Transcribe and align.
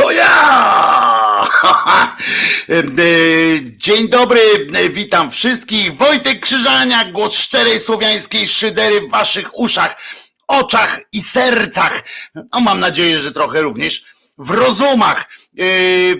To 0.00 0.10
ja! 0.10 1.48
Dzień 3.76 4.08
dobry, 4.08 4.40
witam 4.90 5.30
wszystkich. 5.30 5.96
Wojtek 5.96 6.40
Krzyżaniak, 6.40 7.12
głos 7.12 7.34
szczerej 7.34 7.80
słowiańskiej 7.80 8.48
szydery 8.48 9.00
w 9.00 9.10
waszych 9.10 9.58
uszach, 9.58 9.96
oczach 10.48 11.00
i 11.12 11.22
sercach. 11.22 12.04
No 12.34 12.60
mam 12.60 12.80
nadzieję, 12.80 13.18
że 13.18 13.32
trochę 13.32 13.62
również 13.62 14.04
w 14.38 14.50
rozumach. 14.50 15.28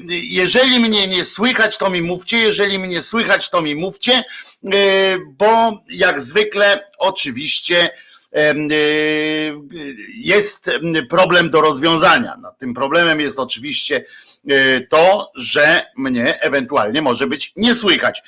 Jeżeli 0.08 0.80
mnie 0.80 1.08
nie 1.08 1.24
słychać, 1.24 1.78
to 1.78 1.90
mi 1.90 2.02
mówcie. 2.02 2.38
Jeżeli 2.38 2.78
mnie 2.78 3.02
słychać, 3.02 3.50
to 3.50 3.62
mi 3.62 3.74
mówcie, 3.74 4.24
bo 5.26 5.82
jak 5.90 6.20
zwykle 6.20 6.90
oczywiście 6.98 7.90
jest 10.14 10.70
problem 11.08 11.50
do 11.50 11.60
rozwiązania. 11.60 12.36
No, 12.42 12.52
tym 12.58 12.74
problemem 12.74 13.20
jest 13.20 13.38
oczywiście 13.38 14.04
y, 14.50 14.86
to, 14.90 15.32
że 15.34 15.86
mnie 15.96 16.40
ewentualnie 16.40 17.02
może 17.02 17.26
być 17.26 17.52
nie 17.56 17.74
słychać. 17.74 18.22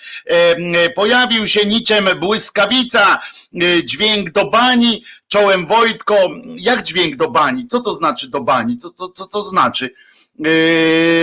Pojawił 0.94 1.46
się 1.46 1.66
niczym 1.66 2.08
błyskawica, 2.20 3.20
y, 3.62 3.84
dźwięk 3.84 4.30
do 4.30 4.50
bani, 4.50 5.04
czołem 5.28 5.66
Wojtko. 5.66 6.16
Jak 6.56 6.82
dźwięk 6.82 7.16
do 7.16 7.30
bani? 7.30 7.66
Co 7.68 7.80
to 7.80 7.92
znaczy 7.92 8.30
do 8.30 8.40
bani? 8.40 8.78
Co 8.78 8.90
to, 8.90 9.08
to, 9.08 9.26
to 9.26 9.44
znaczy, 9.44 9.94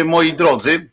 moi 0.05 0.33
drodzy? 0.33 0.89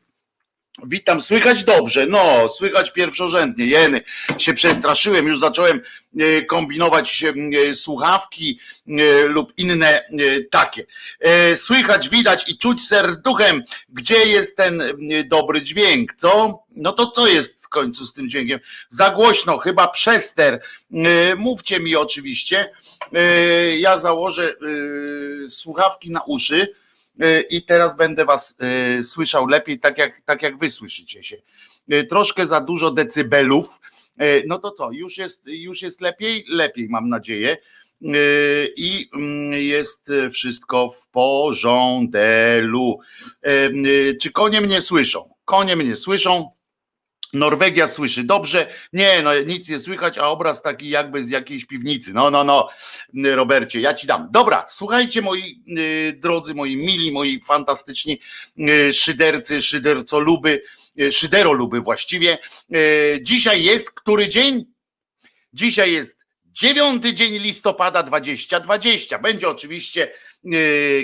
Witam, 0.84 1.20
słychać 1.20 1.64
dobrze, 1.64 2.06
no, 2.06 2.48
słychać 2.48 2.92
pierwszorzędnie, 2.92 3.66
jeny, 3.66 4.00
się 4.38 4.54
przestraszyłem, 4.54 5.26
już 5.26 5.38
zacząłem 5.38 5.80
e, 6.20 6.42
kombinować 6.42 7.24
e, 7.24 7.74
słuchawki 7.74 8.58
e, 8.88 9.22
lub 9.22 9.52
inne 9.56 10.08
takie. 10.50 10.86
Słychać, 11.56 12.08
widać 12.08 12.48
i 12.48 12.58
czuć 12.58 12.86
serduchem, 12.88 13.64
gdzie 13.88 14.26
jest 14.26 14.56
ten 14.56 14.82
dobry 15.24 15.62
dźwięk, 15.62 16.14
co? 16.16 16.62
No 16.70 16.92
to 16.92 17.10
co 17.10 17.26
jest 17.26 17.64
w 17.64 17.68
końcu 17.68 18.06
z 18.06 18.12
tym 18.12 18.30
dźwiękiem? 18.30 18.60
Za 18.88 19.10
głośno, 19.10 19.58
chyba 19.58 19.88
przester. 19.88 20.60
Mówcie 21.36 21.80
mi 21.80 21.96
oczywiście, 21.96 22.70
ja 23.78 23.98
założę 23.98 24.54
słuchawki 25.48 26.10
na 26.10 26.20
uszy, 26.26 26.74
i 27.50 27.62
teraz 27.62 27.96
będę 27.96 28.24
was 28.24 28.56
y, 28.98 29.04
słyszał 29.04 29.46
lepiej, 29.46 29.78
tak 29.78 29.98
jak, 29.98 30.20
tak 30.20 30.42
jak 30.42 30.58
wy 30.58 30.70
słyszycie 30.70 31.22
się. 31.22 31.36
Y, 31.92 32.04
troszkę 32.04 32.46
za 32.46 32.60
dużo 32.60 32.90
decybelów. 32.90 33.80
No 34.46 34.58
to 34.58 34.70
co, 34.70 34.90
już 34.92 35.18
jest, 35.18 35.46
już 35.46 35.82
jest 35.82 36.00
lepiej? 36.00 36.44
Lepiej, 36.48 36.88
mam 36.88 37.08
nadzieję. 37.08 37.56
I 38.76 39.08
mm, 39.14 39.52
jest 39.52 40.12
wszystko 40.32 40.90
w 40.90 41.08
porządku. 41.08 43.00
Czy 44.22 44.32
konie 44.32 44.60
mnie 44.60 44.80
słyszą? 44.80 45.34
Konie 45.44 45.76
mnie 45.76 45.96
słyszą. 45.96 46.55
Norwegia 47.32 47.88
słyszy 47.88 48.24
dobrze. 48.24 48.66
Nie, 48.92 49.22
no 49.22 49.42
nic 49.42 49.68
nie 49.68 49.78
słychać, 49.78 50.18
a 50.18 50.22
obraz 50.22 50.62
taki 50.62 50.88
jakby 50.88 51.24
z 51.24 51.28
jakiejś 51.28 51.64
piwnicy. 51.64 52.12
No, 52.12 52.30
no, 52.30 52.44
no, 52.44 52.68
Robercie, 53.34 53.80
ja 53.80 53.94
ci 53.94 54.06
dam. 54.06 54.28
Dobra, 54.30 54.64
słuchajcie 54.68 55.22
moi 55.22 55.62
y, 55.78 56.18
drodzy, 56.18 56.54
moi 56.54 56.76
mili, 56.76 57.12
moi 57.12 57.40
fantastyczni 57.40 58.20
y, 58.58 58.92
szydercy, 58.92 59.62
szydercoluby, 59.62 60.62
y, 61.00 61.12
szyderoluby 61.12 61.80
właściwie. 61.80 62.38
Dzisiaj 63.20 63.62
jest 63.62 63.90
który 63.90 64.28
dzień? 64.28 64.64
Dzisiaj 65.52 65.92
jest 65.92 66.26
dziewiąty 66.46 67.14
dzień 67.14 67.38
listopada 67.38 68.02
2020. 68.02 69.18
Będzie 69.18 69.48
oczywiście 69.48 70.12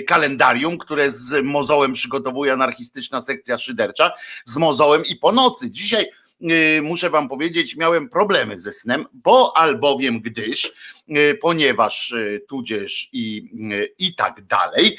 kalendarium, 0.07 0.77
które 0.77 1.11
z 1.11 1.45
mozołem 1.45 1.93
przygotowuje 1.93 2.53
anarchistyczna 2.53 3.21
sekcja 3.21 3.57
szydercza, 3.57 4.11
z 4.45 4.57
mozołem 4.57 5.03
i 5.05 5.15
po 5.15 5.31
nocy. 5.31 5.71
Dzisiaj 5.71 6.05
Y, 6.51 6.81
muszę 6.81 7.09
wam 7.09 7.29
powiedzieć, 7.29 7.75
miałem 7.75 8.09
problemy 8.09 8.57
ze 8.57 8.71
snem, 8.71 9.05
bo 9.13 9.57
albowiem 9.57 10.21
gdyż, 10.21 10.73
y, 11.09 11.37
ponieważ 11.41 12.15
tudzież 12.47 13.09
i, 13.13 13.49
i 13.99 14.15
tak 14.15 14.45
dalej, 14.45 14.97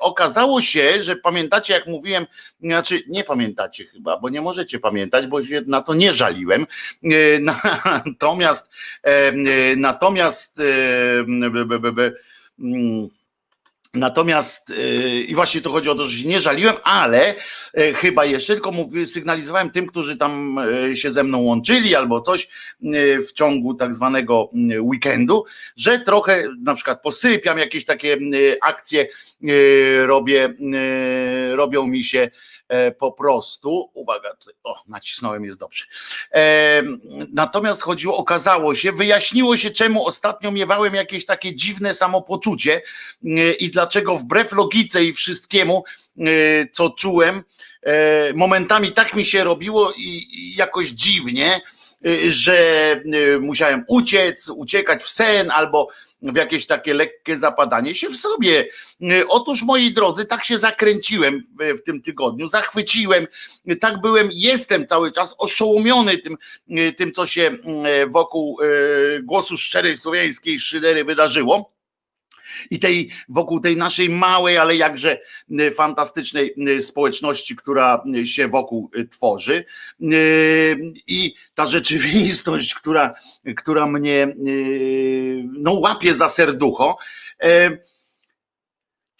okazało 0.00 0.62
się, 0.62 1.02
że 1.02 1.16
pamiętacie, 1.16 1.74
jak 1.74 1.86
mówiłem, 1.86 2.26
znaczy 2.62 3.02
nie 3.08 3.24
pamiętacie 3.24 3.84
chyba, 3.84 4.16
bo 4.16 4.28
nie 4.28 4.40
możecie 4.40 4.78
pamiętać, 4.78 5.26
bo 5.26 5.44
się 5.44 5.62
na 5.66 5.82
to 5.82 5.94
nie 5.94 6.12
żaliłem. 6.12 6.66
Natomiast 7.40 8.72
natomiast 9.76 10.62
Natomiast 13.94 14.68
yy, 14.68 15.22
i 15.22 15.34
właśnie 15.34 15.60
to 15.60 15.70
chodzi 15.70 15.90
o 15.90 15.94
to, 15.94 16.04
że 16.04 16.18
się 16.18 16.28
nie 16.28 16.40
żaliłem, 16.40 16.74
ale 16.84 17.34
yy, 17.74 17.94
chyba 17.94 18.24
jeszcze 18.24 18.52
tylko 18.52 18.72
mówię, 18.72 19.06
sygnalizowałem 19.06 19.70
tym, 19.70 19.86
którzy 19.86 20.16
tam 20.16 20.60
yy, 20.88 20.96
się 20.96 21.10
ze 21.10 21.24
mną 21.24 21.38
łączyli 21.38 21.94
albo 21.94 22.20
coś 22.20 22.48
w 23.28 23.32
ciągu 23.32 23.74
tak 23.74 23.94
zwanego 23.94 24.50
weekendu, 24.80 25.44
że 25.76 25.98
trochę 25.98 26.44
na 26.62 26.74
przykład 26.74 27.02
posypiam 27.02 27.58
jakieś 27.58 27.84
takie 27.84 28.16
akcje, 28.62 29.08
robię, 30.06 30.54
robią 31.52 31.86
mi 31.86 32.04
się 32.04 32.30
po 32.98 33.12
prostu, 33.12 33.90
uwaga, 33.94 34.36
o, 34.64 34.82
nacisnąłem, 34.88 35.44
jest 35.44 35.58
dobrze. 35.58 35.84
E, 36.34 36.82
natomiast 37.32 37.82
chodziło, 37.82 38.16
okazało 38.16 38.74
się, 38.74 38.92
wyjaśniło 38.92 39.56
się, 39.56 39.70
czemu 39.70 40.06
ostatnio 40.06 40.52
miewałem 40.52 40.94
jakieś 40.94 41.24
takie 41.24 41.54
dziwne 41.54 41.94
samopoczucie 41.94 42.82
e, 43.24 43.52
i 43.52 43.70
dlaczego 43.70 44.16
wbrew 44.16 44.52
logice 44.52 45.04
i 45.04 45.12
wszystkiemu, 45.12 45.84
co 46.72 46.90
czułem, 46.90 47.44
momentami 48.34 48.92
tak 48.92 49.14
mi 49.14 49.24
się 49.24 49.44
robiło 49.44 49.92
i 49.96 50.54
jakoś 50.56 50.88
dziwnie, 50.88 51.60
że 52.26 53.00
musiałem 53.40 53.84
uciec, 53.88 54.50
uciekać 54.56 55.02
w 55.02 55.08
sen 55.08 55.50
albo 55.50 55.88
w 56.22 56.36
jakieś 56.36 56.66
takie 56.66 56.94
lekkie 56.94 57.36
zapadanie 57.36 57.94
się 57.94 58.08
w 58.08 58.16
sobie. 58.16 58.68
Otóż, 59.28 59.62
moi 59.62 59.92
drodzy, 59.92 60.24
tak 60.24 60.44
się 60.44 60.58
zakręciłem 60.58 61.42
w 61.78 61.82
tym 61.82 62.02
tygodniu, 62.02 62.46
zachwyciłem, 62.46 63.26
tak 63.80 64.00
byłem, 64.00 64.28
jestem 64.32 64.86
cały 64.86 65.12
czas 65.12 65.34
oszołomiony 65.38 66.18
tym, 66.18 66.36
tym 66.96 67.12
co 67.12 67.26
się 67.26 67.50
wokół 68.08 68.58
głosu 69.22 69.56
szczerej 69.56 69.96
słowiańskiej 69.96 70.60
szydery 70.60 71.04
wydarzyło 71.04 71.79
i 72.70 72.78
tej 72.78 73.10
wokół 73.28 73.60
tej 73.60 73.76
naszej 73.76 74.10
małej, 74.10 74.58
ale 74.58 74.76
jakże 74.76 75.18
y, 75.60 75.70
fantastycznej 75.70 76.54
y, 76.68 76.82
społeczności, 76.82 77.56
która 77.56 78.02
y, 78.16 78.26
się 78.26 78.48
wokół 78.48 78.90
tworzy. 79.10 79.64
I 81.06 81.34
ta 81.54 81.66
rzeczywistość, 81.66 82.74
która, 82.74 83.14
która 83.56 83.86
mnie 83.86 84.34
no, 85.52 85.72
łapie 85.72 86.14
za 86.14 86.28
serducho 86.28 86.96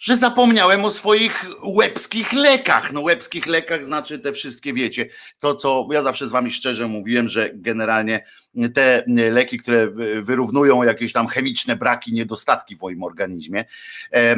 że 0.01 0.17
zapomniałem 0.17 0.85
o 0.85 0.89
swoich 0.89 1.45
łebskich 1.63 2.33
lekach. 2.33 2.93
No 2.93 3.01
łebskich 3.01 3.47
lekach 3.47 3.85
znaczy 3.85 4.19
te 4.19 4.33
wszystkie, 4.33 4.73
wiecie, 4.73 5.09
to 5.39 5.55
co 5.55 5.87
ja 5.91 6.01
zawsze 6.01 6.27
z 6.27 6.31
wami 6.31 6.51
szczerze 6.51 6.87
mówiłem, 6.87 7.29
że 7.29 7.49
generalnie 7.53 8.25
te 8.73 9.03
leki, 9.07 9.57
które 9.57 9.87
wyrównują 10.21 10.83
jakieś 10.83 11.13
tam 11.13 11.27
chemiczne 11.27 11.75
braki, 11.75 12.13
niedostatki 12.13 12.75
w 12.75 12.81
moim 12.81 13.03
organizmie, 13.03 13.65
e, 14.11 14.35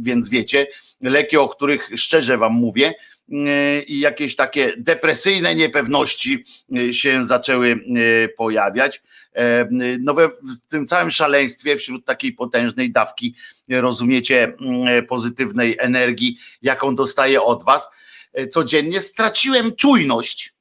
więc 0.00 0.28
wiecie, 0.28 0.66
leki, 1.00 1.36
o 1.36 1.48
których 1.48 1.90
szczerze 1.96 2.38
wam 2.38 2.52
mówię, 2.52 2.94
i 3.86 4.00
jakieś 4.00 4.36
takie 4.36 4.72
depresyjne 4.76 5.54
niepewności 5.54 6.44
e, 6.76 6.92
się 6.92 7.24
zaczęły 7.24 7.80
pojawiać 8.36 9.02
E, 9.34 9.68
no 10.00 10.14
we, 10.14 10.28
w 10.28 10.68
tym 10.68 10.86
całym 10.86 11.10
szaleństwie, 11.10 11.76
wśród 11.76 12.04
takiej 12.04 12.32
potężnej 12.32 12.92
dawki, 12.92 13.34
rozumiecie, 13.68 14.56
pozytywnej 15.08 15.76
energii, 15.80 16.38
jaką 16.62 16.94
dostaję 16.94 17.42
od 17.42 17.64
was, 17.64 17.90
codziennie 18.50 19.00
straciłem 19.00 19.76
czujność. 19.76 20.54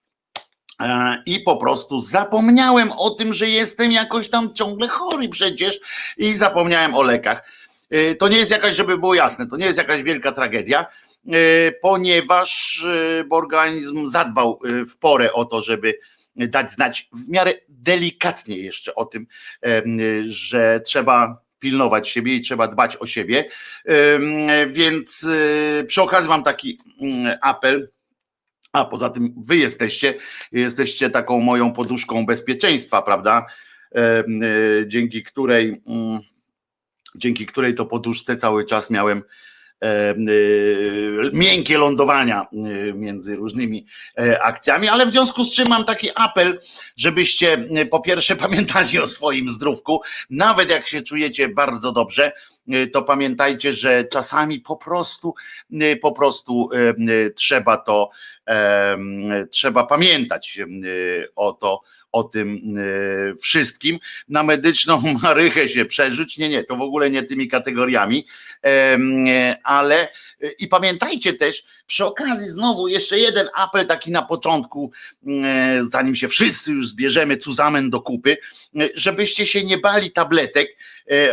E, 0.80 1.24
I 1.26 1.40
po 1.40 1.58
prostu 1.58 2.02
zapomniałem 2.02 2.92
o 2.92 3.10
tym, 3.10 3.34
że 3.34 3.50
jestem 3.50 3.92
jakoś 3.92 4.30
tam 4.30 4.54
ciągle 4.54 4.88
chory 4.88 5.30
przecież 5.30 5.80
i 6.18 6.36
zapomniałem 6.36 6.96
o 6.96 7.04
lekach. 7.04 7.62
To 8.20 8.28
nie 8.28 8.38
jest 8.38 8.52
jakaś, 8.52 8.76
żeby 8.76 8.98
było 8.98 9.14
jasne, 9.14 9.48
to 9.48 9.58
nie 9.58 9.66
jest 9.66 9.78
jakaś 9.78 10.04
wielka 10.04 10.32
tragedia, 10.32 10.86
ponieważ 11.82 12.84
organizm 13.30 14.08
zadbał 14.08 14.60
w 14.90 14.98
porę 14.98 15.34
o 15.34 15.46
to, 15.46 15.62
żeby 15.62 16.00
dać 16.36 16.72
znać 16.72 17.10
w 17.14 17.30
miarę 17.30 17.54
delikatnie 17.70 18.58
jeszcze 18.58 18.96
o 18.96 19.06
tym, 19.06 19.28
że 20.24 20.82
trzeba 20.86 21.42
pilnować 21.62 22.10
siebie 22.10 22.36
i 22.36 22.42
trzeba 22.42 22.68
dbać 22.68 22.98
o 22.98 23.06
siebie. 23.06 23.50
Więc 24.68 25.28
e, 25.80 25.84
przy 25.84 26.02
okazji 26.02 26.30
mam 26.30 26.44
taki 26.44 26.80
apel. 27.42 27.90
A 28.72 28.86
poza 28.86 29.10
tym 29.10 29.34
wy 29.46 29.58
jesteście, 29.58 30.14
jesteście 30.52 31.10
taką 31.10 31.40
moją 31.40 31.74
poduszką 31.74 32.26
bezpieczeństwa, 32.26 33.02
prawda? 33.02 33.46
E, 33.96 34.24
dzięki 34.88 35.24
której, 35.24 35.82
dzięki 37.16 37.46
której 37.46 37.76
to 37.76 37.86
poduszce 37.86 38.36
cały 38.36 38.66
czas 38.66 38.90
miałem 38.90 39.24
miękkie 41.34 41.78
lądowania 41.78 42.48
między 42.94 43.36
różnymi 43.36 43.86
akcjami, 44.42 44.88
ale 44.88 45.06
w 45.06 45.12
związku 45.12 45.44
z 45.44 45.54
czym 45.54 45.70
mam 45.70 45.86
taki 45.86 46.10
apel, 46.16 46.60
żebyście 46.96 47.68
po 47.92 48.00
pierwsze 48.00 48.36
pamiętali 48.46 49.00
o 49.00 49.08
swoim 49.08 49.50
zdrówku, 49.50 50.02
nawet 50.30 50.70
jak 50.70 50.88
się 50.88 51.02
czujecie 51.02 51.50
bardzo 51.50 51.92
dobrze, 51.92 52.32
to 52.94 53.02
pamiętajcie, 53.02 53.74
że 53.74 54.04
czasami 54.04 54.60
po 54.60 54.76
prostu, 54.76 55.34
po 56.02 56.12
prostu 56.12 56.70
trzeba 57.36 57.78
to, 57.78 58.10
trzeba 59.52 59.84
pamiętać 59.84 60.60
o 61.36 61.54
to, 61.54 61.82
o 62.12 62.24
tym 62.24 62.76
e, 62.78 63.36
wszystkim. 63.36 64.00
Na 64.30 64.44
medyczną 64.44 65.02
marychę 65.24 65.70
się 65.70 65.86
przerzuć. 65.86 66.38
Nie, 66.38 66.50
nie, 66.50 66.64
to 66.64 66.76
w 66.76 66.82
ogóle 66.82 67.10
nie 67.10 67.24
tymi 67.24 67.48
kategoriami, 67.48 68.26
e, 68.66 69.58
ale 69.64 70.08
i 70.60 70.68
pamiętajcie 70.68 71.34
też, 71.34 71.64
przy 71.88 72.06
okazji 72.06 72.50
znowu 72.50 72.88
jeszcze 72.88 73.20
jeden 73.20 73.50
apel 73.56 73.86
taki 73.88 74.12
na 74.12 74.22
początku, 74.22 74.92
e, 75.28 75.80
zanim 75.82 76.16
się 76.16 76.28
wszyscy 76.28 76.72
już 76.72 76.88
zbierzemy 76.88 77.38
cuzamen 77.38 77.90
do 77.90 78.02
kupy, 78.02 78.38
żebyście 78.96 79.48
się 79.48 79.64
nie 79.64 79.78
bali 79.78 80.12
tabletek, 80.12 80.78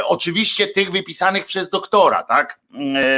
oczywiście 0.05 0.67
tych 0.67 0.91
wypisanych 0.91 1.47
przez 1.47 1.71
doktora, 1.71 2.23
tak? 2.23 2.61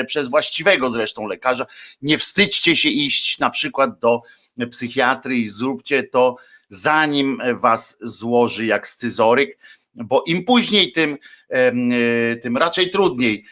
Przez 0.06 0.28
właściwego 0.28 0.90
zresztą 0.90 1.26
lekarza. 1.26 1.66
Nie 2.02 2.18
wstydźcie 2.18 2.76
się 2.76 2.88
iść 2.88 3.38
na 3.38 3.50
przykład 3.50 3.98
do 3.98 4.22
psychiatry 4.70 5.36
i 5.36 5.48
zróbcie 5.48 6.02
to 6.02 6.36
zanim 6.70 7.42
was 7.54 7.98
złoży 8.00 8.66
jak 8.66 8.86
scyzoryk, 8.86 9.58
bo 9.94 10.24
im 10.26 10.44
później, 10.44 10.92
tym, 10.92 11.18
e, 11.48 12.36
tym 12.36 12.56
raczej 12.56 12.90
trudniej 12.90 13.44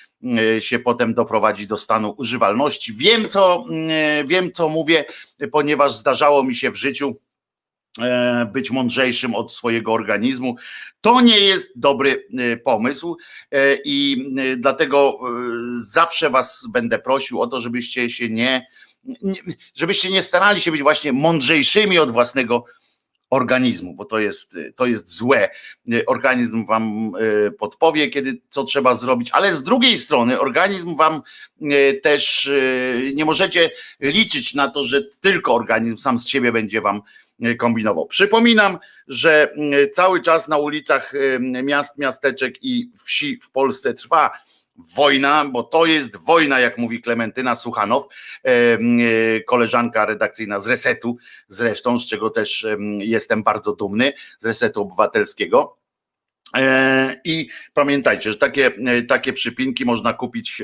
e, 0.56 0.60
się 0.60 0.78
potem 0.78 1.14
doprowadzić 1.14 1.66
do 1.66 1.76
stanu 1.76 2.14
używalności. 2.18 2.92
Wiem 2.92 3.28
co, 3.28 3.64
e, 3.90 4.24
wiem, 4.24 4.52
co 4.52 4.68
mówię, 4.68 5.04
ponieważ 5.52 5.92
zdarzało 5.92 6.44
mi 6.44 6.54
się 6.54 6.70
w 6.70 6.76
życiu 6.76 7.16
być 8.52 8.70
mądrzejszym 8.70 9.34
od 9.34 9.52
swojego 9.52 9.92
organizmu. 9.92 10.56
To 11.00 11.20
nie 11.20 11.40
jest 11.40 11.72
dobry 11.76 12.28
pomysł 12.64 13.16
i 13.84 14.26
dlatego 14.56 15.18
zawsze 15.76 16.30
Was 16.30 16.68
będę 16.72 16.98
prosił 16.98 17.40
o 17.40 17.46
to, 17.46 17.60
żebyście 17.60 18.10
się 18.10 18.28
nie, 18.28 18.66
żebyście 19.74 20.10
nie 20.10 20.22
starali 20.22 20.60
się 20.60 20.70
być 20.70 20.82
właśnie 20.82 21.12
mądrzejszymi 21.12 21.98
od 21.98 22.10
własnego 22.10 22.64
organizmu, 23.30 23.94
bo 23.94 24.04
to 24.04 24.18
jest, 24.18 24.58
to 24.76 24.86
jest 24.86 25.10
złe. 25.10 25.48
Organizm 26.06 26.66
wam 26.66 27.12
e, 27.46 27.50
podpowie, 27.50 28.08
kiedy 28.08 28.40
co 28.50 28.64
trzeba 28.64 28.94
zrobić, 28.94 29.30
ale 29.32 29.54
z 29.54 29.62
drugiej 29.62 29.98
strony 29.98 30.40
organizm 30.40 30.96
wam 30.96 31.22
też 32.02 32.50
nie 33.14 33.24
możecie 33.24 33.70
liczyć 34.00 34.54
na 34.54 34.68
to, 34.68 34.84
że 34.84 35.02
tylko 35.20 35.54
organizm 35.54 35.96
sam 35.96 36.18
z 36.18 36.28
siebie 36.28 36.52
będzie 36.52 36.80
wam 36.80 37.02
kombinował. 37.58 38.06
Przypominam, 38.06 38.78
że 39.08 39.54
cały 39.92 40.20
czas 40.20 40.48
na 40.48 40.58
ulicach 40.58 41.12
miast, 41.40 41.98
miasteczek 41.98 42.64
i 42.64 42.90
wsi 43.04 43.40
w 43.42 43.50
Polsce 43.50 43.94
trwa 43.94 44.30
wojna, 44.96 45.44
bo 45.44 45.62
to 45.62 45.86
jest 45.86 46.16
wojna, 46.16 46.60
jak 46.60 46.78
mówi 46.78 47.02
Klementyna 47.02 47.54
Suchanow, 47.54 48.04
e, 48.44 48.78
koleżanka 49.40 50.06
redakcyjna 50.06 50.60
z 50.60 50.66
Resetu, 50.66 51.16
zresztą, 51.48 51.98
z 51.98 52.06
czego 52.06 52.30
też 52.30 52.66
jestem 52.98 53.42
bardzo 53.42 53.72
dumny, 53.72 54.12
z 54.38 54.46
Resetu 54.46 54.82
Obywatelskiego. 54.82 55.78
E, 56.56 57.20
I 57.24 57.48
pamiętajcie, 57.74 58.30
że 58.32 58.38
takie, 58.38 58.66
e, 58.66 59.02
takie 59.02 59.32
przypinki 59.32 59.84
można 59.84 60.12
kupić 60.12 60.62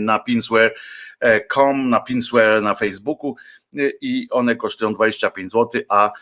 na 0.00 0.18
pinsware.com, 0.18 1.88
na 1.88 2.00
pinsware 2.00 2.62
na 2.62 2.74
Facebooku 2.74 3.36
i 4.00 4.28
one 4.30 4.56
kosztują 4.56 4.94
25 4.94 5.52
zł, 5.52 5.82
a 5.88 6.12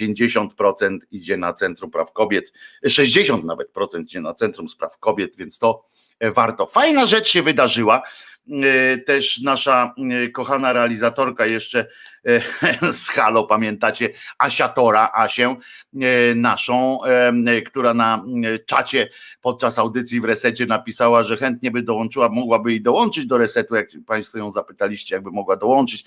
50% 0.00 0.98
idzie 1.10 1.36
na 1.36 1.52
Centrum 1.52 1.90
Praw 1.90 2.12
Kobiet, 2.12 2.52
60 2.88 3.44
nawet 3.44 3.70
procent 3.70 4.08
idzie 4.08 4.20
na 4.20 4.34
Centrum 4.34 4.68
Spraw 4.68 4.98
Kobiet, 4.98 5.36
więc 5.36 5.58
to 5.58 5.84
warto. 6.20 6.66
Fajna 6.66 7.06
rzecz 7.06 7.28
się 7.28 7.42
wydarzyła. 7.42 8.02
E, 8.48 8.98
też 8.98 9.40
nasza 9.40 9.94
e, 10.24 10.28
kochana 10.28 10.72
realizatorka 10.72 11.46
jeszcze 11.46 11.86
e, 12.26 12.92
z 12.92 13.08
Halo, 13.08 13.44
pamiętacie, 13.44 14.08
Asia 14.38 14.68
Tora, 14.68 15.10
Asię, 15.14 15.56
naszą, 16.34 16.98
która 17.66 17.94
na 17.94 18.24
czacie 18.66 19.08
podczas 19.40 19.78
audycji 19.78 20.20
w 20.20 20.24
resecie 20.24 20.66
napisała, 20.66 21.22
że 21.22 21.36
chętnie 21.36 21.70
by 21.70 21.82
dołączyła, 21.82 22.28
mogłaby 22.28 22.74
i 22.74 22.80
dołączyć 22.80 23.26
do 23.26 23.38
resetu, 23.38 23.74
jak 23.74 23.88
Państwo 24.06 24.38
ją 24.38 24.50
zapytaliście, 24.50 25.14
jakby 25.14 25.30
mogła 25.30 25.56
dołączyć 25.56 26.04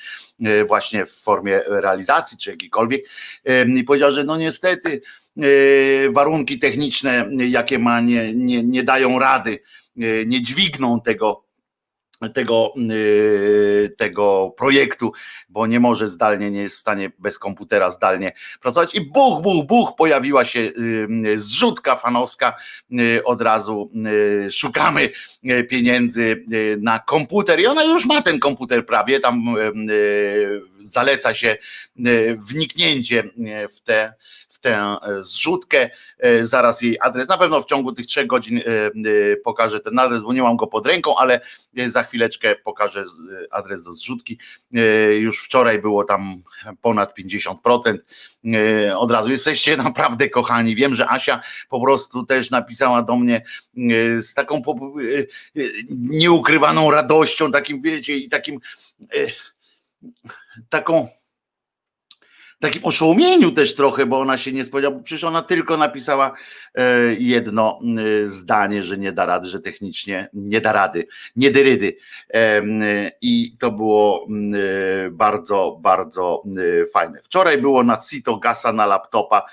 właśnie 0.68 1.06
w 1.06 1.12
formie 1.12 1.62
realizacji 1.68 2.38
czy 2.38 2.52
jakiejkolwiek. 2.52 3.06
I 3.76 3.84
powiedziała, 3.84 4.12
że 4.12 4.24
no 4.24 4.38
niestety 4.38 5.02
warunki 6.12 6.60
techniczne, 6.60 7.30
jakie 7.50 7.80
ma, 7.80 8.00
nie, 8.00 8.34
nie, 8.34 8.64
nie 8.64 8.84
dają 8.84 9.20
rady, 9.20 9.60
nie 10.26 10.42
dźwigną 10.42 11.02
tego 11.02 11.44
tego, 12.30 12.74
y, 12.92 13.96
tego 13.98 14.54
projektu, 14.58 15.12
bo 15.50 15.68
nie 15.68 15.80
może 15.80 16.08
zdalnie, 16.08 16.52
nie 16.52 16.62
jest 16.62 16.78
w 16.78 16.80
stanie 16.80 17.12
bez 17.20 17.40
komputera 17.40 17.92
zdalnie 17.92 18.32
pracować. 18.62 18.96
I 18.96 19.02
buch, 19.02 19.42
buch, 19.42 19.66
buch, 19.66 19.96
pojawiła 19.98 20.46
się 20.46 20.60
y, 20.60 21.38
zrzutka 21.38 21.96
fanowska. 21.96 22.56
Y, 23.00 23.24
od 23.24 23.42
razu 23.42 23.92
szukamy 24.52 25.10
pieniędzy 25.70 26.46
na 26.80 27.00
komputer 27.00 27.60
i 27.60 27.68
ona 27.68 27.84
już 27.84 28.06
ma 28.06 28.22
ten 28.22 28.40
komputer 28.40 28.86
prawie. 28.86 29.20
Tam 29.20 29.56
zaleca 30.80 31.34
się 31.34 31.58
wniknięcie 32.38 33.24
w 33.70 33.82
te 33.82 34.14
tę 34.64 34.98
e, 35.02 35.24
zrzutkę, 35.24 35.90
e, 36.20 36.46
zaraz 36.46 36.82
jej 36.82 36.98
adres. 37.02 37.28
Na 37.28 37.38
pewno 37.38 37.62
w 37.62 37.66
ciągu 37.66 37.92
tych 37.92 38.06
trzech 38.06 38.28
godzin 38.28 38.58
e, 38.58 38.62
pokażę 39.36 39.80
ten 39.80 40.00
adres, 40.00 40.24
bo 40.24 40.34
nie 40.34 40.44
mam 40.44 40.58
go 40.58 40.68
pod 40.68 40.86
ręką, 40.86 41.18
ale 41.18 41.42
za 41.86 42.04
chwileczkę 42.04 42.56
pokażę 42.56 43.04
adres 43.52 43.84
do 43.84 43.94
zrzutki. 43.94 44.40
Już 45.20 45.44
wczoraj 45.44 45.82
było 45.82 46.04
tam 46.04 46.44
ponad 46.82 47.14
50%. 47.18 47.98
Od 48.98 49.12
razu 49.12 49.32
jesteście 49.32 49.78
naprawdę 49.88 50.30
kochani. 50.30 50.76
Wiem, 50.76 50.96
że 50.96 51.10
Asia 51.10 51.42
po 51.70 51.82
prostu 51.82 52.24
też 52.26 52.52
napisała 52.52 53.02
do 53.02 53.16
mnie 53.16 53.42
z 54.20 54.34
taką 54.34 54.62
nieukrywaną 55.90 56.92
radością, 56.92 57.52
takim 57.52 57.82
wiecie, 57.82 58.18
i 58.18 58.30
takim 58.30 58.60
taką 60.70 61.08
takim 62.64 62.86
oszołomieniu 62.86 63.52
też 63.52 63.76
trochę, 63.76 64.06
bo 64.06 64.20
ona 64.20 64.38
się 64.38 64.52
nie 64.52 64.64
spodziewała, 64.64 64.98
bo 64.98 65.04
przecież 65.04 65.24
ona 65.24 65.42
tylko 65.42 65.78
napisała 65.78 66.34
e, 66.76 67.14
jedno 67.20 67.80
e, 68.24 68.28
zdanie, 68.28 68.84
że 68.84 68.98
nie 68.98 69.12
da 69.12 69.26
rady, 69.26 69.48
że 69.48 69.60
technicznie 69.60 70.30
nie 70.34 70.62
da 70.62 70.72
rady, 70.72 71.08
nie 71.36 71.52
dyrydy. 71.52 71.98
I 73.22 73.56
to 73.60 73.72
było 73.72 74.28
bardzo, 75.12 75.80
bardzo 75.82 76.44
fajne. 76.94 77.20
Wczoraj 77.24 77.58
było 77.58 77.84
na 77.84 77.98
Cito 77.98 78.38
Gasa 78.38 78.74
na 78.74 78.86
laptopa 78.86 79.46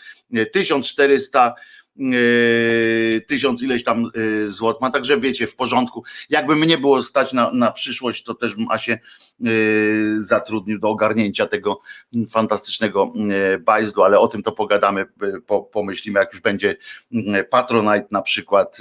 1400 0.53 1.55
Yy, 1.55 1.80
tysiąc 3.27 3.63
ileś 3.63 3.85
tam 3.85 4.11
yy, 4.15 4.51
złot 4.51 4.81
ma, 4.81 4.91
także 4.91 5.21
wiecie, 5.21 5.47
w 5.47 5.57
porządku. 5.57 6.05
Jakby 6.31 6.57
mnie 6.57 6.79
było 6.79 7.03
stać 7.03 7.33
na, 7.33 7.53
na 7.53 7.73
przyszłość, 7.73 8.23
to 8.23 8.35
też 8.35 8.55
bym 8.55 8.71
Asię 8.71 8.99
yy, 9.41 10.23
zatrudnił 10.23 10.79
do 10.79 10.89
ogarnięcia 10.89 11.47
tego 11.47 11.81
fantastycznego 12.29 13.13
bajzdu, 13.61 14.03
ale 14.03 14.19
o 14.19 14.29
tym 14.29 14.43
to 14.43 14.53
pogadamy, 14.53 15.07
pomyślimy, 15.73 16.19
jak 16.21 16.33
już 16.33 16.43
będzie 16.43 16.77
Patronite 17.51 18.07
na 18.11 18.23
przykład 18.23 18.79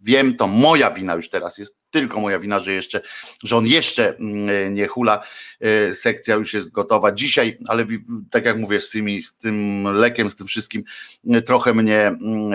Wiem, 0.00 0.36
to 0.36 0.46
moja 0.46 0.90
wina 0.90 1.14
już 1.14 1.28
teraz 1.28 1.58
jest, 1.58 1.75
tylko 1.90 2.20
moja 2.20 2.38
wina, 2.38 2.58
że 2.58 2.72
jeszcze, 2.72 3.00
że 3.42 3.56
on 3.56 3.66
jeszcze 3.66 4.16
mm, 4.16 4.74
nie 4.74 4.86
hula. 4.86 5.22
E, 5.60 5.94
sekcja 5.94 6.34
już 6.34 6.54
jest 6.54 6.70
gotowa 6.70 7.12
dzisiaj, 7.12 7.58
ale 7.68 7.86
tak 8.30 8.44
jak 8.44 8.58
mówię, 8.58 8.80
z, 8.80 8.90
tymi, 8.90 9.22
z 9.22 9.38
tym 9.38 9.84
lekiem, 9.84 10.30
z 10.30 10.36
tym 10.36 10.46
wszystkim 10.46 10.84
e, 11.30 11.42
trochę 11.42 11.74
mnie 11.74 12.06
mm, 12.06 12.52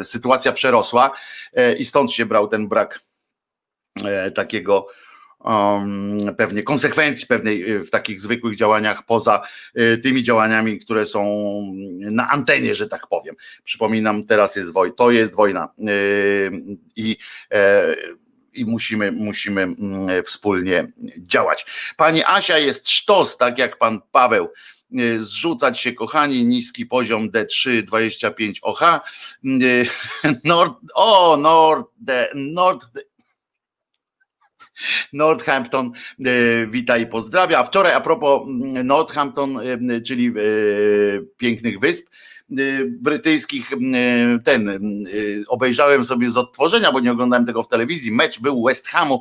e, 0.00 0.04
sytuacja 0.04 0.52
przerosła 0.52 1.10
i 1.78 1.84
stąd 1.84 2.12
się 2.12 2.26
brał 2.26 2.48
ten 2.48 2.68
brak 2.68 3.00
takiego 4.34 4.86
um, 5.44 6.34
pewnie 6.36 6.62
konsekwencji 6.62 7.26
pewnej 7.26 7.70
y, 7.70 7.84
w 7.84 7.90
takich 7.90 8.20
zwykłych 8.20 8.56
działaniach 8.56 9.04
poza 9.06 9.42
y, 9.78 9.98
tymi 9.98 10.22
działaniami, 10.22 10.78
które 10.78 11.06
są 11.06 11.24
na 12.00 12.28
antenie, 12.28 12.74
że 12.74 12.88
tak 12.88 13.06
powiem. 13.06 13.36
Przypominam, 13.64 14.24
teraz 14.24 14.56
jest 14.56 14.72
wojna, 14.72 14.94
to 14.94 15.10
jest 15.10 15.34
wojna 15.34 15.68
y, 15.78 16.50
i 16.96 17.16
i 18.54 18.64
musimy, 18.64 19.12
musimy 19.12 19.62
mm, 19.62 20.24
wspólnie 20.24 20.92
działać. 21.18 21.66
Pani 21.96 22.24
Asia 22.24 22.58
jest 22.58 22.90
sztos, 22.90 23.36
tak 23.36 23.58
jak 23.58 23.78
pan 23.78 24.00
Paweł 24.12 24.48
zrzucać 25.18 25.80
się, 25.80 25.92
kochani, 25.92 26.44
niski 26.44 26.86
poziom 26.86 27.30
D3 27.30 27.82
25 27.82 28.60
OH. 28.62 29.00
Nord, 30.44 30.72
o, 30.94 31.36
Nord, 31.36 31.86
Nord, 32.34 32.84
Northampton 35.12 35.92
wita 36.66 36.98
i 36.98 37.06
pozdrawia. 37.06 37.62
Wczoraj 37.62 37.92
a 37.92 38.00
propos 38.00 38.42
Northampton, 38.84 39.60
czyli 40.06 40.32
pięknych 41.36 41.80
wysp, 41.80 42.08
brytyjskich, 42.88 43.70
ten 44.44 44.80
obejrzałem 45.48 46.04
sobie 46.04 46.30
z 46.30 46.36
odtworzenia, 46.36 46.92
bo 46.92 47.00
nie 47.00 47.12
oglądałem 47.12 47.46
tego 47.46 47.62
w 47.62 47.68
telewizji. 47.68 48.12
Mecz 48.12 48.40
był 48.40 48.64
West 48.64 48.88
Hamu 48.88 49.20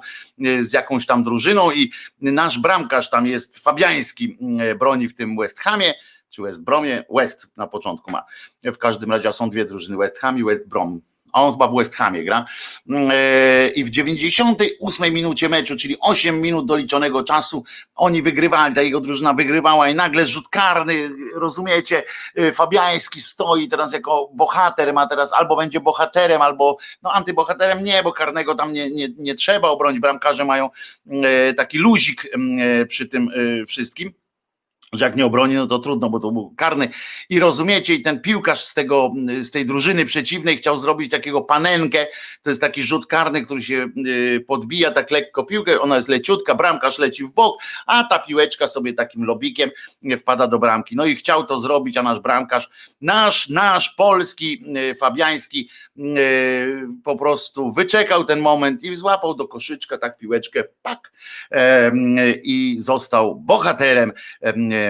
z 0.62 0.74
jakąś 0.74 1.06
tam 1.06 1.24
drużyną 1.24 1.72
i 1.72 1.92
nasz 2.22 2.60
bramkarz 2.60 3.10
tam 3.10 3.28
jest 3.28 3.60
Fabiański, 3.60 4.38
broni 4.80 5.08
w 5.08 5.16
tym 5.16 5.38
West 5.38 5.60
Hamie 5.60 5.94
czy 6.30 6.42
West 6.42 6.64
Bromie, 6.64 7.04
West 7.16 7.48
na 7.58 7.68
początku 7.68 8.12
ma. 8.12 8.24
W 8.64 8.78
każdym 8.78 9.12
razie 9.12 9.32
są 9.32 9.50
dwie 9.50 9.66
drużyny, 9.66 9.98
West 9.98 10.20
Ham 10.20 10.40
i 10.40 10.44
West 10.44 10.68
Brom 10.68 11.02
a 11.34 11.44
on 11.44 11.52
chyba 11.52 11.68
w 11.68 11.76
West 11.76 11.96
Hamie 11.96 12.24
gra. 12.24 12.46
Mm, 12.90 13.12
e, 13.14 13.70
I 13.70 13.84
w 13.84 13.90
98 13.90 15.14
minucie 15.14 15.50
meczu, 15.50 15.78
czyli 15.78 15.98
8 16.00 16.42
minut 16.42 16.66
doliczonego 16.66 17.24
czasu, 17.24 17.64
oni 17.96 18.22
wygrywali, 18.22 18.76
ta 18.76 18.82
jego 18.82 19.00
drużyna 19.00 19.34
wygrywała 19.34 19.90
i 19.90 19.96
nagle 19.96 20.26
rzut 20.26 20.48
karny, 20.48 21.10
rozumiecie, 21.36 22.04
e, 22.36 22.52
Fabiański 22.52 23.22
stoi 23.22 23.68
teraz 23.68 23.94
jako 23.94 24.30
bohater, 24.34 24.94
ma 24.94 25.08
teraz 25.08 25.34
albo 25.34 25.56
będzie 25.56 25.80
bohaterem, 25.80 26.42
albo 26.42 26.78
no 27.02 27.12
antybohaterem 27.14 27.84
nie, 27.84 28.04
bo 28.04 28.12
karnego 28.14 28.56
tam 28.56 28.74
nie, 28.74 28.92
nie, 28.92 29.08
nie 29.18 29.36
trzeba 29.36 29.70
obronić, 29.70 30.00
bramkarze 30.00 30.46
mają 30.46 30.70
mm, 31.08 31.26
e, 31.50 31.54
taki 31.54 31.78
luzik 31.78 32.28
mm, 32.34 32.88
przy 32.88 33.08
tym 33.08 33.30
wszystkim 33.68 34.21
jak 35.00 35.16
nie 35.16 35.26
obroni, 35.26 35.56
no 35.56 35.68
to 35.68 35.80
trudno, 35.80 36.10
bo 36.10 36.20
to 36.20 36.32
był 36.32 36.54
karny. 36.58 36.90
I 37.30 37.40
rozumiecie, 37.40 37.94
i 37.94 38.02
ten 38.02 38.22
piłkarz 38.22 38.64
z, 38.64 38.74
tego, 38.74 39.14
z 39.42 39.52
tej 39.52 39.66
drużyny 39.66 40.06
przeciwnej 40.06 40.58
chciał 40.58 40.78
zrobić 40.78 41.12
takiego 41.12 41.42
panenkę. 41.42 42.08
To 42.42 42.50
jest 42.50 42.62
taki 42.62 42.84
rzut 42.84 43.08
karny, 43.08 43.42
który 43.42 43.62
się 43.62 43.88
y, 44.08 44.46
podbija 44.48 44.92
tak 44.92 45.12
lekko 45.12 45.44
piłkę, 45.44 45.80
ona 45.80 45.96
jest 45.96 46.10
leciutka, 46.10 46.56
bramkarz 46.56 47.00
leci 47.00 47.24
w 47.24 47.34
bok, 47.34 47.62
a 47.86 48.04
ta 48.04 48.20
piłeczka 48.20 48.68
sobie 48.68 48.94
takim 48.94 49.26
lobikiem 49.26 49.70
wpada 50.18 50.48
do 50.48 50.60
bramki. 50.60 50.96
No 50.96 51.06
i 51.06 51.16
chciał 51.16 51.44
to 51.44 51.60
zrobić, 51.60 51.98
a 51.98 52.04
nasz 52.04 52.20
bramkarz, 52.20 52.70
nasz, 53.02 53.50
nasz 53.50 53.90
polski, 53.90 54.64
y, 54.92 54.96
fabiański, 54.96 55.70
y, 55.98 56.02
po 57.04 57.16
prostu 57.16 57.72
wyczekał 57.72 58.24
ten 58.24 58.40
moment 58.40 58.84
i 58.84 58.96
złapał 58.96 59.34
do 59.34 59.48
koszyczka 59.48 59.98
tak 59.98 60.18
piłeczkę, 60.18 60.64
pak, 60.82 61.12
i 62.44 62.76
został 62.80 63.36
bohaterem 63.36 64.14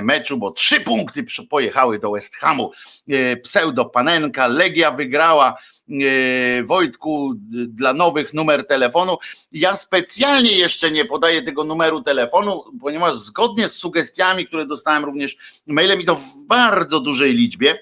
meczu, 0.02 0.38
bo 0.38 0.52
trzy 0.52 0.82
punkty 0.82 1.26
pojechały 1.50 2.00
do 2.00 2.12
West 2.12 2.36
Hamu. 2.36 2.72
E, 3.10 3.38
pseudo 3.38 3.86
Panenka, 3.86 4.48
Legia 4.48 4.92
wygrała. 4.92 5.58
E, 5.90 6.64
Wojtku, 6.64 7.34
dla 7.68 7.94
nowych 7.94 8.34
numer 8.34 8.68
telefonu. 8.68 9.18
Ja 9.52 9.76
specjalnie 9.76 10.52
jeszcze 10.52 10.92
nie 10.92 11.06
podaję 11.06 11.42
tego 11.42 11.64
numeru 11.64 12.02
telefonu, 12.02 12.64
ponieważ 12.82 13.16
zgodnie 13.16 13.70
z 13.70 13.76
sugestiami, 13.76 14.46
które 14.46 14.66
dostałem 14.66 15.06
również 15.06 15.38
mailem 15.68 16.02
i 16.02 16.06
to 16.06 16.16
w 16.16 16.44
bardzo 16.48 17.00
dużej 17.00 17.34
liczbie, 17.34 17.80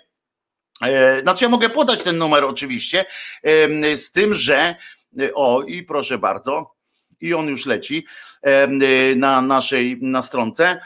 e, 0.82 1.22
znaczy 1.22 1.46
ja 1.46 1.50
mogę 1.50 1.70
podać 1.70 2.04
ten 2.04 2.18
numer 2.18 2.46
oczywiście, 2.46 3.06
z 3.96 4.12
tym, 4.12 4.34
że 4.34 4.76
o 5.34 5.64
i 5.64 5.84
proszę 5.84 6.18
bardzo, 6.18 6.76
i 7.22 7.34
on 7.34 7.48
już 7.48 7.66
leci 7.66 8.06
na 9.16 9.42
naszej 9.42 9.98
na 10.02 10.22
stronce, 10.22 10.80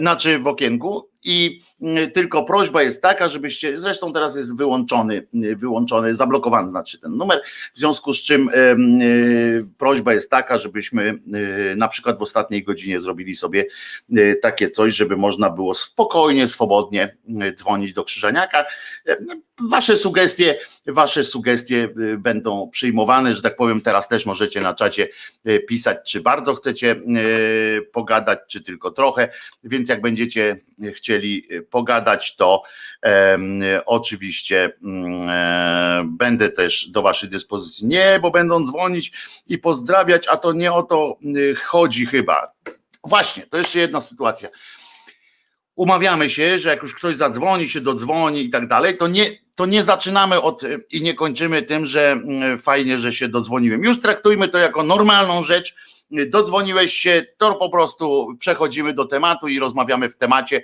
znaczy 0.00 0.38
w 0.38 0.48
okienku 0.48 1.13
i 1.24 1.60
mm, 1.80 2.10
tylko 2.10 2.44
prośba 2.44 2.82
jest 2.82 3.02
taka, 3.02 3.28
żebyście, 3.28 3.76
zresztą 3.76 4.12
teraz 4.12 4.36
jest 4.36 4.56
wyłączony, 4.56 5.26
wyłączony, 5.56 6.14
zablokowany 6.14 6.70
znaczy 6.70 7.00
ten 7.00 7.16
numer, 7.16 7.42
w 7.74 7.78
związku 7.78 8.12
z 8.12 8.22
czym 8.22 8.48
y, 8.48 9.66
prośba 9.78 10.14
jest 10.14 10.30
taka, 10.30 10.58
żebyśmy 10.58 11.18
y, 11.72 11.76
na 11.76 11.88
przykład 11.88 12.18
w 12.18 12.22
ostatniej 12.22 12.64
godzinie 12.64 13.00
zrobili 13.00 13.34
sobie 13.34 13.66
y, 14.18 14.38
takie 14.42 14.70
coś, 14.70 14.94
żeby 14.94 15.16
można 15.16 15.50
było 15.50 15.74
spokojnie, 15.74 16.48
swobodnie 16.48 17.16
dzwonić 17.54 17.92
do 17.92 18.04
Krzyżaniaka. 18.04 18.64
Wasze 19.70 19.96
sugestie, 19.96 20.58
wasze 20.86 21.24
sugestie 21.24 21.88
będą 22.18 22.70
przyjmowane, 22.70 23.34
że 23.34 23.42
tak 23.42 23.56
powiem, 23.56 23.80
teraz 23.80 24.08
też 24.08 24.26
możecie 24.26 24.60
na 24.60 24.74
czacie 24.74 25.08
pisać, 25.68 26.10
czy 26.10 26.20
bardzo 26.20 26.54
chcecie 26.54 26.96
pogadać, 27.92 28.38
czy 28.48 28.62
tylko 28.62 28.90
trochę, 28.90 29.28
więc 29.64 29.88
jak 29.88 30.00
będziecie 30.00 30.56
chcieli 30.94 31.13
chcieli 31.14 31.46
y, 31.52 31.62
pogadać, 31.62 32.36
to 32.36 32.62
oczywiście 33.86 34.72
mm, 34.82 35.28
e, 35.28 36.04
będę 36.06 36.50
też 36.50 36.88
do 36.88 37.02
Waszej 37.02 37.28
dyspozycji. 37.28 37.86
Nie, 37.86 38.18
bo 38.22 38.30
będą 38.30 38.64
dzwonić 38.66 39.12
i 39.46 39.58
pozdrawiać, 39.58 40.28
a 40.28 40.36
to 40.36 40.52
nie 40.52 40.72
o 40.72 40.82
to 40.82 41.16
y, 41.36 41.54
chodzi 41.54 42.06
chyba. 42.06 42.52
Właśnie, 43.04 43.46
to 43.46 43.58
jeszcze 43.58 43.78
jedna 43.78 44.00
sytuacja. 44.00 44.48
Umawiamy 45.76 46.30
się, 46.30 46.58
że 46.58 46.68
jak 46.68 46.82
już 46.82 46.94
ktoś 46.94 47.16
zadzwoni, 47.16 47.68
się 47.68 47.80
dodzwoni 47.80 48.44
i 48.44 48.50
tak 48.50 48.68
dalej, 48.68 48.96
to 48.96 49.08
nie, 49.08 49.26
to 49.54 49.66
nie 49.66 49.82
zaczynamy 49.82 50.42
od 50.42 50.62
i 50.90 51.02
nie 51.02 51.14
kończymy 51.14 51.62
tym, 51.62 51.86
że 51.86 52.12
mm, 52.12 52.58
fajnie, 52.58 52.98
że 52.98 53.12
się 53.12 53.28
dodzwoniłem. 53.28 53.84
Już 53.84 54.00
traktujmy 54.00 54.48
to 54.48 54.58
jako 54.58 54.82
normalną 54.82 55.42
rzecz 55.42 55.74
dodzwoniłeś 56.10 56.92
się, 56.92 57.22
to 57.38 57.54
po 57.54 57.70
prostu 57.70 58.36
przechodzimy 58.38 58.92
do 58.92 59.04
tematu 59.04 59.48
i 59.48 59.58
rozmawiamy 59.58 60.08
w 60.08 60.16
temacie. 60.16 60.56
E, 60.56 60.62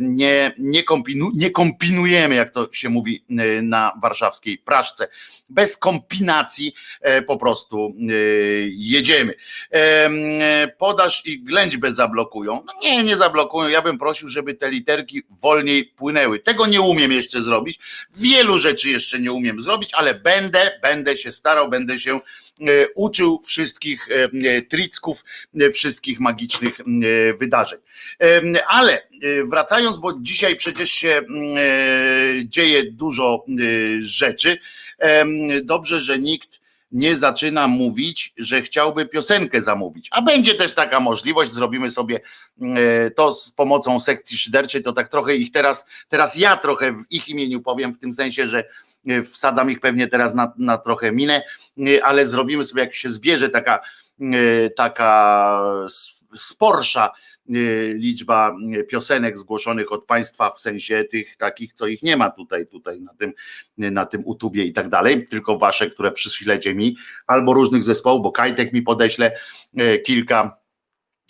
nie, 0.00 0.54
nie, 0.58 0.82
kompinu, 0.82 1.30
nie 1.34 1.50
kombinujemy, 1.50 2.34
jak 2.34 2.50
to 2.50 2.72
się 2.72 2.88
mówi 2.88 3.24
e, 3.30 3.62
na 3.62 3.92
warszawskiej 4.02 4.58
praszce. 4.58 5.08
Bez 5.50 5.76
kombinacji 5.76 6.74
e, 7.00 7.22
po 7.22 7.36
prostu 7.36 7.94
jedziemy. 8.66 9.34
Podasz 10.78 11.26
i 11.26 11.42
ględźbę 11.42 11.92
zablokują. 11.92 12.62
No 12.66 12.72
nie, 12.82 13.04
nie 13.04 13.16
zablokują. 13.16 13.68
Ja 13.68 13.82
bym 13.82 13.98
prosił, 13.98 14.28
żeby 14.28 14.54
te 14.54 14.70
literki 14.70 15.22
wolniej 15.30 15.84
płynęły. 15.84 16.38
Tego 16.38 16.66
nie 16.66 16.80
umiem 16.80 17.12
jeszcze 17.12 17.42
zrobić. 17.42 17.78
Wielu 18.14 18.58
rzeczy 18.58 18.90
jeszcze 18.90 19.18
nie 19.18 19.32
umiem 19.32 19.60
zrobić, 19.60 19.94
ale 19.94 20.14
będę, 20.14 20.78
będę 20.82 21.16
się 21.16 21.32
starał, 21.32 21.68
będę 21.68 21.98
się 21.98 22.20
uczył 22.94 23.40
wszystkich 23.40 24.08
e, 24.10 24.24
e, 24.24 24.62
tricków, 24.62 25.24
wszystkich 25.72 26.20
magicznych 26.20 26.80
wydarzeń. 27.38 27.78
Ale 28.68 29.08
wracając, 29.44 29.98
bo 29.98 30.12
dzisiaj 30.20 30.56
przecież 30.56 30.90
się 30.90 31.22
dzieje 32.44 32.92
dużo 32.92 33.44
rzeczy. 34.00 34.58
Dobrze, 35.62 36.00
że 36.00 36.18
nikt 36.18 36.63
nie 36.94 37.16
zaczyna 37.16 37.68
mówić, 37.68 38.32
że 38.36 38.62
chciałby 38.62 39.06
piosenkę 39.06 39.62
zamówić. 39.62 40.08
A 40.10 40.22
będzie 40.22 40.54
też 40.54 40.74
taka 40.74 41.00
możliwość, 41.00 41.52
zrobimy 41.52 41.90
sobie 41.90 42.20
to 43.16 43.32
z 43.32 43.50
pomocą 43.50 44.00
sekcji 44.00 44.38
szyderczej, 44.38 44.82
to 44.82 44.92
tak 44.92 45.08
trochę 45.08 45.36
ich 45.36 45.52
teraz, 45.52 45.86
teraz 46.08 46.36
ja 46.36 46.56
trochę 46.56 46.92
w 46.92 47.04
ich 47.10 47.28
imieniu 47.28 47.60
powiem, 47.60 47.94
w 47.94 47.98
tym 47.98 48.12
sensie, 48.12 48.48
że 48.48 48.64
E, 49.06 49.22
wsadzam 49.22 49.70
ich 49.70 49.80
pewnie 49.80 50.08
teraz 50.08 50.34
na, 50.34 50.52
na 50.58 50.78
trochę 50.78 51.12
minę, 51.12 51.42
e, 51.78 52.04
ale 52.04 52.26
zrobimy 52.26 52.64
sobie, 52.64 52.82
jak 52.82 52.94
się 52.94 53.10
zbierze 53.10 53.48
taka, 53.48 53.80
e, 54.20 54.70
taka 54.70 55.60
sporsza 56.34 57.10
liczba 57.94 58.56
piosenek 58.88 59.38
zgłoszonych 59.38 59.92
od 59.92 60.04
państwa 60.04 60.50
w 60.50 60.60
sensie 60.60 61.04
tych 61.10 61.36
takich, 61.36 61.72
co 61.72 61.86
ich 61.86 62.02
nie 62.02 62.16
ma 62.16 62.30
tutaj, 62.30 62.66
tutaj 62.66 63.00
na 63.00 63.14
tym, 63.14 63.32
na 63.78 64.06
tym 64.06 64.22
utubie 64.24 64.64
i 64.64 64.72
tak 64.72 64.88
dalej, 64.88 65.26
tylko 65.26 65.58
wasze, 65.58 65.90
które 65.90 66.12
przyślecie 66.12 66.74
mi, 66.74 66.96
albo 67.26 67.54
różnych 67.54 67.84
zespołów, 67.84 68.22
bo 68.22 68.32
Kajtek 68.32 68.72
mi 68.72 68.82
podeśle 68.82 69.36
kilka 70.04 70.64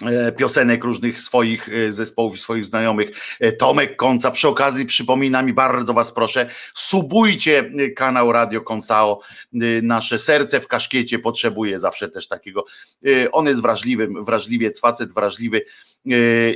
E, 0.02 0.32
piosenek 0.32 0.84
różnych 0.84 1.20
swoich 1.20 1.68
e, 1.68 1.92
zespołów, 1.92 2.40
swoich 2.40 2.64
znajomych. 2.64 3.10
E, 3.40 3.52
Tomek 3.52 3.96
Konca, 3.96 4.30
przy 4.30 4.48
okazji 4.48 4.86
przypominam 4.86 5.48
i 5.48 5.52
bardzo 5.52 5.92
was 5.92 6.12
proszę, 6.12 6.50
subujcie 6.74 7.70
kanał 7.96 8.32
Radio 8.32 8.60
Konsao, 8.60 9.20
nasze 9.82 10.18
serce 10.18 10.60
w 10.60 10.68
kaszkiecie 10.68 11.18
potrzebuje 11.18 11.78
zawsze 11.78 12.08
też 12.08 12.28
takiego, 12.28 12.64
on 13.32 13.46
jest 13.46 13.62
wrażliwym, 13.62 14.24
wrażliwiec, 14.24 14.80
facet 14.80 15.12
wrażliwy 15.12 15.62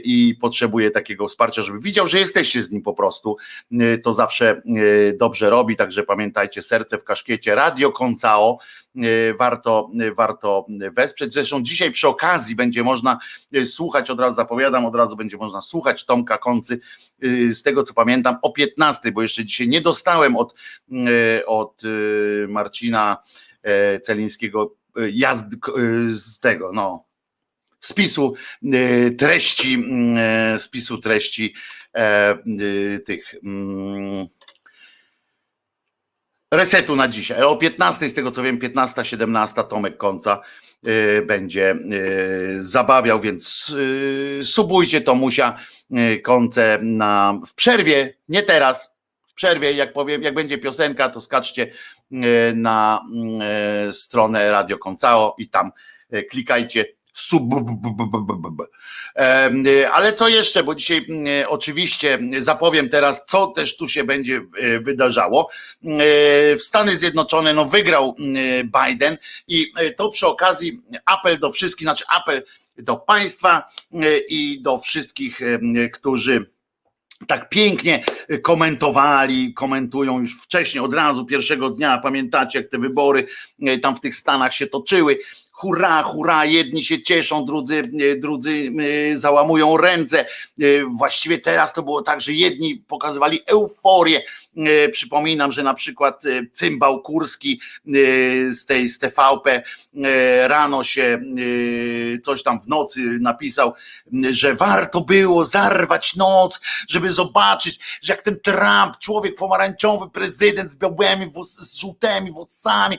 i 0.05 0.35
potrzebuje 0.41 0.91
takiego 0.91 1.27
wsparcia, 1.27 1.63
żeby 1.63 1.81
widział, 1.81 2.09
że 2.09 2.19
jesteście 2.19 2.63
z 2.63 2.71
nim 2.71 2.83
po 2.83 2.95
prostu, 2.95 3.37
to 4.03 4.13
zawsze 4.13 4.63
dobrze 5.15 5.51
robi, 5.51 5.77
także 5.77 6.03
pamiętajcie, 6.03 6.63
serce 6.63 6.99
w 6.99 7.05
kaszkiecie, 7.05 7.55
Radio 7.55 7.93
Koncao, 7.93 8.59
warto, 9.39 9.91
warto 10.17 10.67
wesprzeć. 10.93 11.33
Zresztą 11.33 11.63
dzisiaj 11.63 11.91
przy 11.91 12.09
okazji 12.09 12.55
będzie 12.55 12.83
można 12.85 13.19
słuchać, 13.65 14.11
od 14.11 14.21
razu 14.21 14.37
zapowiadam, 14.37 14.87
od 14.87 14.95
razu 14.95 15.17
będzie 15.17 15.37
można 15.37 15.61
słuchać 15.61 16.05
Tomka 16.05 16.39
Koncy, 16.39 16.81
z 17.51 17.63
tego 17.63 17.83
co 17.83 17.95
pamiętam, 17.95 18.37
o 18.43 18.53
15, 18.53 19.13
bo 19.13 19.23
jeszcze 19.23 19.45
dzisiaj 19.45 19.69
nie 19.69 19.81
dostałem 19.81 20.37
od, 20.37 20.55
od 21.47 21.83
Marcina 22.49 23.17
Celińskiego 24.03 24.75
jazd 25.13 25.47
z 26.07 26.41
tego, 26.41 26.71
no, 26.73 27.08
spisu 27.81 28.35
treści, 29.19 29.85
spisu 30.59 30.99
treści 30.99 31.55
tych 33.07 33.35
resetu 36.53 36.97
na 36.97 37.09
dzisiaj. 37.09 37.43
O 37.43 37.57
15, 37.57 38.09
z 38.09 38.15
tego 38.15 38.31
co 38.31 38.43
wiem, 38.43 38.59
15, 38.59 39.05
17 39.05 39.65
Tomek 39.65 39.97
Końca 39.97 40.41
będzie 41.27 41.77
zabawiał, 42.61 43.21
więc 43.21 43.77
subujcie 44.43 45.01
Tomusia 45.01 45.59
Końce 46.23 46.79
na, 46.83 47.41
w 47.47 47.55
przerwie, 47.55 48.15
nie 48.29 48.43
teraz, 48.43 48.97
w 49.27 49.35
przerwie, 49.35 49.73
jak 49.73 49.93
powiem, 49.93 50.23
jak 50.23 50.35
będzie 50.35 50.59
piosenka, 50.59 51.09
to 51.09 51.21
skaczcie 51.21 51.73
na 52.55 53.05
stronę 53.93 54.51
Radio 54.51 54.79
Koncao 54.79 55.35
i 55.39 55.49
tam 55.49 55.71
klikajcie 56.31 56.85
Ale 59.93 60.13
co 60.13 60.29
jeszcze, 60.29 60.63
bo 60.63 60.75
dzisiaj 60.75 61.07
oczywiście 61.49 62.19
zapowiem 62.39 62.89
teraz, 62.89 63.25
co 63.27 63.47
też 63.47 63.77
tu 63.77 63.89
się 63.89 64.05
będzie 64.05 64.41
wydarzało. 64.81 65.51
W 66.59 66.61
Stany 66.61 66.97
Zjednoczone 66.97 67.55
no, 67.55 67.65
wygrał 67.65 68.17
Biden 68.65 69.19
i 69.49 69.73
to 69.97 70.09
przy 70.09 70.27
okazji 70.27 70.81
apel 71.05 71.39
do 71.39 71.51
wszystkich, 71.51 71.85
znaczy 71.85 72.05
apel 72.09 72.45
do 72.79 72.97
państwa 72.97 73.69
i 74.29 74.63
do 74.63 74.79
wszystkich, 74.79 75.41
którzy 75.93 76.51
tak 77.27 77.49
pięknie 77.49 78.05
komentowali, 78.43 79.55
komentują 79.55 80.21
już 80.21 80.43
wcześniej, 80.43 80.85
od 80.85 80.95
razu 80.95 81.27
pierwszego 81.27 81.71
dnia, 81.71 81.99
pamiętacie 81.99 82.59
jak 82.59 82.69
te 82.69 82.79
wybory 82.79 83.27
tam 83.83 83.97
w 83.97 84.01
tych 84.01 84.15
Stanach 84.15 84.55
się 84.55 84.67
toczyły, 84.67 85.19
hurra, 85.59 86.03
hurra, 86.03 86.45
jedni 86.45 86.85
się 86.85 87.03
cieszą, 87.03 87.45
drudzy, 87.45 87.91
drudzy 88.17 88.73
załamują 89.15 89.77
ręce. 89.77 90.27
Właściwie 90.91 91.39
teraz 91.39 91.73
to 91.73 91.83
było 91.83 92.03
tak, 92.03 92.21
że 92.21 92.33
jedni 92.33 92.77
pokazywali 92.77 93.41
euforię. 93.47 94.23
Przypominam, 94.93 95.53
że 95.53 95.63
na 95.63 95.75
przykład 95.75 96.23
cymbał 96.53 97.03
Kurski 97.03 97.61
z 98.51 98.65
tej 98.67 98.89
z 98.89 98.99
TVP 98.99 99.63
rano 100.47 100.85
się 100.85 101.21
coś 102.25 102.43
tam 102.43 102.61
w 102.61 102.69
nocy 102.69 103.01
napisał, 103.21 103.73
że 104.31 104.55
warto 104.55 105.01
było 105.01 105.45
zarwać 105.45 106.17
noc, 106.17 106.61
żeby 106.89 107.11
zobaczyć, 107.11 107.79
że 108.03 108.13
jak 108.13 108.23
ten 108.23 108.41
Trump, 108.41 108.99
człowiek 108.99 109.37
pomarańczowy, 109.37 110.11
prezydent 110.11 110.71
z 110.71 110.77
białymi, 110.77 111.31
z 111.43 111.77
żółtymi 111.77 112.33
włosami, 112.33 112.99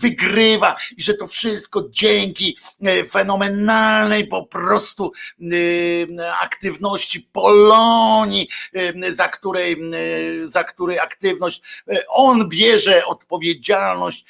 wygrywa 0.00 0.76
i 0.96 1.02
że 1.02 1.14
to 1.14 1.26
wszystko 1.26 1.88
dzięki 1.90 2.58
e, 2.82 3.04
fenomenalnej 3.04 4.26
po 4.26 4.46
prostu 4.46 5.12
e, 6.18 6.34
aktywności 6.40 7.20
Polonii, 7.32 8.48
e, 8.74 9.12
za 9.12 9.28
której, 9.28 9.76
za 10.44 10.64
której 10.64 10.98
aktywność 10.98 11.62
on 12.08 12.48
bierze 12.48 13.06
odpowiedzialność, 13.06 14.24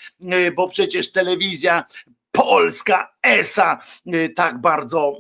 bo 0.57 0.69
przecież 0.69 1.13
telewizja 1.13 1.85
Polska 2.33 3.15
ESA 3.23 3.79
tak 4.37 4.61
bardzo, 4.61 5.13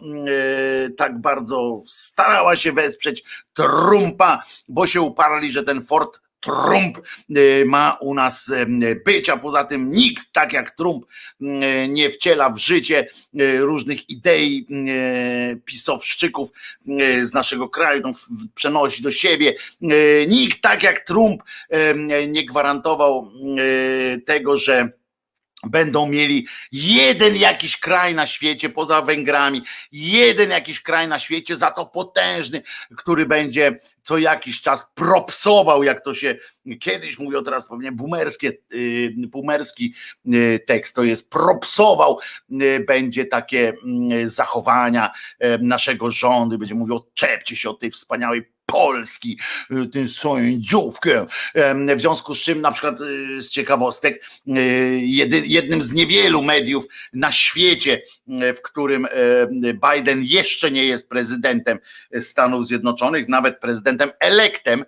tak 0.96 1.20
bardzo 1.20 1.80
starała 1.86 2.56
się 2.56 2.72
wesprzeć 2.72 3.24
Trumpa, 3.52 4.44
bo 4.68 4.86
się 4.86 5.00
uparli, 5.00 5.52
że 5.52 5.62
ten 5.62 5.82
Ford 5.82 6.20
Trump 6.44 6.98
y, 7.36 7.64
ma 7.66 7.98
u 8.00 8.14
nas 8.14 8.48
y, 8.48 9.02
być, 9.04 9.28
a 9.28 9.36
poza 9.36 9.64
tym 9.64 9.90
nikt 9.90 10.32
tak 10.32 10.52
jak 10.52 10.70
Trump 10.70 11.04
y, 11.04 11.88
nie 11.88 12.10
wciela 12.10 12.50
w 12.50 12.58
życie 12.58 13.08
różnych 13.58 14.10
idei 14.10 14.66
pisowszczyków 15.64 16.48
z 17.22 17.32
naszego 17.32 17.68
kraju, 17.68 18.02
przenosi 18.54 19.02
do 19.02 19.10
siebie. 19.10 19.54
Nikt 20.28 20.60
tak 20.60 20.82
jak 20.82 21.00
Trump 21.00 21.42
nie 22.28 22.46
gwarantował 22.46 23.32
tego, 24.26 24.56
że 24.56 24.88
będą 25.66 26.06
mieli 26.06 26.46
jeden 26.72 27.36
jakiś 27.36 27.76
kraj 27.76 28.14
na 28.14 28.26
świecie 28.26 28.68
poza 28.68 29.02
Węgrami, 29.02 29.62
jeden 29.92 30.50
jakiś 30.50 30.80
kraj 30.80 31.08
na 31.08 31.18
świecie, 31.18 31.56
za 31.56 31.70
to 31.70 31.86
potężny, 31.86 32.62
który 32.96 33.26
będzie 33.26 33.78
co 34.02 34.18
jakiś 34.18 34.60
czas 34.60 34.92
propsował, 34.94 35.82
jak 35.82 36.04
to 36.04 36.14
się 36.14 36.36
kiedyś 36.80 37.18
mówił, 37.18 37.42
teraz 37.42 37.68
pewnie 37.68 37.92
boomerskie, 37.92 38.52
y, 38.74 39.14
boomerski 39.16 39.94
y, 40.34 40.60
tekst, 40.66 40.96
to 40.96 41.04
jest 41.04 41.30
propsował, 41.30 42.18
y, 42.62 42.84
będzie 42.88 43.26
takie 43.26 43.72
mm, 43.84 44.28
zachowania 44.28 45.10
naszego 45.60 46.10
rządu, 46.10 46.58
będzie 46.58 46.74
mówił, 46.74 46.96
odczepcie 46.96 47.56
się 47.56 47.70
od 47.70 47.80
tej 47.80 47.90
wspaniałej 47.90 48.53
Polski, 48.66 49.38
y, 49.70 49.86
tę 49.86 50.08
swoją 50.08 50.58
dziówkę. 50.58 51.24
W 51.96 52.00
związku 52.00 52.34
z 52.34 52.42
czym, 52.42 52.60
na 52.60 52.72
przykład 52.72 53.00
y, 53.00 53.42
z 53.42 53.50
ciekawostek, 53.50 54.24
y, 54.48 55.00
jednym 55.46 55.82
z 55.82 55.92
niewielu 55.92 56.42
mediów 56.42 56.84
na 57.12 57.32
świecie, 57.32 58.02
w 58.28 58.62
którym 58.62 59.06
Biden 59.92 60.22
jeszcze 60.22 60.70
nie 60.70 60.84
jest 60.84 61.08
prezydentem 61.08 61.78
Stanów 62.20 62.66
Zjednoczonych, 62.66 63.28
nawet 63.28 63.60
prezydentem 63.60 64.10
elektem, 64.20 64.84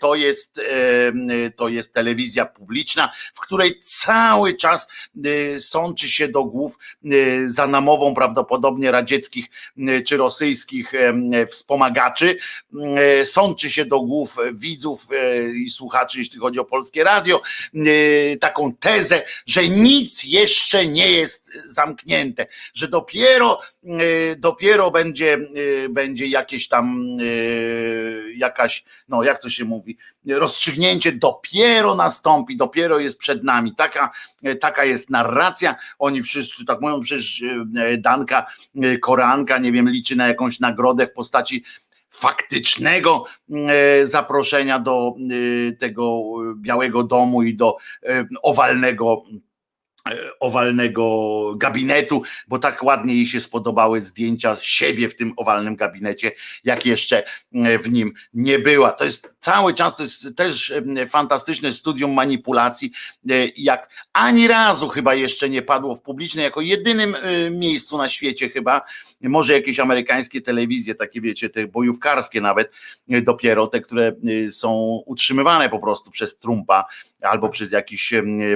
to 0.00 0.14
jest, 0.14 0.60
to 1.56 1.68
jest 1.68 1.94
telewizja 1.94 2.46
publiczna, 2.46 3.12
w 3.34 3.40
której 3.40 3.80
cały 3.80 4.54
czas 4.54 4.88
sączy 5.58 6.08
się 6.08 6.28
do 6.28 6.44
głów 6.44 6.78
za 7.44 7.66
namową 7.66 8.14
prawdopodobnie 8.14 8.90
radzieckich 8.90 9.46
czy 10.06 10.16
rosyjskich 10.16 10.92
wspomagaczy 11.48 12.38
E, 12.74 12.97
sączy 13.24 13.70
się 13.70 13.84
do 13.84 14.00
głów 14.00 14.36
widzów 14.52 15.06
e, 15.12 15.48
i 15.48 15.68
słuchaczy, 15.68 16.18
jeśli 16.18 16.38
chodzi 16.38 16.60
o 16.60 16.64
polskie 16.64 17.04
radio, 17.04 17.42
e, 17.74 18.36
taką 18.36 18.72
tezę, 18.72 19.22
że 19.46 19.68
nic 19.68 20.24
jeszcze 20.24 20.86
nie 20.86 21.10
jest 21.12 21.52
zamknięte, 21.64 22.46
że 22.74 22.88
dopiero, 22.88 23.60
dopiero 24.38 24.90
będzie, 24.90 25.38
będzie 25.90 26.26
jakieś 26.26 26.68
tam 26.68 27.06
jakaś, 28.36 28.84
no 29.08 29.22
jak 29.22 29.42
to 29.42 29.50
się 29.50 29.64
mówi, 29.64 29.96
rozstrzygnięcie 30.26 31.12
dopiero 31.12 31.94
nastąpi, 31.94 32.56
dopiero 32.56 32.98
jest 32.98 33.18
przed 33.18 33.44
nami. 33.44 33.74
Taka, 33.74 34.10
taka 34.60 34.84
jest 34.84 35.10
narracja. 35.10 35.76
Oni 35.98 36.22
wszyscy 36.22 36.64
tak 36.64 36.80
mówią, 36.80 37.00
przecież 37.00 37.42
Danka 37.98 38.46
Koranka, 39.02 39.58
nie 39.58 39.72
wiem, 39.72 39.88
liczy 39.88 40.16
na 40.16 40.28
jakąś 40.28 40.60
nagrodę 40.60 41.06
w 41.06 41.12
postaci 41.12 41.64
faktycznego 42.10 43.24
e, 43.68 44.06
zaproszenia 44.06 44.78
do 44.78 45.14
e, 45.68 45.72
tego 45.72 46.22
Białego 46.56 47.04
Domu 47.04 47.42
i 47.42 47.54
do 47.54 47.76
e, 48.06 48.26
owalnego 48.42 49.22
owalnego 50.40 51.54
gabinetu, 51.56 52.22
bo 52.48 52.58
tak 52.58 52.82
ładnie 52.82 53.14
jej 53.14 53.26
się 53.26 53.40
spodobały 53.40 54.00
zdjęcia 54.00 54.56
siebie 54.60 55.08
w 55.08 55.16
tym 55.16 55.32
owalnym 55.36 55.76
gabinecie, 55.76 56.32
jak 56.64 56.86
jeszcze 56.86 57.22
w 57.82 57.90
nim 57.90 58.12
nie 58.34 58.58
była. 58.58 58.92
To 58.92 59.04
jest 59.04 59.36
cały 59.40 59.74
czas, 59.74 59.96
to 59.96 60.02
jest 60.02 60.36
też 60.36 60.72
fantastyczne 61.08 61.72
studium 61.72 62.12
manipulacji, 62.12 62.92
jak 63.56 63.90
ani 64.12 64.48
razu 64.48 64.88
chyba 64.88 65.14
jeszcze 65.14 65.48
nie 65.48 65.62
padło 65.62 65.94
w 65.94 66.02
publicznej, 66.02 66.44
jako 66.44 66.60
jedynym 66.60 67.16
miejscu 67.50 67.98
na 67.98 68.08
świecie 68.08 68.50
chyba, 68.50 68.82
może 69.20 69.52
jakieś 69.52 69.80
amerykańskie 69.80 70.40
telewizje, 70.40 70.94
takie 70.94 71.20
wiecie, 71.20 71.50
te 71.50 71.66
bojówkarskie 71.66 72.40
nawet, 72.40 72.70
dopiero 73.08 73.66
te, 73.66 73.80
które 73.80 74.12
są 74.50 75.02
utrzymywane 75.06 75.68
po 75.68 75.78
prostu 75.78 76.10
przez 76.10 76.38
Trumpa 76.38 76.84
albo 77.22 77.48
przez 77.48 77.72
jakichś 77.72 78.14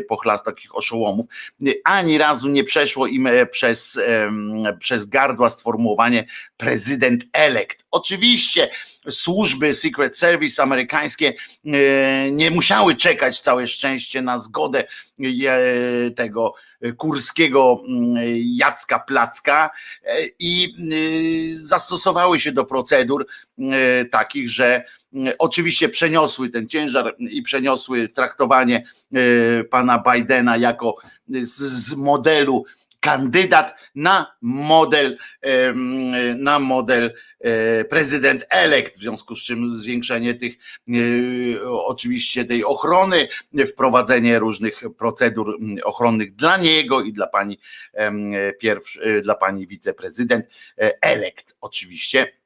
pochlast 0.08 0.44
takich 0.44 0.76
oszołomów, 0.76 1.26
ani 1.84 2.18
razu 2.18 2.48
nie 2.48 2.64
przeszło 2.64 3.06
im 3.06 3.26
e, 3.26 3.46
przez, 3.46 4.00
przez 4.78 5.06
gardła 5.06 5.50
sformułowanie 5.50 6.26
prezydent 6.56 7.24
elect. 7.32 7.84
Oczywiście 7.90 8.68
służby 9.08 9.74
Secret 9.74 10.16
Service 10.16 10.62
amerykańskie 10.62 11.32
e, 11.64 12.30
nie 12.30 12.50
musiały 12.50 12.96
czekać 12.96 13.40
całe 13.40 13.66
szczęście 13.66 14.22
na 14.22 14.38
zgodę 14.38 14.84
e, 15.20 16.10
tego 16.10 16.54
kurskiego 16.96 17.82
mm, 17.88 18.24
Jacka 18.36 18.98
Placka 18.98 19.70
i 20.38 20.74
zastosowały 21.54 22.40
się 22.40 22.52
do 22.52 22.64
procedur 22.64 23.26
takich, 24.10 24.50
że 24.50 24.84
oczywiście 25.38 25.88
przeniosły 25.88 26.48
ten 26.48 26.68
ciężar 26.68 27.16
i 27.18 27.42
przeniosły 27.42 28.08
traktowanie 28.08 28.84
pana 29.70 30.02
Bidena 30.12 30.56
jako 30.56 30.96
z 31.28 31.94
modelu 31.94 32.64
kandydat 33.02 33.74
na 33.94 34.36
model, 34.42 35.18
na 36.36 36.58
model 36.58 37.14
e, 37.40 37.84
prezydent 37.84 38.44
elekt, 38.50 38.96
w 38.96 39.00
związku 39.00 39.36
z 39.36 39.44
czym 39.44 39.74
zwiększenie 39.74 40.34
tych 40.34 40.54
e, 40.54 41.70
oczywiście 41.70 42.44
tej 42.44 42.64
ochrony, 42.64 43.28
wprowadzenie 43.66 44.38
różnych 44.38 44.80
procedur 44.98 45.58
ochronnych 45.84 46.34
dla 46.34 46.56
niego 46.56 47.00
i 47.00 47.12
dla 47.12 47.26
pani 47.26 47.58
pierwszy, 48.60 49.22
dla 49.22 49.34
pani 49.34 49.66
wiceprezydent 49.66 50.46
elekt 51.00 51.56
oczywiście 51.60 52.26
E, 52.26 52.41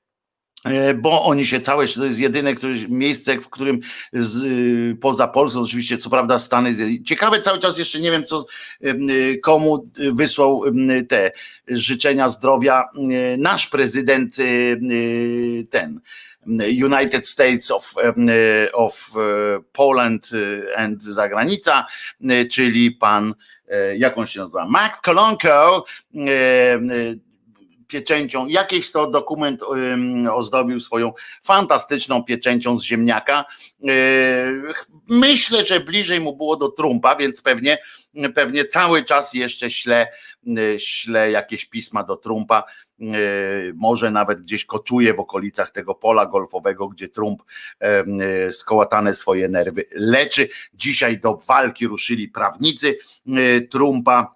bo 0.94 1.24
oni 1.24 1.46
się 1.46 1.60
całe, 1.60 1.88
to 1.88 2.04
jest 2.04 2.20
jedyne 2.20 2.54
miejsce, 2.88 3.40
w 3.40 3.48
którym 3.48 3.80
z, 4.12 4.42
y, 4.42 4.96
poza 5.00 5.28
Polską, 5.28 5.60
oczywiście, 5.60 5.98
co 5.98 6.10
prawda 6.10 6.38
Stany, 6.38 6.74
ciekawe 7.04 7.40
cały 7.40 7.58
czas 7.58 7.78
jeszcze 7.78 8.00
nie 8.00 8.10
wiem, 8.10 8.24
co 8.24 8.46
y, 8.84 9.40
komu 9.42 9.90
wysłał 10.12 10.62
te 11.08 11.32
życzenia 11.68 12.28
zdrowia 12.28 12.84
nasz 13.38 13.66
prezydent 13.66 14.36
ten. 15.70 16.00
United 16.84 17.26
States 17.26 17.70
of, 17.70 17.94
of 18.72 19.10
Poland 19.72 20.30
and 20.76 21.02
zagranica, 21.02 21.86
czyli 22.50 22.90
pan, 22.90 23.34
e, 23.68 23.96
jak 23.96 24.18
on 24.18 24.26
się 24.26 24.40
nazywa, 24.40 24.66
Max 24.66 25.00
Kolonko, 25.00 25.84
pieczęcią, 27.88 28.46
jakiś 28.46 28.92
to 28.92 29.10
dokument 29.10 29.60
ozdobił 30.32 30.80
swoją 30.80 31.12
fantastyczną 31.42 32.24
pieczęcią 32.24 32.76
z 32.76 32.82
ziemniaka. 32.82 33.44
E, 33.84 33.92
myślę, 35.08 35.66
że 35.66 35.80
bliżej 35.80 36.20
mu 36.20 36.36
było 36.36 36.56
do 36.56 36.68
Trumpa, 36.68 37.16
więc 37.16 37.42
pewnie, 37.42 37.78
pewnie 38.34 38.64
cały 38.64 39.04
czas 39.04 39.34
jeszcze 39.34 39.70
śle, 39.70 40.06
śle 40.78 41.30
jakieś 41.30 41.64
pisma 41.64 42.02
do 42.02 42.16
Trumpa. 42.16 42.64
E, 43.00 43.04
może 43.74 44.10
nawet 44.10 44.40
gdzieś 44.40 44.64
koczuje 44.64 45.14
w 45.14 45.20
okolicach 45.20 45.70
tego 45.70 45.94
pola 45.94 46.26
golfowego, 46.26 46.88
gdzie 46.88 47.08
Trump 47.08 47.42
skołatane 48.50 49.14
swoje 49.14 49.48
nerwy 49.48 49.84
leczy. 49.92 50.48
Dzisiaj 50.74 51.20
do 51.20 51.36
walki 51.36 51.86
ruszyli 51.86 52.28
prawnicy 52.28 52.98
Trumpa 53.70 54.35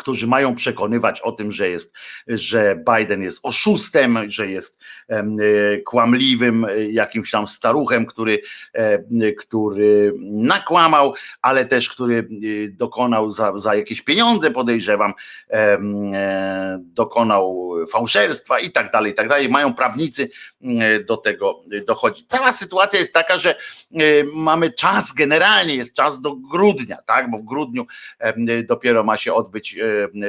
którzy 0.00 0.26
mają 0.26 0.54
przekonywać 0.54 1.20
o 1.20 1.32
tym, 1.32 1.52
że 1.52 1.68
jest, 1.68 1.94
że 2.26 2.84
Biden 2.94 3.22
jest 3.22 3.40
oszustem, 3.42 4.18
że 4.30 4.46
jest 4.46 4.78
e, 5.08 5.24
kłamliwym 5.78 6.64
e, 6.64 6.84
jakimś 6.90 7.30
tam 7.30 7.46
staruchem, 7.46 8.06
który, 8.06 8.40
e, 8.72 9.32
który 9.32 10.14
nakłamał, 10.20 11.14
ale 11.42 11.64
też 11.64 11.88
który 11.88 12.28
dokonał 12.70 13.30
za, 13.30 13.58
za 13.58 13.74
jakieś 13.74 14.02
pieniądze, 14.02 14.50
podejrzewam, 14.50 15.12
dokonał 16.78 17.72
fałszerstwa 17.92 18.58
i 18.58 18.70
tak 18.70 18.92
dalej, 18.92 19.12
i 19.12 19.14
tak 19.14 19.28
dalej. 19.28 19.48
Mają 19.48 19.74
prawnicy 19.74 20.30
do 21.06 21.16
tego 21.16 21.62
dochodzić. 21.86 22.26
Cała 22.28 22.52
sytuacja 22.52 22.98
jest 22.98 23.14
taka, 23.14 23.38
że 23.38 23.54
mamy 24.34 24.70
czas, 24.70 25.12
generalnie 25.12 25.74
jest 25.74 25.94
czas 25.94 26.20
do 26.20 26.36
grudnia, 26.36 26.96
tak, 27.06 27.30
bo 27.30 27.38
w 27.38 27.44
grudniu 27.44 27.86
dopiero 28.68 29.04
ma 29.04 29.16
się 29.16 29.34
odbyć 29.34 29.76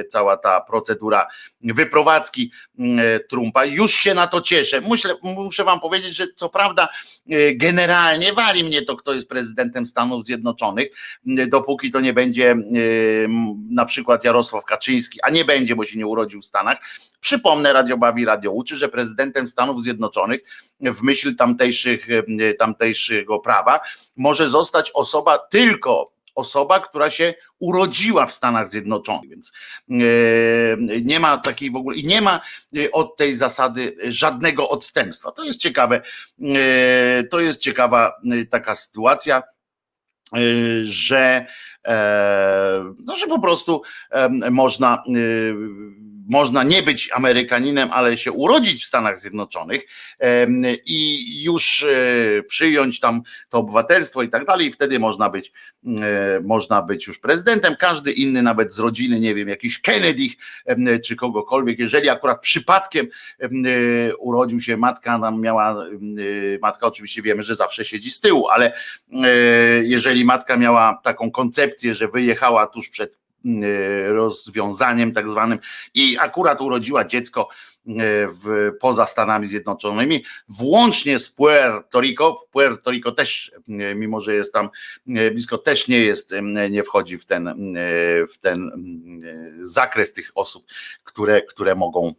cała 0.10 0.38
ta 0.38 0.62
procedura 0.62 1.28
wyprowadzki 1.62 2.52
e, 2.80 3.20
Trumpa. 3.20 3.66
Już 3.66 3.94
się 3.94 4.14
na 4.14 4.28
to 4.28 4.42
cieszę. 4.42 4.82
Muszę, 4.82 5.16
muszę 5.24 5.64
wam 5.64 5.80
powiedzieć, 5.80 6.16
że 6.16 6.28
co 6.36 6.50
prawda 6.50 6.90
e, 7.30 7.56
generalnie 7.56 8.34
wali 8.34 8.64
mnie 8.64 8.82
to, 8.82 8.96
kto 8.96 9.14
jest 9.14 9.30
prezydentem 9.30 9.86
Stanów 9.86 10.26
Zjednoczonych, 10.26 10.88
dopóki 11.48 11.92
to 11.92 12.00
nie 12.00 12.14
będzie 12.14 12.56
na 13.70 13.86
przykład 13.86 14.24
Jarosław 14.24 14.66
Kaczyński, 14.66 15.20
a 15.24 15.30
nie 15.30 15.46
będzie, 15.46 15.76
bo 15.76 15.84
się 15.84 15.98
nie 15.98 16.08
urodził 16.08 16.42
w 16.42 16.46
Stanach. 16.46 16.78
Przypomnę, 17.20 17.74
Radio 17.74 17.98
Bawi, 17.98 18.26
Radio 18.26 18.52
uczy, 18.52 18.76
że 18.76 18.90
prezydentem 18.90 19.48
Stanów 19.48 19.84
Zjednoczonych 19.84 20.42
w 20.80 21.02
myśl 21.02 21.36
tamtejszych, 21.36 22.08
tamtejszego 22.60 23.40
prawa 23.40 23.80
może 24.16 24.48
zostać 24.48 24.92
osoba 24.94 25.38
tylko 25.38 26.12
osoba, 26.42 26.80
która 26.80 27.10
się 27.10 27.34
urodziła 27.60 28.26
w 28.26 28.34
Stanach 28.34 28.70
Zjednoczonych, 28.70 29.30
więc 29.30 29.54
e, 29.90 29.96
nie 31.02 31.20
ma 31.20 31.38
takiej 31.38 31.72
w 31.72 31.76
ogóle 31.76 31.98
i 31.98 32.08
nie 32.08 32.22
ma 32.22 32.42
e, 32.78 32.92
od 32.92 33.18
tej 33.18 33.36
zasady 33.36 33.98
żadnego 34.04 34.70
odstępstwa. 34.70 35.32
To 35.32 35.44
jest 35.44 35.60
ciekawe, 35.60 36.02
e, 36.42 37.24
to 37.24 37.40
jest 37.40 37.60
ciekawa 37.60 38.14
taka 38.50 38.76
sytuacja, 38.76 39.44
że, 40.84 41.46
no, 43.06 43.16
że 43.18 43.28
po 43.28 43.40
prostu 43.42 43.82
można 44.52 45.04
można 46.32 46.64
nie 46.64 46.84
być 46.84 47.10
Amerykaninem, 47.14 47.90
ale 47.92 48.18
się 48.18 48.32
urodzić 48.32 48.84
w 48.84 48.88
Stanach 48.88 49.18
Zjednoczonych 49.18 49.82
i 50.86 51.44
już 51.44 51.84
e, 51.84 52.44
przyjąć 52.44 53.00
tam 53.00 53.22
to 53.50 53.58
obywatelstwo 53.58 54.24
i 54.24 54.30
tak 54.30 54.46
dalej, 54.46 54.72
wtedy 54.72 55.00
można 55.00 55.30
być, 55.30 55.52
e, 55.86 56.40
można 56.44 56.82
być 56.82 57.08
już 57.08 57.20
prezydentem. 57.20 57.76
Każdy 57.80 58.12
inny, 58.12 58.42
nawet 58.42 58.74
z 58.74 58.80
rodziny, 58.80 59.20
nie 59.20 59.36
wiem, 59.36 59.50
jakiś 59.50 59.82
Kennedy 59.82 60.28
czy 61.06 61.16
kogokolwiek, 61.16 61.80
jeżeli 61.80 62.10
akurat 62.10 62.42
przypadkiem 62.42 63.08
e, 63.40 63.50
urodził 64.16 64.60
się 64.60 64.78
matka, 64.78 65.18
nam 65.18 65.42
miała, 65.42 65.86
matka 66.62 66.88
oczywiście 66.88 67.22
wiemy, 67.22 67.44
że 67.44 67.56
zawsze 67.56 67.86
siedzi 67.86 68.12
z 68.12 68.20
tyłu, 68.20 68.48
ale 68.48 68.74
jeżeli 69.84 70.26
matka 70.26 70.58
miała 70.58 71.00
taką 71.04 71.32
koncepcję, 71.32 71.94
że 71.96 72.08
wyjechała 72.08 72.68
tuż 72.68 72.90
przed 72.90 73.22
rozwiązaniem 74.08 75.12
tak 75.12 75.30
zwanym 75.30 75.60
i 75.94 76.18
akurat 76.20 76.62
urodziła 76.62 77.06
dziecko 77.06 77.48
e, 77.50 77.94
w, 78.28 78.72
poza 78.80 79.06
Stanami 79.06 79.48
Zjednoczonymi, 79.48 80.24
włącznie 80.48 81.20
z 81.20 81.30
Puerto 81.30 82.02
Rico. 82.02 82.36
W 82.36 82.52
Puerto 82.52 82.92
Rico 82.92 83.12
też, 83.12 83.52
e, 83.70 83.96
mimo 83.96 84.22
że 84.22 84.36
jest 84.36 84.54
tam 84.54 84.70
blisko, 85.06 85.58
też 85.58 85.88
nie 85.88 86.00
jest, 86.00 86.34
nie 86.70 86.84
wchodzi 86.84 87.18
w 87.18 87.26
ten, 87.26 87.76
w 88.34 88.38
ten 88.38 88.72
zakres 89.62 90.14
tych 90.14 90.32
osób, 90.36 90.64
które, 91.04 91.42
które 91.42 91.76
mogą 91.76 92.14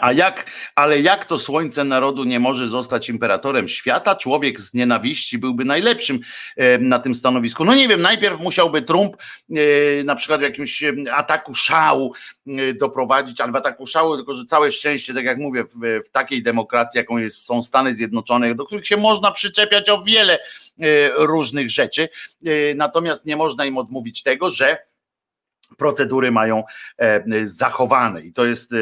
a 0.00 0.12
jak, 0.12 0.50
ale 0.74 1.00
jak 1.00 1.24
to 1.24 1.38
słońce 1.38 1.84
narodu 1.84 2.24
nie 2.24 2.40
może 2.40 2.68
zostać 2.68 3.08
imperatorem 3.08 3.68
świata? 3.68 4.14
Człowiek 4.14 4.60
z 4.60 4.74
nienawiści 4.74 5.38
byłby 5.38 5.64
najlepszym 5.64 6.20
e, 6.56 6.78
na 6.78 6.98
tym 6.98 7.14
stanowisku. 7.14 7.64
No 7.64 7.74
nie 7.74 7.88
wiem, 7.88 8.02
najpierw 8.02 8.40
musiałby 8.40 8.82
Trump 8.82 9.16
e, 9.16 9.54
na 10.04 10.14
przykład 10.14 10.40
w 10.40 10.42
jakimś 10.42 10.84
ataku 11.12 11.54
szału 11.54 12.14
doprowadzić, 12.80 13.40
ale 13.40 13.52
w 13.52 13.56
ataku 13.56 13.86
szału, 13.86 14.16
tylko 14.16 14.34
że 14.34 14.44
całe 14.44 14.72
szczęście, 14.72 15.14
tak 15.14 15.24
jak 15.24 15.38
mówię, 15.38 15.64
w, 15.64 16.04
w 16.06 16.10
takiej 16.10 16.42
demokracji, 16.42 16.98
jaką 16.98 17.18
jest, 17.18 17.44
są 17.44 17.62
Stany 17.62 17.94
Zjednoczone, 17.94 18.54
do 18.54 18.66
których 18.66 18.86
się 18.86 18.96
można 18.96 19.30
przyczepiać 19.30 19.90
o 19.90 20.02
wiele 20.02 20.38
różnych 21.16 21.70
rzeczy, 21.70 22.08
natomiast 22.74 23.26
nie 23.26 23.36
można 23.36 23.64
im 23.64 23.78
odmówić 23.78 24.22
tego, 24.22 24.50
że 24.50 24.85
procedury 25.76 26.32
mają 26.32 26.64
e, 26.98 27.22
zachowane 27.42 28.20
i 28.20 28.32
to 28.32 28.44
jest 28.44 28.72
e, 28.72 28.76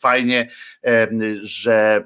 fajnie, 0.00 0.50
e, 0.84 1.08
że 1.42 2.04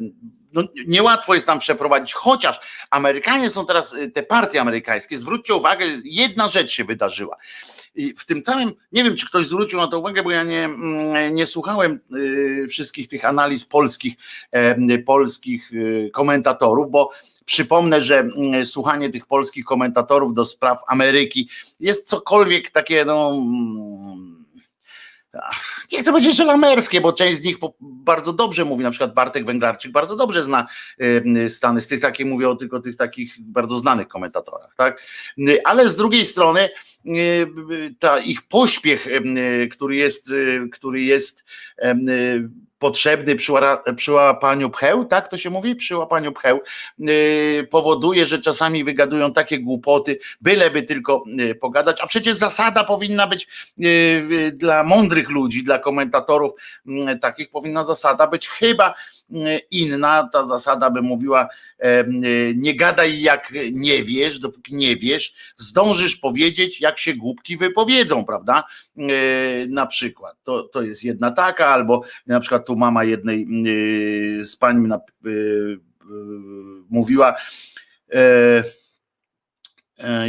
no, 0.53 0.63
niełatwo 0.87 1.35
jest 1.35 1.47
tam 1.47 1.59
przeprowadzić, 1.59 2.15
chociaż 2.15 2.61
Amerykanie 2.91 3.51
są 3.51 3.67
teraz, 3.67 3.97
te 4.15 4.23
partie 4.23 4.61
amerykańskie, 4.61 5.19
zwróćcie 5.19 5.55
uwagę, 5.55 5.87
jedna 6.05 6.49
rzecz 6.49 6.71
się 6.71 6.85
wydarzyła. 6.85 7.37
I 7.95 8.15
w 8.15 8.27
tym 8.27 8.43
całym, 8.43 8.73
nie 8.93 9.05
wiem, 9.05 9.17
czy 9.17 9.27
ktoś 9.27 9.47
zwrócił 9.47 9.79
na 9.79 9.89
to 9.89 9.99
uwagę, 9.99 10.23
bo 10.23 10.31
ja 10.31 10.43
nie, 10.43 10.65
mm, 10.65 11.35
nie 11.35 11.47
słuchałem 11.47 12.01
wszystkich 12.69 13.09
tych 13.09 13.25
analiz 13.25 13.65
polskich, 13.65 14.15
polskich 15.07 15.71
komentatorów, 16.13 16.91
bo 16.91 17.11
Przypomnę, 17.45 18.01
że 18.01 18.19
mm, 18.19 18.67
słuchanie 18.67 19.11
tych 19.11 19.27
polskich 19.27 19.65
komentatorów 19.65 20.35
do 20.35 20.45
spraw 20.45 20.83
Ameryki 20.87 21.49
jest 21.81 22.09
cokolwiek 22.09 22.71
takie, 22.71 23.05
no 23.05 23.31
mm, 23.31 24.34
nie 25.93 25.99
chcę 26.01 26.11
powiedzieć, 26.11 26.37
że 26.37 26.45
lamerskie, 26.45 27.01
bo 27.01 27.13
część 27.13 27.39
z 27.39 27.45
nich 27.45 27.57
bardzo 27.81 28.33
dobrze 28.33 28.65
mówi, 28.65 28.83
na 28.83 28.91
przykład 28.91 29.15
Bartek 29.15 29.45
Węglarczyk 29.45 29.93
bardzo 29.93 30.17
dobrze 30.17 30.43
zna 30.43 30.67
Stany, 31.49 31.81
z 31.81 31.87
tych 31.87 32.01
takich 32.01 32.27
tylko 32.59 32.81
tych 32.81 32.97
takich 32.97 33.35
bardzo 33.41 33.79
znanych 33.79 34.09
komentatorach, 34.09 34.75
tak? 34.77 35.03
Ale 35.65 35.89
z 35.89 35.97
drugiej 35.97 36.25
strony 36.25 36.69
ta 37.99 38.19
ich 38.19 38.43
pośpiech, 38.43 39.07
który 39.71 39.97
jest, 39.97 40.33
który 40.73 41.03
jest 41.03 41.45
potrzebny 42.85 43.37
przy, 43.97 44.13
łapaniu 44.13 44.71
pcheł, 44.71 45.05
tak 45.05 45.29
to 45.29 45.39
się 45.39 45.51
mówi, 45.51 45.77
przy 45.77 45.97
łapaniu 45.97 46.33
pcheł, 46.33 46.61
yy, 46.99 47.69
powoduje, 47.71 48.27
że 48.27 48.39
czasami 48.39 48.85
wygadują 48.85 49.33
takie 49.33 49.59
głupoty, 49.59 50.19
byleby 50.41 50.83
tylko 50.83 51.25
yy, 51.27 51.55
pogadać, 51.55 52.01
a 52.01 52.07
przecież 52.07 52.35
zasada 52.35 52.85
powinna 52.85 53.27
być 53.27 53.49
yy, 53.79 54.53
dla 54.53 54.85
mądrych 54.85 55.31
ludzi, 55.31 55.65
dla 55.65 55.79
komentatorów 55.79 56.53
takich 57.21 57.51
powinna 57.51 57.85
zasada 57.85 58.27
być 58.27 58.49
chyba 58.49 58.95
inna, 59.71 60.29
ta 60.33 60.47
zasada 60.47 60.91
by 60.91 61.03
mówiła 61.03 61.49
nie 62.55 62.77
gadaj 62.77 63.21
jak 63.21 63.53
nie 63.73 64.05
wiesz, 64.05 64.39
dopóki 64.39 64.77
nie 64.77 64.97
wiesz, 64.97 65.35
zdążysz 65.57 66.17
powiedzieć 66.17 66.81
jak 66.81 66.99
się 66.99 67.15
głupki 67.15 67.57
wypowiedzą, 67.57 68.25
prawda? 68.25 68.65
Na 69.69 69.87
przykład, 69.87 70.37
to, 70.45 70.63
to 70.63 70.83
jest 70.83 71.05
jedna 71.05 71.31
taka, 71.31 71.67
albo 71.67 72.03
na 72.27 72.41
przykład 72.41 72.67
tu 72.67 72.77
mama 72.77 73.05
jednej 73.05 73.47
z 74.41 74.57
pań 74.57 74.89
mówiła 76.91 77.37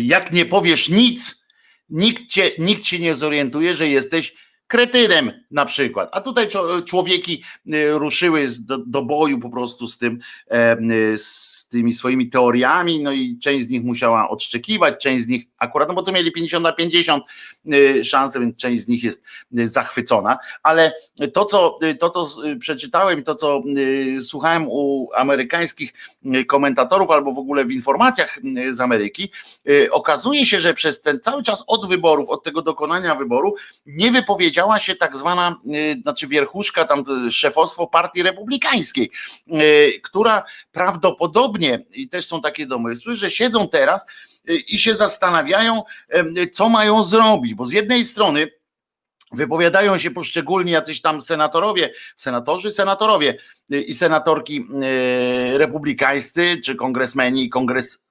jak 0.02 0.32
nie 0.32 0.46
powiesz 0.46 0.90
nic, 0.90 1.46
nikt, 1.90 2.26
cię, 2.26 2.52
nikt 2.60 2.86
się 2.86 3.00
nie 3.00 3.14
zorientuje, 3.14 3.76
że 3.76 3.88
jesteś 3.88 4.36
kretynem 4.68 5.32
na 5.52 5.66
przykład. 5.66 6.10
A 6.12 6.22
tutaj 6.22 6.48
człowieki 6.86 7.44
ruszyły 7.92 8.48
do, 8.60 8.78
do 8.78 9.06
boju 9.06 9.40
po 9.40 9.50
prostu 9.50 9.88
z 9.88 9.98
tym, 9.98 10.20
z 11.16 11.68
tymi 11.68 11.94
swoimi 11.94 12.30
teoriami, 12.30 13.04
no 13.04 13.12
i 13.12 13.40
część 13.40 13.68
z 13.68 13.70
nich 13.70 13.84
musiała 13.84 14.30
odszczekiwać, 14.30 15.04
część 15.04 15.26
z 15.26 15.28
nich 15.28 15.46
akurat, 15.58 15.90
no 15.90 15.96
bo 15.96 16.04
to 16.04 16.12
mieli 16.12 16.32
50 16.32 16.64
na 16.64 16.74
50 16.74 17.24
szansę, 18.04 18.40
więc 18.40 18.56
część 18.56 18.84
z 18.84 18.88
nich 18.88 19.04
jest 19.04 19.22
zachwycona, 19.52 20.38
ale 20.64 20.94
to, 21.34 21.46
co, 21.46 21.80
to, 22.00 22.10
co 22.10 22.42
przeczytałem, 22.60 23.24
to, 23.24 23.36
co 23.36 23.62
słuchałem 24.22 24.68
u 24.68 25.10
amerykańskich 25.16 25.94
komentatorów 26.48 27.12
albo 27.12 27.32
w 27.32 27.40
ogóle 27.40 27.66
w 27.66 27.72
informacjach 27.72 28.40
z 28.70 28.80
Ameryki, 28.80 29.32
okazuje 29.92 30.46
się, 30.46 30.60
że 30.60 30.74
przez 30.74 31.02
ten 31.02 31.20
cały 31.20 31.44
czas 31.44 31.64
od 31.68 31.90
wyborów, 31.90 32.30
od 32.30 32.44
tego 32.44 32.62
dokonania 32.62 33.16
wyboru, 33.16 33.56
nie 33.86 34.12
wypowiedziała 34.12 34.80
się 34.80 34.96
tak 34.96 35.16
zwana, 35.16 35.60
znaczy 36.02 36.28
wierchuszka, 36.28 36.86
tam 36.86 37.04
szefostwo 37.32 37.88
partii 37.88 38.24
republikańskiej, 38.24 39.12
która 40.04 40.44
prawdopodobnie, 40.72 41.86
i 41.92 42.10
też 42.10 42.26
są 42.28 42.42
takie 42.42 42.66
domysły, 42.66 43.16
że 43.16 43.32
siedzą 43.32 43.68
teraz 43.68 44.06
i 44.68 44.78
się 44.78 44.94
zastanawiają, 44.96 45.84
co 46.54 46.70
mają 46.70 47.04
zrobić, 47.04 47.54
bo 47.54 47.66
z 47.66 47.72
jednej 47.72 48.04
strony 48.04 48.48
wypowiadają 49.32 49.98
się 49.98 50.12
poszczególni 50.12 50.72
jacyś 50.72 51.02
tam 51.02 51.22
senatorowie, 51.22 51.94
senatorzy, 52.16 52.72
senatorowie 52.72 53.38
i 53.70 53.94
senatorki 53.94 54.68
republikańscy, 55.54 56.58
czy 56.64 56.76
kongresmeni, 56.76 57.50
kongres 57.50 58.04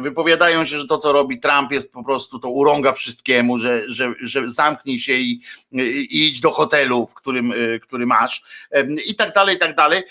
wypowiadają 0.00 0.64
się, 0.64 0.78
że 0.78 0.86
to, 0.86 0.98
co 0.98 1.12
robi 1.12 1.40
Trump, 1.40 1.72
jest 1.72 1.92
po 1.92 2.04
prostu 2.04 2.38
to 2.38 2.48
urąga 2.48 2.92
wszystkiemu, 2.92 3.58
że, 3.58 3.82
że, 3.86 4.14
że 4.20 4.50
zamknij 4.50 4.98
się 4.98 5.12
i, 5.12 5.40
i 5.72 6.28
idź 6.28 6.40
do 6.40 6.50
hotelu, 6.50 7.06
w 7.06 7.14
którym, 7.14 7.52
który 7.82 8.06
masz 8.06 8.42
i 9.06 9.14
tak 9.14 9.34
dalej, 9.34 9.56
i 9.56 9.58
tak 9.58 9.76
dalej. 9.76 10.02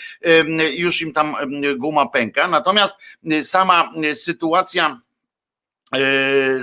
Już 0.73 1.01
im 1.01 1.13
tam 1.13 1.36
guma 1.77 2.05
pęka. 2.05 2.47
Natomiast 2.47 2.95
sama 3.43 3.93
sytuacja 4.13 5.01
E, 5.11 5.11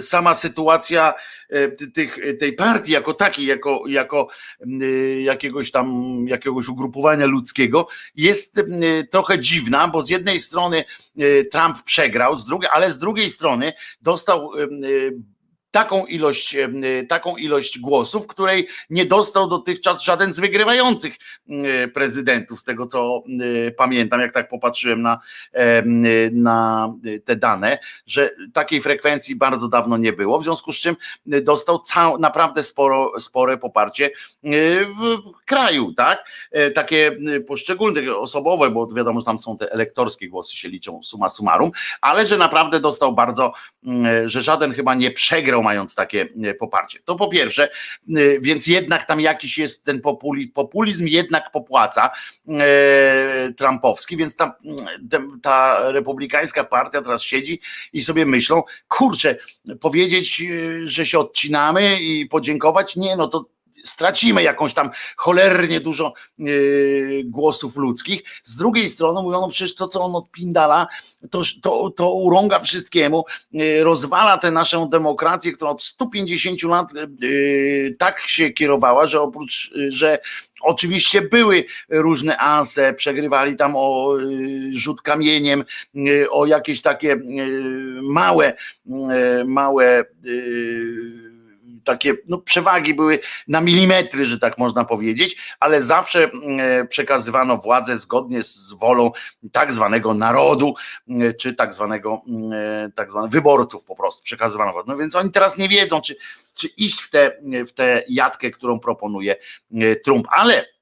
sama 0.00 0.34
sytuacja 0.34 1.14
e, 1.48 1.68
tych, 1.68 2.18
tej 2.38 2.52
partii 2.52 2.92
jako 2.92 3.14
takiej, 3.14 3.46
jako, 3.46 3.82
jako 3.86 4.28
e, 4.60 4.86
jakiegoś 5.20 5.70
tam, 5.70 6.16
jakiegoś 6.28 6.68
ugrupowania 6.68 7.26
ludzkiego 7.26 7.88
jest 8.16 8.60
trochę 9.10 9.38
dziwna, 9.38 9.88
bo 9.88 10.02
z 10.02 10.10
jednej 10.10 10.40
strony 10.40 10.84
Trump 11.50 11.82
przegrał, 11.82 12.36
z 12.36 12.44
drugiej, 12.44 12.70
ale 12.72 12.92
z 12.92 12.98
drugiej 12.98 13.30
strony 13.30 13.72
dostał 14.02 14.50
taką 15.70 16.07
ilość, 16.07 16.57
taką 17.09 17.37
ilość 17.37 17.78
głosów, 17.78 18.26
której 18.26 18.68
nie 18.90 19.04
dostał 19.04 19.48
dotychczas 19.48 20.02
żaden 20.02 20.33
z 20.33 20.40
wygrywających 20.40 21.16
prezydentów, 21.94 22.61
z 22.61 22.64
tego 22.64 22.87
co 22.87 23.22
pamiętam, 23.76 24.20
jak 24.20 24.35
tak 24.35 24.48
popatrzyłem 24.48 25.02
na, 25.02 25.20
na 26.33 26.88
te 27.24 27.37
dane, 27.37 27.78
że 28.07 28.31
takiej 28.52 28.81
frekwencji 28.81 29.37
bardzo 29.37 29.68
dawno 29.68 29.96
nie 29.96 30.12
było, 30.12 30.38
w 30.38 30.44
związku 30.44 30.72
z 30.72 30.78
czym 30.78 30.96
dostał 31.26 31.78
cał, 31.78 32.18
naprawdę 32.18 32.62
sporo, 32.62 33.20
spore 33.20 33.59
poparcie 33.59 34.11
w 35.00 35.18
kraju, 35.44 35.94
tak? 35.94 36.31
E, 36.50 36.70
takie 36.70 37.16
poszczególne, 37.46 38.16
osobowe, 38.16 38.70
bo 38.70 38.87
wiadomo, 38.87 39.20
że 39.20 39.26
tam 39.26 39.38
są 39.38 39.57
te 39.57 39.72
elektorskie 39.72 40.28
głosy 40.28 40.57
się 40.57 40.68
liczą 40.68 41.02
suma 41.02 41.28
summarum, 41.28 41.70
ale 42.00 42.26
że 42.26 42.38
naprawdę 42.38 42.81
dostał 42.81 43.14
bardzo, 43.14 43.52
że 44.24 44.42
żaden 44.42 44.72
chyba 44.72 44.94
nie 44.94 45.11
przegrał 45.11 45.57
mając 45.62 45.94
takie 45.94 46.28
e, 46.44 46.54
poparcie. 46.54 46.98
To 47.04 47.16
po 47.16 47.28
pierwsze, 47.28 47.68
e, 47.68 48.40
więc 48.40 48.66
jednak 48.66 49.06
tam 49.06 49.20
jakiś 49.20 49.58
jest 49.58 49.84
ten 49.84 50.00
populizm, 50.00 50.52
populizm 50.52 51.06
jednak 51.06 51.52
popłaca 51.52 52.10
e, 52.48 53.52
trumpowski, 53.56 54.16
więc 54.16 54.36
ta, 54.36 54.56
ta 55.42 55.82
republikańska 55.92 56.64
partia 56.64 57.02
teraz 57.02 57.22
siedzi 57.22 57.60
i 57.92 58.00
sobie 58.00 58.26
myślą, 58.26 58.62
kurczę, 58.88 59.36
powiedzieć, 59.80 60.42
że 60.84 61.06
się 61.06 61.18
odcinamy 61.18 62.00
i 62.00 62.26
podziękować, 62.26 62.96
nie, 62.96 63.16
no 63.16 63.28
to 63.28 63.44
stracimy 63.84 64.42
jakąś 64.42 64.74
tam 64.74 64.90
cholernie 65.16 65.80
dużo 65.80 66.12
yy, 66.38 67.22
głosów 67.24 67.76
ludzkich. 67.76 68.22
Z 68.44 68.56
drugiej 68.56 68.88
strony 68.88 69.22
mówią, 69.22 69.40
no 69.40 69.48
przecież 69.48 69.74
to, 69.74 69.88
co 69.88 70.04
on 70.04 70.16
odpindala, 70.16 70.86
to, 71.30 71.42
to, 71.62 71.90
to 71.90 72.12
urąga 72.12 72.60
wszystkiemu, 72.60 73.24
yy, 73.52 73.84
rozwala 73.84 74.38
tę 74.38 74.50
naszą 74.50 74.88
demokrację, 74.88 75.52
która 75.52 75.70
od 75.70 75.82
150 75.82 76.62
lat 76.62 76.92
yy, 77.20 77.96
tak 77.98 78.20
się 78.20 78.50
kierowała, 78.50 79.06
że 79.06 79.20
oprócz, 79.20 79.72
że 79.88 80.18
Oczywiście 80.62 81.22
były 81.22 81.64
różne 81.88 82.38
anse, 82.38 82.94
przegrywali 82.94 83.56
tam 83.56 83.72
o 83.76 84.14
rzut 84.70 85.02
kamieniem, 85.02 85.64
o 86.30 86.46
jakieś 86.46 86.82
takie 86.82 87.16
małe, 88.02 88.56
małe 89.46 90.04
takie 91.88 92.14
no, 92.29 92.38
przewagi 92.38 92.94
były 92.94 93.18
na 93.48 93.61
milimetry, 93.61 94.24
że 94.24 94.38
tak 94.38 94.59
można 94.59 94.85
powiedzieć, 94.85 95.37
ale 95.61 95.83
zawsze 95.83 96.24
mm, 96.24 96.61
e, 96.61 96.87
przekazywano 96.87 97.57
władzę 97.57 97.98
zgodnie 97.98 98.42
z 98.42 98.72
wolą 98.72 99.11
tak 99.53 99.72
zwanego 99.72 100.14
narodu, 100.14 100.74
mm, 101.09 101.33
czy 101.35 101.55
tak 101.55 101.74
zwanego, 101.74 102.22
mm, 102.29 102.53
e, 102.53 102.90
tak 102.94 103.11
zwanych 103.11 103.31
wyborców 103.31 103.85
po 103.85 103.96
prostu 103.96 104.22
przekazywano 104.22 104.72
władzę. 104.72 104.92
No 104.92 104.96
więc 104.96 105.16
oni 105.16 105.31
teraz 105.31 105.59
nie 105.59 105.68
wiedzą, 105.68 106.01
czy, 106.01 106.16
czy 106.55 106.68
iść 106.68 107.03
w 107.03 107.11
tę 107.11 107.33
w 107.68 107.72
te 107.72 108.05
jatkę, 108.09 108.51
którą 108.51 108.81
proponuje 108.81 109.37
e, 109.74 109.96
Trump, 109.96 110.27
ale 110.31 110.77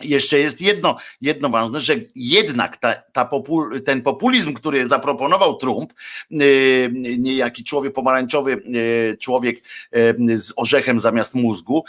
jeszcze 0.00 0.38
jest 0.38 0.60
jedno, 0.60 0.96
jedno 1.20 1.48
ważne, 1.48 1.80
że 1.80 1.94
jednak 2.14 2.76
ta, 2.76 2.94
ta 3.12 3.24
popul, 3.24 3.82
ten 3.82 4.02
populizm, 4.02 4.52
który 4.54 4.86
zaproponował 4.86 5.56
Trump, 5.56 5.92
yy, 6.30 6.92
niejaki 7.18 7.64
człowiek 7.64 7.92
pomarańczowy, 7.92 8.62
yy, 8.64 9.16
człowiek 9.16 9.62
yy, 9.92 10.38
z 10.38 10.52
orzechem 10.56 11.00
zamiast 11.00 11.34
mózgu 11.34 11.84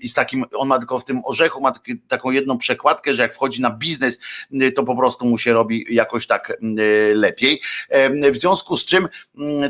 i 0.00 0.08
z 0.08 0.14
takim, 0.14 0.44
on 0.54 0.68
ma 0.68 0.78
tylko 0.78 0.98
w 0.98 1.04
tym 1.04 1.22
orzechu, 1.24 1.60
ma 1.60 1.72
taką 2.08 2.30
jedną 2.30 2.58
przekładkę, 2.58 3.14
że 3.14 3.22
jak 3.22 3.34
wchodzi 3.34 3.62
na 3.62 3.70
biznes, 3.70 4.20
to 4.74 4.84
po 4.84 4.96
prostu 4.96 5.26
mu 5.26 5.38
się 5.38 5.52
robi 5.52 5.86
jakoś 5.90 6.26
tak 6.26 6.58
lepiej. 7.14 7.60
W 8.32 8.36
związku 8.36 8.76
z 8.76 8.84
czym 8.84 9.08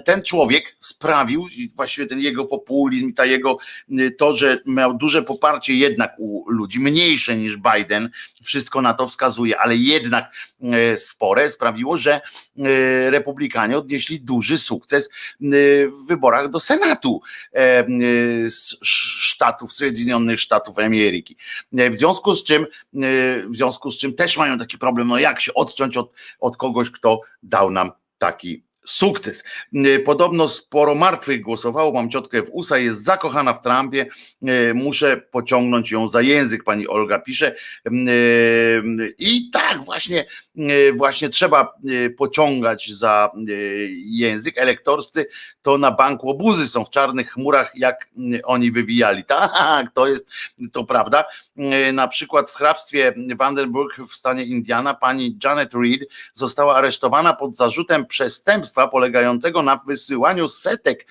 ten 0.04 0.22
człowiek 0.22 0.76
sprawił, 0.80 1.46
właściwie 1.76 2.06
ten 2.06 2.20
jego 2.20 2.44
populizm, 2.44 3.12
ta 3.14 3.24
jego, 3.24 3.58
to, 4.18 4.36
że 4.36 4.58
miał 4.66 4.94
duże 4.94 5.22
poparcie 5.22 5.74
jednak 5.74 6.14
u 6.18 6.50
ludzi, 6.50 6.80
mniej 6.80 7.17
niż 7.26 7.56
Biden, 7.56 8.10
wszystko 8.42 8.82
na 8.82 8.94
to 8.94 9.06
wskazuje, 9.06 9.60
ale 9.60 9.76
jednak 9.76 10.34
e, 10.62 10.96
spore 10.96 11.50
sprawiło, 11.50 11.96
że 11.96 12.12
e, 12.14 12.20
republikanie 13.10 13.78
odnieśli 13.78 14.20
duży 14.20 14.58
sukces 14.58 15.08
e, 15.08 15.46
w 15.88 16.06
wyborach 16.08 16.50
do 16.50 16.60
Senatu 16.60 17.20
Stanów, 19.32 19.72
Zjednoczonych 19.76 20.40
Stanów 20.40 20.78
Ameryki. 20.78 21.36
W 21.72 21.96
związku 21.96 22.34
z 22.34 22.44
czym, 22.44 22.66
w 23.48 23.56
związku 23.56 23.90
z 23.90 23.98
czym 23.98 24.14
też 24.14 24.36
mają 24.36 24.58
taki 24.58 24.78
problem, 24.78 25.08
no 25.08 25.18
jak 25.18 25.40
się 25.40 25.54
odciąć 25.54 25.96
od, 25.96 26.14
od 26.40 26.56
kogoś, 26.56 26.90
kto 26.90 27.20
dał 27.42 27.70
nam 27.70 27.92
taki 28.18 28.67
sukces. 28.88 29.44
E, 29.74 29.98
podobno 29.98 30.48
sporo 30.48 30.94
martwych 30.94 31.40
głosowało, 31.40 31.92
mam 31.92 32.10
ciotkę 32.10 32.42
w 32.42 32.50
USA, 32.52 32.78
jest 32.78 33.04
zakochana 33.04 33.54
w 33.54 33.62
Trumpie, 33.62 34.06
e, 34.42 34.74
muszę 34.74 35.16
pociągnąć 35.16 35.90
ją 35.90 36.08
za 36.08 36.22
język, 36.22 36.64
pani 36.64 36.88
Olga 36.88 37.18
pisze. 37.18 37.54
E, 37.86 37.90
I 39.18 39.50
tak 39.50 39.84
właśnie, 39.84 40.26
właśnie 40.94 41.28
trzeba 41.28 41.74
pociągać 42.16 42.90
za 42.90 43.30
język. 44.04 44.58
Elektorscy 44.58 45.26
to 45.62 45.78
na 45.78 45.90
banku 45.90 46.30
obuzy 46.30 46.68
są 46.68 46.84
w 46.84 46.90
czarnych 46.90 47.30
chmurach, 47.30 47.72
jak 47.74 48.08
oni 48.44 48.70
wywijali. 48.70 49.24
Tak, 49.24 49.90
to 49.94 50.06
jest 50.06 50.30
to 50.72 50.84
prawda. 50.84 51.24
Na 51.92 52.08
przykład 52.08 52.50
w 52.50 52.54
hrabstwie 52.54 53.14
Vandenberg 53.36 53.96
w 54.08 54.14
stanie 54.14 54.44
Indiana 54.44 54.94
pani 54.94 55.38
Janet 55.44 55.74
Reed 55.74 56.08
została 56.32 56.76
aresztowana 56.76 57.34
pod 57.34 57.56
zarzutem 57.56 58.06
przestępstwa 58.06 58.77
polegającego 58.86 59.62
na 59.62 59.76
wysyłaniu 59.76 60.48
setek 60.48 61.06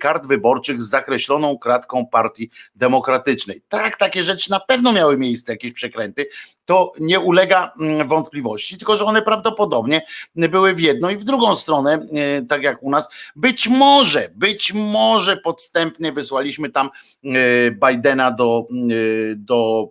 kart 0.00 0.26
wyborczych 0.26 0.82
z 0.82 0.88
zakreśloną 0.88 1.58
kratką 1.58 2.06
partii 2.06 2.50
demokratycznej. 2.74 3.60
Tak, 3.68 3.96
takie 3.96 4.22
rzeczy 4.22 4.50
na 4.50 4.60
pewno 4.60 4.92
miały 4.92 5.18
miejsce, 5.18 5.52
jakieś 5.52 5.72
przekręty, 5.72 6.26
to 6.64 6.92
nie 7.00 7.20
ulega 7.20 7.72
mm, 7.80 8.08
wątpliwości, 8.08 8.78
tylko 8.78 8.96
że 8.96 9.04
one 9.04 9.22
prawdopodobnie 9.22 10.02
były 10.34 10.74
w 10.74 10.80
jedną 10.80 11.08
i 11.08 11.16
w 11.16 11.24
drugą 11.24 11.54
stronę, 11.54 12.06
e, 12.12 12.42
tak 12.42 12.62
jak 12.62 12.82
u 12.82 12.90
nas. 12.90 13.08
Być 13.36 13.68
może, 13.68 14.30
być 14.34 14.72
może 14.74 15.36
podstępnie 15.36 16.12
wysłaliśmy 16.12 16.70
tam 16.70 16.90
e, 17.24 17.30
Bidena 17.70 18.30
do, 18.30 18.66
e, 18.70 19.36
do 19.36 19.88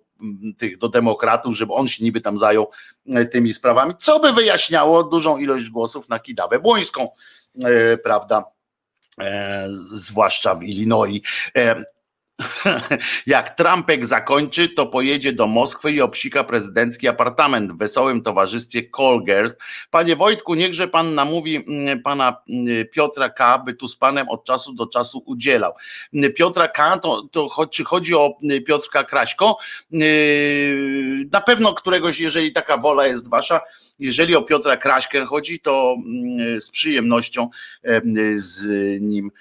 tych 0.57 0.77
do 0.77 0.89
demokratów, 0.89 1.55
żeby 1.57 1.73
on 1.73 1.87
się 1.87 2.03
niby 2.03 2.21
tam 2.21 2.37
zajął 2.37 2.69
e, 3.13 3.25
tymi 3.25 3.53
sprawami, 3.53 3.93
co 3.99 4.19
by 4.19 4.33
wyjaśniało 4.33 5.03
dużą 5.03 5.37
ilość 5.37 5.69
głosów 5.69 6.09
na 6.09 6.19
Kidawę 6.19 6.59
Błońską, 6.59 7.09
e, 7.63 7.97
prawda? 7.97 8.45
zwłaszcza 9.91 10.55
w 10.55 10.63
Illinois. 10.63 11.21
Jak 13.27 13.55
Trumpek 13.55 14.05
zakończy, 14.05 14.69
to 14.69 14.85
pojedzie 14.85 15.33
do 15.33 15.47
Moskwy 15.47 15.91
i 15.91 16.01
obsika 16.01 16.43
prezydencki 16.43 17.07
apartament 17.07 17.71
w 17.71 17.77
wesołym 17.77 18.21
towarzystwie 18.21 18.89
Colgers. 18.89 19.53
Panie 19.91 20.15
Wojtku, 20.15 20.55
niechże 20.55 20.87
pan 20.87 21.15
namówi 21.15 21.55
mm, 21.55 22.01
pana 22.01 22.37
mm, 22.49 22.87
Piotra 22.91 23.29
K., 23.29 23.57
by 23.57 23.73
tu 23.73 23.87
z 23.87 23.95
panem 23.95 24.29
od 24.29 24.45
czasu 24.45 24.73
do 24.73 24.87
czasu 24.87 25.23
udzielał. 25.25 25.73
Piotra 26.35 26.67
K., 26.67 26.99
to, 26.99 27.27
to 27.31 27.67
czy 27.71 27.83
chodzi 27.83 28.15
o 28.15 28.37
Piotrka 28.67 29.03
Kraśko? 29.03 29.57
Na 31.31 31.41
pewno 31.41 31.73
któregoś, 31.73 32.19
jeżeli 32.19 32.53
taka 32.53 32.77
wola 32.77 33.07
jest 33.07 33.29
wasza, 33.29 33.61
jeżeli 33.99 34.35
o 34.35 34.41
Piotra 34.41 34.77
Kraśkę 34.77 35.25
chodzi, 35.25 35.59
to 35.59 35.95
mm, 35.97 36.61
z 36.61 36.71
przyjemnością 36.71 37.49
z 38.33 38.67
nim 39.01 39.31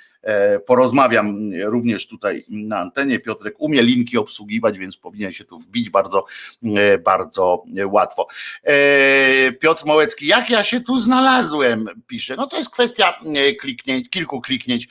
porozmawiam 0.66 1.50
również 1.64 2.06
tutaj 2.06 2.44
na 2.48 2.78
antenie. 2.78 3.20
Piotrek 3.20 3.54
umie 3.58 3.82
linki 3.82 4.18
obsługiwać, 4.18 4.78
więc 4.78 4.96
powinien 4.96 5.32
się 5.32 5.44
tu 5.44 5.58
wbić 5.58 5.90
bardzo, 5.90 6.26
e, 6.64 6.98
bardzo 6.98 7.64
łatwo. 7.86 8.26
E, 8.62 9.52
Piotr 9.52 9.86
Małecki, 9.86 10.26
jak 10.26 10.50
ja 10.50 10.62
się 10.62 10.80
tu 10.80 10.96
znalazłem, 10.96 11.88
pisze. 12.06 12.36
No 12.36 12.46
to 12.46 12.56
jest 12.56 12.70
kwestia 12.70 13.20
kliknięć, 13.60 14.10
kilku 14.10 14.40
kliknięć. 14.40 14.88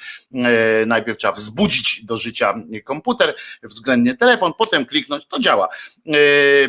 Najpierw 0.88 1.17
trzeba 1.17 1.34
wzbudzić 1.34 2.06
do 2.06 2.17
życia 2.17 2.54
komputer, 2.84 3.36
względnie 3.63 4.17
telefon, 4.17 4.52
potem 4.58 4.86
kliknąć, 4.86 5.26
to 5.26 5.39
działa. 5.39 5.67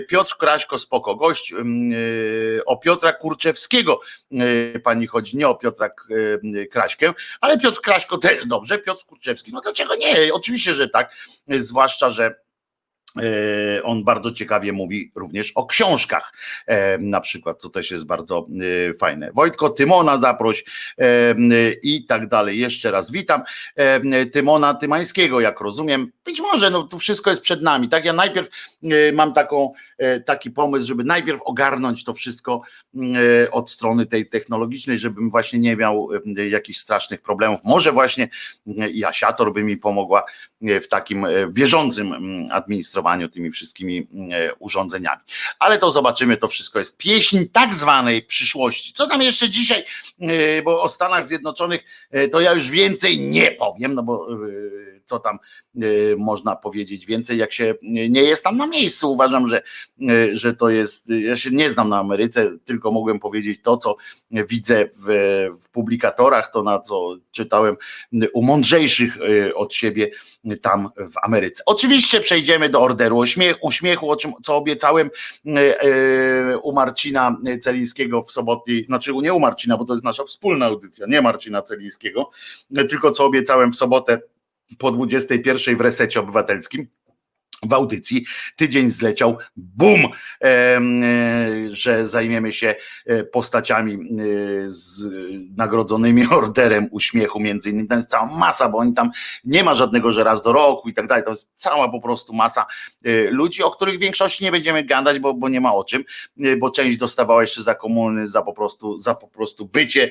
Piotr 0.09 0.37
Kraśko, 0.39 0.79
spoko, 0.79 1.17
gość 1.17 1.55
o 2.67 2.77
Piotra 2.77 3.13
Kurczewskiego 3.13 4.01
pani 4.83 5.07
chodzi, 5.07 5.37
nie 5.37 5.49
o 5.49 5.55
Piotra 5.55 5.91
Kraśkę, 6.71 7.13
ale 7.41 7.59
Piotr 7.59 7.81
Kraśko 7.81 8.19
też 8.19 8.47
do 8.47 8.56
dobrze, 8.57 8.79
Piotr 8.79 9.05
Kurczewski. 9.05 9.53
No 9.53 9.61
dlaczego 9.61 9.95
nie? 9.97 10.35
Oczywiście, 10.35 10.75
że 10.75 10.89
tak, 10.89 11.15
zwłaszcza, 11.49 12.11
że 12.11 12.35
e, 13.17 13.83
on 13.83 14.05
bardzo 14.05 14.33
ciekawie 14.33 14.73
mówi 14.73 15.13
również 15.15 15.53
o 15.55 15.67
książkach, 15.67 16.33
e, 16.67 16.99
na 16.99 17.21
przykład, 17.21 17.61
co 17.61 17.69
też 17.69 17.91
jest 17.91 18.07
bardzo 18.07 18.47
e, 18.91 18.95
fajne. 18.95 19.31
Wojtko, 19.35 19.71
Tymona 19.71 20.17
zaproś 20.17 20.65
i 21.83 22.07
tak 22.07 22.29
dalej. 22.29 22.59
Jeszcze 22.59 22.91
raz 22.91 23.11
witam. 23.11 23.43
Tymona 24.33 24.75
Tymańskiego, 24.75 25.41
jak 25.41 25.61
rozumiem. 25.61 26.13
Być 26.25 26.41
może 26.41 26.71
no, 26.71 26.83
to 26.83 26.99
wszystko 26.99 27.31
jest 27.31 27.43
przed 27.43 27.63
nami. 27.63 27.89
Tak, 27.89 28.05
ja 28.05 28.13
najpierw 28.13 28.49
mam 29.13 29.33
taką 29.33 29.73
taki 30.25 30.51
pomysł, 30.51 30.87
żeby 30.87 31.05
najpierw 31.05 31.41
ogarnąć 31.45 32.05
to 32.05 32.15
wszystko 32.15 32.63
mm, 32.95 33.17
e, 33.45 33.51
od 33.51 33.71
strony 33.71 34.07
tej 34.07 34.29
technologicznej, 34.29 34.99
żebym 34.99 35.31
właśnie 35.31 35.59
nie 35.59 35.77
miał 35.77 36.09
e, 36.37 36.49
jakichś 36.49 36.79
strasznych 36.79 37.23
problemów. 37.23 37.61
Może 37.65 37.93
właśnie 37.93 38.29
i 38.93 39.05
Asiator 39.05 39.53
by 39.53 39.63
mi 39.63 39.77
pomogła 39.77 40.25
w 40.61 40.89
takim 40.89 41.27
bieżącym 41.49 42.13
mm, 42.13 42.49
administrowaniu 42.51 43.29
tymi 43.29 43.51
wszystkimi 43.51 44.09
mm, 44.13 44.31
urządzeniami. 44.59 45.21
Ale 45.59 45.79
to 45.79 45.91
zobaczymy, 45.91 46.37
to 46.37 46.49
wszystko 46.49 46.79
jest 46.79 46.97
pieśń 46.97 47.45
tak 47.53 47.75
zwanej 47.75 48.23
przyszłości. 48.23 48.93
Co 48.93 49.07
tam 49.07 49.23
jeszcze 49.23 49.51
dzisiaj, 49.51 49.85
bo 50.65 50.83
o 50.83 50.89
Stanach 50.89 51.27
Zjednoczonych 51.27 51.85
to 52.33 52.41
ja 52.41 52.53
już 52.53 52.71
więcej 52.71 53.21
nie 53.21 53.51
powiem, 53.51 53.95
no 53.95 54.03
bo 54.03 54.27
co 55.07 55.19
tam 55.19 55.39
można 56.19 56.57
powiedzieć 56.57 57.07
więcej, 57.07 57.39
jak 57.39 57.53
się 57.53 57.75
nie 57.83 58.23
jest 58.23 58.45
tam 58.45 58.57
na 58.57 58.67
miejscu. 58.67 59.13
Uważam, 59.13 59.47
że 59.47 59.63
E, 60.03 60.35
że 60.35 60.55
to 60.55 60.69
jest, 60.69 61.11
ja 61.11 61.37
się 61.37 61.51
nie 61.51 61.71
znam 61.71 61.89
na 61.89 61.99
Ameryce, 61.99 62.59
tylko 62.65 62.91
mogłem 62.91 63.19
powiedzieć 63.19 63.61
to, 63.63 63.77
co 63.77 63.97
widzę 64.31 64.85
w, 64.85 65.07
w 65.65 65.71
publikatorach, 65.71 66.51
to 66.53 66.63
na 66.63 66.81
co 66.81 67.17
czytałem 67.31 67.77
u 68.33 68.43
mądrzejszych 68.43 69.19
od 69.55 69.75
siebie 69.75 70.11
tam 70.63 70.89
w 70.97 71.13
Ameryce. 71.23 71.63
Oczywiście 71.67 72.21
przejdziemy 72.21 72.69
do 72.69 72.83
orderu 72.83 73.25
uśmiechu, 73.63 74.11
o 74.11 74.17
czym, 74.17 74.33
co 74.45 74.57
obiecałem 74.57 75.11
u 76.63 76.73
Marcina 76.73 77.37
Celińskiego 77.61 78.23
w 78.23 78.31
sobotę, 78.31 78.73
znaczy 78.87 79.13
nie 79.15 79.35
u 79.35 79.41
Marcina, 79.41 79.77
bo 79.77 79.85
to 79.85 79.93
jest 79.93 80.05
nasza 80.05 80.25
wspólna 80.25 80.67
audycja, 80.67 81.07
nie 81.09 81.23
Marcina 81.23 81.63
Celińskiego, 81.63 82.31
tylko 82.89 83.11
co 83.11 83.25
obiecałem 83.25 83.73
w 83.73 83.77
sobotę 83.77 84.21
po 84.79 84.91
21 84.91 85.77
w 85.77 85.81
resecie 85.81 86.21
obywatelskim 86.21 86.87
w 87.69 87.73
audycji. 87.73 88.25
Tydzień 88.57 88.91
zleciał, 88.91 89.39
bum, 89.57 90.01
e, 90.45 90.81
że 91.71 92.07
zajmiemy 92.07 92.53
się 92.53 92.75
e, 93.07 93.25
postaciami 93.25 93.95
e, 93.95 93.99
z 94.67 95.09
nagrodzonymi 95.57 96.27
orderem 96.41 96.89
uśmiechu 96.91 97.41
między 97.41 97.71
innymi, 97.71 97.89
to 97.89 97.95
jest 97.95 98.11
cała 98.11 98.27
masa, 98.27 98.69
bo 98.69 98.79
oni 98.79 98.95
tam 98.95 99.11
nie 99.45 99.65
ma 99.65 99.75
żadnego, 99.75 100.13
że 100.13 100.25
raz 100.25 100.43
do 100.43 100.53
roku 100.53 100.89
i 100.89 100.95
tak 100.95 101.07
dalej, 101.07 101.25
to 101.25 101.31
jest 101.31 101.51
cała 101.55 101.89
po 101.89 102.01
prostu 102.01 102.33
masa 102.33 102.67
ludzi, 103.31 103.63
o 103.63 103.71
których 103.71 103.99
większości 103.99 104.45
nie 104.45 104.53
będziemy 104.53 104.85
gadać, 104.85 105.19
bo, 105.19 105.35
bo 105.35 105.49
nie 105.49 105.61
ma 105.61 105.75
o 105.75 105.85
czym, 105.85 106.05
bo 106.59 106.71
część 106.71 106.97
dostawała 106.97 107.41
jeszcze 107.41 107.63
za 107.63 107.75
komuny, 107.75 108.29
za 108.29 108.43
po 108.43 108.53
prostu, 108.53 108.99
za 108.99 109.15
po 109.15 109.29
prostu 109.29 109.67
bycie, 109.67 110.11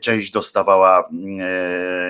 część 0.00 0.30
dostawała 0.30 1.08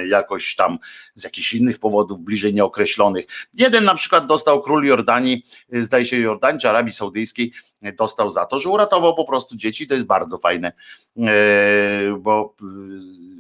jakoś 0.09 0.55
tam 0.55 0.79
z 1.15 1.25
jakichś 1.25 1.55
innych 1.55 1.79
powodów 1.79 2.21
bliżej 2.21 2.55
nieokreślonych. 2.55 3.27
Jeden 3.55 3.85
na 3.85 3.95
przykład 3.95 4.27
dostał 4.27 4.63
król 4.63 4.84
Jordanii, 4.85 5.45
zdaje 5.73 6.05
się 6.05 6.19
Jordanii 6.19 6.61
czy 6.61 6.69
Arabii 6.69 6.93
Saudyjskiej, 6.93 7.53
dostał 7.99 8.31
za 8.31 8.47
to, 8.47 8.59
że 8.59 8.69
uratował 8.69 9.15
po 9.15 9.25
prostu 9.25 9.57
dzieci. 9.57 9.87
To 9.87 9.95
jest 9.95 10.07
bardzo 10.07 10.39
fajne, 10.39 10.73
e, 11.19 11.23
bo 12.21 12.55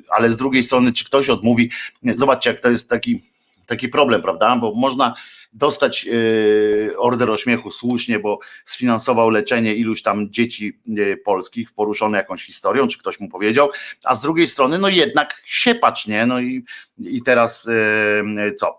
ale 0.08 0.30
z 0.30 0.36
drugiej 0.36 0.62
strony, 0.62 0.92
czy 0.92 1.04
ktoś 1.04 1.28
odmówi, 1.28 1.70
zobaczcie, 2.02 2.50
jak 2.50 2.60
to 2.60 2.70
jest 2.70 2.90
taki, 2.90 3.22
taki 3.66 3.88
problem, 3.88 4.22
prawda? 4.22 4.56
Bo 4.56 4.74
można 4.74 5.14
dostać 5.54 6.06
e, 6.06 6.98
order 6.98 7.30
ośmiechu 7.30 7.70
słusznie, 7.70 8.18
bo 8.18 8.38
sfinansował 8.64 9.30
leczenie 9.30 9.74
iluś 9.74 10.02
tam 10.02 10.30
dzieci 10.30 10.78
e, 10.98 11.16
polskich 11.16 11.72
poruszone 11.72 12.18
jakąś 12.18 12.44
historią, 12.44 12.88
czy 12.88 12.98
ktoś 12.98 13.20
mu 13.20 13.28
powiedział, 13.28 13.70
a 14.04 14.14
z 14.14 14.20
drugiej 14.20 14.46
strony, 14.46 14.78
no 14.78 14.88
jednak 14.88 15.42
siepacz, 15.44 16.06
nie? 16.06 16.26
No 16.26 16.40
i, 16.40 16.64
i 16.98 17.22
teraz 17.22 17.68
e, 17.68 18.52
co? 18.52 18.76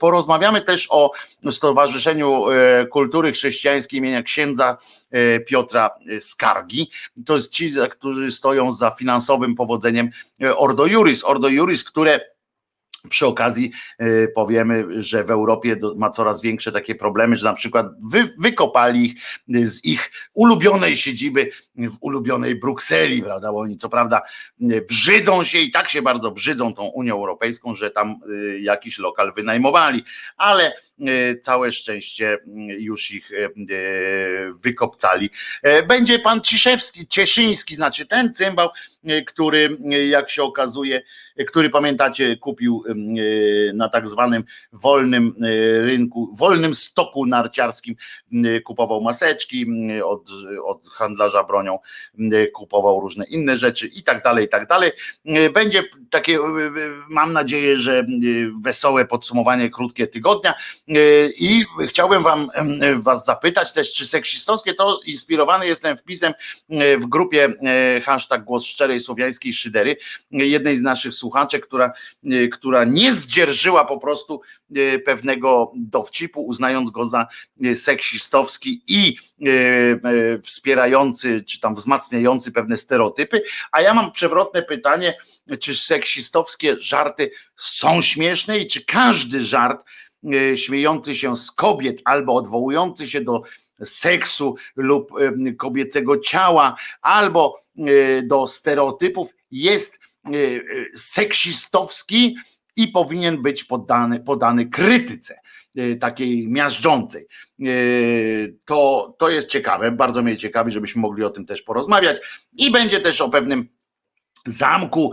Porozmawiamy 0.00 0.60
też 0.60 0.86
o 0.90 1.12
Stowarzyszeniu 1.50 2.44
Kultury 2.90 3.32
Chrześcijańskiej 3.32 3.98
imienia 3.98 4.22
księdza 4.22 4.78
Piotra 5.46 5.90
Skargi. 6.20 6.90
To 7.26 7.36
jest 7.36 7.50
ci, 7.50 7.70
którzy 7.90 8.30
stoją 8.30 8.72
za 8.72 8.90
finansowym 8.90 9.54
powodzeniem 9.54 10.10
Ordo 10.56 10.86
Juris. 10.86 11.24
Ordo 11.24 11.48
Juris, 11.48 11.84
które 11.84 12.20
przy 13.08 13.26
okazji 13.26 13.70
y, 14.02 14.32
powiemy, 14.34 15.02
że 15.02 15.24
w 15.24 15.30
Europie 15.30 15.76
ma 15.96 16.10
coraz 16.10 16.42
większe 16.42 16.72
takie 16.72 16.94
problemy, 16.94 17.36
że 17.36 17.44
na 17.44 17.52
przykład 17.52 17.86
wy, 18.10 18.28
wykopali 18.38 19.04
ich 19.04 19.66
z 19.66 19.84
ich 19.84 20.10
ulubionej 20.34 20.96
siedziby 20.96 21.50
w 21.76 21.96
ulubionej 22.00 22.54
Brukseli, 22.54 23.22
prawda? 23.22 23.52
Bo 23.52 23.58
oni 23.58 23.76
co 23.76 23.88
prawda 23.88 24.22
y, 24.62 24.86
brzydzą 24.88 25.44
się 25.44 25.58
i 25.58 25.70
tak 25.70 25.88
się 25.88 26.02
bardzo 26.02 26.30
brzydzą 26.30 26.74
tą 26.74 26.84
Unią 26.84 27.14
Europejską, 27.14 27.74
że 27.74 27.90
tam 27.90 28.20
y, 28.30 28.60
jakiś 28.60 28.98
lokal 28.98 29.32
wynajmowali, 29.32 30.04
ale 30.36 30.72
całe 31.42 31.72
szczęście 31.72 32.38
już 32.78 33.10
ich 33.10 33.30
wykopcali. 34.64 35.30
E, 35.62 35.82
będzie 35.82 36.18
pan 36.18 36.40
Ciszewski, 36.40 37.06
Cieszyński, 37.06 37.74
znaczy 37.74 38.06
ten 38.06 38.34
cymbał, 38.34 38.68
który 39.26 39.78
jak 40.08 40.30
się 40.30 40.42
okazuje, 40.42 41.02
który 41.46 41.70
pamiętacie 41.70 42.36
kupił 42.36 42.84
na 43.74 43.88
tak 43.88 44.08
zwanym 44.08 44.44
wolnym 44.72 45.34
rynku, 45.80 46.30
wolnym 46.38 46.74
stoku 46.74 47.26
narciarskim 47.26 47.94
kupował 48.64 49.00
maseczki, 49.00 49.66
od, 50.04 50.30
od 50.64 50.88
handlarza 50.88 51.44
bronią 51.44 51.78
kupował 52.54 53.00
różne 53.00 53.24
inne 53.24 53.58
rzeczy 53.58 53.86
i 53.86 54.02
tak 54.02 54.22
dalej, 54.22 54.44
i 54.44 54.48
tak 54.48 54.66
dalej. 54.66 54.92
Będzie 55.54 55.82
takie, 56.10 56.38
mam 57.08 57.32
nadzieję, 57.32 57.76
że 57.76 58.06
wesołe 58.62 59.04
podsumowanie 59.04 59.70
krótkie 59.70 60.06
tygodnia 60.06 60.54
i 61.38 61.64
chciałbym 61.86 62.22
wam 62.22 62.48
was 62.96 63.24
zapytać 63.24 63.72
też, 63.72 63.94
czy 63.94 64.06
seksistowskie 64.06 64.74
to 64.74 65.00
inspirowany 65.06 65.66
jestem 65.66 65.96
wpisem 65.96 66.32
w 66.98 67.06
grupie 67.06 67.48
hashtag 68.04 68.44
głos 68.44 68.64
szczerej 68.64 69.00
słowiańskiej 69.00 69.52
szydery, 69.52 69.96
jednej 70.30 70.76
z 70.76 70.82
naszych 70.82 71.14
słuchaczek, 71.14 71.66
która, 71.66 71.92
która 72.52 72.84
nie 72.84 73.12
zdzierżyła 73.12 73.84
po 73.84 73.98
prostu 73.98 74.40
e, 74.76 74.98
pewnego 74.98 75.72
dowcipu, 75.76 76.46
uznając 76.46 76.90
go 76.90 77.04
za 77.04 77.26
e, 77.64 77.74
seksistowski 77.74 78.82
i 78.86 79.16
e, 79.16 80.38
wspierający, 80.42 81.44
czy 81.44 81.60
tam 81.60 81.74
wzmacniający 81.74 82.52
pewne 82.52 82.76
stereotypy. 82.76 83.42
A 83.72 83.80
ja 83.80 83.94
mam 83.94 84.12
przewrotne 84.12 84.62
pytanie, 84.62 85.18
czy 85.60 85.76
seksistowskie 85.76 86.76
żarty 86.78 87.30
są 87.56 88.02
śmieszne 88.02 88.58
i 88.58 88.66
czy 88.66 88.84
każdy 88.84 89.44
żart 89.44 89.84
śmiejący 90.54 91.16
się 91.16 91.36
z 91.36 91.50
kobiet 91.50 92.02
albo 92.04 92.34
odwołujący 92.34 93.08
się 93.08 93.20
do 93.20 93.42
seksu 93.82 94.54
lub 94.76 95.10
kobiecego 95.58 96.18
ciała, 96.18 96.76
albo 97.02 97.60
do 98.22 98.46
stereotypów 98.46 99.34
jest 99.50 99.98
seksistowski 100.94 102.36
i 102.76 102.88
powinien 102.88 103.42
być 103.42 103.64
poddany, 103.64 104.20
podany 104.20 104.66
krytyce 104.66 105.40
takiej 106.00 106.48
miażdżącej. 106.48 107.26
To, 108.64 109.14
to 109.18 109.30
jest 109.30 109.48
ciekawe, 109.48 109.92
bardzo 109.92 110.22
mnie 110.22 110.36
ciekawi, 110.36 110.70
żebyśmy 110.70 111.02
mogli 111.02 111.24
o 111.24 111.30
tym 111.30 111.46
też 111.46 111.62
porozmawiać 111.62 112.16
i 112.52 112.70
będzie 112.70 113.00
też 113.00 113.20
o 113.20 113.28
pewnym 113.28 113.68
zamku, 114.46 115.12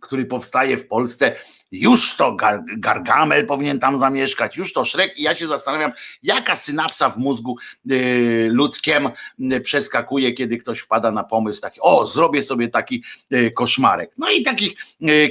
który 0.00 0.24
powstaje 0.24 0.76
w 0.76 0.86
Polsce 0.86 1.36
już 1.72 2.16
to 2.16 2.32
Gar 2.32 2.62
Gargamel 2.78 3.46
powinien 3.46 3.78
tam 3.78 3.98
zamieszkać, 3.98 4.56
już 4.56 4.72
to 4.72 4.84
Szrek 4.84 5.18
i 5.18 5.22
ja 5.22 5.34
się 5.34 5.46
zastanawiam, 5.46 5.92
jaka 6.22 6.54
synapsa 6.54 7.10
w 7.10 7.18
mózgu 7.18 7.56
y, 7.90 8.48
ludzkiem 8.52 9.10
y, 9.52 9.60
przeskakuje, 9.60 10.32
kiedy 10.32 10.58
ktoś 10.58 10.78
wpada 10.80 11.10
na 11.10 11.24
pomysł 11.24 11.60
taki, 11.60 11.80
o, 11.80 12.06
zrobię 12.06 12.42
sobie 12.42 12.68
taki 12.68 13.02
y, 13.32 13.50
koszmarek. 13.50 14.10
No 14.18 14.30
i 14.30 14.42
takich 14.42 14.72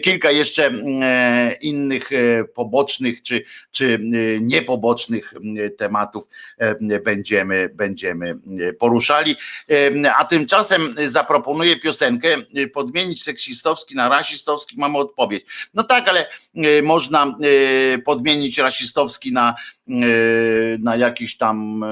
kilka 0.03 0.31
jeszcze 0.31 0.71
innych 1.61 2.09
pobocznych 2.55 3.21
czy, 3.21 3.43
czy 3.71 3.99
niepobocznych 4.41 5.33
tematów 5.77 6.27
będziemy, 7.03 7.69
będziemy 7.73 8.39
poruszali. 8.79 9.35
A 10.17 10.25
tymczasem 10.25 10.95
zaproponuję 11.03 11.79
piosenkę, 11.79 12.27
podmienić 12.73 13.23
seksistowski 13.23 13.95
na 13.95 14.09
rasistowski, 14.09 14.75
mamy 14.79 14.97
odpowiedź. 14.97 15.45
No 15.73 15.83
tak, 15.83 16.09
ale 16.09 16.26
można 16.84 17.25
e, 17.25 17.97
podmienić 17.97 18.57
rasistowski 18.57 19.34
na, 19.34 19.55
e, 19.89 19.93
na 20.80 20.95
jakiś 20.95 21.38
tam 21.38 21.86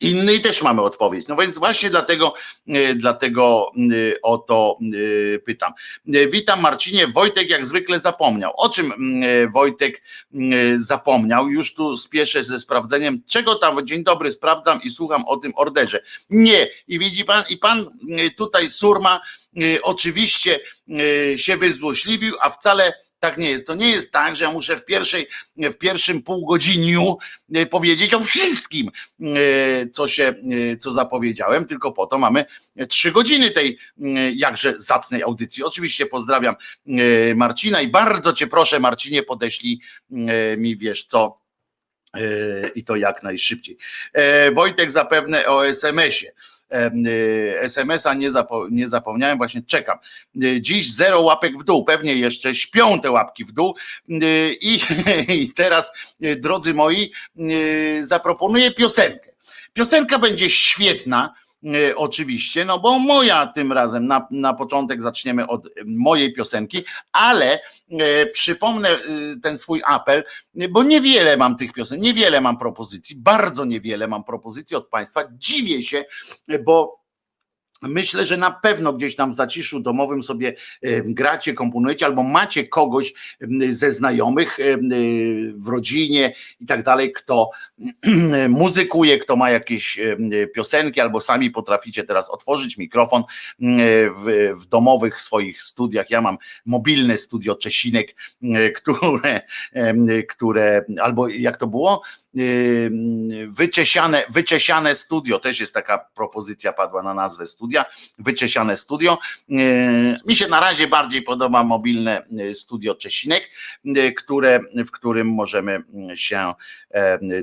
inny 0.00 0.34
i 0.34 0.40
też 0.40 0.62
mamy 0.62 0.82
odpowiedź. 0.82 1.28
No 1.28 1.36
więc 1.36 1.58
właśnie 1.58 1.90
dlatego, 1.90 2.34
dlatego 2.94 3.72
o 4.22 4.38
to 4.38 4.78
pytam. 5.44 5.72
Witam 6.30 6.60
Marcinie. 6.60 7.06
Wojtek 7.06 7.50
jak 7.50 7.66
zwykle 7.66 8.00
zapomniał. 8.00 8.52
O 8.56 8.68
czym 8.68 8.92
Wojtek 9.52 10.02
zapomniał? 10.76 11.48
Już 11.48 11.74
tu 11.74 11.96
spieszę 11.96 12.44
ze 12.44 12.60
sprawdzeniem. 12.60 13.22
Czego 13.26 13.54
tam? 13.54 13.86
Dzień 13.86 14.04
dobry, 14.04 14.32
sprawdzam 14.32 14.82
i 14.82 14.90
słucham 14.90 15.24
o 15.24 15.36
tym 15.36 15.52
orderze. 15.56 16.02
Nie. 16.30 16.66
I 16.88 16.98
widzi 16.98 17.24
pan, 17.24 17.44
i 17.50 17.56
pan 17.56 17.86
tutaj 18.36 18.68
Surma 18.68 19.20
oczywiście 19.82 20.60
się 21.36 21.56
wyzłośliwił, 21.56 22.34
a 22.40 22.50
wcale 22.50 22.92
tak 23.20 23.38
nie 23.38 23.50
jest. 23.50 23.66
To 23.66 23.74
nie 23.74 23.90
jest 23.90 24.12
tak, 24.12 24.36
że 24.36 24.44
ja 24.44 24.50
muszę 24.50 24.76
w, 24.76 24.84
pierwszej, 24.84 25.26
w 25.56 25.74
pierwszym 25.74 26.22
półgodziniu 26.22 27.16
e, 27.54 27.66
powiedzieć 27.66 28.14
o 28.14 28.20
wszystkim, 28.20 28.90
e, 29.20 29.26
co 29.92 30.08
się, 30.08 30.34
e, 30.72 30.76
co 30.76 30.90
zapowiedziałem, 30.90 31.64
tylko 31.64 31.92
po 31.92 32.06
to 32.06 32.18
mamy 32.18 32.44
trzy 32.88 33.12
godziny 33.12 33.50
tej 33.50 33.78
jakże 34.34 34.80
zacnej 34.80 35.22
audycji. 35.22 35.64
Oczywiście 35.64 36.06
pozdrawiam 36.06 36.54
Marcina 37.34 37.80
i 37.80 37.88
bardzo 37.88 38.32
cię 38.32 38.46
proszę, 38.46 38.80
Marcinie, 38.80 39.22
podeślij 39.22 39.80
mi, 40.56 40.76
wiesz 40.76 41.04
co, 41.04 41.40
i 42.74 42.84
to 42.84 42.96
jak 42.96 43.22
najszybciej. 43.22 43.76
Wojtek 44.54 44.90
zapewne 44.90 45.46
o 45.46 45.66
SMS-ie. 45.66 46.32
Y, 47.06 47.60
SMS-a 47.60 48.14
nie, 48.14 48.30
zapo 48.30 48.68
nie 48.70 48.88
zapomniałem, 48.88 49.38
właśnie 49.38 49.62
czekam. 49.62 49.98
Y, 50.42 50.60
dziś 50.60 50.94
zero 50.94 51.20
łapek 51.20 51.58
w 51.58 51.64
dół, 51.64 51.84
pewnie 51.84 52.14
jeszcze 52.14 52.54
śpią 52.54 53.00
te 53.00 53.10
łapki 53.10 53.44
w 53.44 53.52
dół. 53.52 53.76
Y, 54.10 54.56
I, 54.60 54.80
i 55.42 55.52
teraz, 55.52 55.92
drodzy 56.20 56.74
moi, 56.74 57.12
zaproponuję 58.00 58.70
piosenkę. 58.70 59.30
Piosenka 59.72 60.18
będzie 60.18 60.50
świetna 60.50 61.34
oczywiście, 61.96 62.64
no 62.64 62.78
bo 62.78 62.98
moja 62.98 63.46
tym 63.46 63.72
razem, 63.72 64.06
na, 64.06 64.26
na 64.30 64.54
początek 64.54 65.02
zaczniemy 65.02 65.46
od 65.46 65.68
mojej 65.86 66.32
piosenki, 66.32 66.84
ale 67.12 67.60
e, 67.90 68.26
przypomnę 68.26 68.88
e, 68.88 68.98
ten 69.42 69.58
swój 69.58 69.82
apel, 69.86 70.24
bo 70.70 70.82
niewiele 70.82 71.36
mam 71.36 71.56
tych 71.56 71.72
piosenek, 71.72 72.04
niewiele 72.04 72.40
mam 72.40 72.58
propozycji, 72.58 73.16
bardzo 73.16 73.64
niewiele 73.64 74.08
mam 74.08 74.24
propozycji 74.24 74.76
od 74.76 74.88
Państwa. 74.88 75.20
Dziwię 75.32 75.82
się, 75.82 76.04
bo 76.64 76.99
Myślę, 77.82 78.26
że 78.26 78.36
na 78.36 78.50
pewno 78.50 78.92
gdzieś 78.92 79.16
tam 79.16 79.30
w 79.30 79.34
zaciszu 79.34 79.80
domowym 79.80 80.22
sobie 80.22 80.54
gracie, 81.04 81.54
komponujecie, 81.54 82.06
albo 82.06 82.22
macie 82.22 82.68
kogoś 82.68 83.14
ze 83.70 83.92
znajomych 83.92 84.58
w 85.54 85.68
rodzinie 85.68 86.34
i 86.60 86.66
tak 86.66 86.82
dalej, 86.82 87.12
kto 87.12 87.50
muzykuje, 88.48 89.18
kto 89.18 89.36
ma 89.36 89.50
jakieś 89.50 90.00
piosenki, 90.54 91.00
albo 91.00 91.20
sami 91.20 91.50
potraficie 91.50 92.04
teraz 92.04 92.30
otworzyć 92.30 92.76
mikrofon 92.76 93.22
w, 93.60 94.52
w 94.54 94.66
domowych 94.66 95.20
swoich 95.20 95.62
studiach. 95.62 96.10
Ja 96.10 96.20
mam 96.20 96.38
mobilne 96.66 97.18
studio 97.18 97.54
Czesinek, 97.54 98.14
które, 98.76 99.40
które 100.28 100.84
albo 101.00 101.28
jak 101.28 101.56
to 101.56 101.66
było? 101.66 102.02
Wyciesiane, 103.48 104.24
wyciesiane 104.30 104.94
studio, 104.94 105.38
też 105.38 105.60
jest 105.60 105.74
taka 105.74 105.98
propozycja 105.98 106.72
padła 106.72 107.02
na 107.02 107.14
nazwę 107.14 107.46
studia, 107.46 107.84
wyciesiane 108.18 108.76
studio. 108.76 109.18
Mi 110.26 110.36
się 110.36 110.48
na 110.48 110.60
razie 110.60 110.86
bardziej 110.86 111.22
podoba 111.22 111.64
mobilne 111.64 112.26
studio 112.52 112.94
Czesinek, 112.94 113.50
które, 114.16 114.60
w 114.74 114.90
którym 114.90 115.28
możemy 115.28 115.82
się 116.14 116.54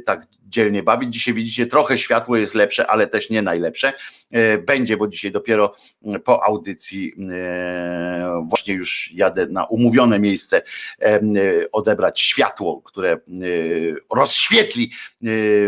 tak 0.05 0.25
dzielnie 0.47 0.83
bawić. 0.83 1.13
Dzisiaj 1.13 1.33
widzicie, 1.33 1.65
trochę 1.65 1.97
światło 1.97 2.37
jest 2.37 2.55
lepsze, 2.55 2.87
ale 2.87 3.07
też 3.07 3.29
nie 3.29 3.41
najlepsze. 3.41 3.93
E, 4.31 4.57
będzie, 4.57 4.97
bo 4.97 5.07
dzisiaj 5.07 5.31
dopiero 5.31 5.75
po 6.23 6.43
audycji 6.43 7.13
e, 7.31 8.45
właśnie 8.49 8.73
już 8.73 9.11
jadę 9.13 9.47
na 9.47 9.65
umówione 9.65 10.19
miejsce 10.19 10.61
e, 11.01 11.21
odebrać 11.71 12.21
światło, 12.21 12.81
które 12.81 13.17
rozświetli 14.15 14.91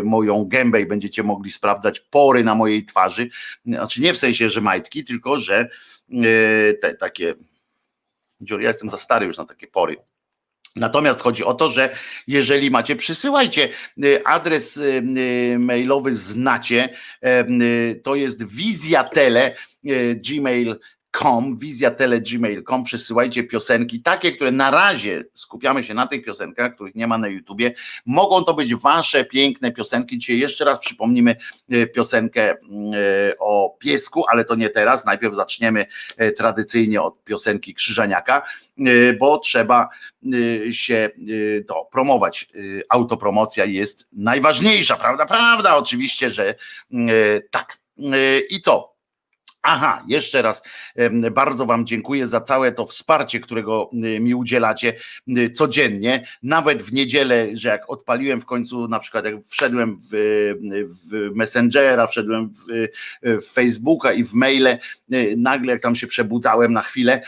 moją 0.03 0.45
gębę 0.45 0.81
i 0.81 0.85
będziecie 0.85 1.23
mogli 1.23 1.51
sprawdzać 1.51 1.99
pory 1.99 2.43
na 2.43 2.55
mojej 2.55 2.85
twarzy. 2.85 3.29
Znaczy 3.65 4.01
nie 4.01 4.13
w 4.13 4.17
sensie, 4.17 4.49
że 4.49 4.61
majtki, 4.61 5.03
tylko 5.03 5.37
że 5.37 5.69
te 6.81 6.93
takie. 6.99 7.35
Ja 8.41 8.67
jestem 8.67 8.89
za 8.89 8.97
stary 8.97 9.25
już 9.25 9.37
na 9.37 9.45
takie 9.45 9.67
pory 9.67 9.97
Natomiast 10.75 11.21
chodzi 11.21 11.43
o 11.43 11.53
to, 11.53 11.69
że 11.69 11.95
jeżeli 12.27 12.71
macie, 12.71 12.95
przysyłajcie 12.95 13.69
y, 14.03 14.25
adres 14.25 14.77
y, 14.77 15.03
y, 15.53 15.59
mailowy 15.59 16.13
znacie, 16.13 16.89
to 18.03 18.15
jest 18.15 18.47
wizjatele 18.55 19.55
com, 21.11 21.57
wizjatele.gmail.com, 21.57 22.83
przesyłajcie 22.83 23.43
piosenki, 23.43 24.01
takie, 24.01 24.31
które 24.31 24.51
na 24.51 24.71
razie 24.71 25.23
skupiamy 25.33 25.83
się 25.83 25.93
na 25.93 26.07
tych 26.07 26.25
piosenkach, 26.25 26.75
których 26.75 26.95
nie 26.95 27.07
ma 27.07 27.17
na 27.17 27.27
YouTubie. 27.27 27.73
Mogą 28.05 28.43
to 28.43 28.53
być 28.53 28.75
wasze 28.75 29.25
piękne 29.25 29.71
piosenki. 29.71 30.17
Dzisiaj 30.17 30.39
jeszcze 30.39 30.65
raz 30.65 30.79
przypomnimy 30.79 31.35
e, 31.69 31.87
piosenkę 31.87 32.51
e, 32.51 32.55
o 33.39 33.77
piesku, 33.79 34.23
ale 34.31 34.45
to 34.45 34.55
nie 34.55 34.69
teraz. 34.69 35.05
Najpierw 35.05 35.35
zaczniemy 35.35 35.85
e, 36.17 36.31
tradycyjnie 36.31 37.01
od 37.01 37.23
piosenki 37.23 37.73
Krzyżaniaka, 37.73 38.41
bo 39.19 39.37
trzeba 39.37 39.89
się 40.71 41.09
to 41.67 41.87
promować. 41.91 42.47
Autopromocja 42.89 43.65
jest 43.65 44.07
najważniejsza, 44.13 44.97
prawda? 44.97 45.25
Prawda, 45.25 45.75
oczywiście, 45.75 46.31
że 46.31 46.55
tak. 47.51 47.77
I 48.49 48.61
co? 48.61 48.88
Aha, 49.71 50.03
jeszcze 50.07 50.41
raz 50.41 50.63
bardzo 51.31 51.65
Wam 51.65 51.85
dziękuję 51.85 52.27
za 52.27 52.41
całe 52.41 52.71
to 52.71 52.85
wsparcie, 52.85 53.39
którego 53.39 53.89
mi 53.93 54.35
udzielacie 54.35 54.93
codziennie, 55.53 56.23
nawet 56.43 56.81
w 56.81 56.93
niedzielę, 56.93 57.47
że 57.53 57.69
jak 57.69 57.89
odpaliłem 57.89 58.41
w 58.41 58.45
końcu, 58.45 58.87
na 58.87 58.99
przykład 58.99 59.25
jak 59.25 59.35
wszedłem 59.47 59.95
w, 59.95 60.09
w 61.01 61.35
Messengera, 61.35 62.07
wszedłem 62.07 62.49
w, 62.49 62.87
w 63.23 63.53
Facebooka 63.53 64.13
i 64.13 64.23
w 64.23 64.33
maile, 64.33 64.77
nagle 65.37 65.73
jak 65.73 65.81
tam 65.81 65.95
się 65.95 66.07
przebudzałem 66.07 66.73
na 66.73 66.81
chwilę 66.81 67.21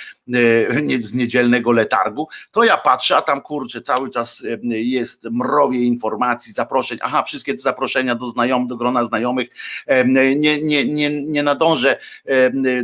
z 0.99 1.13
niedzielnego 1.13 1.71
letargu, 1.71 2.27
to 2.51 2.63
ja 2.63 2.77
patrzę, 2.77 3.17
a 3.17 3.21
tam 3.21 3.41
kurczę, 3.41 3.81
cały 3.81 4.09
czas 4.09 4.45
jest 4.63 5.27
mrowie 5.31 5.85
informacji, 5.85 6.53
zaproszeń, 6.53 6.97
aha, 7.01 7.23
wszystkie 7.23 7.53
te 7.53 7.59
zaproszenia 7.59 8.15
do 8.15 8.27
znajomych, 8.27 8.67
do 8.67 8.77
grona 8.77 9.03
znajomych, 9.03 9.49
nie, 10.05 10.61
nie, 10.61 10.85
nie, 10.85 11.23
nie 11.23 11.43
nadążę 11.43 11.97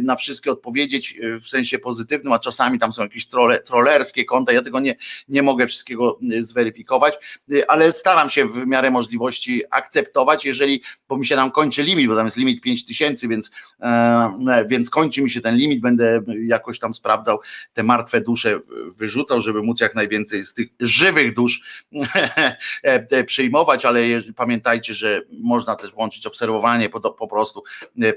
na 0.01 0.15
wszystkie 0.15 0.51
odpowiedzieć 0.51 1.19
e, 1.21 1.39
w 1.39 1.47
sensie 1.47 1.79
pozytywnym, 1.79 2.33
a 2.33 2.39
czasami 2.39 2.79
tam 2.79 2.93
są 2.93 3.03
jakieś 3.03 3.27
trole, 3.27 3.59
trollerskie 3.59 4.25
konta, 4.25 4.53
ja 4.53 4.61
tego 4.61 4.79
nie, 4.79 4.95
nie 5.29 5.43
mogę 5.43 5.67
wszystkiego 5.67 6.19
zweryfikować, 6.39 7.13
e, 7.51 7.71
ale 7.71 7.91
staram 7.91 8.29
się 8.29 8.47
w 8.47 8.67
miarę 8.67 8.91
możliwości 8.91 9.63
akceptować, 9.71 10.45
jeżeli, 10.45 10.81
bo 11.09 11.17
mi 11.17 11.25
się 11.25 11.35
tam 11.35 11.51
kończy 11.51 11.83
limit, 11.83 12.07
bo 12.07 12.15
tam 12.15 12.25
jest 12.25 12.37
limit 12.37 12.61
5000, 12.61 13.27
więc, 13.27 13.51
e, 13.81 14.65
więc 14.69 14.89
kończy 14.89 15.21
mi 15.21 15.29
się 15.29 15.41
ten 15.41 15.55
limit, 15.55 15.81
będę 15.81 16.21
jakoś 16.45 16.79
tam 16.79 16.93
sprawdzał 16.93 17.39
te 17.73 17.83
martwe 17.83 18.21
dusze, 18.21 18.59
wyrzucał, 18.97 19.41
żeby 19.41 19.63
móc 19.63 19.81
jak 19.81 19.95
najwięcej 19.95 20.43
z 20.43 20.53
tych 20.53 20.67
żywych 20.79 21.33
dusz 21.33 21.83
przyjmować, 23.27 23.85
ale 23.85 23.99
pamiętajcie, 24.35 24.93
że 24.93 25.21
można 25.31 25.75
też 25.75 25.91
włączyć 25.91 26.27
obserwowanie 26.27 26.89
po, 26.89 27.11
po 27.11 27.27
prostu 27.27 27.63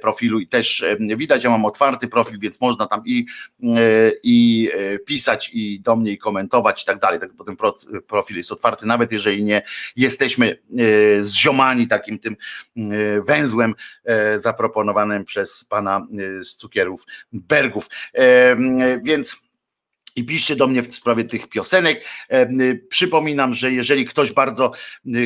profilu 0.01 0.41
i 0.41 0.47
też 0.47 0.85
widać. 1.17 1.45
Ja 1.45 1.51
mam 1.51 1.65
otwarty 1.65 2.09
profil, 2.09 2.39
więc 2.39 2.61
można 2.61 2.87
tam 2.87 3.03
i, 3.07 3.27
i 4.23 4.71
pisać 5.07 5.51
i 5.55 5.81
do 5.81 5.97
mnie 5.97 6.13
i 6.13 6.19
komentować 6.19 6.83
i 6.83 6.87
tak 6.87 6.99
dalej. 6.99 7.21
Tak, 7.21 7.33
bo 7.33 7.45
ten 7.45 7.57
profil 8.07 8.37
jest 8.37 8.53
otwarty, 8.53 8.87
nawet 8.87 9.13
jeżeli 9.13 9.45
nie 9.45 9.63
jesteśmy 9.97 10.59
zziomani 11.21 11.89
takim 11.89 12.19
tym 12.19 12.37
węzłem 13.27 13.75
zaproponowanym 14.35 15.25
przez 15.25 15.65
pana 15.65 16.07
z 16.41 16.57
cukierów 16.57 17.07
Bergów. 17.33 17.89
Więc 19.03 19.50
i 20.17 20.25
piszcie 20.25 20.57
do 20.57 20.67
mnie 20.67 20.83
w 20.83 20.95
sprawie 20.95 21.25
tych 21.25 21.49
piosenek. 21.49 22.05
E, 22.29 22.49
przypominam, 22.89 23.55
że 23.55 23.73
jeżeli 23.73 24.05
ktoś 24.05 24.33
bardzo 24.33 24.73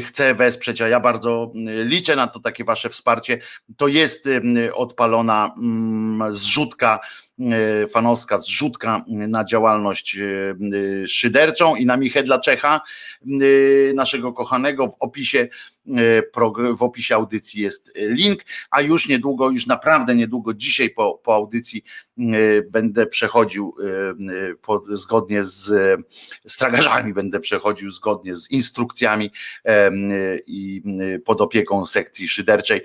chce 0.05 0.35
wesprzeć, 0.35 0.81
a 0.81 0.89
ja 0.89 1.01
bardzo 1.01 1.53
liczę 1.85 2.17
na 2.17 2.27
to 2.27 2.41
takie 2.41 2.65
wasze 2.65 2.91
wsparcie, 2.91 3.39
to 3.77 3.89
jest 3.89 4.29
odpalona 4.75 5.55
zrzutka 6.31 7.01
fanowska 7.91 8.39
zrzutka 8.39 9.05
na 9.09 9.45
działalność 9.45 10.17
e, 10.17 10.23
e, 11.03 11.09
szyderczą 11.09 11.77
i 11.77 11.87
na 11.87 11.97
Michedla 11.97 12.39
Czecha, 12.39 12.81
naszego 13.95 14.33
kochanego. 14.33 14.89
W 14.89 14.97
opisie, 15.01 15.49
w 16.77 16.83
opisie 16.83 17.15
audycji 17.15 17.63
jest 17.63 17.93
link, 17.97 18.41
a 18.71 18.81
już 18.81 19.09
niedługo, 19.09 19.51
już 19.51 19.67
naprawdę 19.67 20.15
niedługo, 20.15 20.55
dzisiaj 20.55 20.91
po, 20.91 21.21
po 21.25 21.35
audycji 21.35 21.85
będę 22.71 23.07
przechodził 23.07 23.77
pod, 24.63 24.87
zgodnie 24.87 25.45
z, 25.45 25.65
z 26.47 26.57
tragarzami, 26.57 27.15
będę 27.15 27.41
przechodził 27.41 27.91
zgodnie 27.91 28.35
z 28.35 28.51
instrukcjami 28.51 29.31
i 30.47 30.83
pod 31.25 31.41
opieką 31.41 31.87
sekcji 31.87 32.29
szyderczej. 32.29 32.81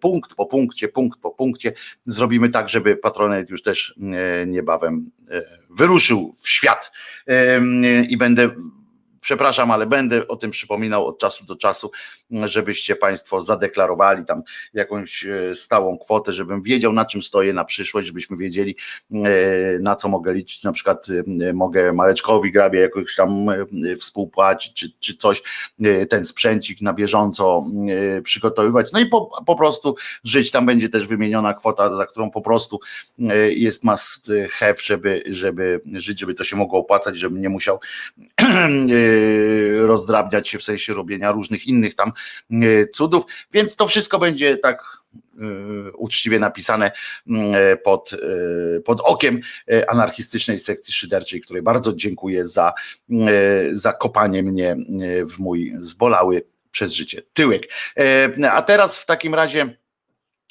Punkt 0.00 0.34
po 0.34 0.46
punkcie, 0.46 0.88
punkt 0.88 1.20
po 1.20 1.30
punkcie. 1.30 1.72
Zrobimy 2.06 2.48
tak, 2.48 2.68
żeby 2.68 2.96
patronet 2.96 3.50
już 3.50 3.61
też 3.62 3.94
e, 4.42 4.46
niebawem 4.46 5.10
e, 5.30 5.42
wyruszył 5.70 6.34
w 6.42 6.48
świat. 6.48 6.92
E, 7.26 7.60
i 8.08 8.16
będę 8.16 8.50
przepraszam, 9.20 9.70
ale 9.70 9.86
będę 9.86 10.28
o 10.28 10.36
tym 10.36 10.50
przypominał 10.50 11.06
od 11.06 11.18
czasu 11.18 11.44
do 11.44 11.56
czasu, 11.56 11.90
żebyście 12.44 12.96
Państwo 12.96 13.40
zadeklarowali 13.40 14.24
tam 14.24 14.42
jakąś 14.74 15.24
e, 15.24 15.54
stałą 15.54 15.98
kwotę, 15.98 16.32
żebym 16.32 16.62
wiedział, 16.62 16.92
na 16.92 17.04
czym 17.04 17.22
stoję 17.22 17.52
na 17.52 17.64
przyszłość, 17.64 18.06
żebyśmy 18.06 18.36
wiedzieli, 18.36 18.76
e, 19.12 19.18
na 19.80 19.96
co 19.96 20.08
mogę 20.08 20.34
liczyć. 20.34 20.62
Na 20.62 20.72
przykład 20.72 21.06
e, 21.40 21.52
mogę 21.52 21.92
Mareczkowi 21.92 22.52
Grabie 22.52 22.80
jakoś 22.80 23.14
tam 23.16 23.46
współpłacić, 23.98 24.74
czy, 24.74 24.92
czy 25.00 25.16
coś, 25.16 25.42
ten 26.10 26.24
sprzęcik 26.24 26.80
na 26.80 26.92
bieżąco 26.92 27.66
przygotowywać. 28.24 28.92
No 28.92 29.00
i 29.00 29.06
po, 29.06 29.30
po 29.46 29.56
prostu 29.56 29.96
żyć. 30.24 30.50
Tam 30.50 30.66
będzie 30.66 30.88
też 30.88 31.06
wymieniona 31.06 31.54
kwota, 31.54 31.96
za 31.96 32.06
którą 32.06 32.30
po 32.30 32.40
prostu 32.40 32.80
jest 33.48 33.84
must 33.84 34.32
have, 34.50 34.74
żeby, 34.82 35.22
żeby 35.26 35.80
żyć, 35.92 36.20
żeby 36.20 36.34
to 36.34 36.44
się 36.44 36.56
mogło 36.56 36.78
opłacać, 36.78 37.18
żebym 37.18 37.40
nie 37.40 37.48
musiał 37.48 37.80
rozdrabniać 39.86 40.48
się 40.48 40.58
w 40.58 40.62
sensie 40.62 40.94
robienia 40.94 41.32
różnych 41.32 41.66
innych 41.66 41.94
tam 41.94 42.12
cudów, 42.92 43.22
więc 43.52 43.76
to 43.76 43.86
wszystko 43.86 44.18
będzie 44.18 44.56
tak 44.56 44.98
y, 45.88 45.92
uczciwie 45.96 46.38
napisane 46.38 46.92
pod, 47.84 48.10
pod 48.84 49.00
okiem 49.00 49.40
anarchistycznej 49.88 50.58
sekcji 50.58 50.94
szyderczej, 50.94 51.40
której 51.40 51.62
bardzo 51.62 51.92
dziękuję 51.92 52.46
za, 52.46 52.72
za 53.72 53.92
kopanie 53.92 54.42
mnie 54.42 54.76
w 55.26 55.38
mój 55.38 55.74
zbolały 55.80 56.42
przez 56.70 56.92
życie 56.92 57.22
tyłek. 57.32 57.68
A 58.50 58.62
teraz 58.62 58.98
w 58.98 59.06
takim 59.06 59.34
razie 59.34 59.81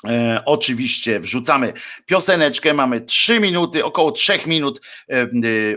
E, 0.07 0.41
oczywiście 0.45 1.19
wrzucamy 1.19 1.73
pioseneczkę, 2.05 2.73
mamy 2.73 3.01
trzy 3.01 3.39
minuty, 3.39 3.85
około 3.85 4.11
trzech 4.11 4.47
minut 4.47 4.81
e, 5.09 5.13
e, 5.13 5.27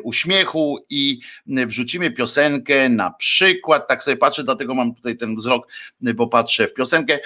uśmiechu 0.02 0.78
i 0.90 1.20
wrzucimy 1.46 2.10
piosenkę 2.10 2.88
na 2.88 3.10
przykład, 3.10 3.88
tak 3.88 4.04
sobie 4.04 4.16
patrzę, 4.16 4.44
dlatego 4.44 4.74
mam 4.74 4.94
tutaj 4.94 5.16
ten 5.16 5.36
wzrok, 5.36 5.68
bo 6.00 6.26
patrzę 6.26 6.68
w 6.68 6.74
piosenkę, 6.74 7.18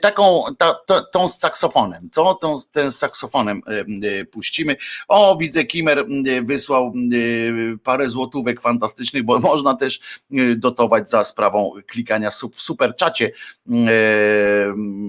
taką, 0.00 0.44
ta, 0.58 0.74
ta, 0.86 1.02
tą 1.02 1.28
z 1.28 1.38
saksofonem, 1.38 2.08
co? 2.10 2.34
Tą, 2.34 2.56
ten 2.72 2.92
z 2.92 2.98
saksofonem 2.98 3.62
puścimy. 4.30 4.76
O, 5.08 5.36
widzę, 5.36 5.64
Kimer 5.64 6.06
wysłał 6.42 6.92
parę 7.82 8.08
złotówek 8.08 8.60
fantastycznych, 8.60 9.22
bo 9.22 9.38
można 9.50 9.74
też 9.74 10.00
dotować 10.56 11.10
za 11.10 11.24
sprawą 11.24 11.72
klikania 11.86 12.30
w 12.30 12.60
super 12.60 12.96
czacie 12.96 13.30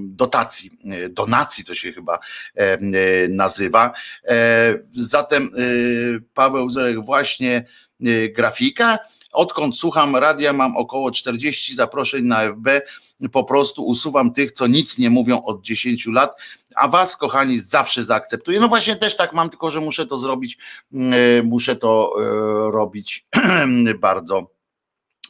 dotacji 0.04 0.72
donacji, 1.10 1.64
to 1.64 1.74
się 1.74 1.92
chyba 1.92 2.20
e, 2.58 2.62
e, 2.62 2.80
nazywa. 3.30 3.94
Zatem 4.92 5.52
Paweł 6.34 6.70
Zerek 6.70 7.06
właśnie 7.06 7.66
grafika. 8.36 9.00
Odkąd 9.32 9.78
słucham 9.78 10.16
radia, 10.16 10.54
mam 10.54 10.78
około 10.78 11.12
40 11.12 11.76
zaproszeń 11.76 12.26
na 12.26 12.42
FB. 12.44 12.68
Po 13.32 13.44
prostu 13.44 13.86
usuwam 13.86 14.34
tych, 14.34 14.52
co 14.52 14.68
nic 14.68 14.98
nie 14.98 15.10
mówią 15.10 15.42
od 15.42 15.62
10 15.62 16.08
lat, 16.08 16.42
a 16.76 16.88
was, 16.88 17.18
kochani, 17.18 17.60
zawsze 17.60 18.06
zaakceptuję. 18.06 18.60
No 18.60 18.68
właśnie 18.68 18.96
też 18.96 19.18
tak 19.18 19.34
mam, 19.34 19.50
tylko 19.50 19.72
że 19.72 19.82
muszę 19.82 20.06
to 20.06 20.18
zrobić, 20.18 20.58
muszę 21.44 21.76
to 21.76 22.14
robić 22.72 23.28
bardzo 24.00 24.60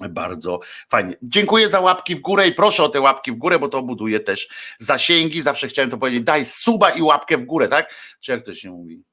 bardzo 0.10 0.60
fajnie. 0.90 1.14
Dziękuję 1.22 1.70
za 1.70 1.80
łapki 1.80 2.16
w 2.16 2.20
górę 2.20 2.48
i 2.48 2.54
proszę 2.54 2.84
o 2.84 2.90
te 2.90 3.02
łapki 3.02 3.32
w 3.32 3.36
górę, 3.36 3.60
bo 3.60 3.68
to 3.68 3.82
buduje 3.82 4.20
też 4.20 4.50
zasięgi. 4.80 5.42
Zawsze 5.42 5.68
chciałem 5.68 5.92
to 5.92 5.98
powiedzieć. 5.98 6.24
Daj 6.24 6.46
suba 6.46 6.90
i 6.90 7.02
łapkę 7.02 7.38
w 7.38 7.46
górę, 7.46 7.68
tak? 7.68 7.94
Czy 8.20 8.32
jak 8.32 8.46
to 8.46 8.54
się 8.54 8.72
mówi? 8.72 9.04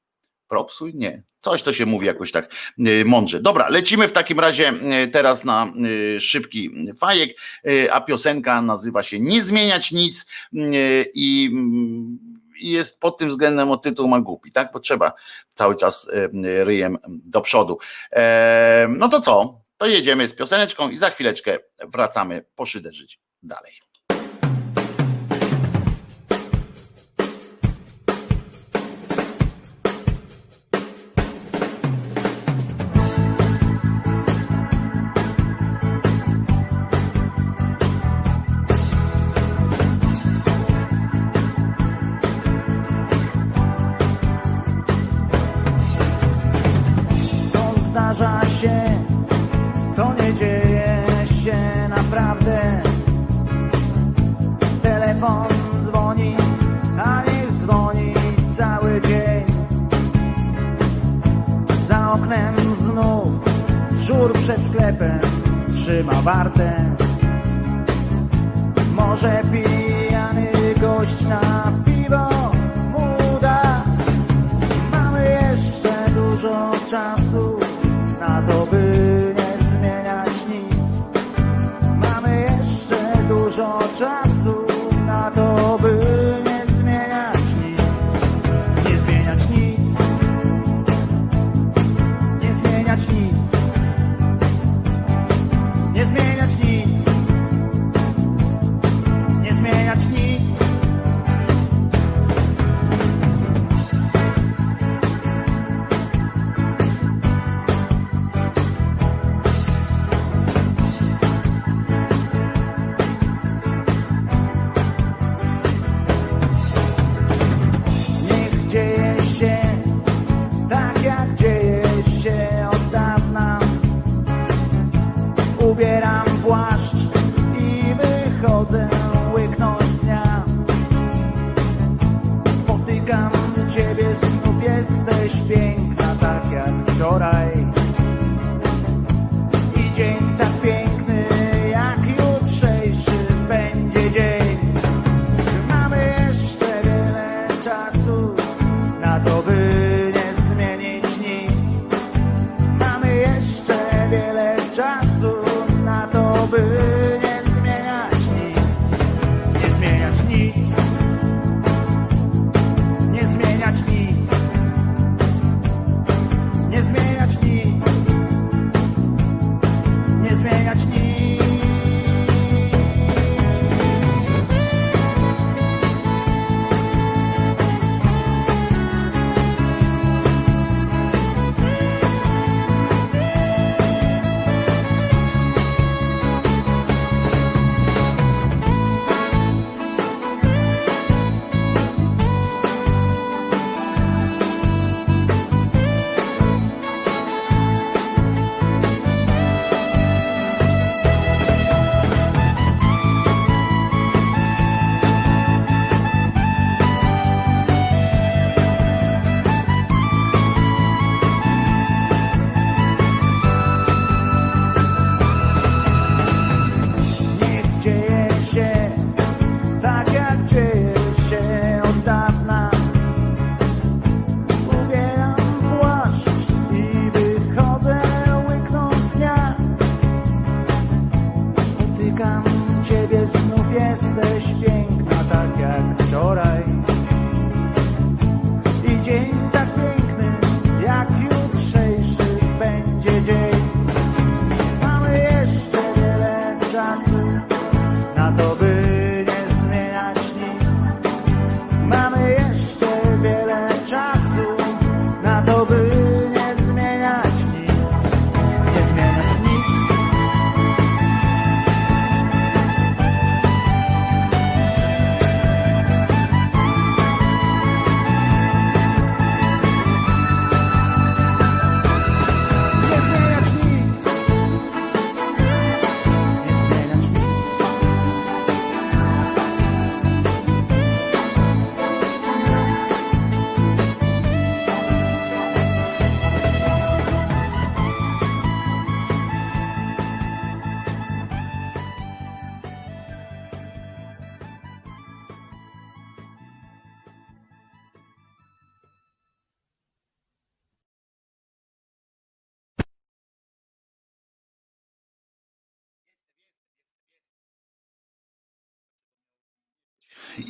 Propsuj? 0.47 0.95
Nie. 0.95 1.23
Coś 1.39 1.61
to 1.61 1.73
się 1.73 1.85
mówi 1.85 2.07
jakoś 2.07 2.31
tak 2.31 2.53
y, 2.87 3.05
mądrze. 3.05 3.39
Dobra, 3.39 3.69
lecimy 3.69 4.07
w 4.07 4.11
takim 4.11 4.39
razie 4.39 4.73
y, 5.03 5.07
teraz 5.07 5.43
na 5.43 5.73
y, 6.15 6.19
szybki 6.19 6.71
fajek, 6.97 7.37
a 7.91 8.01
piosenka 8.01 8.61
nazywa 8.61 9.03
się 9.03 9.19
Nie 9.19 9.41
zmieniać 9.41 9.91
nic 9.91 10.25
i 11.13 11.51
jest 12.61 12.99
pod 12.99 13.17
tym 13.17 13.29
względem 13.29 13.71
o 13.71 13.77
tytuł 13.77 14.07
ma 14.07 14.19
głupi, 14.19 14.51
tak? 14.51 14.69
Bo 14.73 14.79
trzeba 14.79 15.13
cały 15.53 15.75
czas 15.75 16.09
ryjem 16.63 16.97
do 17.07 17.41
przodu. 17.41 17.77
No 18.89 19.09
to 19.09 19.21
co? 19.21 19.67
to 19.77 19.85
jedziemy 19.85 20.27
z 20.27 20.35
pioseneczką 20.35 20.89
i 20.89 20.97
za 20.97 21.09
chwileczkę 21.09 21.57
wracamy 21.87 22.45
poszyderzyć 22.55 23.19
dalej. 23.43 23.86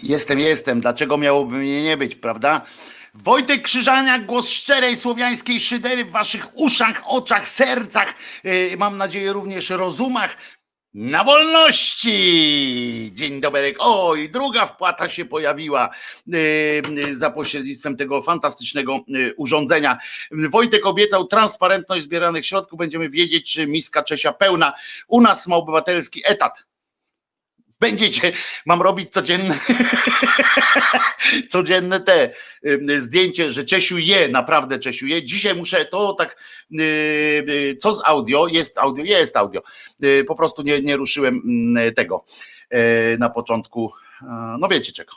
Jestem, 0.08 0.40
jestem. 0.40 0.82
Dlaczego 0.82 1.18
miałoby 1.18 1.58
mnie 1.58 1.84
nie 1.84 1.98
być, 1.98 2.16
prawda? 2.16 2.62
Wojtek 3.14 3.62
Krzyżaniak, 3.62 4.26
głos 4.26 4.50
szczerej 4.50 4.96
słowiańskiej 4.96 5.60
szydery 5.60 6.06
w 6.06 6.12
waszych 6.12 6.48
uszach, 6.54 7.02
oczach, 7.06 7.48
sercach, 7.48 8.16
yy, 8.44 8.78
mam 8.78 8.98
nadzieję 8.98 9.34
również 9.34 9.70
rozumach. 9.70 10.38
Na 10.94 11.24
wolności! 11.24 13.12
Dzień 13.14 13.42
dobry. 13.42 13.74
Oj, 13.80 14.30
druga 14.30 14.66
wpłata 14.66 15.10
się 15.10 15.26
pojawiła 15.26 15.90
yy, 16.28 17.16
za 17.16 17.32
pośrednictwem 17.32 17.98
tego 17.98 18.22
fantastycznego 18.22 19.00
urządzenia. 19.38 19.98
Wojtek 20.32 20.86
obiecał 20.86 21.28
transparentność 21.28 22.04
zbieranych 22.04 22.46
środków. 22.46 22.80
Będziemy 22.80 23.10
wiedzieć, 23.10 23.54
czy 23.54 23.68
miska 23.68 24.04
Czesia 24.04 24.34
pełna. 24.34 24.74
U 25.08 25.22
nas 25.22 25.48
ma 25.48 25.56
obywatelski 25.56 26.22
etat. 26.26 26.66
Będziecie, 27.80 28.32
mam 28.66 28.82
robić 28.82 29.14
codzienne, 29.14 29.60
codzienne 31.52 32.00
te 32.00 32.34
zdjęcie, 32.98 33.52
że 33.52 33.64
Czesiu 33.64 33.98
je, 33.98 34.28
naprawdę 34.28 34.80
Czesiu 34.80 35.08
je. 35.08 35.24
Dzisiaj 35.24 35.56
muszę 35.56 35.86
to 35.86 36.14
tak, 36.14 36.44
y, 36.72 36.84
y, 37.50 37.78
co 37.82 37.94
z 37.94 38.02
audio? 38.06 38.48
Jest 38.48 38.78
audio, 38.78 39.04
jest 39.04 39.38
audio. 39.38 39.62
Y, 40.04 40.26
Po 40.28 40.36
prostu 40.36 40.62
nie, 40.62 40.82
nie 40.82 40.98
ruszyłem 40.98 41.42
mm, 41.46 41.94
tego 41.94 42.26
na 43.20 43.30
początku, 43.30 43.92
no 44.60 44.68
wiecie 44.68 44.92
czego, 44.92 45.14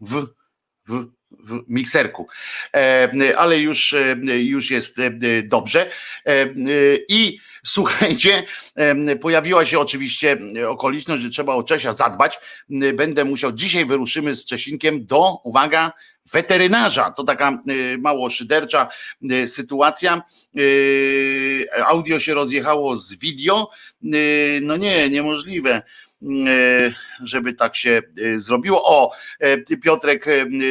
w, 0.00 0.26
w, 0.88 1.06
w 1.30 1.62
mikserku, 1.68 2.28
ale 3.36 3.58
już, 3.58 3.94
już 4.38 4.70
jest 4.70 4.96
dobrze. 5.44 5.90
I 7.08 7.38
słuchajcie, 7.62 8.44
Pojawiła 9.20 9.64
się 9.64 9.78
oczywiście 9.78 10.38
okoliczność, 10.68 11.22
że 11.22 11.30
trzeba 11.30 11.54
o 11.54 11.62
Czesia 11.62 11.92
zadbać. 11.92 12.38
Będę 12.94 13.24
musiał, 13.24 13.52
dzisiaj 13.52 13.86
wyruszymy 13.86 14.36
z 14.36 14.44
Czesinkiem 14.44 15.06
do, 15.06 15.40
uwaga, 15.44 15.92
weterynarza. 16.32 17.10
To 17.10 17.24
taka 17.24 17.62
mało 17.98 18.30
szydercza 18.30 18.88
sytuacja. 19.46 20.22
Audio 21.86 22.20
się 22.20 22.34
rozjechało 22.34 22.96
z 22.96 23.14
video. 23.14 23.70
No 24.62 24.76
nie, 24.76 25.10
niemożliwe 25.10 25.82
żeby 27.22 27.54
tak 27.54 27.76
się 27.76 28.02
y, 28.18 28.40
zrobiło. 28.40 28.84
O, 28.84 29.12
y, 29.70 29.76
Piotrek 29.76 30.26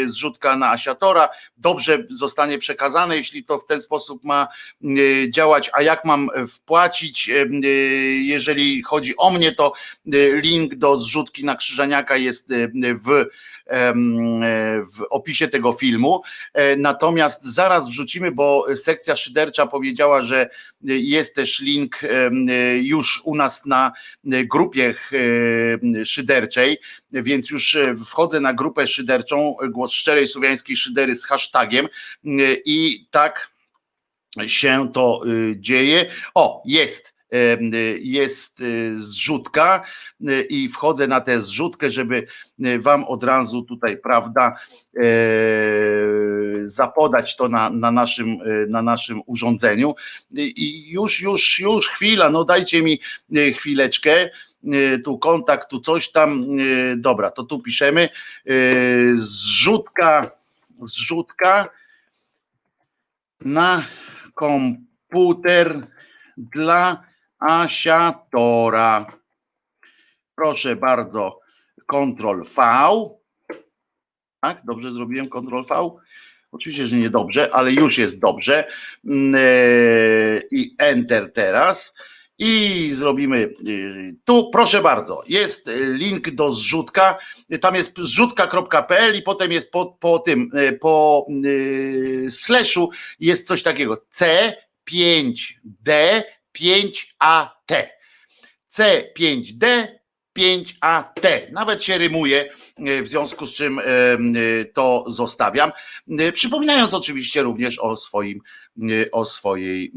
zrzutka 0.06 0.56
na 0.56 0.72
Asiatora, 0.72 1.30
dobrze 1.58 2.04
zostanie 2.10 2.58
przekazane, 2.58 3.18
jeśli 3.18 3.44
to 3.44 3.60
w 3.60 3.66
ten 3.66 3.82
sposób 3.82 4.24
ma 4.24 4.48
działać, 5.30 5.70
a 5.74 5.82
jak 5.82 6.06
mam 6.06 6.30
wpłacić, 6.50 7.32
jeżeli 8.20 8.84
chodzi 8.84 9.18
o 9.18 9.32
mnie, 9.32 9.52
to 9.52 9.74
link 10.44 10.76
do 10.76 10.98
zrzutki 10.98 11.46
na 11.46 11.56
Krzyżaniaka 11.56 12.18
jest 12.18 12.54
w 13.06 13.12
e, 13.12 13.26
w 14.98 15.02
opisie 15.10 15.48
tego 15.48 15.74
filmu. 15.74 16.22
E, 16.54 16.76
Natomiast 16.76 17.46
zaraz 17.46 17.90
wrzucimy, 17.90 18.32
bo 18.32 18.66
sekcja 18.76 19.16
szydercza 19.16 19.68
powiedziała, 19.68 20.22
że 20.22 20.50
jest 20.82 21.36
też 21.36 21.60
link 21.60 22.04
e, 22.04 22.08
już 22.78 23.22
u 23.24 23.36
nas 23.36 23.66
na 23.66 23.94
grupie 24.24 24.96
e, 26.02 26.06
szyderczej, 26.06 26.78
więc 27.12 27.50
już 27.50 27.76
e, 27.76 27.96
wchodzę 28.06 28.40
na 28.40 28.54
grupę 28.54 28.88
szyderczą 28.88 29.56
Głos 29.70 29.92
Szczerej 29.92 30.28
Słowiańskiej 30.28 30.78
Szydery 30.78 31.16
z 31.16 31.26
hashtagiem 31.26 31.86
e, 31.86 31.90
i 32.66 33.08
tak 33.12 33.52
się 34.46 34.90
to 34.94 35.22
dzieje. 35.56 36.06
O, 36.36 36.64
jest 36.66 37.19
jest 38.00 38.62
y, 38.62 39.02
zrzutka 39.02 39.84
y, 40.30 40.42
i 40.50 40.70
wchodzę 40.70 41.08
na 41.08 41.22
tę 41.22 41.42
zrzutkę, 41.42 41.92
żeby 41.92 42.28
y, 42.66 42.80
wam 42.80 43.04
od 43.04 43.24
razu 43.24 43.62
tutaj, 43.64 43.98
prawda, 43.98 44.56
e, 44.98 45.02
zapodać 46.66 47.36
to 47.36 47.50
na, 47.50 47.70
na, 47.70 47.92
naszym, 47.92 48.42
y, 48.42 48.68
na 48.70 48.82
naszym 48.82 49.22
urządzeniu. 49.26 49.96
I 50.36 50.90
już, 50.90 51.22
już, 51.22 51.60
już 51.60 51.90
chwila, 51.90 52.30
no 52.30 52.44
dajcie 52.46 52.82
mi 52.82 53.00
y, 53.38 53.54
chwileczkę. 53.54 54.30
Y, 54.64 55.00
Tu 55.04 55.18
kontakt, 55.18 55.70
tu 55.70 55.80
coś 55.80 56.12
tam. 56.12 56.60
y, 56.60 56.96
Dobra, 56.98 57.32
to 57.32 57.44
tu 57.44 57.60
piszemy. 57.60 58.10
y, 58.50 59.14
Zrzutka, 59.16 60.32
zrzutka 60.86 61.70
na 63.42 63.86
komputer 64.36 65.88
dla 66.38 67.09
Asiatora. 67.40 69.06
Proszę 70.36 70.76
bardzo, 70.76 71.40
Ctrl 71.88 72.44
V. 72.56 72.62
Tak, 74.42 74.62
dobrze 74.66 74.92
zrobiłem 74.92 75.30
Ctrl 75.30 75.62
V? 75.70 75.92
Oczywiście, 76.52 76.88
że 76.88 76.96
nie 76.96 77.10
dobrze, 77.10 77.54
ale 77.54 77.72
już 77.72 77.98
jest 77.98 78.20
dobrze. 78.20 78.68
Mm, 79.06 79.36
e, 79.36 80.42
I 80.52 80.76
Enter 80.78 81.34
teraz. 81.34 81.96
I 82.42 82.90
zrobimy 82.94 83.38
y, 83.68 84.16
tu, 84.26 84.50
proszę 84.50 84.82
bardzo, 84.82 85.24
jest 85.28 85.68
y, 85.68 85.94
link 85.94 86.30
do 86.30 86.52
zrzutka. 86.52 87.18
Tam 87.62 87.76
jest 87.76 87.98
zrzutka.pl 87.98 89.16
i 89.16 89.22
potem 89.22 89.52
jest 89.52 89.72
po, 89.72 89.86
po 89.86 90.20
tym, 90.20 90.52
y, 90.58 90.74
po 90.74 91.28
slashu 92.30 92.90
jest 93.20 93.48
coś 93.48 93.64
takiego 93.64 93.98
C5D5AT. 96.58 97.88
C5D 98.72 99.88
5AT. 100.40 101.52
Nawet 101.52 101.84
się 101.84 101.98
rymuje, 101.98 102.50
w 103.02 103.08
związku 103.08 103.46
z 103.46 103.56
czym 103.56 103.80
e, 103.80 103.84
to 104.74 105.06
zostawiam. 105.08 105.72
E, 106.20 106.32
Przypominając 106.32 106.94
oczywiście 106.94 107.42
również 107.42 107.80
o 107.80 107.96
swoim 107.96 108.40
o 109.12 109.26
swojej 109.26 109.94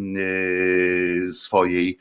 swojej 1.31 1.99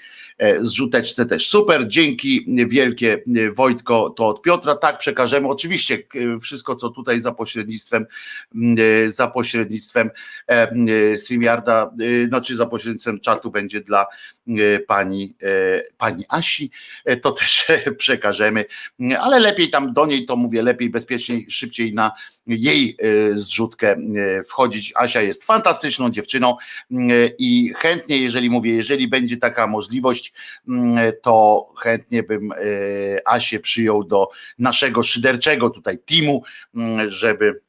zrzuteczce 0.60 1.26
też. 1.26 1.50
Super, 1.50 1.88
dzięki 1.88 2.46
wielkie 2.68 3.24
Wojtko, 3.56 4.10
to 4.10 4.28
od 4.28 4.42
Piotra, 4.42 4.76
tak 4.76 4.98
przekażemy. 4.98 5.48
Oczywiście 5.48 6.04
wszystko, 6.42 6.76
co 6.76 6.90
tutaj 6.90 7.22
za 7.22 7.32
pośrednictwem 7.32 8.06
za 9.08 9.28
pośrednictwem 9.28 10.10
StreamYarda, 11.16 11.92
znaczy 12.28 12.56
za 12.56 12.66
pośrednictwem 12.66 13.20
czatu 13.20 13.52
będzie 13.52 13.82
dla 13.82 14.06
pani, 14.88 15.36
pani 15.98 16.26
Asi, 16.30 16.72
to 17.22 17.32
też 17.32 17.68
przekażemy, 17.98 18.66
ale 19.20 19.40
lepiej 19.40 19.70
tam 19.70 19.94
do 19.94 20.06
niej, 20.06 20.26
to 20.26 20.36
mówię, 20.36 20.62
lepiej, 20.62 20.90
bezpieczniej, 20.90 21.46
szybciej 21.50 21.94
na 21.94 22.12
jej 22.52 22.98
zrzutkę 23.34 23.96
wchodzić. 24.48 24.94
Asia 24.96 25.22
jest 25.22 25.44
fantastyczną 25.44 26.10
dziewczyną 26.10 26.58
i 27.40 27.74
chętnie, 27.76 28.18
jeżeli 28.18 28.50
mówię, 28.50 28.76
jeżeli 28.76 29.08
będzie 29.08 29.38
taka 29.38 29.68
możliwość, 29.68 30.34
to 31.22 31.68
chętnie 31.78 32.24
bym 32.24 32.54
Asię 33.26 33.60
przyjął 33.60 34.04
do 34.04 34.28
naszego 34.60 35.04
szyderczego 35.04 35.70
tutaj 35.70 35.98
teamu, 35.98 36.44
żeby 37.08 37.62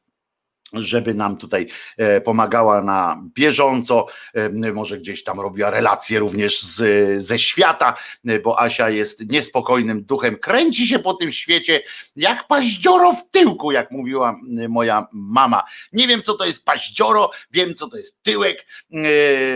żeby 0.73 1.15
nam 1.15 1.37
tutaj 1.37 1.67
e, 1.97 2.21
pomagała 2.21 2.83
na 2.83 3.23
bieżąco, 3.35 4.07
e, 4.35 4.73
może 4.73 4.99
gdzieś 4.99 5.25
tam 5.25 5.41
robiła 5.41 5.71
relacje 5.71 6.19
również 6.19 6.63
z, 6.63 7.23
ze 7.23 7.39
świata, 7.39 7.95
e, 8.27 8.41
bo 8.41 8.61
Asia 8.61 8.91
jest 8.91 9.31
niespokojnym 9.31 10.05
duchem, 10.05 10.37
kręci 10.37 10.87
się 10.87 10.99
po 10.99 11.15
tym 11.15 11.33
świecie 11.33 11.81
jak 12.17 12.47
paździoro 12.47 13.13
w 13.13 13.31
tyłku, 13.31 13.73
jak 13.73 13.91
mówiła 13.91 14.37
moja 14.69 15.07
mama. 15.13 15.63
Nie 15.93 16.09
wiem 16.09 16.23
co 16.23 16.35
to 16.35 16.47
jest 16.47 16.65
paździoro, 16.65 17.31
wiem 17.51 17.75
co 17.75 17.89
to 17.89 17.97
jest 17.97 18.23
tyłek, 18.23 18.67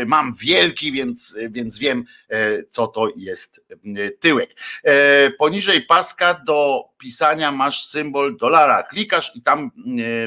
mam 0.07 0.33
wielki, 0.41 0.93
więc, 0.93 1.37
więc 1.49 1.79
wiem 1.79 2.05
co 2.71 2.87
to 2.87 3.09
jest 3.17 3.67
tyłek. 4.21 4.51
Poniżej 5.39 5.83
paska 5.83 6.43
do 6.47 6.85
pisania 6.99 7.53
masz 7.53 7.87
symbol 7.87 8.37
dolara, 8.37 8.83
klikasz 8.83 9.33
i 9.35 9.43
tam 9.43 9.71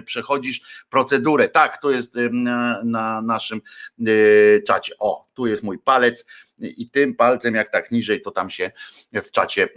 przechodzisz 0.05 0.61
procedurę. 0.89 1.49
Tak, 1.49 1.81
to 1.81 1.91
jest 1.91 2.15
na, 2.31 2.81
na 2.83 3.21
naszym 3.21 3.61
e, 3.99 4.61
czacie. 4.61 4.93
O, 4.99 5.27
tu 5.33 5.47
jest 5.47 5.63
mój 5.63 5.79
palec 5.79 6.25
i 6.59 6.89
tym 6.89 7.15
palcem, 7.15 7.55
jak 7.55 7.69
tak 7.69 7.91
niżej, 7.91 8.21
to 8.21 8.31
tam 8.31 8.49
się 8.49 8.71
w 9.13 9.31
czacie 9.31 9.63
e, 9.63 9.67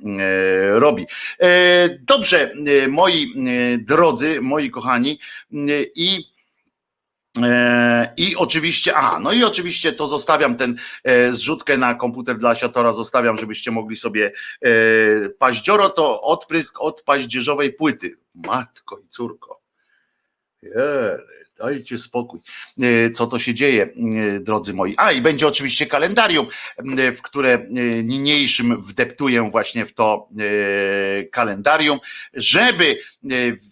robi. 0.81 1.07
E, 1.41 1.89
dobrze, 2.01 2.55
moi 2.89 3.35
drodzy, 3.79 4.41
moi 4.41 4.71
kochani, 4.71 5.21
i 5.95 6.32
i 8.17 8.37
oczywiście, 8.37 8.97
a 8.97 9.19
no 9.19 9.33
i 9.33 9.45
oczywiście 9.45 9.93
to 9.93 10.07
zostawiam 10.07 10.57
ten 10.57 10.77
zrzutkę 11.31 11.77
na 11.77 11.95
komputer 11.95 12.39
dla 12.39 12.55
Siatora, 12.55 12.93
zostawiam, 12.93 13.37
żebyście 13.37 13.71
mogli 13.71 13.97
sobie 13.97 14.33
paździoro 15.39 15.89
to 15.89 16.23
odprysk 16.23 16.81
od 16.81 17.03
paździerzowej 17.03 17.73
płyty. 17.73 18.17
Matko 18.35 18.99
i 18.99 19.09
córko. 19.09 19.61
Dajcie 21.63 21.99
spokój, 21.99 22.41
e, 22.83 23.11
co 23.11 23.27
to 23.27 23.39
się 23.39 23.55
dzieje, 23.55 23.83
e, 23.83 24.41
drodzy 24.41 24.75
moi. 24.75 24.95
A 24.97 25.13
i 25.13 25.21
będzie 25.21 25.47
oczywiście 25.47 25.87
kalendarium, 25.87 26.47
e, 26.99 27.13
w 27.13 27.23
które 27.23 27.67
niniejszym 28.05 28.83
wdeptuję 28.83 29.51
właśnie 29.51 29.87
w 29.87 29.95
to 29.95 30.29
kalendarium, 31.33 31.99
żeby, 32.35 32.99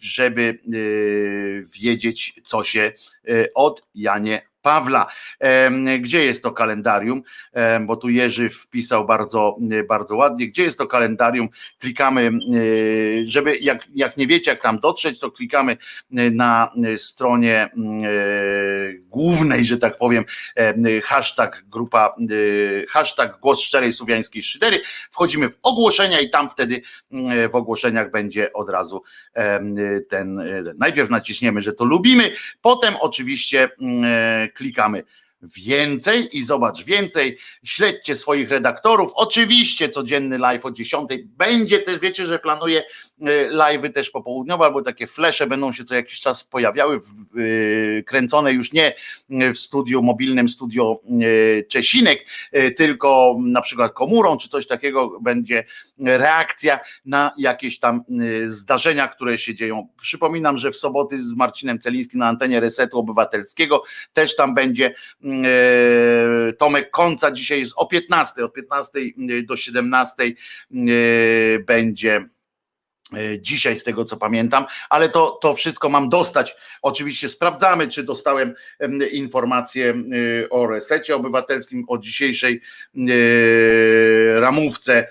żeby 0.02 0.58
wiedzieć, 1.80 2.34
co 2.44 2.64
się 2.64 2.92
od 3.54 3.82
Janie 3.94 4.49
Pawla. 4.62 5.06
Gdzie 6.00 6.24
jest 6.24 6.42
to 6.42 6.52
kalendarium? 6.52 7.22
Bo 7.80 7.96
tu 7.96 8.08
Jerzy 8.08 8.50
wpisał 8.50 9.06
bardzo, 9.06 9.56
bardzo 9.88 10.16
ładnie. 10.16 10.48
Gdzie 10.48 10.62
jest 10.62 10.78
to 10.78 10.86
kalendarium? 10.86 11.48
Klikamy, 11.78 12.30
żeby 13.24 13.56
jak, 13.56 13.86
jak 13.94 14.16
nie 14.16 14.26
wiecie, 14.26 14.50
jak 14.50 14.60
tam 14.60 14.78
dotrzeć, 14.78 15.18
to 15.18 15.30
klikamy 15.30 15.76
na 16.10 16.72
stronie 16.96 17.70
głównej, 19.00 19.64
że 19.64 19.76
tak 19.76 19.98
powiem, 19.98 20.24
hashtag 21.04 21.64
grupa, 21.68 22.14
hashtag 22.88 23.40
głos 23.40 23.60
szczerej 23.60 23.92
słowiańskiej 23.92 24.42
szydery. 24.42 24.80
Wchodzimy 25.10 25.48
w 25.48 25.58
ogłoszenia 25.62 26.20
i 26.20 26.30
tam 26.30 26.48
wtedy 26.48 26.80
w 27.50 27.56
ogłoszeniach 27.56 28.10
będzie 28.10 28.52
od 28.52 28.70
razu 28.70 29.02
ten, 30.08 30.42
najpierw 30.78 31.10
naciśniemy, 31.10 31.60
że 31.60 31.72
to 31.72 31.84
lubimy, 31.84 32.30
potem 32.62 32.94
oczywiście 33.00 33.68
klikamy 34.50 35.04
więcej 35.42 36.36
i 36.36 36.42
zobacz 36.42 36.84
więcej, 36.84 37.38
śledźcie 37.64 38.14
swoich 38.14 38.50
redaktorów, 38.50 39.12
oczywiście 39.14 39.88
codzienny 39.88 40.38
live 40.38 40.66
o 40.66 40.70
10, 40.70 41.10
będzie 41.24 41.78
też, 41.78 42.00
wiecie, 42.00 42.26
że 42.26 42.38
planuję 42.38 42.82
live'y 43.50 43.92
też 43.92 44.10
popołudniowe, 44.10 44.64
albo 44.64 44.82
takie 44.82 45.06
flesze 45.06 45.46
będą 45.46 45.72
się 45.72 45.84
co 45.84 45.94
jakiś 45.94 46.20
czas 46.20 46.44
pojawiały, 46.44 47.00
w, 47.00 47.10
e, 47.10 48.02
kręcone 48.02 48.52
już 48.52 48.72
nie 48.72 48.94
w 49.54 49.58
studiu, 49.58 50.02
mobilnym 50.02 50.48
studio 50.48 51.00
e, 51.04 51.62
Czesinek, 51.62 52.26
tylko 52.76 53.36
na 53.40 53.60
przykład 53.60 53.92
komórą, 53.92 54.36
czy 54.36 54.48
coś 54.48 54.66
takiego 54.66 55.20
będzie 55.20 55.64
reakcja 55.98 56.80
na 57.04 57.32
jakieś 57.38 57.78
tam 57.78 58.04
zdarzenia, 58.46 59.08
które 59.08 59.38
się 59.38 59.54
dzieją. 59.54 59.88
Przypominam, 60.00 60.58
że 60.58 60.70
w 60.70 60.76
soboty 60.76 61.22
z 61.22 61.34
Marcinem 61.34 61.78
Celińskim 61.78 62.20
na 62.20 62.28
antenie 62.28 62.60
Resetu 62.60 62.98
Obywatelskiego 62.98 63.82
też 64.12 64.36
tam 64.36 64.54
będzie 64.54 64.94
Tomek 66.58 66.90
Końca 66.90 67.30
dzisiaj 67.30 67.60
jest 67.60 67.72
o 67.76 67.86
15, 67.86 68.44
od 68.44 68.52
15 68.52 69.00
do 69.42 69.56
17 69.56 70.22
e, 70.22 70.34
będzie 71.58 72.28
dzisiaj 73.38 73.76
z 73.76 73.84
tego 73.84 74.04
co 74.04 74.16
pamiętam, 74.16 74.66
ale 74.90 75.08
to, 75.08 75.38
to 75.42 75.54
wszystko 75.54 75.88
mam 75.88 76.08
dostać. 76.08 76.56
Oczywiście 76.82 77.28
sprawdzamy, 77.28 77.88
czy 77.88 78.02
dostałem 78.02 78.54
informację 79.12 79.94
o 80.50 80.66
resecie 80.66 81.16
obywatelskim, 81.16 81.84
o 81.88 81.98
dzisiejszej 81.98 82.60
ramówce. 84.40 85.08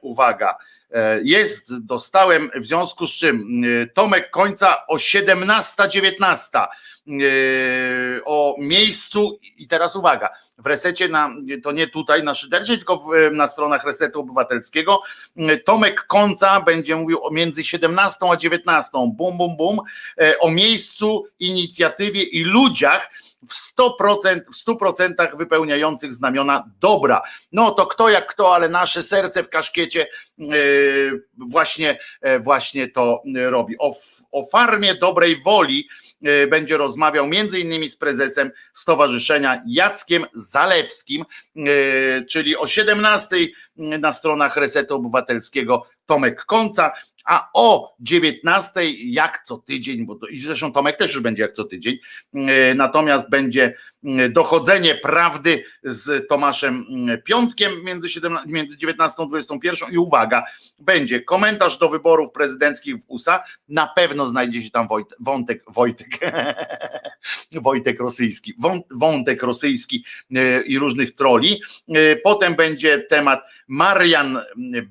Uwaga, 0.00 0.56
jest, 1.22 1.84
dostałem, 1.84 2.50
w 2.54 2.66
związku 2.66 3.06
z 3.06 3.10
czym 3.10 3.62
Tomek 3.94 4.30
Końca 4.30 4.86
o 4.86 4.96
17.19 4.96 6.66
E, 7.08 8.24
o 8.24 8.56
miejscu 8.58 9.38
i 9.56 9.68
teraz 9.68 9.96
uwaga, 9.96 10.28
w 10.58 10.66
resecie 10.66 11.08
na, 11.08 11.30
to 11.62 11.72
nie 11.72 11.86
tutaj 11.86 12.22
na 12.22 12.34
szydercie, 12.34 12.76
tylko 12.76 12.96
w, 12.96 13.08
na 13.32 13.46
stronach 13.46 13.84
Resetu 13.84 14.20
Obywatelskiego 14.20 15.02
Tomek 15.64 16.06
Konca 16.06 16.60
będzie 16.60 16.96
mówił 16.96 17.24
o 17.24 17.30
między 17.30 17.64
17 17.64 18.26
a 18.30 18.36
19, 18.36 18.90
bum 18.92 19.38
bum 19.38 19.56
bum, 19.56 19.80
e, 20.20 20.38
o 20.38 20.50
miejscu, 20.50 21.24
inicjatywie 21.38 22.22
i 22.22 22.44
ludziach, 22.44 23.10
w 23.48 23.78
100%, 23.78 24.40
w 24.52 24.68
100% 24.68 25.36
wypełniających 25.36 26.12
znamiona 26.12 26.70
dobra. 26.80 27.22
No 27.52 27.70
to 27.70 27.86
kto 27.86 28.08
jak 28.08 28.26
kto, 28.26 28.54
ale 28.54 28.68
nasze 28.68 29.02
serce 29.02 29.42
w 29.42 29.48
kaszkiecie 29.48 30.06
e, 30.40 30.44
właśnie, 31.50 31.98
właśnie 32.40 32.88
to 32.88 33.22
robi. 33.34 33.78
O, 33.78 33.92
o 34.32 34.44
farmie 34.44 34.94
dobrej 34.94 35.42
woli 35.42 35.88
E, 36.22 36.46
będzie 36.46 36.76
rozmawiał 36.76 37.26
między 37.26 37.60
innymi 37.60 37.88
z 37.88 37.96
prezesem 37.96 38.50
Stowarzyszenia 38.72 39.62
Jackiem 39.66 40.26
Zalewskim, 40.34 41.24
czyli 42.30 42.56
o 42.56 42.66
17 42.66 43.36
na 43.76 44.12
stronach 44.12 44.56
Resetu 44.56 44.96
Obywatelskiego 44.96 45.86
Tomek 46.06 46.44
Końca, 46.44 46.92
a 47.28 47.50
o 47.54 47.96
19 48.00 48.70
jak 48.98 49.42
co 49.44 49.58
tydzień, 49.58 50.06
bo 50.06 50.14
to, 50.14 50.26
i 50.26 50.38
zresztą 50.38 50.72
Tomek 50.72 50.96
też 50.96 51.14
już 51.14 51.22
będzie 51.22 51.42
jak 51.42 51.52
co 51.52 51.64
tydzień, 51.64 51.98
e, 52.34 52.74
natomiast 52.74 53.30
będzie 53.30 53.74
e, 54.04 54.28
dochodzenie 54.28 54.94
prawdy 54.94 55.64
z 55.82 56.28
Tomaszem 56.28 56.86
e, 57.08 57.18
Piątkiem 57.18 57.84
między, 57.84 58.08
17, 58.08 58.48
między 58.52 58.78
19 58.78 59.22
a 59.22 59.26
21 59.26 59.94
i 59.94 59.98
uwaga, 59.98 60.44
będzie 60.78 61.22
komentarz 61.22 61.78
do 61.78 61.88
wyborów 61.88 62.32
prezydenckich 62.32 62.96
w 62.96 63.04
USA, 63.08 63.42
na 63.68 63.86
pewno 63.86 64.26
znajdzie 64.26 64.62
się 64.62 64.70
tam 64.70 64.88
Wojt, 64.88 65.14
Wątek, 65.20 65.64
Wojtek, 65.68 66.08
Wojtek 67.62 68.00
rosyjski, 68.00 68.54
Wątek 68.90 69.42
rosyjski 69.42 70.04
i 70.66 70.78
różnych 70.78 71.14
troli, 71.14 71.62
potem 72.24 72.54
będzie 72.54 72.98
temat 72.98 73.40
Marian 73.68 74.38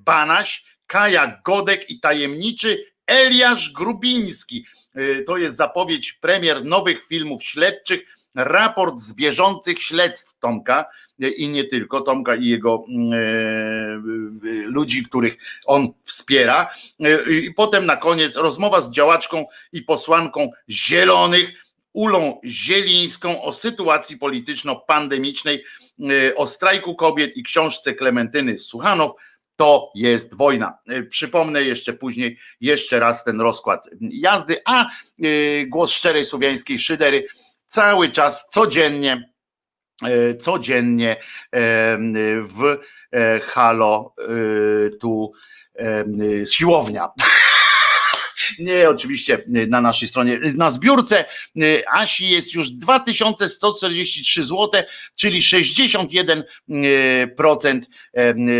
Banaś, 0.06 0.77
Kaja 0.88 1.42
Godek 1.46 1.90
i 1.90 2.00
tajemniczy 2.00 2.86
Eliasz 3.08 3.72
Grubiński. 3.72 4.66
Y, 4.98 5.24
to 5.28 5.38
jest 5.38 5.58
zapowiedź 5.58 6.14
premier 6.14 6.66
nowych 6.66 7.08
filmów 7.08 7.44
śledczych, 7.44 8.02
raport 8.36 9.00
z 9.00 9.14
bieżących 9.14 9.82
śledztw 9.84 10.40
Tomka 10.40 10.86
y, 11.24 11.30
i 11.30 11.50
nie 11.50 11.64
tylko 11.64 12.02
Tomka 12.02 12.36
i 12.36 12.46
jego 12.46 12.86
y, 14.44 14.64
ludzi, 14.66 15.04
których 15.04 15.38
on 15.66 15.94
wspiera. 16.04 16.74
I 17.30 17.54
potem 17.54 17.86
na 17.86 17.96
koniec 17.96 18.36
rozmowa 18.36 18.82
z 18.82 18.92
działaczką 18.92 19.46
i 19.72 19.82
posłanką 19.82 20.52
Zielonych 20.70 21.50
Ulą 21.94 22.42
Zielińską 22.46 23.42
o 23.42 23.54
sytuacji 23.54 24.18
polityczno-pandemicznej, 24.18 25.64
o 26.36 26.48
strajku 26.48 26.96
kobiet 26.96 27.38
i 27.38 27.44
książce 27.44 27.94
Klementyny 27.94 28.60
Suchanow. 28.60 29.12
To 29.58 29.92
jest 29.96 30.36
wojna. 30.36 30.78
Przypomnę 31.10 31.64
jeszcze 31.64 31.94
później 31.94 32.40
jeszcze 32.62 33.00
raz 33.00 33.24
ten 33.24 33.42
rozkład 33.42 33.90
jazdy, 34.00 34.62
a 34.66 34.86
głos 35.68 35.92
szczerej 35.92 36.26
słowiańskiej 36.26 36.80
szydery 36.80 37.28
cały 37.66 38.10
czas, 38.10 38.50
codziennie, 38.50 39.30
codziennie 40.42 41.16
w 42.42 42.78
halo 43.44 44.16
tu 45.00 45.32
siłownia. 46.46 47.10
Nie, 48.60 48.90
oczywiście 48.90 49.44
na 49.48 49.82
naszej 49.82 50.08
stronie. 50.08 50.40
Na 50.56 50.72
zbiórce 50.72 51.26
Asi 51.92 52.30
jest 52.30 52.54
już 52.54 52.70
2143 52.70 54.44
zł, 54.44 54.70
czyli 55.16 55.40
61%. 55.40 56.44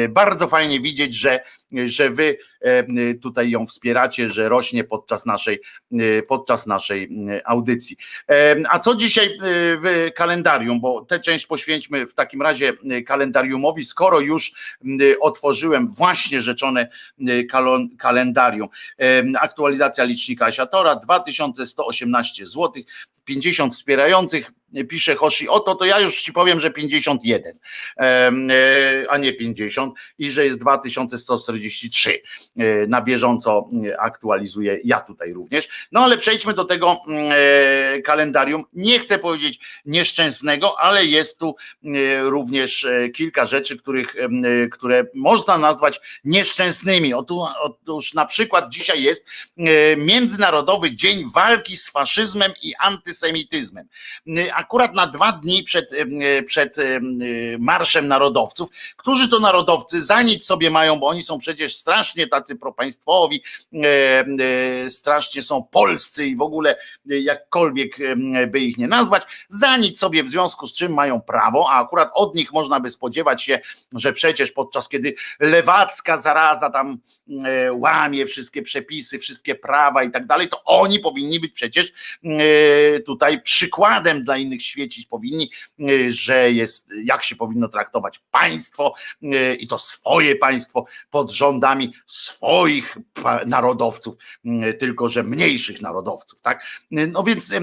Bardzo 0.10 0.48
fajnie 0.48 0.80
widzieć, 0.80 1.16
że 1.16 1.40
że 1.72 2.10
wy 2.10 2.38
e, 2.62 3.14
tutaj 3.14 3.50
ją 3.50 3.66
wspieracie, 3.66 4.30
że 4.30 4.50
rośnie 4.50 4.84
podczas 4.84 5.26
naszej, 5.26 5.60
e, 5.92 6.24
podczas 6.24 6.68
naszej 6.68 7.10
audycji. 7.46 7.98
E, 8.30 8.56
a 8.70 8.80
co 8.80 8.96
dzisiaj 8.96 9.38
w 9.82 10.12
kalendarium, 10.16 10.82
bo 10.82 11.06
tę 11.06 11.20
część 11.20 11.46
poświęćmy 11.46 12.08
w 12.08 12.14
takim 12.14 12.42
razie 12.42 12.74
kalendariumowi, 13.06 13.86
skoro 13.86 14.20
już 14.20 14.52
otworzyłem 15.20 15.88
właśnie 15.88 16.42
rzeczone 16.42 16.90
kalendarium. 17.98 18.68
Aktualizacja 19.40 20.04
licznika 20.04 20.46
Asiatora 20.46 20.96
2118 20.96 22.46
zł, 22.46 22.72
50 23.28 23.76
wspierających, 23.76 24.52
pisze 24.90 25.16
Hoshi, 25.16 25.50
oto 25.50 25.76
to 25.76 25.86
ja 25.86 26.00
już 26.00 26.22
ci 26.22 26.34
powiem, 26.34 26.60
że 26.60 26.72
51, 26.72 27.60
e, 27.98 29.06
a 29.10 29.18
nie 29.18 29.34
50 29.34 29.94
i 30.20 30.32
że 30.32 30.46
jest 30.46 30.60
2143. 30.60 32.22
E, 32.58 32.88
na 32.88 33.02
bieżąco 33.02 33.70
aktualizuję 34.00 34.80
ja 34.84 35.00
tutaj 35.00 35.34
również. 35.34 35.88
No 35.92 36.00
ale 36.00 36.18
przejdźmy 36.18 36.54
do 36.54 36.66
tego 36.66 37.02
e, 37.10 38.02
kalendarium. 38.02 38.64
Nie 38.74 39.00
chcę 39.00 39.20
powiedzieć 39.20 39.60
nieszczęsnego, 39.86 40.80
ale 40.80 41.06
jest 41.06 41.40
tu 41.40 41.56
również 42.22 42.88
kilka 43.14 43.46
rzeczy, 43.46 43.78
których, 43.78 44.16
które 44.72 45.06
można 45.14 45.58
nazwać 45.58 46.00
nieszczęsnymi. 46.24 47.14
Otóż 47.14 48.14
na 48.14 48.26
przykład 48.26 48.70
dzisiaj 48.70 49.04
jest 49.04 49.28
Międzynarodowy 49.98 50.96
Dzień 50.96 51.26
Walki 51.34 51.78
z 51.78 51.90
Faszyzmem 51.90 52.52
i 52.62 52.74
Antysemityzmem 53.18 53.88
akurat 54.54 54.96
na 54.96 55.08
dwa 55.08 55.32
dni 55.32 55.64
przed, 55.64 55.92
przed 56.46 56.76
Marszem 57.60 58.08
Narodowców, 58.08 58.70
którzy 58.96 59.30
to 59.30 59.40
narodowcy 59.40 60.04
za 60.04 60.22
nic 60.22 60.46
sobie 60.46 60.70
mają, 60.70 61.00
bo 61.00 61.08
oni 61.08 61.22
są 61.22 61.38
przecież 61.38 61.76
strasznie 61.76 62.28
tacy 62.28 62.56
propaństwowi, 62.56 63.44
strasznie 64.90 65.42
są 65.42 65.64
polscy 65.64 66.26
i 66.26 66.36
w 66.36 66.42
ogóle 66.42 66.78
jakkolwiek 67.06 67.98
by 68.48 68.60
ich 68.60 68.78
nie 68.78 68.88
nazwać, 68.88 69.24
za 69.50 69.78
nic 69.78 70.00
sobie 70.00 70.24
w 70.24 70.30
związku 70.30 70.68
z 70.68 70.74
czym 70.74 70.94
mają 70.94 71.22
prawo, 71.22 71.70
a 71.70 71.84
akurat 71.84 72.10
od 72.14 72.36
nich 72.36 72.54
można 72.54 72.80
by 72.80 72.90
spodziewać 72.90 73.44
się, 73.44 73.60
że 73.94 74.14
przecież 74.14 74.52
podczas 74.52 74.90
kiedy 74.90 75.16
lewacka 75.40 76.18
zaraza 76.18 76.70
tam 76.70 76.98
łamie 77.72 78.26
wszystkie 78.26 78.62
przepisy, 78.62 79.20
wszystkie 79.20 79.56
prawa 79.56 80.04
i 80.04 80.12
tak 80.12 80.26
dalej, 80.26 80.48
to 80.48 80.64
oni 80.64 81.00
powinni 81.00 81.40
być 81.40 81.54
przecież 81.54 81.94
tutaj 83.08 83.42
przykładem 83.42 84.24
dla 84.24 84.38
innych 84.38 84.62
świecić 84.62 85.06
powinni, 85.06 85.50
y, 85.80 86.12
że 86.12 86.52
jest, 86.52 86.92
jak 87.04 87.24
się 87.24 87.36
powinno 87.36 87.68
traktować 87.68 88.20
państwo 88.32 88.94
y, 89.24 89.56
i 89.56 89.68
to 89.68 89.78
swoje 89.78 90.36
państwo 90.36 90.86
pod 91.10 91.32
rządami 91.32 91.94
swoich 92.06 92.98
narodowców, 93.46 94.16
y, 94.46 94.74
tylko 94.74 95.10
że 95.10 95.24
mniejszych 95.24 95.82
narodowców, 95.82 96.42
tak? 96.42 96.66
No 96.92 97.24
więc 97.24 97.54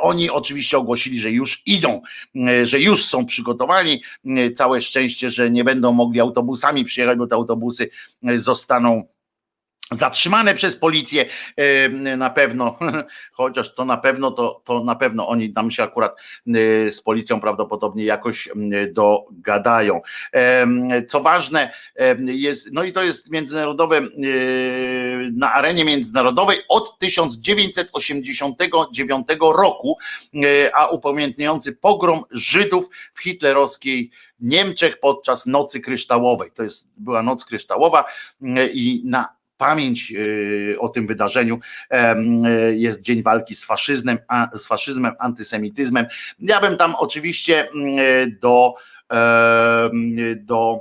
oni 0.00 0.30
oczywiście 0.30 0.78
ogłosili, 0.78 1.20
że 1.20 1.30
już 1.30 1.62
idą, 1.66 2.02
że 2.62 2.80
już 2.80 3.04
są 3.04 3.26
przygotowani. 3.26 4.02
Całe 4.54 4.80
szczęście, 4.80 5.30
że 5.30 5.50
nie 5.50 5.64
będą 5.64 5.92
mogli 5.92 6.20
autobusami 6.20 6.84
przyjechać, 6.84 7.18
bo 7.18 7.26
te 7.26 7.34
autobusy 7.34 7.90
zostaną 8.22 9.15
zatrzymane 9.90 10.54
przez 10.54 10.76
policję 10.76 11.24
na 12.16 12.30
pewno, 12.30 12.78
chociaż 13.32 13.72
co 13.72 13.84
na 13.84 13.96
pewno, 13.96 14.30
to, 14.30 14.62
to 14.64 14.84
na 14.84 14.94
pewno 14.94 15.28
oni 15.28 15.52
tam 15.52 15.70
się 15.70 15.82
akurat 15.82 16.16
z 16.88 17.00
policją 17.00 17.40
prawdopodobnie 17.40 18.04
jakoś 18.04 18.48
dogadają. 18.92 20.00
Co 21.08 21.20
ważne 21.20 21.70
jest, 22.26 22.72
no 22.72 22.84
i 22.84 22.92
to 22.92 23.02
jest 23.02 23.30
międzynarodowe, 23.30 24.00
na 25.32 25.52
arenie 25.52 25.84
międzynarodowej 25.84 26.58
od 26.68 26.98
1989 26.98 29.26
roku, 29.40 29.98
a 30.74 30.86
upamiętniający 30.86 31.72
pogrom 31.72 32.22
Żydów 32.30 32.88
w 33.14 33.22
hitlerowskiej 33.22 34.10
Niemczech 34.40 35.00
podczas 35.00 35.46
Nocy 35.46 35.80
Kryształowej. 35.80 36.50
To 36.50 36.62
jest, 36.62 36.90
była 36.96 37.22
Noc 37.22 37.44
Kryształowa 37.44 38.04
i 38.72 39.02
na 39.04 39.35
pamięć 39.56 40.12
y, 40.16 40.76
o 40.78 40.88
tym 40.88 41.06
wydarzeniu 41.06 41.60
jest 42.74 43.02
Dzień 43.02 43.22
Walki 43.22 43.54
z 43.54 43.64
Faszyzmem, 43.64 44.18
z 44.54 44.66
faszyzmem, 44.66 45.12
antysemityzmem. 45.18 46.06
Ja 46.38 46.60
bym 46.60 46.76
tam 46.76 46.94
oczywiście 46.94 47.68
mm, 47.70 48.38
do 48.40 48.74
do 50.36 50.80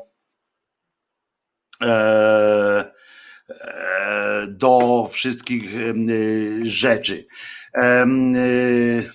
e, 1.82 2.92
e, 3.50 4.48
do 4.48 5.08
wszystkich 5.12 5.72
rzeczy. 6.64 7.26
Y, 8.36 9.12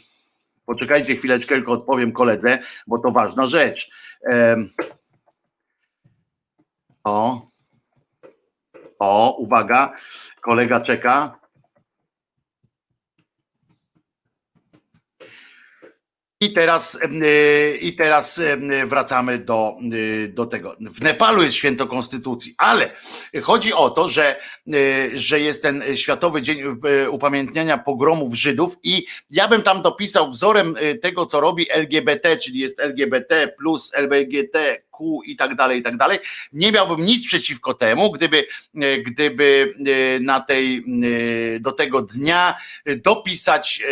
poczekajcie 0.65 1.17
chwileczkę, 1.17 1.55
tylko 1.55 1.73
odpowiem 1.73 2.13
koledze, 2.13 2.59
bo 2.87 2.99
to 2.99 3.11
ważna 3.11 3.47
rzecz. 3.47 3.91
O, 7.05 7.50
o, 9.01 9.37
uwaga, 9.39 9.93
kolega 10.41 10.81
czeka. 10.81 11.41
I 16.43 16.53
teraz, 16.53 16.99
y, 17.23 17.79
I 17.81 17.97
teraz 17.97 18.39
y, 18.39 18.87
wracamy 18.87 19.39
do, 19.39 19.77
y, 19.93 20.29
do 20.29 20.47
tego. 20.47 20.77
W 20.81 21.01
Nepalu 21.01 21.43
jest 21.43 21.55
święto 21.55 21.87
konstytucji, 21.87 22.55
ale 22.59 22.91
chodzi 23.43 23.73
o 23.73 23.91
to, 23.91 24.09
że, 24.09 24.37
że 25.15 25.41
jest 25.41 25.63
ten 25.63 25.83
Światowy 25.95 26.43
Dzień 26.43 26.63
Upamiętniania 27.11 27.79
Pogromów 27.79 28.35
Żydów 28.35 28.77
i 28.83 29.07
ja 29.31 29.49
bym 29.49 29.63
tam 29.63 29.83
dopisał 29.83 30.31
wzorem 30.31 30.75
tego, 31.03 31.27
co 31.27 31.41
robi 31.41 31.71
LGBT, 31.71 32.37
czyli 32.37 32.59
jest 32.59 32.81
LGBT 32.81 33.49
plus 33.59 33.95
LBGT 33.95 34.57
i 35.25 35.37
tak 35.37 35.55
dalej, 35.55 35.81
i 35.81 35.83
tak 35.83 35.97
dalej. 35.97 36.19
Nie 36.53 36.73
miałbym 36.73 37.05
nic 37.05 37.27
przeciwko 37.27 37.75
temu, 37.75 38.13
gdyby, 38.13 38.47
e, 38.75 38.99
gdyby 38.99 39.75
e, 39.87 40.21
na 40.21 40.41
tej, 40.41 40.85
e, 41.57 41.61
do 41.61 41.73
tego 41.73 42.03
dnia 42.03 42.57
dopisać 43.05 43.83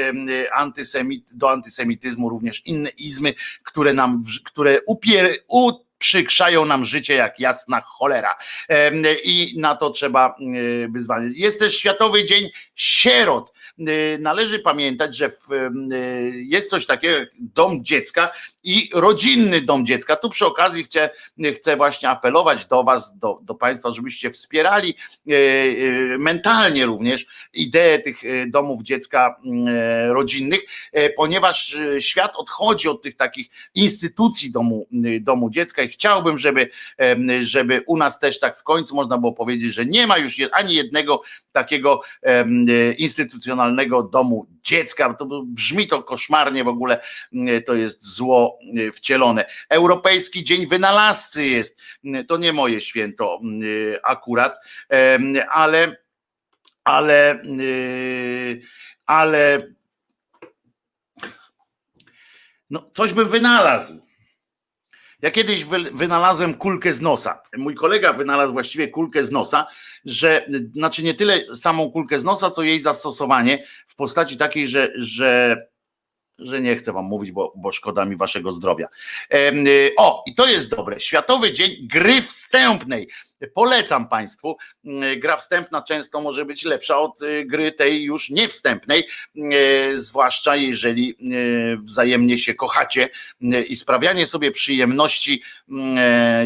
antysemit, 0.54 1.32
do 1.34 1.50
antysemityzmu 1.50 2.28
również 2.28 2.66
inne 2.66 2.90
izmy, 2.98 3.34
które 3.62 3.92
nam, 3.92 4.22
które 4.44 4.80
upier, 4.86 5.38
przykrzają 5.98 6.64
nam 6.64 6.84
życie 6.84 7.14
jak 7.14 7.40
jasna 7.40 7.80
cholera. 7.80 8.36
I 9.24 9.54
na 9.56 9.74
to 9.74 9.90
trzeba 9.90 10.36
wyzwanie. 10.88 11.30
Jest 11.34 11.59
też 11.59 11.78
Światowy 11.78 12.24
Dzień 12.24 12.50
Sierot. 12.74 13.52
Należy 14.18 14.59
pamiętać, 14.59 15.16
że 15.16 15.30
jest 16.32 16.70
coś 16.70 16.86
takiego 16.86 17.18
jak 17.18 17.28
dom 17.38 17.84
dziecka 17.84 18.30
i 18.64 18.90
rodzinny 18.94 19.61
dom 19.61 19.86
dziecka. 19.86 20.16
Tu 20.16 20.30
przy 20.30 20.46
okazji 20.46 20.84
chcę, 20.84 21.11
chcę 21.54 21.76
właśnie 21.76 22.09
apelować 22.09 22.66
do 22.66 22.84
Was, 22.84 23.18
do, 23.18 23.38
do 23.42 23.54
Państwa, 23.54 23.90
żebyście 23.90 24.30
wspierali 24.30 24.94
e, 25.28 25.32
e, 25.34 26.18
mentalnie 26.18 26.86
również 26.86 27.26
ideę 27.52 27.98
tych 27.98 28.24
e, 28.24 28.46
domów 28.46 28.82
dziecka 28.82 29.36
rodzinnych, 30.09 30.61
ponieważ 31.16 31.76
świat 31.98 32.36
odchodzi 32.36 32.88
od 32.88 33.02
tych 33.02 33.14
takich 33.14 33.48
instytucji 33.74 34.52
domu, 34.52 34.86
domu 35.20 35.50
dziecka 35.50 35.82
i 35.82 35.88
chciałbym, 35.88 36.38
żeby, 36.38 36.70
żeby 37.40 37.82
u 37.86 37.96
nas 37.96 38.20
też 38.20 38.40
tak 38.40 38.59
w 38.59 38.62
końcu 38.62 38.94
można 38.94 39.18
było 39.18 39.32
powiedzieć, 39.32 39.74
że 39.74 39.86
nie 39.86 40.06
ma 40.06 40.18
już 40.18 40.40
ani 40.52 40.74
jednego 40.74 41.22
takiego 41.52 42.00
instytucjonalnego 42.98 44.02
domu 44.02 44.46
dziecka. 44.68 45.14
To 45.14 45.42
brzmi 45.46 45.86
to 45.86 46.02
koszmarnie 46.02 46.64
w 46.64 46.68
ogóle, 46.68 47.00
to 47.66 47.74
jest 47.74 48.04
zło 48.04 48.58
Y, 48.76 48.92
wcielone. 48.92 49.44
Europejski 49.68 50.44
Dzień 50.44 50.66
Wynalazcy 50.66 51.44
jest, 51.44 51.80
y, 52.04 52.24
to 52.24 52.36
nie 52.36 52.52
moje 52.52 52.80
święto 52.80 53.40
akurat, 54.02 54.56
ale 55.50 55.96
ale 56.84 57.42
ale 59.06 59.68
No, 62.70 62.90
coś 62.94 63.12
bym 63.12 63.28
wynalazł. 63.28 64.07
Ja 65.22 65.30
kiedyś 65.30 65.64
wynalazłem 65.92 66.54
kulkę 66.54 66.92
z 66.92 67.00
nosa. 67.00 67.42
Mój 67.56 67.74
kolega 67.74 68.12
wynalazł 68.12 68.52
właściwie 68.52 68.88
kulkę 68.88 69.24
z 69.24 69.30
nosa, 69.30 69.66
że 70.04 70.48
znaczy 70.74 71.02
nie 71.02 71.14
tyle 71.14 71.54
samą 71.54 71.90
kulkę 71.90 72.18
z 72.18 72.24
nosa, 72.24 72.50
co 72.50 72.62
jej 72.62 72.80
zastosowanie 72.80 73.64
w 73.86 73.96
postaci 73.96 74.36
takiej, 74.36 74.68
że, 74.68 74.92
że 74.96 75.56
że 76.38 76.60
nie 76.60 76.76
chcę 76.76 76.92
wam 76.92 77.04
mówić, 77.04 77.32
bo, 77.32 77.52
bo 77.56 77.72
szkoda 77.72 78.04
mi 78.04 78.16
waszego 78.16 78.50
zdrowia. 78.50 78.88
Y, 79.34 79.92
o, 79.96 80.24
i 80.26 80.34
to 80.34 80.46
jest 80.46 80.70
dobre. 80.70 81.00
Światowy 81.00 81.52
Dzień 81.52 81.88
Gry 81.88 82.22
Wstępnej. 82.22 83.08
Polecam 83.55 84.09
Państwu. 84.09 84.57
Y, 84.84 85.16
gra 85.16 85.36
wstępna 85.36 85.82
często 85.82 86.20
może 86.20 86.45
być 86.45 86.64
lepsza 86.64 86.99
od 86.99 87.22
y, 87.22 87.45
gry 87.45 87.72
tej 87.72 88.03
już 88.03 88.30
niewstępnej, 88.30 89.09
zwłaszcza 89.95 90.57
jeżeli 90.57 91.16
wzajemnie 91.78 92.39
się 92.39 92.55
kochacie 92.55 93.09
i 93.68 93.76
sprawianie 93.76 94.26
sobie 94.26 94.51
przyjemności 94.51 95.43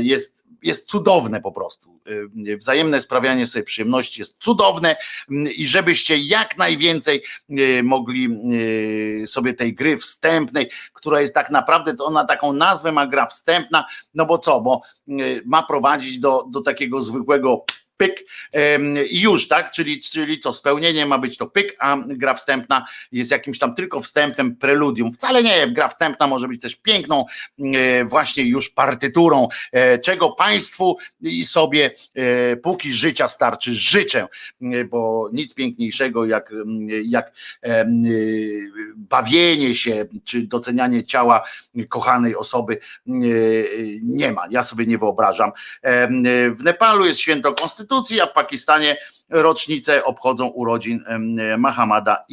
jest 0.01 0.42
jest 0.63 0.89
cudowne 0.89 1.41
po 1.41 1.53
prostu. 1.53 2.01
Y, 2.49 2.57
wzajemne 2.57 3.01
sprawianie 3.01 3.47
sobie 3.47 3.65
przyjemności 3.65 4.21
jest 4.21 4.37
cudowne 4.39 4.97
mm, 5.31 5.53
i 5.53 5.67
żebyście 5.67 6.19
jak 6.19 6.59
najwięcej 6.59 7.23
y, 7.51 7.83
mogli 7.83 8.29
y, 9.23 9.27
sobie 9.27 9.55
tej 9.55 9.75
gry 9.75 9.99
wstępnej, 9.99 10.71
która 10.93 11.21
jest 11.21 11.35
tak 11.35 11.51
naprawdę, 11.51 11.95
to 11.95 12.05
ona 12.05 12.25
taką 12.25 12.53
nazwę 12.53 12.93
ma 12.93 13.07
gra 13.07 13.27
wstępna, 13.27 13.87
no 14.15 14.27
bo 14.27 14.39
co, 14.39 14.61
bo 14.61 14.83
ma 15.45 15.63
prowadzić 15.63 16.19
do, 16.19 16.45
do 16.51 16.61
takiego 16.61 17.01
zwykłego 17.01 17.65
pyk 17.97 18.25
i 19.11 19.21
już, 19.21 19.49
tak? 19.49 19.71
Czyli, 19.71 20.01
czyli 20.01 20.39
co, 20.39 20.53
spełnienie 20.53 21.07
ma 21.07 21.19
być 21.19 21.37
to 21.37 21.47
pyk, 21.47 21.77
a 21.79 21.97
gra 22.07 22.35
wstępna 22.35 22.87
jest 23.13 23.31
jakimś 23.31 23.59
tam 23.59 23.75
tylko 23.75 24.01
wstępem, 24.01 24.57
preludium. 24.57 25.13
Wcale 25.13 25.43
nie, 25.43 25.67
gra 25.67 25.89
wstępna 25.89 26.27
może 26.27 26.49
być 26.49 26.61
też 26.61 26.77
piękną 26.77 27.25
e, 27.59 28.05
właśnie 28.05 28.45
już 28.45 28.71
partyturą, 28.71 29.49
e, 29.73 29.99
czego 29.99 30.31
Państwu 30.31 30.97
i 31.21 31.45
sobie 31.45 31.91
e, 32.15 32.57
póki 32.57 32.93
życia 32.93 33.29
starczy 33.29 33.75
życzę, 33.75 34.29
bo 34.91 35.31
nic 35.33 35.55
piękniejszego 35.55 36.27
jak, 36.27 36.53
jak 37.05 37.33
bawienie 38.97 39.75
się, 39.75 40.05
czy 40.25 40.43
docenianie 40.43 41.05
ciała 41.05 41.49
kochanej 41.89 42.37
osoby 42.37 42.79
nie 44.03 44.33
ma. 44.33 44.43
Ja 44.51 44.63
sobie 44.63 44.87
nie 44.87 44.99
wyobrażam. 44.99 45.53
W 46.55 46.65
Nepalu 46.65 47.07
jest 47.07 47.21
święto 47.21 47.53
Konstytucji, 47.53 47.92
konstytucji, 47.93 48.21
a 48.21 48.27
w 48.27 48.33
Pakistanie 48.33 48.97
rocznicę 49.31 50.05
obchodzą 50.05 50.47
urodzin 50.47 51.05
Mahamada 51.59 52.25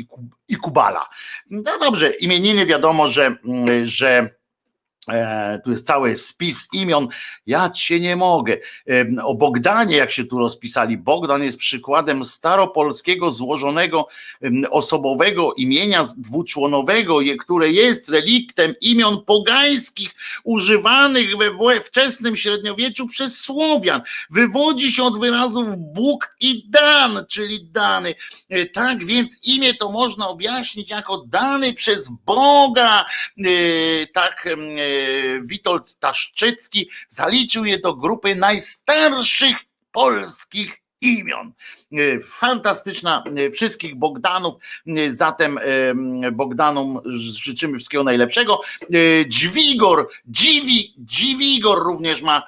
i 0.47 0.57
Kubala. 0.57 1.09
No 1.49 1.79
dobrze, 1.79 2.09
imieniny 2.09 2.65
wiadomo, 2.65 3.07
że, 3.07 3.35
że 3.83 4.29
E, 4.29 4.38
tu 5.63 5.71
jest 5.71 5.87
cały 5.87 6.15
spis 6.15 6.67
imion. 6.73 7.07
Ja 7.47 7.69
cię 7.69 7.99
nie 7.99 8.15
mogę. 8.15 8.57
O 9.23 9.35
Bogdanie, 9.35 9.97
jak 9.97 10.11
się 10.11 10.25
tu 10.25 10.39
rozpisali, 10.39 10.97
Bogdan 10.97 11.43
jest 11.43 11.57
przykładem 11.57 12.25
staropolskiego 12.25 13.31
złożonego 13.31 14.07
osobowego 14.69 15.53
imienia 15.53 16.05
dwuczłonowego, 16.17 17.19
które 17.39 17.71
jest 17.71 18.09
reliktem 18.09 18.73
imion 18.81 19.23
pogańskich 19.25 20.15
używanych 20.43 21.37
we 21.37 21.81
wczesnym 21.81 22.35
średniowieczu 22.35 23.07
przez 23.07 23.39
Słowian. 23.39 24.01
Wywodzi 24.29 24.91
się 24.91 25.03
od 25.03 25.19
wyrazów 25.19 25.67
Bóg 25.77 26.35
i 26.39 26.63
Dan, 26.69 27.25
czyli 27.29 27.65
dany. 27.65 28.15
E, 28.49 28.65
tak 28.65 29.05
więc 29.05 29.39
imię 29.43 29.73
to 29.73 29.91
można 29.91 30.27
objaśnić 30.27 30.89
jako 30.89 31.23
dany 31.27 31.73
przez 31.73 32.09
Boga. 32.25 33.05
E, 33.37 33.43
tak 34.13 34.47
Witold 35.43 35.99
Taszczycki 35.99 36.89
zaliczył 37.09 37.65
je 37.65 37.79
do 37.79 37.95
grupy 37.95 38.35
najstarszych 38.35 39.57
polskich 39.91 40.81
imion. 41.01 41.53
Fantastyczna 42.23 43.23
wszystkich 43.53 43.95
Bogdanów, 43.95 44.55
zatem 45.07 45.59
Bogdanom 46.31 46.99
życzymy 47.15 47.77
wszystkiego 47.77 48.03
najlepszego. 48.03 48.61
Dźwigor, 49.27 50.09
Dziwi, 50.25 50.93
Dziwigor 50.97 51.83
również 51.83 52.21
ma 52.21 52.43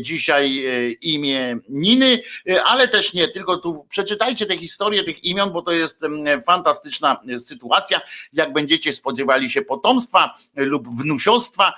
dzisiaj 0.00 0.64
imię 1.00 1.58
Niny, 1.68 2.22
ale 2.64 2.88
też 2.88 3.14
nie, 3.14 3.28
tylko 3.28 3.56
tu 3.56 3.86
przeczytajcie 3.88 4.46
tę 4.46 4.58
historię 4.58 5.04
tych 5.04 5.24
imion, 5.24 5.52
bo 5.52 5.62
to 5.62 5.72
jest 5.72 6.00
fantastyczna 6.46 7.20
sytuacja. 7.38 8.00
Jak 8.32 8.52
będziecie 8.52 8.92
spodziewali 8.92 9.50
się 9.50 9.62
potomstwa 9.62 10.34
lub 10.56 10.88
wnusiostwa, 10.88 11.72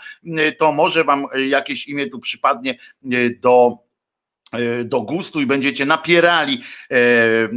to 0.58 0.72
może 0.72 1.04
wam 1.04 1.26
jakieś 1.48 1.88
imię 1.88 2.10
tu 2.10 2.18
przypadnie 2.18 2.78
do 3.40 3.83
do 4.84 5.00
gustu 5.00 5.40
i 5.40 5.46
będziecie 5.46 5.86
napierali, 5.86 6.62
e, 6.90 6.96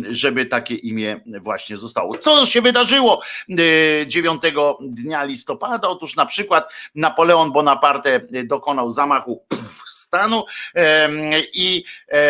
żeby 0.10 0.45
takie 0.45 0.76
imię 0.76 1.20
właśnie 1.41 1.78
zostało. 1.78 2.18
Co 2.18 2.45
się 2.45 2.62
wydarzyło 2.62 3.22
9 4.08 4.45
e, 4.45 4.52
dnia 4.82 5.24
listopada? 5.24 5.88
Otóż 5.88 6.16
na 6.16 6.26
przykład 6.26 6.70
Napoleon 6.95 7.52
Bonaparte 7.52 8.22
dokonał 8.43 8.91
zamachu 8.91 9.45
stanu 9.86 10.43
i 11.54 11.84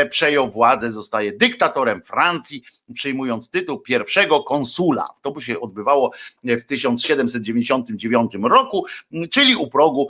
przejął 0.10 0.48
władzę, 0.50 0.92
zostaje 0.92 1.32
dyktatorem 1.32 2.02
Francji, 2.02 2.64
przyjmując 2.94 3.50
tytuł 3.50 3.80
pierwszego 3.80 4.44
konsula. 4.44 5.10
To 5.22 5.32
by 5.32 5.42
się 5.42 5.60
odbywało 5.60 6.12
w 6.44 6.64
1799 6.64 8.32
roku, 8.44 8.86
czyli 9.32 9.56
u 9.56 9.68
progu 9.68 10.08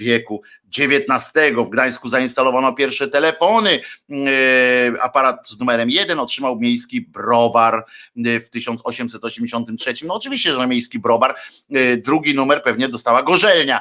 wieku 0.00 0.42
XIX. 0.78 1.56
W 1.56 1.70
Gdańsku 1.70 2.08
zainstalowano 2.08 2.72
pierwsze 2.72 3.08
telefony. 3.08 3.80
E, 4.10 5.02
aparat 5.02 5.48
z 5.48 5.58
numerem 5.58 5.90
1 5.90 6.18
otrzymał 6.20 6.56
miejski 6.56 7.00
browar 7.00 7.84
e, 8.26 8.40
w 8.40 8.50
1883. 8.50 9.94
No 10.04 10.14
oczywiście, 10.14 10.52
że 10.52 10.66
miejski 10.66 10.98
browar. 10.98 11.34
E, 11.70 11.96
drugi 11.96 12.34
numer 12.34 12.62
pewnie 12.62 12.88
dostała 12.88 13.22
gorzelnia, 13.22 13.80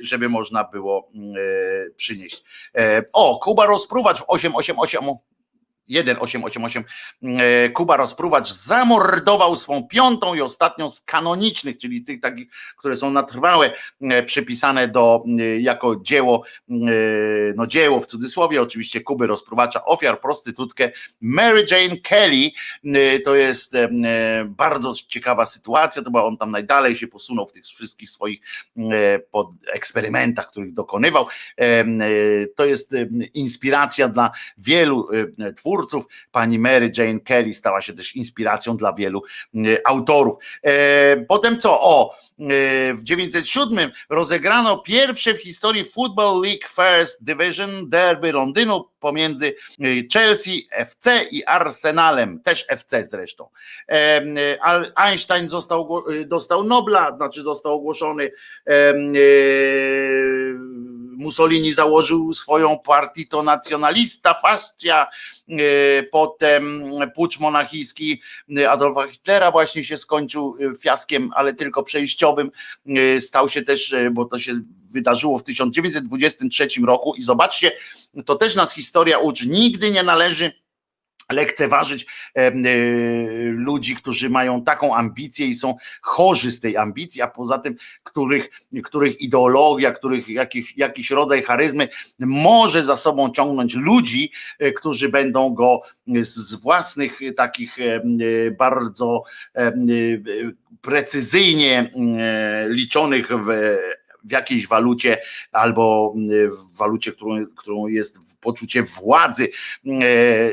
żeby 0.00 0.28
można 0.28 0.64
było 0.64 1.10
przynieść. 1.96 2.44
O, 3.12 3.40
Kuba 3.42 3.66
Rozpruwacz 3.66 4.18
w 4.18 4.24
888 4.26 5.04
1888 5.92 6.84
e, 7.22 7.68
Kuba 7.68 7.96
Rozpruwacz 7.96 8.52
zamordował 8.52 9.56
swą 9.56 9.88
piątą 9.88 10.34
i 10.34 10.40
ostatnią 10.40 10.90
z 10.90 11.00
kanonicznych, 11.00 11.78
czyli 11.78 12.04
tych 12.04 12.20
takich, 12.20 12.48
które 12.78 12.96
są 12.96 13.10
na 13.10 13.22
trwałe, 13.22 13.72
e, 14.00 14.22
przypisane 14.22 14.88
do, 14.88 15.24
e, 15.38 15.60
jako 15.60 15.96
dzieło, 15.96 16.42
no 17.56 17.66
dzieło 17.66 18.00
w 18.00 18.06
cudzysłowie 18.06 18.62
oczywiście 18.62 19.00
Kuby 19.00 19.26
Rozpruwacza, 19.26 19.84
ofiar 19.84 20.20
prostytutkę 20.20 20.90
Mary 21.20 21.64
Jane 21.70 21.96
Kelly. 21.96 22.50
To 23.24 23.34
jest 23.34 23.76
bardzo 24.46 24.92
ciekawa 25.08 25.44
sytuacja, 25.44 26.02
to 26.02 26.10
bo 26.10 26.26
on 26.26 26.36
tam 26.36 26.50
najdalej 26.50 26.96
się 26.96 27.08
posunął 27.08 27.46
w 27.46 27.52
tych 27.52 27.64
wszystkich 27.64 28.10
swoich 28.10 28.40
pod 29.30 29.50
eksperymentach, 29.72 30.50
których 30.50 30.74
dokonywał. 30.74 31.26
To 32.56 32.66
jest 32.66 32.94
inspiracja 33.34 34.08
dla 34.08 34.30
wielu 34.58 35.08
twórców, 35.56 35.81
twórców. 35.82 36.06
Pani 36.32 36.58
Mary 36.58 36.92
Jane 36.98 37.20
Kelly 37.20 37.54
stała 37.54 37.80
się 37.80 37.92
też 37.92 38.16
inspiracją 38.16 38.76
dla 38.76 38.92
wielu 38.92 39.22
e, 39.54 39.58
autorów. 39.86 40.36
E, 40.62 41.16
potem 41.16 41.58
co? 41.58 41.80
O, 41.80 42.16
e, 42.38 42.94
w 42.94 43.02
907 43.02 43.90
rozegrano 44.10 44.78
pierwsze 44.78 45.34
w 45.34 45.42
historii 45.42 45.84
Football 45.84 46.42
League 46.42 46.68
First 46.68 47.24
Division 47.24 47.90
derby 47.90 48.32
Londynu 48.32 48.84
pomiędzy 49.00 49.54
Chelsea 50.12 50.68
FC 50.70 51.24
i 51.30 51.44
Arsenalem, 51.44 52.40
też 52.40 52.64
FC 52.68 53.04
zresztą. 53.04 53.48
Einstein 54.96 55.48
został, 55.48 56.04
dostał 56.26 56.64
Nobla, 56.64 57.16
znaczy 57.16 57.42
został 57.42 57.74
ogłoszony 57.74 58.30
Mussolini 61.22 61.72
założył 61.72 62.32
swoją 62.32 62.78
to 63.30 63.42
nacjonalista, 63.42 64.34
fascja, 64.34 65.06
e, 65.48 65.54
potem 66.02 66.84
pucz 67.14 67.40
monachijski 67.40 68.22
Adolfa 68.68 69.08
Hitlera 69.08 69.50
właśnie 69.50 69.84
się 69.84 69.96
skończył 69.96 70.56
e, 70.60 70.78
fiaskiem, 70.78 71.30
ale 71.34 71.54
tylko 71.54 71.82
przejściowym. 71.82 72.50
E, 72.86 73.20
stał 73.20 73.48
się 73.48 73.62
też, 73.62 73.94
bo 74.12 74.24
to 74.24 74.38
się 74.38 74.60
wydarzyło 74.92 75.38
w 75.38 75.44
1923 75.44 76.68
roku 76.86 77.14
i 77.14 77.22
zobaczcie, 77.22 77.72
to 78.26 78.34
też 78.34 78.54
nas 78.54 78.74
historia 78.74 79.18
uczy, 79.18 79.48
nigdy 79.48 79.90
nie 79.90 80.02
należy 80.02 80.61
lekceważyć 81.32 82.06
e, 82.34 82.52
ludzi, 83.50 83.96
którzy 83.96 84.30
mają 84.30 84.64
taką 84.64 84.96
ambicję 84.96 85.46
i 85.46 85.54
są 85.54 85.76
chorzy 86.02 86.50
z 86.50 86.60
tej 86.60 86.76
ambicji, 86.76 87.22
a 87.22 87.28
poza 87.28 87.58
tym, 87.58 87.76
których, 88.02 88.48
których 88.84 89.20
ideologia, 89.20 89.92
których 89.92 90.28
jakiś, 90.28 90.76
jakiś 90.76 91.10
rodzaj 91.10 91.42
charyzmy 91.42 91.88
może 92.18 92.84
za 92.84 92.96
sobą 92.96 93.30
ciągnąć 93.30 93.74
ludzi, 93.74 94.32
e, 94.58 94.72
którzy 94.72 95.08
będą 95.08 95.54
go 95.54 95.82
z 96.20 96.54
własnych 96.54 97.20
takich 97.36 97.78
e, 97.78 98.02
bardzo 98.50 99.24
precyzyjnie 100.80 101.90
liczonych 102.68 103.28
w 103.28 103.76
w 104.24 104.32
jakiejś 104.32 104.66
walucie 104.66 105.18
albo 105.52 106.14
w 106.48 106.76
walucie, 106.76 107.12
którą, 107.12 107.46
którą 107.56 107.86
jest 107.86 108.40
poczucie 108.40 108.82
władzy, 108.82 109.48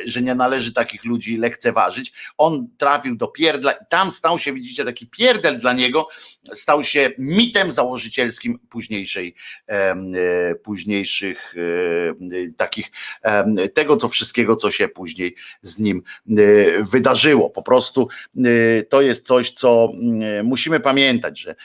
że 0.06 0.22
nie 0.22 0.36
należy 0.36 0.74
takich 0.74 1.06
ludzi 1.06 1.38
lekceważyć. 1.38 2.14
On 2.38 2.68
trafił 2.78 3.16
do 3.16 3.28
pierdla 3.28 3.72
i 3.72 3.86
tam 3.90 4.12
stał 4.12 4.40
się, 4.40 4.54
widzicie, 4.54 4.86
taki 4.86 5.08
pierdel 5.08 5.60
dla 5.60 5.74
niego, 5.74 6.08
stał 6.54 6.84
się 6.84 7.12
mitem 7.18 7.72
założycielskim 7.72 8.60
późniejszej, 8.70 9.36
późniejszych 10.64 11.56
takich, 12.58 12.92
tego 13.74 13.98
co 13.98 14.10
wszystkiego, 14.10 14.56
co 14.56 14.72
się 14.72 14.88
później 14.88 15.36
z 15.62 15.80
nim 15.80 16.04
wydarzyło. 16.80 17.50
Po 17.50 17.64
prostu 17.64 18.08
to 18.90 19.02
jest 19.02 19.28
coś, 19.28 19.52
co 19.52 19.92
musimy 20.44 20.80
pamiętać, 20.80 21.40
że, 21.40 21.56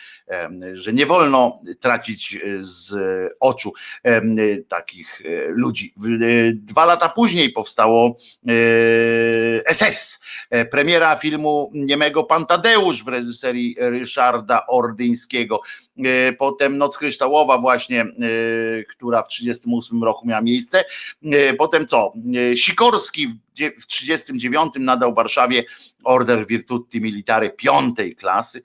że 0.73 0.93
nie 0.93 1.07
wolno 1.07 1.61
trafić 1.81 1.94
tracić 1.95 2.35
e, 2.35 2.41
z 2.59 2.95
oczu 3.41 3.73
e, 4.03 4.23
takich 4.69 5.21
e, 5.21 5.47
ludzi. 5.49 5.95
Dwa 6.55 6.85
lata 6.85 7.09
później 7.09 7.53
powstało 7.53 8.17
SS, 9.73 10.21
premiera 10.71 11.17
filmu 11.17 11.71
niemego 11.75 12.25
Pantadeusz 12.25 13.05
w 13.05 13.09
reżyserii 13.09 13.77
Ryszarda 13.79 14.67
Ordyńskiego. 14.67 15.61
Potem 16.39 16.79
Noc 16.79 16.99
Kryształowa 16.99 17.59
właśnie, 17.59 18.05
która 18.89 19.23
w 19.23 19.29
1938 19.29 20.05
roku 20.05 20.27
miała 20.27 20.41
miejsce. 20.41 20.85
Potem 21.59 21.87
co? 21.87 22.13
Sikorski 22.55 23.29
w 23.29 23.35
w 23.55 23.87
1939 23.87 24.73
nadał 24.79 25.15
Warszawie 25.15 25.65
Order 26.05 26.47
Virtuti 26.47 27.01
Militare 27.01 27.51
piątej 27.51 28.17
klasy, 28.17 28.63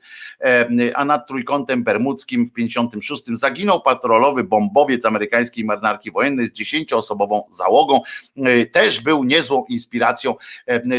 a 0.95 1.05
nad 1.05 1.27
Trójkątem 1.27 1.83
Bermudzkim 1.83 2.45
w 2.45 2.53
1956 2.53 3.39
zaginął 3.39 3.81
patrolowy 3.81 4.43
bombowiec 4.43 5.05
amerykańskiej 5.05 5.65
marynarki 5.65 6.11
wojennej 6.11 6.45
z 6.45 6.51
dziesięcioosobową 6.51 7.43
załogą. 7.49 8.01
E, 8.37 8.65
też 8.65 9.01
był 9.01 9.23
niezłą 9.23 9.65
inspiracją, 9.69 10.35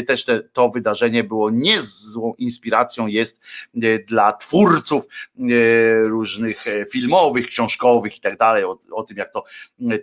też 0.07 0.25
te, 0.25 0.39
to 0.39 0.69
wydarzenie 0.69 1.23
było 1.23 1.49
niezłą 1.49 2.33
inspiracją 2.37 3.07
jest 3.07 3.41
e, 3.75 3.99
dla 3.99 4.33
twórców 4.33 5.03
e, 5.05 5.43
różnych 6.21 6.65
filmowych, 6.91 7.47
książkowych 7.47 8.17
i 8.17 8.21
tak 8.21 8.37
dalej, 8.37 8.63
o 8.91 9.03
tym 9.03 9.17
jak 9.17 9.33
to 9.33 9.43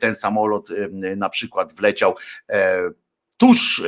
ten 0.01 0.15
samolot 0.15 0.69
na 1.17 1.29
przykład 1.29 1.73
wleciał 1.73 2.15
tuż 3.39 3.83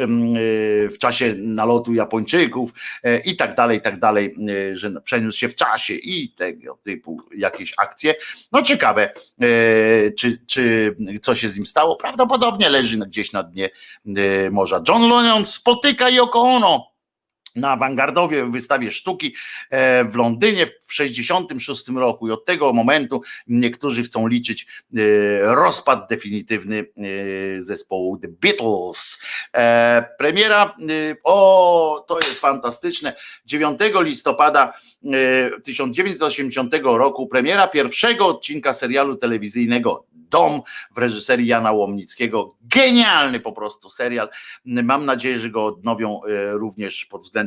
w 0.90 0.98
czasie 0.98 1.34
nalotu 1.38 1.94
Japończyków 1.94 2.70
e, 3.02 3.18
i 3.18 3.36
tak 3.36 3.54
dalej, 3.54 3.78
i 3.78 3.80
tak 3.80 4.00
dalej, 4.00 4.36
e, 4.72 4.76
że 4.76 5.00
przeniósł 5.00 5.38
się 5.38 5.48
w 5.48 5.54
czasie 5.54 5.94
i 5.94 6.28
tego 6.28 6.78
typu 6.82 7.20
jakieś 7.36 7.74
akcje. 7.76 8.14
No 8.52 8.62
ciekawe, 8.62 9.12
e, 9.40 10.10
czy, 10.10 10.46
czy 10.46 10.96
co 11.22 11.34
się 11.34 11.48
z 11.48 11.56
nim 11.56 11.66
stało? 11.66 11.96
Prawdopodobnie 11.96 12.70
leży 12.70 12.98
gdzieś 12.98 13.32
na 13.32 13.42
dnie 13.42 13.70
morza. 14.50 14.82
John 14.88 15.02
Lennon 15.02 15.46
spotyka 15.46 16.10
Yoko 16.10 16.40
Ono 16.40 16.90
na 17.56 17.70
awangardowie 17.70 18.46
wystawie 18.46 18.90
sztuki 18.90 19.34
e, 19.70 20.04
w 20.04 20.14
Londynie 20.14 20.66
w 20.66 20.86
1966 20.86 21.88
roku 21.88 22.28
i 22.28 22.30
od 22.30 22.44
tego 22.44 22.72
momentu 22.72 23.22
niektórzy 23.46 24.02
chcą 24.02 24.26
liczyć 24.26 24.66
e, 24.66 24.98
rozpad 25.40 26.08
definitywny 26.10 26.78
e, 26.78 27.62
zespołu 27.62 28.18
The 28.18 28.28
Beatles. 28.28 29.22
Premiera, 30.18 30.76
o 31.24 32.04
to 32.08 32.16
jest 32.16 32.40
fantastyczne, 32.40 33.16
9 33.46 33.80
listopada 33.94 34.72
1980 35.64 36.74
roku 36.82 37.26
premiera 37.26 37.68
pierwszego 37.68 38.26
odcinka 38.26 38.72
serialu 38.72 39.16
telewizyjnego 39.16 40.04
Dom 40.12 40.62
w 40.94 40.98
reżyserii 40.98 41.46
Jana 41.46 41.72
Łomnickiego. 41.72 42.56
Genialny 42.62 43.40
po 43.40 43.52
prostu 43.52 43.88
serial. 43.88 44.28
Mam 44.64 45.04
nadzieję, 45.04 45.38
że 45.38 45.50
go 45.50 45.64
odnowią 45.64 46.20
również 46.52 47.06
pod 47.06 47.22
względem 47.22 47.39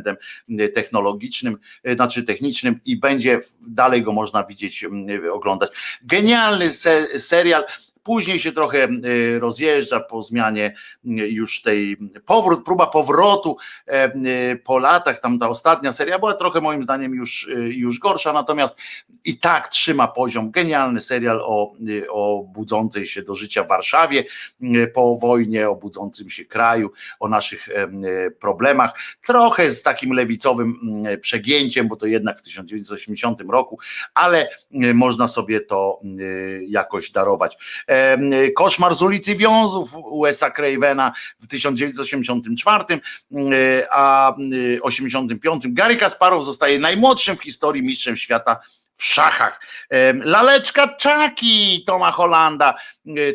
e, 0.60 0.70
technologicznym, 0.70 1.58
e, 1.84 1.94
znaczy 1.94 2.24
technicznym 2.24 2.80
i 2.86 2.98
będzie 2.98 3.40
dalej 3.62 4.04
go 4.04 4.12
można 4.12 4.44
widzieć, 4.44 4.86
oglądać. 5.32 5.72
Genialny 6.04 6.70
serial 7.18 7.64
Później 8.04 8.40
się 8.40 8.52
trochę 8.52 8.88
y, 9.06 9.40
rozjeżdża 9.40 10.00
po 10.00 10.22
zmianie 10.22 10.76
y, 11.06 11.10
już 11.10 11.62
tej 11.62 11.98
powrót, 12.26 12.66
próba 12.66 12.88
powrotu 12.88 13.58
e, 13.88 14.16
y, 14.52 14.62
po 14.66 14.80
latach, 14.80 15.20
tam 15.20 15.40
ta 15.40 15.50
ostatnia 15.50 15.92
seria 15.92 16.20
była 16.20 16.34
trochę 16.34 16.62
moim 16.62 16.84
zdaniem 16.84 17.14
już, 17.14 17.50
już 17.70 18.00
gorsza, 18.00 18.34
natomiast 18.34 18.78
i 19.26 19.38
tak 19.38 19.68
trzyma 19.68 20.08
poziom. 20.08 20.52
Genialny 20.52 21.00
serial 21.00 21.40
o, 21.42 21.74
o 22.10 22.44
budzącej 22.44 23.06
się 23.06 23.22
do 23.22 23.36
życia 23.36 23.64
Warszawie 23.64 24.24
po 24.94 25.16
wojnie, 25.16 25.70
o 25.70 25.76
budzącym 25.76 26.30
się 26.30 26.46
kraju, 26.46 26.92
o 27.20 27.28
naszych 27.30 27.70
e, 27.70 27.88
problemach. 28.32 29.00
Trochę 29.26 29.72
z 29.72 29.84
takim 29.84 30.14
lewicowym 30.14 30.80
mm, 30.84 31.20
przegięciem, 31.20 31.88
bo 31.88 31.96
to 31.96 32.06
jednak 32.06 32.38
w 32.38 32.42
1980 32.42 33.42
roku, 33.42 33.80
ale 34.14 34.50
można 34.94 35.28
sobie 35.28 35.62
to 35.62 36.02
jakoś 36.68 37.12
darować. 37.12 37.58
Koszmar 38.56 38.96
z 38.96 39.02
ulicy 39.02 39.36
Wiązów 39.36 39.96
USA 39.96 40.52
Cravena 40.52 41.14
w 41.40 41.48
1984, 41.48 42.84
a 43.92 44.36
85 44.82 45.64
Gary 45.68 45.96
Kasparow 45.96 46.46
zostaje 46.46 46.80
najmłodszym 46.80 47.36
w 47.36 47.44
historii 47.44 47.84
mistrzem 47.84 48.18
świata 48.18 48.60
w 48.94 49.04
szachach. 49.04 49.62
Laleczka 50.24 50.88
Czaki 50.96 51.84
Toma 51.88 52.12
Holanda 52.12 52.76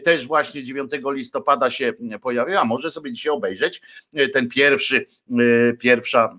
też 0.05 0.26
właśnie 0.26 0.64
9 0.64 0.90
listopada 1.05 1.70
się 1.70 1.93
pojawiła. 2.22 2.64
Może 2.64 2.90
sobie 2.90 3.12
dzisiaj 3.12 3.30
obejrzeć 3.30 3.82
ten 4.32 4.48
pierwszy, 4.48 5.06
pierwsza 5.80 6.39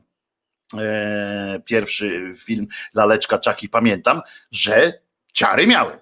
pierwszy 1.66 2.34
film 2.38 2.68
Laleczka 2.94 3.40
Czaki. 3.40 3.70
Pamiętam, 3.70 4.22
że 4.52 4.94
ciary 5.34 5.68
miałem. 5.68 5.98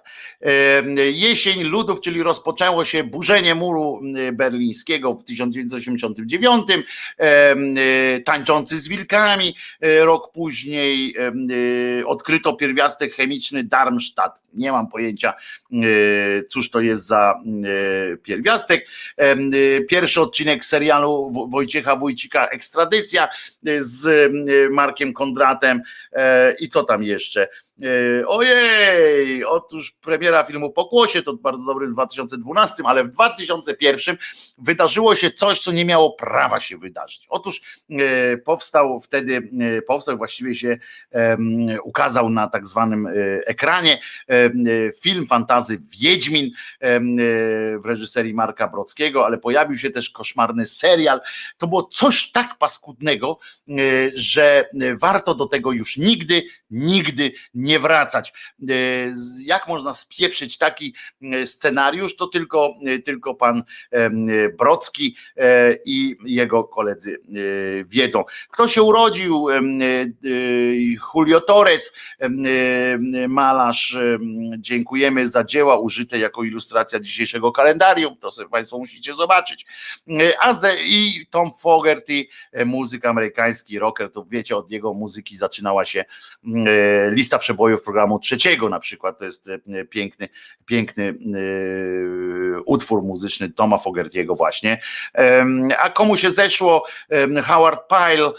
Jesień 1.12 1.64
ludów, 1.64 2.00
czyli 2.00 2.22
rozpoczęło 2.22 2.84
się 2.84 3.04
burzenie 3.04 3.54
muru 3.54 4.00
berlińskiego 4.32 5.14
w 5.14 5.24
1989, 5.24 6.66
tańczący 8.24 8.78
z 8.78 8.88
wilkami, 8.88 9.56
e, 9.80 10.04
rok 10.04 10.32
później 10.32 11.14
e, 12.00 12.06
odkryto 12.06 12.52
pierwiastek 12.52 13.14
chemiczny 13.14 13.64
Darmstadt. 13.64 14.42
Nie 14.54 14.72
mam 14.72 14.88
pojęcia, 14.88 15.34
e, 15.72 15.76
cóż 16.48 16.70
to 16.70 16.80
jest 16.80 17.06
za 17.06 17.34
pierwiastek. 18.22 18.88
Pierwszy 19.88 20.20
odcinek 20.20 20.64
serialu 20.64 21.30
Wojciecha 21.50 21.96
Wójcika 21.96 22.46
Ekstradycja 22.46 23.28
z 23.78 24.32
Markiem 24.72 25.12
Kondratem 25.12 25.82
i 26.60 26.68
co 26.68 26.84
tam 26.84 27.02
jeszcze? 27.02 27.48
E, 27.82 28.26
ojej, 28.26 29.44
otóż 29.44 29.92
premiera 29.92 30.44
filmu 30.44 30.70
Pokłosie 30.70 31.22
to 31.22 31.34
bardzo 31.34 31.64
dobry 31.64 31.86
w 31.86 31.92
2012, 31.92 32.82
ale 32.86 33.04
w 33.04 33.10
2001 33.10 34.16
wydarzyło 34.58 35.14
się 35.14 35.30
coś, 35.30 35.58
co 35.60 35.72
nie 35.72 35.84
miało 35.84 36.12
prawa 36.12 36.60
się 36.60 36.78
wydarzyć. 36.78 37.26
Otóż 37.28 37.60
e, 37.90 38.36
powstał 38.36 39.00
wtedy, 39.00 39.50
e, 39.60 39.82
powstał 39.82 40.16
właściwie 40.16 40.54
się 40.54 40.78
ukazał 41.84 42.30
na 42.30 42.48
tak 42.48 42.66
zwanym 42.66 43.08
ekranie 43.46 43.98
film 45.02 45.26
fantazy 45.26 45.78
Wiedźmin 46.00 46.50
w 47.78 47.82
reżyserii 47.84 48.34
Marka 48.34 48.68
Brockiego, 48.68 49.26
ale 49.26 49.38
pojawił 49.38 49.76
się 49.76 49.90
też 49.90 50.10
koszmarny 50.10 50.66
serial. 50.66 51.20
To 51.58 51.66
było 51.66 51.82
coś 51.82 52.32
tak 52.32 52.58
paskudnego, 52.58 53.38
że 54.14 54.68
warto 55.00 55.34
do 55.34 55.46
tego 55.46 55.72
już 55.72 55.96
nigdy, 55.96 56.42
nigdy 56.70 57.32
nie 57.54 57.67
nie 57.68 57.78
wracać. 57.78 58.32
E, 58.68 58.74
jak 59.42 59.68
można 59.68 59.94
spieprzyć 59.94 60.58
taki 60.58 60.94
e, 61.22 61.46
scenariusz, 61.46 62.16
to 62.16 62.26
tylko, 62.26 62.74
e, 62.86 62.98
tylko 62.98 63.34
pan 63.34 63.62
Brocki 64.58 65.16
i 65.84 66.16
jego 66.24 66.64
koledzy 66.64 67.18
wiedzą. 67.84 68.24
Kto 68.50 68.68
się 68.68 68.82
urodził? 68.82 69.46
Julio 71.14 71.40
Torres, 71.40 71.92
malarz. 73.28 73.98
Dziękujemy 74.58 75.28
za 75.28 75.44
dzieła 75.44 75.78
użyte 75.78 76.18
jako 76.18 76.44
ilustracja 76.44 77.00
dzisiejszego 77.00 77.52
kalendarium. 77.52 78.16
To 78.16 78.30
sobie 78.30 78.48
Państwo 78.48 78.78
musicie 78.78 79.14
zobaczyć. 79.14 79.66
A 80.40 80.54
i 80.84 81.26
Tom 81.30 81.50
Fogerty, 81.60 82.26
muzyk 82.66 83.04
amerykański, 83.04 83.78
rocker, 83.78 84.10
to 84.10 84.24
wiecie, 84.24 84.56
od 84.56 84.70
jego 84.70 84.94
muzyki 84.94 85.36
zaczynała 85.36 85.84
się 85.84 86.04
lista 87.10 87.38
przebojów 87.38 87.57
przebojów 87.58 87.82
programu 87.82 88.18
trzeciego 88.18 88.68
na 88.68 88.80
przykład, 88.80 89.18
to 89.18 89.24
jest 89.24 89.50
piękny, 89.90 90.28
piękny 90.66 91.14
utwór 92.66 93.02
muzyczny 93.02 93.50
Toma 93.50 93.78
Fogertiego 93.78 94.34
właśnie. 94.34 94.80
A 95.78 95.90
komu 95.90 96.16
się 96.16 96.30
zeszło? 96.30 96.86
Howard 97.44 97.80
Pyle, 97.88 98.32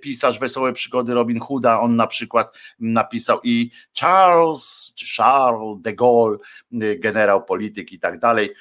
pisarz 0.00 0.38
Wesołe 0.38 0.72
Przygody 0.72 1.14
Robin 1.14 1.40
Hooda, 1.40 1.80
on 1.80 1.96
na 1.96 2.06
przykład 2.06 2.54
napisał 2.80 3.40
i 3.42 3.70
Charles, 4.00 4.94
Charles 5.16 5.80
de 5.80 5.92
Gaulle, 5.92 6.38
generał 6.98 7.44
polityk 7.44 7.92
i 7.92 7.98
tak 7.98 8.18
dalej, 8.18 8.54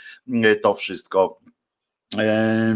to 0.62 0.74
wszystko 0.74 1.40
E, 1.48 1.49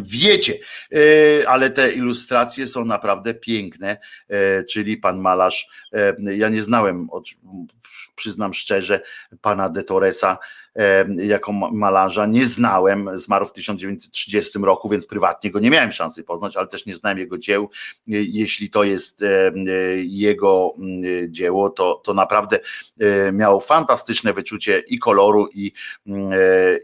wiecie, 0.01 0.53
e, 0.91 1.49
ale 1.49 1.69
te 1.69 1.91
ilustracje 1.91 2.68
są 2.68 2.85
naprawdę 2.85 3.34
piękne, 3.34 3.97
e, 4.30 4.64
czyli 4.64 4.97
pan 4.97 5.19
malarz, 5.19 5.68
ja 6.18 6.49
nie 6.49 6.61
znałem, 6.61 7.07
przyznam 8.15 8.53
szczerze, 8.53 9.01
pana 9.41 9.69
de 9.69 9.84
Torresa, 9.84 10.38
jako 11.18 11.52
malarza 11.52 12.26
nie 12.26 12.45
znałem, 12.45 13.10
zmarł 13.14 13.45
w 13.45 13.54
1930 13.54 14.60
roku, 14.60 14.90
więc 14.90 15.06
prywatnie 15.06 15.52
go 15.52 15.60
nie 15.60 15.70
miałem 15.70 15.91
szansy 15.91 16.24
poznać, 16.24 16.58
ale 16.58 16.68
też 16.68 16.86
nie 16.86 16.95
znałem 16.95 17.18
jego 17.18 17.38
dzieł. 17.38 17.70
Jeśli 18.08 18.70
to 18.70 18.84
jest 18.84 19.24
jego 20.04 20.74
mm, 20.78 21.34
dzieło, 21.34 21.70
to, 21.70 22.02
to 22.04 22.14
naprawdę 22.14 22.60
miał 23.34 23.60
fantastyczne 23.60 24.34
wyczucie 24.34 24.84
i 24.88 25.00
koloru 25.00 25.48
i, 25.54 25.72
mm, 26.08 26.32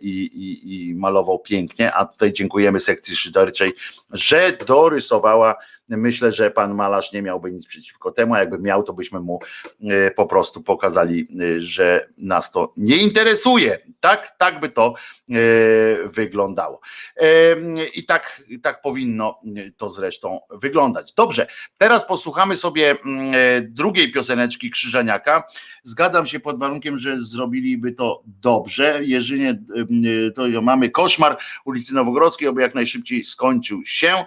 i, 0.02 0.10
i, 0.10 0.90
i 0.90 0.96
malował 0.96 1.40
pięknie, 1.40 1.94
a 1.94 2.06
tutaj 2.06 2.34
dziękujemy 2.34 2.80
sekcji 2.80 3.16
szyderczej, 3.16 3.74
że 4.14 4.58
dorysowała 4.68 5.56
Myślę, 5.90 6.32
że 6.32 6.52
pan 6.52 6.76
malarz 6.76 7.12
nie 7.14 7.22
miałby 7.22 7.52
nic 7.52 7.66
przeciwko 7.66 8.12
temu, 8.12 8.34
a 8.34 8.40
jakby 8.40 8.60
miał, 8.60 8.84
to 8.84 8.94
byśmy 8.94 9.20
mu 9.20 9.40
e, 9.82 10.12
po 10.12 10.26
prostu 10.26 10.64
pokazali, 10.64 11.28
e, 11.42 11.62
że 11.62 12.08
nas 12.18 12.52
to 12.52 12.74
nie 12.78 12.98
interesuje. 12.98 13.80
Tak, 14.00 14.36
tak 14.38 14.60
by 14.60 14.70
to 14.70 14.94
e, 15.30 15.34
wyglądało. 16.08 16.80
I 17.96 18.06
tak, 18.06 18.44
tak 18.62 18.82
powinno 18.82 19.40
to 19.78 19.90
zresztą 19.90 20.40
wyglądać. 20.50 21.14
Dobrze, 21.14 21.48
teraz 21.78 22.08
posłuchamy 22.08 22.56
sobie 22.56 22.92
mm, 22.92 23.34
drugiej 23.74 24.12
pioseneczki 24.12 24.70
Krzyżaniaka. 24.70 25.44
Zgadzam 25.84 26.26
się 26.26 26.40
pod 26.40 26.60
warunkiem, 26.60 26.98
że 26.98 27.20
zrobiliby 27.20 27.92
to 27.92 28.24
dobrze. 28.26 29.00
Jeżeli 29.04 29.46
to 30.36 30.62
mamy 30.62 30.90
koszmar 30.90 31.38
ulicy 31.66 31.96
Nowogrodzkiej, 31.96 32.48
aby 32.48 32.62
jak 32.62 32.76
najszybciej 32.76 33.24
skończył 33.24 33.86
się. 33.86 34.26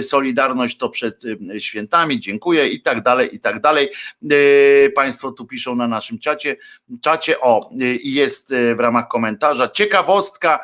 Solidarność 0.00 0.76
to 0.76 0.88
przed 0.92 1.22
świętami, 1.58 2.20
dziękuję 2.20 2.68
i 2.68 2.82
tak 2.82 3.02
dalej, 3.02 3.34
i 3.34 3.40
tak 3.40 3.60
dalej. 3.60 3.90
E, 4.30 4.90
państwo 4.90 5.32
tu 5.32 5.46
piszą 5.46 5.76
na 5.76 5.88
naszym 5.88 6.18
czacie, 6.18 6.56
czacie 7.00 7.40
o, 7.40 7.70
i 8.02 8.12
jest 8.12 8.54
w 8.76 8.80
ramach 8.80 9.08
komentarza 9.08 9.68
ciekawostka, 9.68 10.60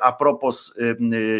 a 0.00 0.12
propos 0.12 0.74
e, 0.78 0.90
e, 0.90 0.94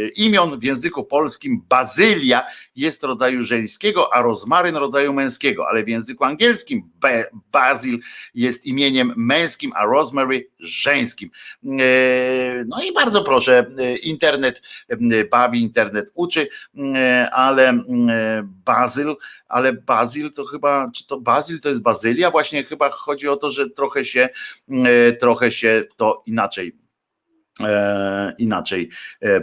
imion 0.08 0.58
w 0.58 0.62
języku 0.62 1.04
polskim 1.04 1.62
bazylia 1.68 2.46
jest 2.76 3.04
rodzaju 3.04 3.42
żeńskiego, 3.42 4.14
a 4.14 4.22
rozmaryn 4.22 4.76
rodzaju 4.76 5.12
męskiego, 5.12 5.68
ale 5.68 5.84
w 5.84 5.88
języku 5.88 6.24
angielskim 6.24 6.90
basil 7.52 7.98
jest 8.34 8.66
imieniem 8.66 9.12
męskim, 9.16 9.72
a 9.76 9.84
rosemary 9.84 10.48
żeńskim. 10.58 11.30
No 12.66 12.82
i 12.88 12.92
bardzo 12.94 13.24
proszę, 13.24 13.66
internet 14.02 14.62
bawi, 15.30 15.62
internet 15.62 16.10
uczy, 16.14 16.48
ale 17.32 17.82
bazyl, 18.64 19.16
ale 19.48 19.72
bazyl 19.72 20.30
to 20.30 20.44
chyba, 20.44 20.90
czy 20.94 21.06
to 21.06 21.20
bazyl 21.20 21.60
to 21.60 21.68
jest 21.68 21.82
bazylia? 21.82 22.30
Właśnie 22.30 22.64
chyba 22.64 22.90
chodzi 22.90 23.28
o 23.28 23.36
to, 23.36 23.50
że 23.50 23.70
trochę 23.70 24.04
się, 24.04 24.28
trochę 25.20 25.50
się 25.50 25.84
to 25.96 26.22
inaczej 26.26 26.85
inaczej. 28.38 28.88
E, 29.22 29.36
e, 29.36 29.42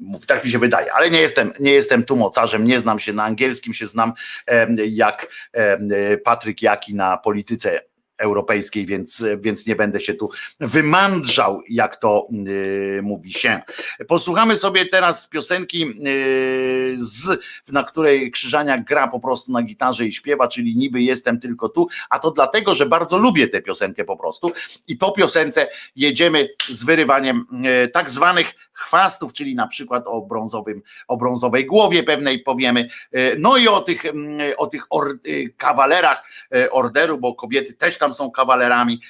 mówi, 0.00 0.26
tak 0.26 0.44
mi 0.44 0.50
się 0.50 0.58
wydaje, 0.58 0.92
ale 0.92 1.10
nie 1.10 1.20
jestem, 1.20 1.52
nie 1.60 1.72
jestem 1.72 2.02
tu 2.02 2.16
mocarzem, 2.16 2.64
nie 2.64 2.78
znam 2.78 2.98
się 2.98 3.12
na 3.12 3.24
angielskim, 3.24 3.72
się 3.74 3.86
znam 3.86 4.12
e, 4.46 4.68
jak 4.86 5.26
e, 5.52 6.18
Patryk 6.18 6.62
Jaki 6.62 6.94
na 6.94 7.16
polityce 7.16 7.80
europejskiej, 8.22 8.86
więc, 8.86 9.24
więc 9.38 9.66
nie 9.66 9.76
będę 9.76 10.00
się 10.00 10.14
tu 10.14 10.30
wymandrzał, 10.60 11.62
jak 11.68 11.96
to 11.96 12.28
yy, 12.30 13.00
mówi 13.02 13.32
się. 13.32 13.60
Posłuchamy 14.08 14.56
sobie 14.56 14.86
teraz 14.86 15.28
piosenki, 15.28 15.80
yy, 15.80 16.94
z, 16.96 17.40
na 17.72 17.82
której 17.82 18.30
Krzyżania 18.30 18.78
gra 18.78 19.08
po 19.08 19.20
prostu 19.20 19.52
na 19.52 19.62
gitarze 19.62 20.06
i 20.06 20.12
śpiewa, 20.12 20.48
czyli 20.48 20.76
niby 20.76 21.02
jestem 21.02 21.40
tylko 21.40 21.68
tu, 21.68 21.88
a 22.10 22.18
to 22.18 22.30
dlatego, 22.30 22.74
że 22.74 22.86
bardzo 22.86 23.18
lubię 23.18 23.48
tę 23.48 23.62
piosenkę 23.62 24.04
po 24.04 24.16
prostu 24.16 24.52
i 24.86 24.96
po 24.96 25.12
piosence 25.12 25.68
jedziemy 25.96 26.48
z 26.68 26.84
wyrywaniem 26.84 27.46
yy, 27.52 27.88
tak 27.88 28.10
zwanych 28.10 28.54
chwastów, 28.82 29.32
czyli 29.32 29.54
na 29.54 29.66
przykład 29.66 30.02
o, 30.06 30.20
brązowym, 30.20 30.82
o 31.08 31.16
brązowej 31.16 31.66
głowie 31.66 32.02
pewnej 32.02 32.38
powiemy, 32.38 32.88
no 33.38 33.56
i 33.56 33.68
o 33.68 33.80
tych, 33.80 34.02
o 34.56 34.66
tych 34.66 34.86
or, 34.90 35.18
kawalerach 35.56 36.24
orderu, 36.70 37.18
bo 37.18 37.34
kobiety 37.34 37.74
też 37.74 37.98
tam 37.98 38.14
są 38.14 38.30
kawalerami 38.30 39.00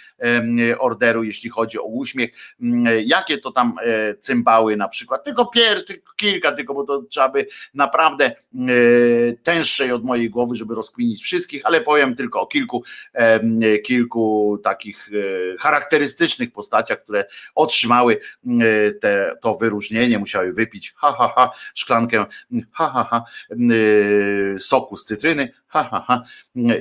orderu, 0.78 1.24
jeśli 1.24 1.50
chodzi 1.50 1.78
o 1.78 1.82
uśmiech. 1.82 2.30
Jakie 3.04 3.38
to 3.38 3.52
tam 3.52 3.74
e, 3.82 4.14
cymbały 4.14 4.76
na 4.76 4.88
przykład, 4.88 5.24
tylko 5.24 5.46
pierwszy, 5.46 5.84
tylko 5.84 6.12
kilka, 6.16 6.52
tylko 6.52 6.74
bo 6.74 6.84
to 6.84 7.02
trzeba 7.02 7.28
by 7.28 7.46
naprawdę 7.74 8.24
e, 8.24 8.34
tęższej 9.42 9.92
od 9.92 10.04
mojej 10.04 10.30
głowy, 10.30 10.56
żeby 10.56 10.74
rozkminić 10.74 11.22
wszystkich, 11.22 11.62
ale 11.64 11.80
powiem 11.80 12.14
tylko 12.14 12.40
o 12.40 12.46
kilku, 12.46 12.84
kilku 13.84 14.58
takich 14.64 15.10
e, 15.12 15.56
charakterystycznych 15.58 16.52
postaciach, 16.52 17.02
które 17.02 17.24
otrzymały 17.54 18.20
te, 19.00 19.36
to 19.40 19.54
wyróżnienie, 19.62 20.18
musiały 20.18 20.52
wypić 20.52 20.92
ha, 20.96 21.12
ha, 21.18 21.32
ha, 21.36 21.52
szklankę 21.74 22.26
ha, 22.72 22.88
ha, 22.88 23.04
ha, 23.10 23.24
soku 24.58 24.96
z 24.96 25.04
cytryny, 25.04 25.52
ha, 25.66 25.84
ha, 25.90 26.04
ha. 26.06 26.22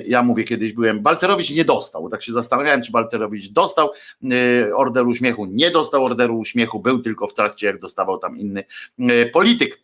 Ja 0.06 0.22
mówię, 0.22 0.44
kiedyś 0.44 0.72
byłem, 0.72 1.00
Balcerowicz 1.00 1.50
nie 1.50 1.64
dostał, 1.64 2.08
tak 2.08 2.22
się 2.22 2.32
zastanawiałem, 2.32 2.82
czy 2.82 2.92
Balcerowicz 2.92 3.52
dostał 3.52 3.90
y, 4.32 4.76
orderu 4.76 5.08
uśmiechu, 5.08 5.46
nie 5.46 5.70
dostał 5.70 6.04
orderu 6.04 6.38
uśmiechu, 6.38 6.80
był 6.80 6.98
tylko 6.98 7.26
w 7.26 7.34
trakcie, 7.34 7.66
jak 7.66 7.78
dostawał 7.78 8.18
tam 8.18 8.38
inny 8.38 8.64
y, 8.98 9.30
polityk 9.32 9.82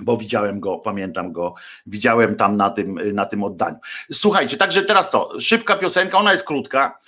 bo 0.00 0.16
widziałem 0.16 0.60
go, 0.60 0.78
pamiętam 0.78 1.32
go, 1.32 1.54
widziałem 1.86 2.36
tam 2.36 2.56
na 2.56 2.70
tym, 2.70 3.00
na 3.14 3.26
tym 3.26 3.44
oddaniu. 3.44 3.76
Słuchajcie, 4.12 4.56
także 4.56 4.82
teraz 4.82 5.10
co, 5.10 5.40
szybka 5.40 5.76
piosenka, 5.76 6.18
ona 6.18 6.32
jest 6.32 6.46
krótka 6.46 6.98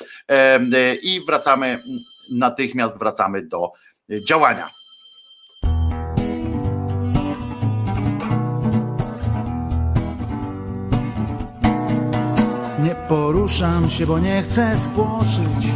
i 1.02 1.20
wracamy, 1.26 1.82
natychmiast 2.30 2.98
wracamy 2.98 3.42
do 3.42 3.72
działania. 4.22 4.70
Poruszam 13.08 13.90
się, 13.90 14.06
bo 14.06 14.18
nie 14.18 14.42
chcę 14.42 14.76
spłoszyć 14.80 15.72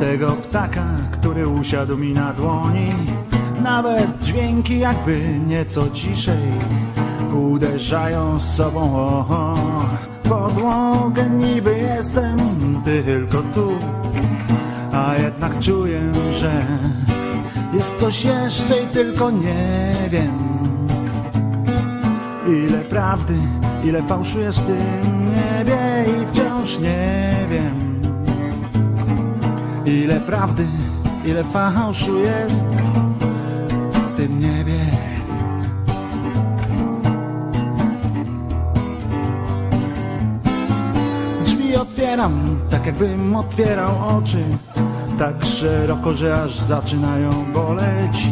tego 0.00 0.32
ptaka, 0.32 0.96
który 1.12 1.48
usiadł 1.48 1.96
mi 1.96 2.14
na 2.14 2.32
dłoni. 2.32 2.92
Nawet 3.62 4.22
dźwięki 4.22 4.78
jakby 4.78 5.40
nieco 5.46 5.90
ciszej 5.90 6.52
uderzają 7.34 8.38
z 8.38 8.54
sobą 8.56 8.96
o, 8.96 9.18
o 9.18 9.56
podłogę. 10.28 11.30
Niby 11.30 11.78
jestem 11.78 12.38
tylko 12.84 13.42
tu, 13.54 13.78
a 14.92 15.14
jednak 15.14 15.58
czuję, 15.58 16.12
że 16.40 16.66
jest 17.74 18.00
coś 18.00 18.24
jeszcze 18.24 18.82
i 18.82 18.86
tylko 18.86 19.30
nie 19.30 19.94
wiem. 20.10 20.57
Ile 22.48 22.78
prawdy, 22.78 23.34
ile 23.84 24.02
fałszu 24.02 24.40
jest 24.40 24.58
w 24.58 24.66
tym 24.66 25.34
niebie 25.34 26.06
i 26.06 26.26
wciąż 26.26 26.78
nie 26.78 27.46
wiem. 27.50 28.02
Ile 29.86 30.20
prawdy, 30.20 30.66
ile 31.24 31.44
fałszu 31.44 32.18
jest 32.18 32.66
w 33.92 34.16
tym 34.16 34.40
niebie. 34.40 34.90
Drzwi 41.44 41.76
otwieram, 41.76 42.58
tak 42.70 42.86
jakbym 42.86 43.36
otwierał 43.36 44.18
oczy, 44.18 44.44
tak 45.18 45.44
szeroko, 45.44 46.14
że 46.14 46.42
aż 46.42 46.58
zaczynają 46.58 47.30
boleć. 47.54 48.26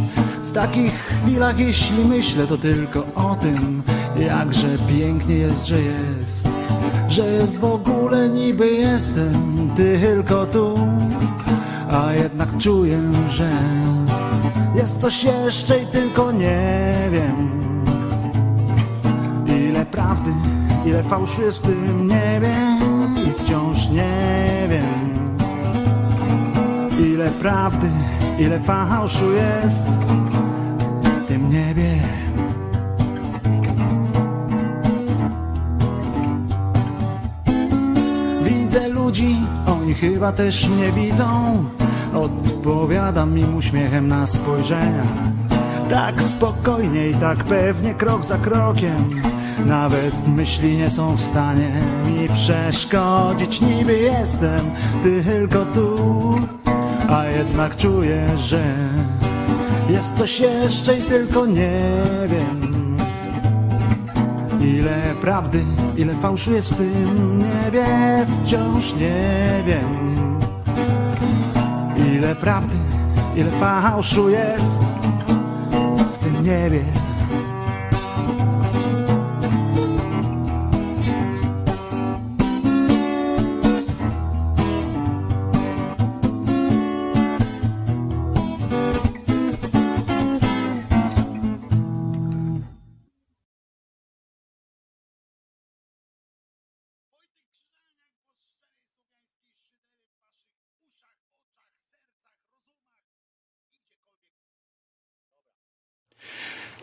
W 0.48 0.52
takich 0.52 0.92
chwilach, 0.92 1.58
jeśli 1.58 2.04
myślę, 2.04 2.46
to 2.46 2.58
tylko 2.58 3.04
o 3.14 3.36
tym, 3.40 3.82
Jakże 4.18 4.68
pięknie 4.88 5.34
jest, 5.34 5.66
że 5.66 5.82
jest, 5.82 6.48
że 7.08 7.32
jest 7.32 7.58
w 7.58 7.64
ogóle 7.64 8.28
niby 8.28 8.66
jestem 8.66 9.70
tylko 9.76 10.46
tu, 10.46 10.78
a 11.90 12.12
jednak 12.12 12.58
czuję, 12.58 13.00
że 13.30 13.50
jest 14.76 15.00
coś 15.00 15.24
jeszcze 15.24 15.82
i 15.82 15.86
tylko 15.86 16.32
nie 16.32 16.92
wiem. 17.12 17.50
Ile 19.46 19.86
prawdy, 19.86 20.30
ile 20.86 21.02
fałszu 21.02 21.42
jest 21.42 21.58
w 21.58 21.62
tym 21.62 22.06
niebie 22.06 22.56
i 23.26 23.30
wciąż 23.30 23.88
nie 23.90 24.66
wiem 24.68 25.16
Ile 27.00 27.30
prawdy, 27.30 27.90
ile 28.38 28.58
fałszu 28.60 29.32
jest 29.32 29.88
chyba 40.00 40.32
też 40.32 40.68
mnie 40.68 40.92
widzą. 40.92 41.64
Odpowiadam 42.14 43.38
im 43.38 43.56
uśmiechem 43.56 44.08
na 44.08 44.26
spojrzenia. 44.26 45.02
Tak 45.90 46.22
spokojnie 46.22 47.08
i 47.08 47.14
tak 47.14 47.44
pewnie 47.44 47.94
krok 47.94 48.24
za 48.24 48.38
krokiem. 48.38 49.10
Nawet 49.66 50.28
myśli 50.28 50.76
nie 50.76 50.90
są 50.90 51.16
w 51.16 51.20
stanie 51.20 51.72
mi 52.06 52.28
przeszkodzić. 52.28 53.60
Niby 53.60 53.98
jestem 53.98 54.60
tylko 55.02 55.64
tu 55.64 55.96
A 57.10 57.24
jednak 57.24 57.76
czuję, 57.76 58.26
że 58.38 58.74
jest 59.90 60.18
coś 60.18 60.40
jeszcze 60.40 60.96
i 60.96 61.02
tylko 61.02 61.46
nie 61.46 61.80
wiem 62.26 62.55
Ile 64.66 65.14
prawdy, 65.20 65.64
ile 65.96 66.14
fałszu 66.14 66.52
jest 66.52 66.72
w 66.72 66.76
tym 66.76 67.38
niebie 67.38 67.86
Wciąż 68.44 68.94
nie 68.94 69.62
wiem 69.66 70.06
Ile 72.16 72.34
prawdy, 72.34 72.76
ile 73.36 73.50
fałszu 73.50 74.28
jest 74.28 74.72
w 76.12 76.18
tym 76.18 76.44
niebie. 76.44 77.05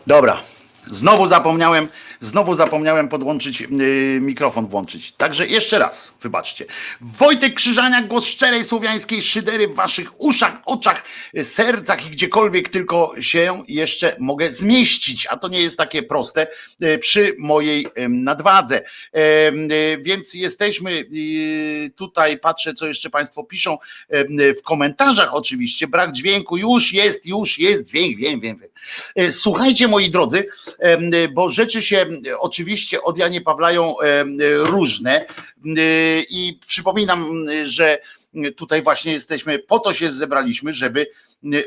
Dobra, 0.06 0.36
znowu 0.86 1.26
zapomniałem, 1.26 1.88
znowu 2.20 2.54
zapomniałem 2.54 3.08
podłączyć 3.08 3.60
yy, 3.60 3.68
mikrofon 4.20 4.66
włączyć. 4.66 5.12
Także 5.12 5.46
jeszcze 5.46 5.78
raz, 5.78 6.12
wybaczcie. 6.22 6.64
Wojtek 7.00 7.54
Krzyżaniak, 7.54 8.06
głos 8.06 8.26
szczerej 8.26 8.64
słowiańskiej 8.64 9.22
szydery 9.22 9.68
w 9.68 9.74
waszych 9.74 10.20
uszach, 10.20 10.58
oczach, 10.64 11.02
sercach 11.42 12.06
i 12.06 12.10
gdziekolwiek 12.10 12.68
tylko 12.68 13.14
się 13.20 13.64
jeszcze 13.68 14.16
mogę 14.18 14.52
zmieścić, 14.52 15.26
a 15.30 15.36
to 15.36 15.48
nie 15.48 15.60
jest 15.60 15.78
takie 15.78 16.02
proste 16.02 16.46
yy, 16.80 16.98
przy 16.98 17.36
mojej 17.38 17.86
yy, 17.96 18.08
nadwadze. 18.08 18.82
Yy, 19.12 19.98
Więc 20.02 20.34
jesteśmy 20.34 20.92
yy, 20.92 21.90
tutaj, 21.90 22.38
patrzę 22.38 22.74
co 22.74 22.86
jeszcze 22.86 23.10
państwo 23.10 23.44
piszą 23.44 23.78
w 24.58 24.62
komentarzach 24.62 25.34
oczywiście, 25.34 25.86
brak 25.86 26.12
dźwięku, 26.12 26.56
już 26.56 26.92
jest, 26.92 27.26
już 27.26 27.58
jest 27.58 27.90
dźwięk, 27.90 28.16
wiem, 28.18 28.40
wiem, 28.40 28.56
wiem. 28.56 28.70
E, 29.14 29.32
Słuchajcie, 29.32 29.88
moi 29.88 30.10
drodzy, 30.10 30.46
bo 31.34 31.48
rzeczy 31.48 31.82
się 31.82 32.06
oczywiście 32.38 33.02
od 33.02 33.18
Janie 33.18 33.40
Pawlają 33.40 34.00
em, 34.00 34.38
różne 34.58 35.20
e, 35.20 35.26
i 36.20 36.58
przypominam, 36.66 37.46
że 37.64 37.98
tutaj 38.56 38.82
właśnie 38.82 39.12
jesteśmy, 39.12 39.58
po 39.58 39.78
to 39.78 39.92
się 39.92 40.12
zebraliśmy, 40.12 40.72
żeby 40.72 41.06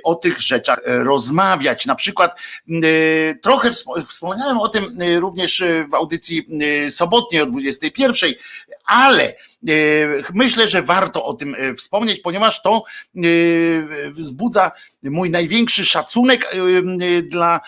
o 0.04 0.16
tych 0.16 0.42
rzeczach 0.42 0.80
e, 0.86 1.04
rozmawiać. 1.04 1.86
Na 1.86 1.96
przykład 1.96 2.40
e, 2.70 3.36
trochę 3.36 3.70
wspo- 3.70 4.06
wspomniałem 4.06 4.58
o 4.58 4.70
tym 4.70 4.98
e, 5.02 5.20
również 5.20 5.64
w 5.92 5.94
audycji 5.94 6.48
e, 6.86 6.92
sobotniej 6.92 7.42
o 7.42 7.46
21, 7.46 8.34
ale 8.88 9.24
e, 9.24 9.34
myślę, 10.34 10.68
że 10.68 10.82
warto 10.82 11.26
o 11.26 11.34
tym 11.34 11.56
e, 11.56 11.74
wspomnieć, 11.74 12.20
ponieważ 12.20 12.62
to 12.62 12.84
e, 13.16 13.20
wzbudza 14.10 14.72
mój 15.04 15.30
największy 15.30 15.86
szacunek 15.86 16.56
dla 17.24 17.62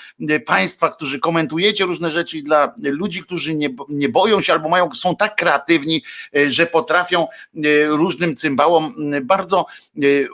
Państwa, 0.45 0.89
którzy 0.89 1.19
komentujecie 1.19 1.85
różne 1.85 2.11
rzeczy 2.11 2.37
i 2.37 2.43
dla 2.43 2.73
ludzi, 2.77 3.21
którzy 3.21 3.55
nie, 3.55 3.69
nie 3.89 4.09
boją 4.09 4.41
się 4.41 4.53
albo 4.53 4.69
mają, 4.69 4.91
są 4.93 5.15
tak 5.15 5.35
kreatywni, 5.35 6.03
że 6.47 6.65
potrafią 6.65 7.27
różnym 7.87 8.35
cymbałom 8.35 8.95
bardzo 9.23 9.65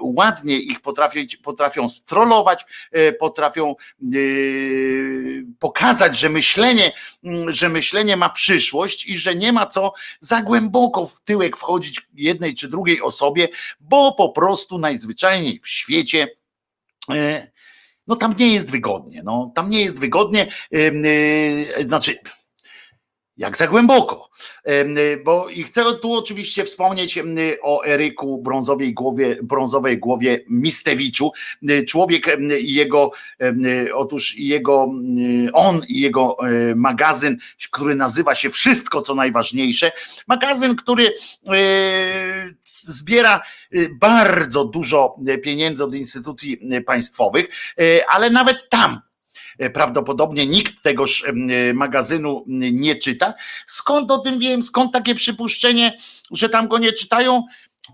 ładnie 0.02 0.58
ich 0.60 0.80
potrafić, 0.80 1.38
potrafią 1.38 1.90
strollować, 1.90 2.66
e, 2.92 3.12
potrafią 3.12 3.76
pokazać, 5.60 6.18
że 6.18 6.30
myślenie, 6.30 6.92
że 7.48 7.70
myślenie 7.70 8.18
ma 8.18 8.30
przyszłość 8.30 9.06
i 9.06 9.18
że 9.18 9.36
nie 9.36 9.54
ma 9.54 9.66
co 9.66 9.94
za 10.20 10.42
głęboko 10.42 11.08
w 11.08 11.22
tyłek 11.22 11.58
wchodzić 11.58 12.02
jednej 12.14 12.54
czy 12.54 12.68
drugiej 12.68 13.02
osobie, 13.02 13.48
bo 13.80 14.12
po 14.12 14.30
prostu 14.30 14.78
najzwyczajniej 14.78 15.60
w 15.64 15.70
świecie 15.70 16.28
e, 17.12 17.52
no 18.08 18.16
tam 18.16 18.36
nie 18.40 18.54
jest 18.54 18.72
wygodnie, 18.72 19.22
no. 19.24 19.52
Tam 19.56 19.70
nie 19.70 19.82
jest 19.82 20.00
wygodnie, 20.00 20.48
e, 20.74 21.84
znaczy 21.88 22.20
jak 23.38 23.58
za 23.58 23.68
głęboko. 23.68 24.30
E, 24.64 25.18
Bo 25.18 25.50
i 25.50 25.64
chcę 25.64 25.84
tu 26.02 26.14
oczywiście 26.14 26.66
wspomnieć 26.66 27.18
em, 27.18 27.36
o 27.62 27.86
Eryku 27.86 28.42
brązowej 28.42 28.94
głowie, 28.94 29.38
brązowej 29.44 29.98
głowie 29.98 30.40
Mistewiczu. 30.50 31.32
E, 31.70 31.84
Człowiek 31.84 32.38
i 32.60 32.74
jego, 32.74 33.12
otóż 33.94 34.36
jego, 34.38 34.92
on 35.54 35.82
i 35.88 36.00
jego 36.02 36.38
e, 36.40 36.76
magazyn, 36.76 37.38
który 37.72 37.96
nazywa 37.96 38.36
się 38.36 38.50
Wszystko 38.50 39.02
co 39.02 39.16
najważniejsze. 39.16 39.92
Magazyn, 40.28 40.76
który 40.76 41.08
e, 41.08 41.14
zbiera 42.64 43.42
bardzo 44.00 44.66
dużo 44.66 45.16
pieniędzy 45.44 45.84
od 45.84 45.96
instytucji 45.96 46.60
e, 46.72 46.82
państwowych, 46.82 47.48
ale 48.10 48.30
nawet 48.30 48.70
tam 48.70 49.02
prawdopodobnie 49.74 50.48
nikt 50.48 50.82
tegoż 50.82 51.26
e, 51.26 51.34
magazynu 51.74 52.44
nie 52.48 52.96
czyta. 52.96 53.34
Skąd 53.66 54.12
o 54.12 54.18
tym 54.18 54.40
wiem? 54.40 54.64
Skąd 54.64 54.94
takie 54.94 55.16
przypuszczenie, 55.16 55.94
że 56.32 56.50
tam 56.50 56.68
go 56.68 56.78
nie 56.78 56.92
czytają? 56.92 57.44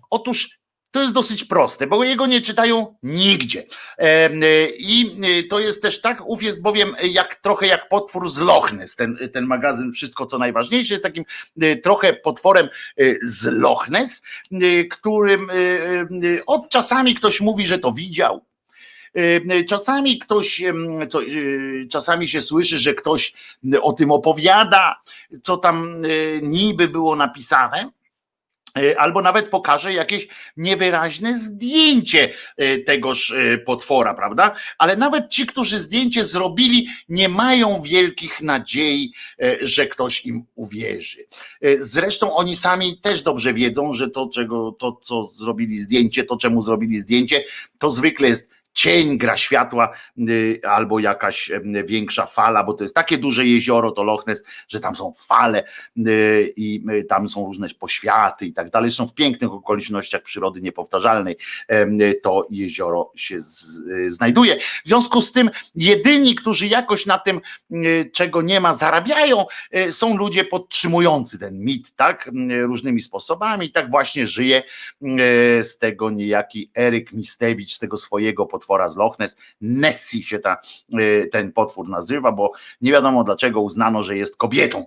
Otóż 0.10 0.62
to 0.92 1.02
jest 1.02 1.14
dosyć 1.14 1.44
proste, 1.44 1.88
bo 1.88 2.04
jego 2.04 2.26
nie 2.26 2.42
czytają 2.42 2.96
nigdzie. 3.04 3.66
E, 3.98 4.30
I 4.70 5.18
e, 5.24 5.44
to 5.44 5.60
jest 5.60 5.82
też 5.82 6.02
tak, 6.02 6.24
ów 6.26 6.44
jest 6.44 6.62
bowiem 6.62 6.96
jak 7.04 7.36
trochę 7.36 7.68
jak 7.68 7.90
potwór 7.90 8.30
z 8.30 8.38
Loch 8.38 8.74
Ness, 8.74 8.96
ten, 8.96 9.18
ten 9.34 9.46
magazyn 9.46 9.92
Wszystko 9.92 10.26
co 10.26 10.38
najważniejsze 10.38 10.94
jest 10.94 11.04
takim 11.04 11.24
e, 11.62 11.76
trochę 11.76 12.14
potworem 12.14 12.66
e, 12.98 13.04
z 13.24 13.46
Loch 13.46 13.90
Ness, 13.90 14.22
e, 14.52 14.84
którym 14.84 15.50
e, 15.50 15.54
e, 15.54 16.46
od 16.46 16.70
czasami 16.70 17.16
ktoś 17.16 17.42
mówi, 17.42 17.66
że 17.66 17.80
to 17.80 17.94
widział, 17.94 18.42
E, 18.42 18.51
Czasami 19.70 20.20
ktoś, 20.20 20.62
e, 20.62 20.74
czasami 21.90 22.28
się 22.28 22.42
słyszy, 22.42 22.80
że 22.80 22.94
ktoś 22.94 23.34
o 23.82 23.94
tym 23.94 24.12
opowiada, 24.12 25.02
co 25.44 25.58
tam 25.58 26.02
e, 26.06 26.42
niby 26.42 26.88
było 26.88 27.16
napisane. 27.16 27.90
e, 28.78 29.00
Albo 29.00 29.22
nawet 29.22 29.50
pokaże 29.50 29.94
jakieś 29.94 30.28
niewyraźne 30.58 31.38
zdjęcie 31.40 32.34
e, 32.58 32.78
tegoż 32.78 33.32
e, 33.32 33.58
potwora, 33.58 34.14
prawda? 34.14 34.56
Ale 34.78 34.96
nawet 34.96 35.30
ci, 35.30 35.46
którzy 35.46 35.80
zdjęcie 35.80 36.26
zrobili, 36.26 36.88
nie 37.10 37.30
mają 37.30 37.82
wielkich 37.82 38.42
nadziei, 38.42 39.14
e, 39.42 39.58
że 39.62 39.88
ktoś 39.88 40.26
im 40.26 40.46
uwierzy. 40.56 41.26
E, 41.62 41.82
Zresztą 41.82 42.36
oni 42.36 42.56
sami 42.56 42.98
też 42.98 43.22
dobrze 43.22 43.54
wiedzą, 43.54 43.94
że 43.94 44.10
to, 44.10 44.30
czego, 44.34 44.72
to 44.72 45.00
co 45.04 45.24
zrobili 45.24 45.80
zdjęcie, 45.80 46.24
to 46.24 46.38
czemu 46.38 46.62
zrobili 46.62 46.98
zdjęcie, 47.00 47.44
to 47.80 47.90
zwykle 47.90 48.28
jest 48.28 48.52
cień 48.74 49.18
gra 49.18 49.38
światła 49.38 49.90
y, 50.30 50.62
albo 50.68 51.00
jakaś 51.00 51.52
em, 51.52 51.86
większa 51.86 52.26
fala, 52.26 52.64
bo 52.64 52.74
to 52.74 52.84
jest 52.84 52.96
takie 52.96 53.18
duże 53.18 53.46
jezioro, 53.46 53.92
to 53.92 54.04
Loch 54.04 54.28
Ness, 54.28 54.46
że 54.68 54.80
tam 54.80 54.96
są 54.96 55.14
fale 55.18 55.64
y, 55.98 56.54
i 56.56 56.84
y, 56.92 57.04
tam 57.04 57.28
są 57.28 57.46
różne 57.46 57.68
poświaty 57.70 58.46
i 58.46 58.54
tak 58.54 58.70
dalej. 58.70 58.90
Zresztą 58.90 59.08
w 59.08 59.14
pięknych 59.14 59.52
okolicznościach 59.52 60.22
przyrody 60.24 60.62
niepowtarzalnej 60.62 61.38
to 62.24 62.48
jezioro 62.50 63.12
się 63.16 63.38
y, 63.88 64.12
znajduje. 64.12 64.60
W 64.60 64.88
związku 64.88 65.22
z 65.22 65.32
tym 65.32 65.50
jedyni, 65.76 66.36
którzy 66.36 66.68
jakoś 66.68 67.06
na 67.06 67.20
tym, 67.20 67.42
y, 67.72 68.12
czego 68.14 68.42
nie 68.42 68.60
ma, 68.60 68.74
zarabiają, 68.74 69.46
y, 69.76 69.94
są 69.94 70.18
ludzie 70.18 70.46
podtrzymujący 70.46 71.40
ten 71.40 71.60
mit, 71.60 71.96
tak? 71.96 72.28
Y, 72.52 72.62
Różnymi 72.64 73.02
sposobami. 73.02 73.66
I 73.66 73.72
tak 73.72 73.92
właśnie 73.92 74.28
żyje 74.28 74.64
y, 75.02 75.64
z 75.64 75.78
tego 75.78 76.10
niejaki 76.10 76.72
Eryk 76.78 77.14
Mistewicz, 77.14 77.74
z 77.74 77.80
tego 77.80 77.98
swojego 77.98 78.46
potwora 78.62 78.90
z 78.90 78.98
Loch 78.98 79.20
Ness. 79.20 79.38
Nessie 79.62 80.24
się 80.24 80.40
ta, 80.40 80.58
ten 81.32 81.52
potwór 81.52 81.90
nazywa, 81.90 82.32
bo 82.32 82.52
nie 82.82 82.92
wiadomo 82.92 83.24
dlaczego 83.24 83.62
uznano, 83.62 84.04
że 84.04 84.18
jest 84.18 84.38
kobietą. 84.38 84.86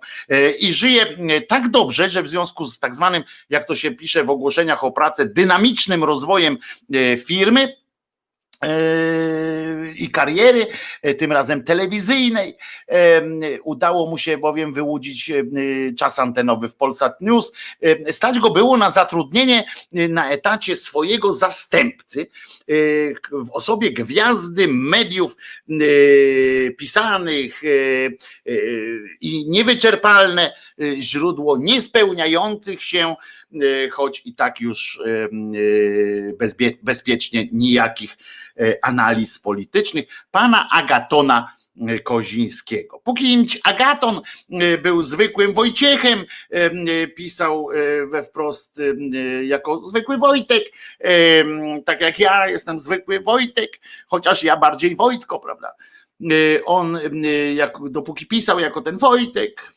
I 0.60 0.72
żyje 0.72 1.06
tak 1.48 1.68
dobrze, 1.68 2.10
że 2.10 2.22
w 2.22 2.28
związku 2.28 2.64
z 2.64 2.78
tak 2.78 2.94
zwanym, 2.94 3.22
jak 3.51 3.64
to 3.64 3.74
się 3.74 3.90
pisze 3.90 4.24
w 4.24 4.30
ogłoszeniach 4.30 4.84
o 4.84 4.92
pracę, 4.92 5.26
dynamicznym 5.26 6.05
rozwojem 6.05 6.59
firmy, 7.26 7.76
i 9.96 10.10
kariery, 10.10 10.66
e, 11.02 11.14
tym 11.14 11.32
razem 11.32 11.64
telewizyjnej. 11.64 12.56
E, 12.88 13.22
udało 13.62 14.10
mu 14.10 14.18
się 14.18 14.38
bowiem 14.38 14.72
wyłudzić 14.72 15.30
e, 15.30 15.44
czas 15.98 16.18
antenowy 16.18 16.68
w 16.68 16.76
Polsat 16.76 17.20
News. 17.20 17.52
Stać 18.10 18.38
go 18.38 18.50
było 18.50 18.76
na 18.76 18.90
zatrudnienie 18.90 19.64
na 19.92 20.30
etacie 20.30 20.76
swojego 20.76 21.32
zastępcy 21.32 22.26
w 23.32 23.50
osobie 23.52 23.92
gwiazdy 23.92 24.68
mediów 24.68 25.36
pisanych 26.78 27.62
i 29.20 29.44
niewyczerpalne 29.48 30.52
źródło 30.98 31.58
niespełniających 31.58 32.82
się, 32.82 33.14
choć 33.90 34.22
i 34.24 34.35
tak 34.35 34.60
już 34.60 35.02
bezpiecznie 36.82 37.48
nijakich 37.52 38.16
analiz 38.82 39.39
politycznych, 39.39 40.05
pana 40.31 40.68
Agatona 40.72 41.52
Kozińskiego. 42.05 43.01
Póki 43.05 43.47
Agaton 43.64 44.20
był 44.82 45.02
zwykłym 45.02 45.55
Wojciechem, 45.55 46.24
pisał 47.16 47.68
we 48.10 48.22
wprost 48.22 48.81
jako 49.44 49.86
zwykły 49.86 50.16
Wojtek, 50.18 50.62
tak 51.85 52.01
jak 52.01 52.18
ja 52.18 52.48
jestem 52.48 52.78
zwykły 52.78 53.20
Wojtek, 53.20 53.81
chociaż 54.06 54.43
ja 54.43 54.56
bardziej 54.56 54.97
Wojtko, 54.97 55.40
prawda? 55.40 55.72
On, 56.64 56.98
jak, 57.55 57.72
dopóki 57.90 58.26
pisał 58.26 58.60
jako 58.60 58.81
ten 58.81 58.98
Wojtek 58.98 59.72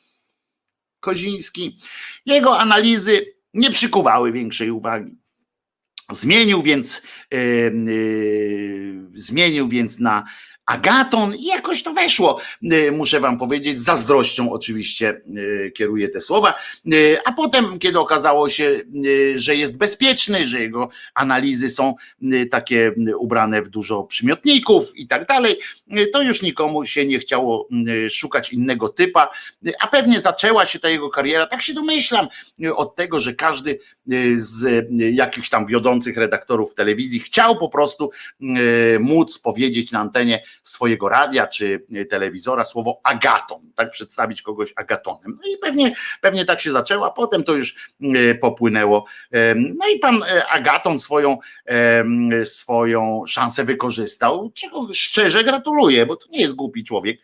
Koziński, 0.99 1.78
jego 2.26 2.60
analizy 2.60 3.36
nie 3.58 3.72
przykuwały 3.72 4.32
większej 4.32 4.72
uwagi. 4.72 5.18
Zmienił 6.12 6.62
więc, 6.62 7.02
yy, 7.32 9.10
zmienił 9.14 9.68
więc 9.68 10.00
na 10.00 10.24
Agaton 10.68 11.35
i 11.35 11.45
jakoś 11.45 11.84
to 11.84 11.94
weszło, 11.94 12.39
y, 12.64 12.91
muszę 12.91 13.19
wam 13.19 13.38
powiedzieć, 13.38 13.81
zazdrością 13.81 14.52
oczywiście 14.52 15.22
y, 15.38 15.72
kieruję 15.76 16.10
te 16.10 16.22
słowa, 16.22 16.53
y, 16.94 17.18
a 17.26 17.31
potem, 17.31 17.80
kiedy 17.80 17.99
okazało 17.99 18.49
się, 18.49 18.81
że 19.35 19.56
jest 19.56 19.77
bezpieczny, 19.77 20.48
że 20.48 20.60
jego 20.60 20.89
analizy 21.14 21.69
są 21.69 21.95
takie 22.52 22.91
ubrane 23.18 23.61
w 23.61 23.69
dużo 23.69 24.03
przymiotników 24.03 24.95
i 24.95 25.07
tak 25.07 25.27
dalej, 25.27 25.60
to 26.14 26.22
już 26.22 26.41
nikomu 26.41 26.85
się 26.85 27.06
nie 27.06 27.19
chciało 27.19 27.68
szukać 28.10 28.53
innego 28.53 28.89
typa, 28.89 29.30
a 29.80 29.88
pewnie 29.88 30.19
zaczęła 30.19 30.65
się 30.65 30.80
ta 30.80 30.89
jego 30.89 31.10
kariera, 31.10 31.48
tak 31.48 31.61
się 31.61 31.73
domyślam, 31.73 32.27
od 32.76 32.95
tego, 32.95 33.19
że 33.19 33.34
każdy 33.34 33.80
z 34.35 34.88
jakichś 35.14 35.49
tam 35.49 35.65
wiodących 35.65 36.18
redaktorów 36.18 36.76
telewizji 36.76 37.19
chciał 37.19 37.57
po 37.57 37.69
prostu 37.69 38.11
móc 38.99 39.39
powiedzieć 39.39 39.91
na 39.91 39.99
antenie, 39.99 40.44
swojego 40.64 41.10
radia 41.10 41.48
czy 41.48 41.86
telewizora 42.10 42.66
słowo 42.66 43.00
agaton, 43.04 43.72
tak 43.76 43.92
przedstawić 43.92 44.42
kogoś 44.42 44.74
agatonem. 44.76 45.40
No 45.42 45.54
i 45.54 45.58
pewnie, 45.58 45.94
pewnie 46.22 46.46
tak 46.46 46.62
się 46.62 46.72
zaczęło, 46.72 47.06
a 47.06 47.12
potem 47.12 47.44
to 47.44 47.56
już 47.56 47.76
e, 48.02 48.36
popłynęło. 48.36 49.06
No 49.56 49.88
i 49.96 50.00
pan 50.00 50.24
e, 50.24 50.48
Agaton 50.48 51.00
swoją, 51.00 51.38
swoją 52.44 53.24
szansę 53.28 53.64
wykorzystał, 53.64 54.52
czego 54.54 54.88
szczerze 54.94 55.44
gratuluję, 55.44 56.06
bo 56.06 56.16
to 56.16 56.28
nie 56.30 56.42
jest 56.42 56.56
głupi 56.56 56.84
człowiek, 56.84 57.20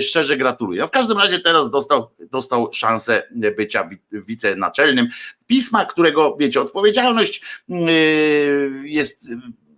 szczerze 0.00 0.36
gratuluję. 0.36 0.86
W 0.86 0.90
każdym 0.90 1.18
razie 1.18 1.38
teraz 1.38 1.70
dostał, 1.70 2.10
dostał 2.30 2.72
szansę 2.72 3.22
bycia 3.56 3.88
wicenaczelnym 4.12 5.08
pisma, 5.46 5.84
którego, 5.84 6.36
wiecie, 6.36 6.60
odpowiedzialność 6.60 7.42
jest 8.82 9.30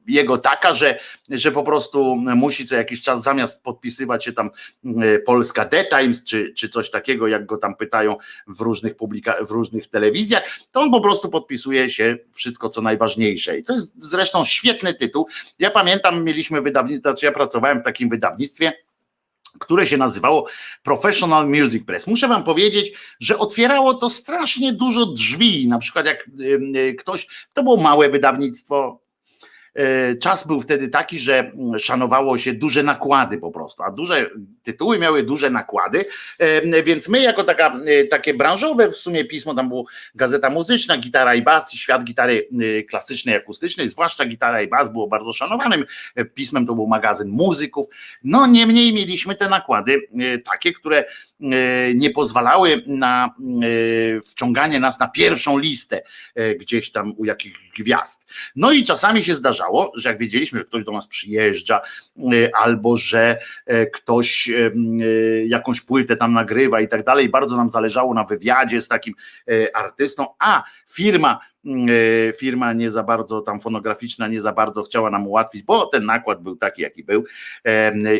jego 0.06 0.38
taka, 0.38 0.74
że, 0.74 0.98
że 1.30 1.52
po 1.52 1.62
prostu 1.62 2.16
musi 2.16 2.66
co 2.66 2.76
jakiś 2.76 3.02
czas 3.02 3.22
zamiast 3.22 3.62
podpisywać 3.62 4.24
się 4.24 4.32
tam 4.32 4.50
e, 4.84 5.18
Polska 5.18 5.64
The 5.64 5.84
Times 5.84 6.24
czy, 6.24 6.52
czy 6.52 6.68
coś 6.68 6.90
takiego, 6.90 7.28
jak 7.28 7.46
go 7.46 7.56
tam 7.56 7.76
pytają 7.76 8.16
w 8.46 8.60
różnych 8.60 8.96
publika- 8.96 9.44
w 9.46 9.50
różnych 9.50 9.86
telewizjach, 9.86 10.42
to 10.72 10.80
on 10.80 10.90
po 10.90 11.00
prostu 11.00 11.28
podpisuje 11.28 11.90
się 11.90 12.18
wszystko 12.32 12.68
co 12.68 12.82
najważniejsze. 12.82 13.58
I 13.58 13.64
to 13.64 13.72
jest 13.72 13.92
zresztą 13.98 14.44
świetny 14.44 14.94
tytuł. 14.94 15.26
Ja 15.58 15.70
pamiętam, 15.70 16.24
mieliśmy 16.24 16.62
wydawnictwo, 16.62 17.10
znaczy 17.10 17.26
ja 17.26 17.32
pracowałem 17.32 17.80
w 17.80 17.84
takim 17.84 18.08
wydawnictwie, 18.08 18.72
które 19.58 19.86
się 19.86 19.96
nazywało 19.96 20.46
Professional 20.82 21.48
Music 21.48 21.84
Press. 21.86 22.06
Muszę 22.06 22.28
wam 22.28 22.44
powiedzieć, 22.44 22.92
że 23.20 23.38
otwierało 23.38 23.94
to 23.94 24.10
strasznie 24.10 24.72
dużo 24.72 25.06
drzwi. 25.06 25.68
Na 25.68 25.78
przykład 25.78 26.06
jak 26.06 26.30
e, 26.76 26.92
ktoś, 26.92 27.26
to 27.52 27.62
było 27.62 27.76
małe 27.76 28.08
wydawnictwo, 28.08 29.00
czas 30.20 30.46
był 30.46 30.60
wtedy 30.60 30.88
taki, 30.88 31.18
że 31.18 31.38
mm, 31.38 31.78
szanowało 31.78 32.38
się 32.38 32.52
duże 32.52 32.82
nakłady 32.82 33.38
po 33.38 33.50
prostu, 33.50 33.82
a 33.82 33.90
duże 33.90 34.30
tytuły 34.62 34.98
miały 34.98 35.22
duże 35.22 35.50
nakłady, 35.50 36.04
e, 36.38 36.82
więc 36.82 37.08
my 37.08 37.22
jako 37.22 37.44
taka, 37.44 37.80
e, 37.86 38.04
takie 38.04 38.34
branżowe 38.34 38.90
w 38.90 38.96
sumie 38.96 39.24
pismo, 39.24 39.54
tam 39.54 39.68
było 39.68 39.84
gazeta 40.14 40.50
muzyczna, 40.50 40.98
gitara 40.98 41.34
i 41.34 41.42
bas, 41.42 41.72
świat 41.72 42.04
gitary 42.04 42.48
klasycznej, 42.88 43.34
akustycznej, 43.36 43.88
zwłaszcza 43.88 44.26
gitara 44.26 44.62
i 44.62 44.68
bas 44.68 44.92
było 44.92 45.06
bardzo 45.06 45.32
szanowanym 45.32 45.84
pismem, 46.34 46.66
to 46.66 46.74
był 46.74 46.86
magazyn 46.86 47.28
muzyków, 47.28 47.86
no 48.24 48.46
niemniej 48.46 48.94
mieliśmy 48.94 49.34
te 49.34 49.48
nakłady 49.48 50.00
takie, 50.44 50.72
które 50.72 51.04
nie 51.94 52.10
pozwalały 52.10 52.82
na 52.86 53.34
wciąganie 54.26 54.80
nas 54.80 55.00
na 55.00 55.08
pierwszą 55.08 55.58
listę 55.58 56.02
gdzieś 56.58 56.92
tam 56.92 57.14
u 57.16 57.24
jakichś 57.24 57.69
gwiazd. 57.78 58.32
No 58.56 58.72
i 58.72 58.84
czasami 58.84 59.22
się 59.22 59.34
zdarzało, 59.34 59.92
że 59.94 60.08
jak 60.08 60.18
wiedzieliśmy, 60.18 60.58
że 60.58 60.64
ktoś 60.64 60.84
do 60.84 60.92
nas 60.92 61.08
przyjeżdża, 61.08 61.80
y, 62.32 62.50
albo 62.54 62.96
że 62.96 63.38
e, 63.66 63.86
ktoś 63.86 64.48
e, 64.48 64.70
jakąś 65.46 65.80
płytę 65.80 66.16
tam 66.16 66.32
nagrywa 66.32 66.80
i 66.80 66.88
tak 66.88 67.04
dalej, 67.04 67.28
bardzo 67.28 67.56
nam 67.56 67.70
zależało 67.70 68.14
na 68.14 68.24
wywiadzie 68.24 68.80
z 68.80 68.88
takim 68.88 69.14
artystą, 69.74 70.26
a 70.38 70.62
firma 70.88 71.40
firma 72.38 72.72
nie 72.72 72.90
za 72.90 73.02
bardzo, 73.02 73.40
tam 73.40 73.60
fonograficzna 73.60 74.28
nie 74.28 74.40
za 74.40 74.52
bardzo 74.52 74.82
chciała 74.82 75.10
nam 75.10 75.26
ułatwić, 75.26 75.62
bo 75.62 75.86
ten 75.86 76.04
nakład 76.04 76.42
był 76.42 76.56
taki, 76.56 76.82
jaki 76.82 77.04
był 77.04 77.24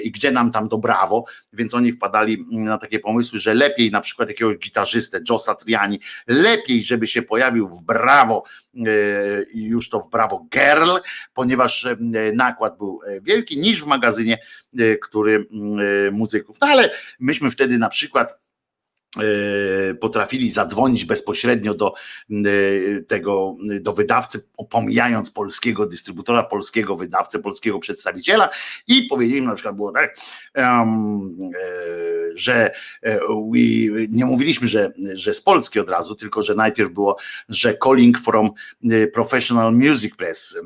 i 0.02 0.10
gdzie 0.10 0.30
nam 0.30 0.50
tam 0.50 0.68
do 0.68 0.78
brawo, 0.78 1.24
więc 1.52 1.74
oni 1.74 1.92
wpadali 1.92 2.46
na 2.50 2.78
takie 2.78 2.98
pomysły, 2.98 3.38
że 3.38 3.54
lepiej 3.54 3.90
na 3.90 4.00
przykład 4.00 4.28
jakiegoś 4.28 4.56
gitarzystę, 4.56 5.20
Joe 5.30 5.38
Satriani, 5.38 6.00
lepiej, 6.26 6.82
żeby 6.82 7.06
się 7.06 7.22
pojawił 7.22 7.68
w 7.68 7.82
brawo 7.82 8.44
e, 8.76 8.80
i 9.52 9.64
już 9.64 9.88
to 9.88 10.00
w 10.00 10.10
brawo 10.10 10.46
girl, 10.52 10.96
ponieważ 11.34 11.86
nakład 12.34 12.78
był 12.78 13.00
e, 13.06 13.20
wielki, 13.20 13.58
niż 13.58 13.82
w 13.82 13.86
magazynie, 13.86 14.38
który 15.02 15.46
muzyków. 16.12 16.56
No 16.60 16.66
ale 16.66 16.90
myśmy 17.20 17.50
wtedy 17.50 17.78
na 17.78 17.88
przykład 17.88 18.38
E, 18.49 18.49
potrafili 20.00 20.50
zadzwonić 20.50 21.04
bezpośrednio 21.04 21.74
do 21.74 21.94
e, 22.30 23.02
tego, 23.02 23.56
do 23.80 23.92
wydawcy, 23.92 24.44
pomijając 24.70 25.30
polskiego 25.30 25.86
dystrybutora, 25.86 26.42
polskiego 26.42 26.96
wydawcę, 26.96 27.38
polskiego 27.38 27.78
przedstawiciela 27.78 28.48
i 28.86 29.02
powiedzieli 29.02 29.42
na 29.42 29.54
przykład 29.54 29.76
było 29.76 29.92
tak, 29.92 30.16
że 32.34 32.70
nie 34.08 34.24
mówiliśmy, 34.24 34.68
że, 34.68 34.92
że 35.14 35.34
z 35.34 35.40
Polski 35.40 35.80
od 35.80 35.90
razu, 35.90 36.14
tylko 36.14 36.42
że 36.42 36.54
najpierw 36.54 36.90
było, 36.90 37.16
że 37.48 37.78
calling 37.84 38.18
from 38.18 38.50
professional 39.12 39.74
music 39.74 40.16
press 40.16 40.58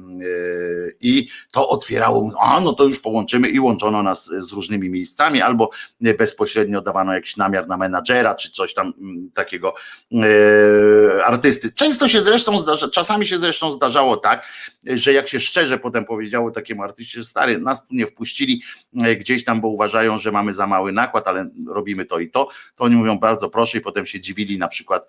i 1.01 1.29
to 1.51 1.69
otwierało, 1.69 2.31
a 2.41 2.61
no 2.61 2.73
to 2.73 2.85
już 2.85 3.01
połączymy 3.01 3.49
i 3.49 3.61
łączono 3.61 4.03
nas 4.03 4.31
z 4.39 4.53
różnymi 4.53 4.91
miejscami 4.91 5.43
albo 5.43 5.71
bezpośrednio 6.19 6.81
dawano 6.81 7.15
jakiś 7.15 7.37
namiar 7.37 7.69
na 7.69 7.77
menadżera, 7.77 8.34
czy 8.35 8.51
coś 8.51 8.75
tam 8.75 8.93
mm, 8.99 9.31
takiego 9.35 9.75
e, 10.13 11.25
artysty. 11.25 11.73
Często 11.73 12.09
się 12.09 12.21
zresztą 12.21 12.61
zdarza, 12.61 12.89
czasami 12.89 13.27
się 13.27 13.39
zresztą 13.39 13.73
zdarzało 13.73 14.17
tak, 14.17 14.49
że 14.87 15.13
jak 15.13 15.29
się 15.29 15.41
szczerze 15.41 15.79
potem 15.79 16.05
powiedziało 16.05 16.51
takiemu 16.51 16.83
artyście, 16.83 17.19
że 17.19 17.25
stary, 17.25 17.59
nas 17.59 17.87
tu 17.87 17.95
nie 17.95 18.07
wpuścili 18.07 18.63
e, 19.03 19.17
gdzieś 19.17 19.45
tam, 19.45 19.61
bo 19.61 19.69
uważają, 19.69 20.19
że 20.19 20.33
mamy 20.33 20.53
za 20.53 20.67
mały 20.67 20.93
nakład, 20.93 21.29
ale 21.29 21.51
robimy 21.69 22.05
to 22.05 22.19
i 22.19 22.31
to, 22.31 22.49
to 22.77 22.85
oni 22.85 22.97
mówią 22.97 23.19
bardzo 23.19 23.51
proszę 23.51 23.79
i 23.79 23.81
potem 23.81 24.07
się 24.07 24.21
dziwili 24.21 24.59
na 24.59 24.69
przykład 24.69 25.07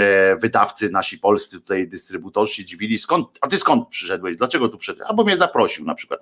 e, 0.00 0.36
wydawcy 0.36 0.90
nasi 0.90 1.18
polscy 1.18 1.60
tutaj 1.60 1.88
dystrybutorzy 1.88 2.54
się 2.54 2.64
dziwili, 2.64 2.98
skąd, 2.98 3.28
a 3.40 3.48
ty 3.48 3.58
skąd 3.58 3.88
przyszedłeś, 3.88 4.36
dlaczego 4.36 4.68
tu 4.68 4.78
przyszedłeś, 4.78 5.08
albo 5.08 5.24
mnie 5.24 5.36
zaprosił 5.36 5.84
na 5.84 5.94
przykład. 5.94 6.20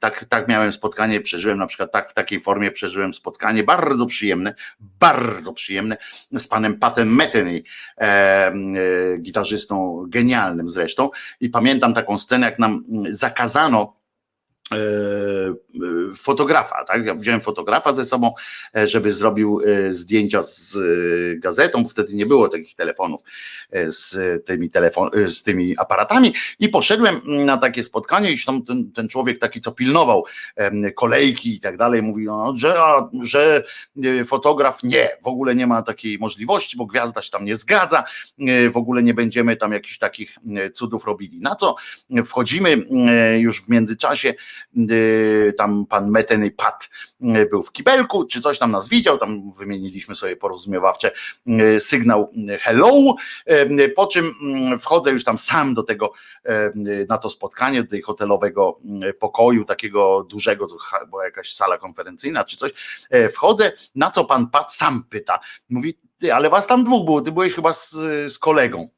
Tak, 0.00 0.24
tak 0.24 0.48
miałem 0.48 0.72
spotkanie, 0.72 1.20
przeżyłem 1.20 1.58
na 1.58 1.66
przykład 1.66 1.92
tak 1.92 2.10
w 2.10 2.14
takiej 2.14 2.40
formie 2.40 2.70
przeżyłem 2.70 3.14
spotkanie, 3.14 3.62
bardzo 3.62 4.06
przyjemne, 4.06 4.54
bardzo 4.80 5.52
przyjemne 5.52 5.75
przyjemne 5.76 5.96
z 6.38 6.48
panem 6.48 6.78
Patem 6.78 7.14
Metheny, 7.14 7.62
e, 7.98 8.02
e, 8.02 8.52
gitarzystą 9.18 10.04
genialnym 10.08 10.68
zresztą. 10.68 11.10
I 11.40 11.50
pamiętam 11.50 11.94
taką 11.94 12.18
scenę, 12.18 12.46
jak 12.46 12.58
nam 12.58 12.84
zakazano 13.08 13.96
fotografa, 16.16 16.84
tak? 16.84 17.06
Ja 17.06 17.14
wziąłem 17.14 17.40
fotografa 17.40 17.92
ze 17.92 18.04
sobą, 18.04 18.34
e, 18.76 18.86
żeby 18.86 19.12
zrobił 19.12 19.60
zdjęcia 19.88 20.42
z 20.42 20.78
gazetą, 21.38 21.88
wtedy 21.88 22.14
nie 22.14 22.26
było 22.26 22.48
takich 22.48 22.74
telefonów 22.74 23.20
z 23.88 24.16
tymi, 24.44 24.70
telefon, 24.70 25.10
z 25.26 25.42
tymi 25.42 25.78
aparatami 25.78 26.32
i 26.58 26.68
poszedłem 26.68 27.20
na 27.24 27.56
takie 27.56 27.82
spotkanie 27.82 28.32
i 28.32 28.36
tam 28.46 28.64
ten, 28.64 28.92
ten 28.92 29.08
człowiek 29.08 29.38
taki, 29.38 29.60
co 29.60 29.72
pilnował 29.72 30.24
kolejki 30.94 31.54
i 31.54 31.60
tak 31.60 31.76
dalej, 31.76 32.02
mówi, 32.02 32.24
no, 32.24 32.52
że, 32.56 32.76
że 33.22 33.62
fotograf 34.24 34.84
nie, 34.84 35.08
w 35.24 35.26
ogóle 35.26 35.54
nie 35.54 35.66
ma 35.66 35.82
takiej 35.82 36.18
możliwości, 36.18 36.76
bo 36.76 36.86
gwiazda 36.86 37.22
się 37.22 37.30
tam 37.30 37.44
nie 37.44 37.56
zgadza, 37.56 38.04
w 38.72 38.76
ogóle 38.76 39.02
nie 39.02 39.14
będziemy 39.14 39.56
tam 39.56 39.72
jakichś 39.72 39.98
takich 39.98 40.36
cudów 40.74 41.04
robili. 41.04 41.40
Na 41.40 41.54
co 41.54 41.74
wchodzimy 42.24 42.86
już 43.38 43.62
w 43.62 43.68
międzyczasie 43.68 44.34
tam 45.58 45.86
pan 45.86 46.10
Meteny 46.10 46.50
Pat 46.50 46.90
y, 47.22 47.46
był 47.50 47.62
w 47.62 47.72
kibelku, 47.72 48.24
czy 48.24 48.40
coś 48.40 48.58
tam 48.58 48.70
nas 48.70 48.88
widział, 48.88 49.18
tam 49.18 49.52
wymieniliśmy 49.52 50.14
sobie 50.14 50.36
porozumiewawcze 50.36 51.12
y, 51.48 51.80
sygnał 51.80 52.32
hello, 52.60 53.14
po 53.96 54.06
czym 54.06 54.34
wchodzę 54.80 55.10
już 55.10 55.24
tam 55.24 55.38
sam 55.38 55.74
do 55.74 55.82
tego, 55.82 56.12
na 57.08 57.18
to 57.18 57.30
spotkanie, 57.30 57.82
do 57.82 57.90
tej 57.90 58.02
hotelowego 58.02 58.80
pokoju, 59.18 59.64
takiego 59.64 60.26
dużego, 60.30 60.66
była 61.08 61.24
jakaś 61.24 61.52
sala 61.52 61.78
konferencyjna 61.78 62.44
czy 62.44 62.56
coś, 62.56 62.72
wchodzę, 63.32 63.72
na 63.94 64.10
co 64.10 64.24
pan 64.24 64.50
Pat 64.50 64.72
sam 64.72 65.04
pyta, 65.10 65.40
mówi, 65.68 65.98
ty, 66.18 66.34
ale 66.34 66.50
was 66.50 66.66
tam 66.66 66.84
dwóch 66.84 67.04
było, 67.04 67.20
ty 67.20 67.32
byłeś 67.32 67.54
chyba 67.54 67.72
z, 67.72 67.90
z 68.32 68.38
kolegą. 68.38 68.88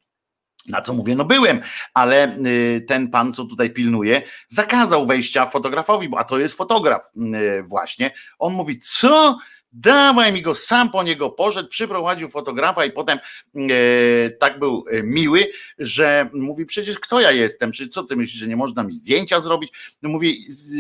Na 0.69 0.83
co 0.83 0.93
mówię, 0.95 1.17
no 1.17 1.25
byłem, 1.25 1.61
ale 1.95 2.37
y, 2.47 2.85
ten 2.89 3.11
pan, 3.11 3.33
co 3.33 3.45
tutaj 3.45 3.71
pilnuje, 3.71 4.23
zakazał 4.49 5.07
wejścia 5.07 5.47
fotografowi, 5.47 6.09
a 6.17 6.25
to 6.25 6.39
jest 6.39 6.55
fotograf 6.55 7.03
y, 7.17 7.63
właśnie. 7.63 8.11
On 8.39 8.53
mówi, 8.53 8.79
co? 8.79 9.39
Dawaj 9.73 10.33
mi 10.33 10.43
go, 10.43 10.55
sam 10.55 10.91
po 10.91 11.03
niego 11.03 11.31
poszedł, 11.31 11.69
przyprowadził 11.69 12.29
fotografa 12.29 12.85
i 12.85 12.93
potem 12.93 13.19
e, 13.55 14.31
tak 14.31 14.59
był 14.59 14.85
e, 14.91 15.03
miły, 15.03 15.47
że 15.79 16.29
mówi, 16.33 16.67
przecież 16.67 16.99
kto 16.99 17.21
ja 17.21 17.31
jestem, 17.31 17.73
czy 17.73 17.89
co 17.89 18.03
ty 18.03 18.17
myślisz, 18.17 18.41
że 18.41 18.47
nie 18.47 18.57
można 18.57 18.83
mi 18.83 18.93
zdjęcia 18.93 19.41
zrobić? 19.41 19.73
Mówi, 20.03 20.45
z, 20.49 20.75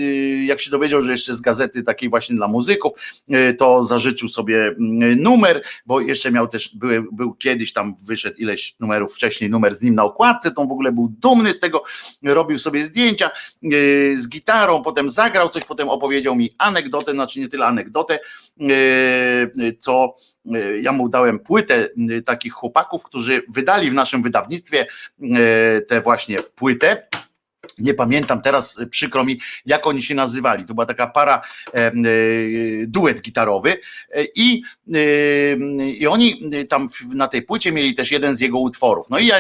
jak 0.47 0.61
się 0.61 0.71
dowiedział, 0.71 1.03
że 1.03 1.13
jeszcze 1.13 1.35
z 1.35 1.41
gazety 1.41 1.83
takiej 1.83 2.09
właśnie 2.09 2.37
dla 2.37 2.49
muzyków, 2.49 2.93
e, 3.29 3.55
to 3.55 3.83
zażyczył 3.83 4.29
sobie 4.29 4.67
mm, 4.67 5.23
numer, 5.23 5.63
bo 5.87 6.01
jeszcze 6.01 6.31
miał 6.31 6.49
też, 6.49 6.77
był, 6.77 7.05
był 7.13 7.35
kiedyś 7.35 7.73
tam, 7.73 7.95
wyszedł 8.03 8.37
ileś 8.37 8.77
numerów 8.81 9.15
wcześniej, 9.15 9.51
numer 9.51 9.75
z 9.75 9.83
nim 9.83 9.95
na 9.95 10.05
okładce, 10.05 10.51
to 10.51 10.63
on 10.63 10.69
w 10.69 10.73
ogóle 10.73 10.93
był 10.93 11.09
dumny 11.09 11.53
z 11.53 11.61
tego, 11.61 11.85
robił 12.23 12.59
sobie 12.59 12.83
zdjęcia 12.83 13.27
e, 13.27 13.31
z 14.17 14.29
gitarą, 14.29 14.83
potem 14.83 15.11
zagrał 15.11 15.49
coś, 15.49 15.65
potem 15.65 15.89
opowiedział 15.89 16.37
mi 16.37 16.51
anegdotę, 16.59 17.13
znaczy 17.13 17.41
nie 17.41 17.49
tyle 17.49 17.67
anegdotę, 17.67 18.19
e, 18.61 18.78
co 19.79 20.17
e, 20.55 20.79
ja 20.79 20.93
mu 20.93 21.09
dałem 21.09 21.39
płytę 21.39 21.89
e, 22.11 22.23
takich 22.23 22.53
chłopaków, 22.53 23.05
którzy 23.05 23.43
wydali 23.49 23.91
w 23.91 23.95
naszym 23.95 24.23
wydawnictwie 24.23 24.87
e, 25.23 25.81
tę 25.81 26.01
właśnie 26.01 26.43
płytę. 26.43 27.09
Nie 27.79 27.95
pamiętam 27.95 28.41
teraz, 28.41 28.81
przykro 28.91 29.25
mi, 29.25 29.41
jak 29.67 29.87
oni 29.87 30.03
się 30.03 30.15
nazywali. 30.15 30.65
To 30.65 30.75
była 30.75 30.87
taka 30.87 31.07
para, 31.07 31.43
e, 31.75 31.93
duet 32.87 33.21
gitarowy 33.21 33.81
i, 34.37 34.63
e, 34.95 35.57
i 35.87 36.07
oni 36.07 36.51
tam 36.69 36.89
na 37.15 37.29
tej 37.29 37.43
płycie 37.43 37.73
mieli 37.73 37.95
też 37.95 38.11
jeden 38.11 38.37
z 38.37 38.41
jego 38.41 38.59
utworów. 38.59 39.11
No 39.11 39.19
i 39.19 39.27
ja, 39.27 39.37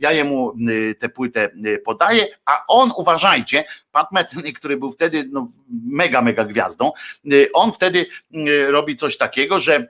ja 0.00 0.12
jemu 0.12 0.52
tę 0.98 1.08
płytę 1.08 1.50
podaję, 1.84 2.26
a 2.44 2.64
on, 2.68 2.92
uważajcie, 2.96 3.64
Pat 3.92 4.12
Metheny, 4.12 4.52
który 4.58 4.76
był 4.76 4.90
wtedy 4.90 5.28
no, 5.32 5.48
mega, 5.84 6.22
mega 6.22 6.44
gwiazdą, 6.44 6.92
on 7.52 7.72
wtedy 7.72 8.06
robi 8.68 8.96
coś 8.96 9.16
takiego, 9.16 9.60
że 9.60 9.88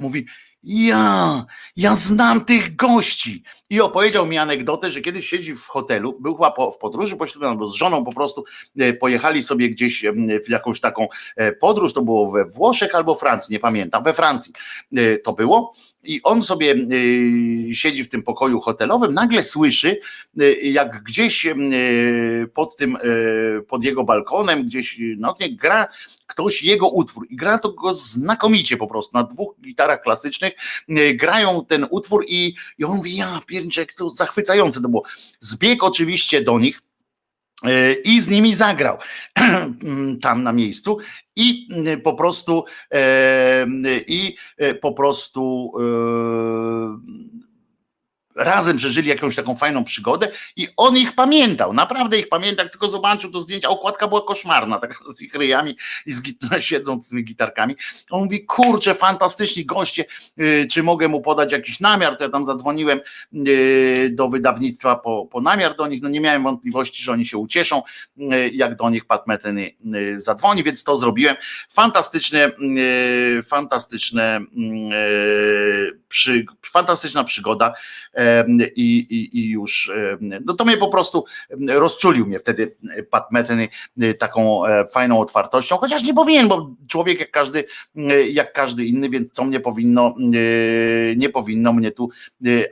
mówi, 0.00 0.26
ja, 0.62 1.44
ja 1.76 1.94
znam 1.94 2.44
tych 2.44 2.76
gości. 2.76 3.42
I 3.70 3.80
opowiedział 3.80 4.26
mi 4.26 4.38
anegdotę, 4.38 4.90
że 4.90 5.00
kiedyś 5.00 5.28
siedzi 5.28 5.54
w 5.54 5.66
hotelu, 5.66 6.16
był 6.20 6.34
chyba 6.34 6.50
po, 6.50 6.70
w 6.70 6.78
podróży 6.78 7.16
poślubnej 7.16 7.50
albo 7.50 7.68
z 7.68 7.74
żoną 7.74 8.04
po 8.04 8.12
prostu 8.12 8.44
e, 8.78 8.92
pojechali 8.92 9.42
sobie 9.42 9.68
gdzieś 9.68 10.04
w 10.46 10.50
jakąś 10.50 10.80
taką 10.80 11.08
e, 11.36 11.52
podróż, 11.52 11.92
to 11.92 12.02
było 12.02 12.30
we 12.30 12.44
Włoszech 12.44 12.94
albo 12.94 13.14
Francji, 13.14 13.52
nie 13.52 13.60
pamiętam, 13.60 14.02
we 14.02 14.12
Francji 14.12 14.52
e, 14.96 15.18
to 15.18 15.32
było. 15.32 15.72
I 16.04 16.20
on 16.22 16.42
sobie 16.42 16.74
siedzi 17.72 18.04
w 18.04 18.08
tym 18.08 18.22
pokoju 18.22 18.60
hotelowym, 18.60 19.14
nagle 19.14 19.42
słyszy, 19.42 20.00
jak 20.62 21.02
gdzieś 21.02 21.46
pod 22.54 22.76
tym, 22.76 22.98
pod 23.68 23.84
jego 23.84 24.04
balkonem, 24.04 24.64
gdzieś 24.64 25.00
no, 25.18 25.34
gra 25.50 25.88
ktoś 26.26 26.62
jego 26.62 26.88
utwór 26.88 27.26
i 27.30 27.36
gra 27.36 27.58
to 27.58 27.72
go 27.72 27.94
znakomicie 27.94 28.76
po 28.76 28.86
prostu, 28.86 29.18
na 29.18 29.24
dwóch 29.24 29.54
gitarach 29.60 30.02
klasycznych 30.02 30.52
grają 31.14 31.64
ten 31.68 31.86
utwór 31.90 32.24
i, 32.28 32.54
i 32.78 32.84
on 32.84 32.96
mówi, 32.96 33.16
ja 33.16 33.40
pierniczek, 33.46 33.92
to 33.92 34.10
zachwycające 34.10 34.80
to 34.80 34.88
było. 34.88 35.02
Zbieg 35.40 35.84
oczywiście 35.84 36.42
do 36.42 36.58
nich, 36.58 36.82
i 38.04 38.20
z 38.20 38.28
nimi 38.28 38.54
zagrał. 38.54 38.98
Tam 40.22 40.42
na 40.42 40.52
miejscu. 40.52 40.98
I 41.36 41.68
po 42.02 42.14
prostu 42.14 42.64
e, 42.92 43.66
i 44.06 44.36
po 44.80 44.92
prostu 44.92 45.72
e, 45.80 47.51
razem 48.36 48.76
przeżyli 48.76 49.08
jakąś 49.08 49.36
taką 49.36 49.54
fajną 49.54 49.84
przygodę 49.84 50.28
i 50.56 50.68
on 50.76 50.96
ich 50.96 51.14
pamiętał, 51.14 51.72
naprawdę 51.72 52.18
ich 52.18 52.28
pamiętał, 52.28 52.68
tylko 52.68 52.88
zobaczył 52.88 53.30
to 53.30 53.40
zdjęcie, 53.40 53.68
okładka 53.68 54.08
była 54.08 54.22
koszmarna, 54.24 54.78
taka 54.78 54.94
z 55.14 55.22
ich 55.22 55.34
ryjami 55.34 55.76
i 56.06 56.12
z, 56.12 56.22
siedząc 56.58 57.06
z 57.06 57.08
tymi 57.08 57.24
gitarkami. 57.24 57.76
On 58.10 58.22
mówi, 58.24 58.44
kurczę, 58.44 58.94
fantastyczni 58.94 59.64
goście, 59.64 60.04
yy, 60.36 60.66
czy 60.66 60.82
mogę 60.82 61.08
mu 61.08 61.20
podać 61.20 61.52
jakiś 61.52 61.80
namiar, 61.80 62.16
to 62.16 62.24
ja 62.24 62.30
tam 62.30 62.44
zadzwoniłem 62.44 63.00
yy, 63.32 64.10
do 64.10 64.28
wydawnictwa 64.28 64.96
po, 64.96 65.26
po 65.26 65.40
namiar 65.40 65.76
do 65.76 65.86
nich, 65.86 66.02
no 66.02 66.08
nie 66.08 66.20
miałem 66.20 66.42
wątpliwości, 66.42 67.02
że 67.02 67.12
oni 67.12 67.24
się 67.24 67.38
ucieszą, 67.38 67.82
yy, 68.16 68.50
jak 68.50 68.76
do 68.76 68.90
nich 68.90 69.04
Pat 69.04 69.26
Metheny 69.26 69.70
y, 69.94 70.20
zadzwoni, 70.20 70.62
więc 70.62 70.84
to 70.84 70.96
zrobiłem. 70.96 71.36
Fantastyczne, 71.68 72.50
y, 73.38 73.42
fantastyczne, 73.42 74.40
y, 74.40 75.98
przy, 76.08 76.46
fantastyczna 76.66 77.24
przygoda, 77.24 77.74
i, 78.76 78.98
i, 78.98 79.38
i 79.38 79.50
już, 79.50 79.92
no 80.20 80.54
to 80.54 80.64
mnie 80.64 80.76
po 80.76 80.88
prostu 80.88 81.24
rozczulił 81.68 82.26
mnie 82.26 82.38
wtedy 82.38 82.76
Pat 83.10 83.32
Metheny 83.32 83.68
y, 84.02 84.14
taką 84.14 84.66
e, 84.66 84.86
fajną 84.86 85.20
otwartością, 85.20 85.76
chociaż 85.76 86.04
nie 86.04 86.14
powinien, 86.14 86.48
bo 86.48 86.70
człowiek 86.88 87.20
jak 87.20 87.30
każdy, 87.30 87.64
jak 88.30 88.52
każdy 88.52 88.84
inny, 88.84 89.08
więc 89.08 89.32
co 89.32 89.44
mnie 89.44 89.60
powinno, 89.60 90.14
nie 91.16 91.28
powinno 91.28 91.72
mnie 91.72 91.90
tu 91.90 92.10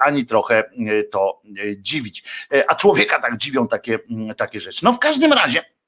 ani 0.01 0.27
trochę 0.27 0.65
to 1.11 1.43
dziwić. 1.77 2.25
E, 2.53 2.71
a 2.71 2.75
człowieka 2.75 3.19
tak 3.19 3.37
dziwią 3.37 3.69
takie, 3.69 3.99
takie 4.37 4.61
rzeczy. 4.61 4.85
No 4.85 4.93
w 4.93 4.99
każdym 4.99 5.33
razie, 5.33 5.61
E, 5.61 5.80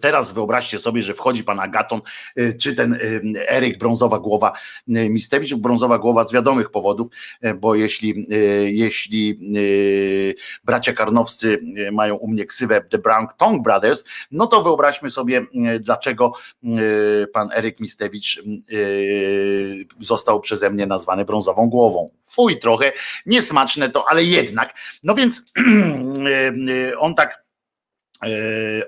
teraz 0.00 0.32
wyobraźcie 0.32 0.78
sobie, 0.78 1.02
że 1.02 1.14
wchodzi 1.14 1.44
pan 1.44 1.60
Agaton, 1.60 2.00
e, 2.36 2.52
czy 2.52 2.74
ten 2.74 2.94
e, 2.94 3.50
Eryk 3.50 3.78
Brązowa 3.78 4.18
Głowa 4.18 4.52
Mistewicz, 4.86 5.54
Brązowa 5.54 5.98
Głowa 5.98 6.24
z 6.24 6.32
wiadomych 6.32 6.70
powodów, 6.70 7.08
bo 7.56 7.74
jeśli, 7.74 8.26
jeśli 8.64 9.38
bracia 10.64 10.92
karnowscy 10.92 11.58
mają 11.92 12.14
u 12.14 12.28
mnie 12.28 12.44
ksywę 12.44 12.80
The 12.80 12.98
Brown 12.98 13.26
Tongue 13.38 13.62
Brothers, 13.62 14.04
no 14.30 14.46
to 14.46 14.62
wyobraźmy 14.62 15.10
sobie, 15.10 15.46
dlaczego 15.80 16.32
pan 17.32 17.50
Eryk 17.54 17.80
Mistewicz 17.80 18.42
został 20.00 20.40
przeze 20.40 20.70
mnie 20.70 20.86
nazwany 20.86 21.24
Brązową 21.24 21.68
Głową. 21.68 22.10
Fuj, 22.24 22.58
trochę 22.58 22.92
niesmaczne 23.26 23.90
to, 23.90 24.08
ale 24.08 24.24
jednak. 24.24 24.74
No 25.02 25.14
więc 25.14 25.52
on 26.98 27.14
tak 27.14 27.41
E, 27.41 27.41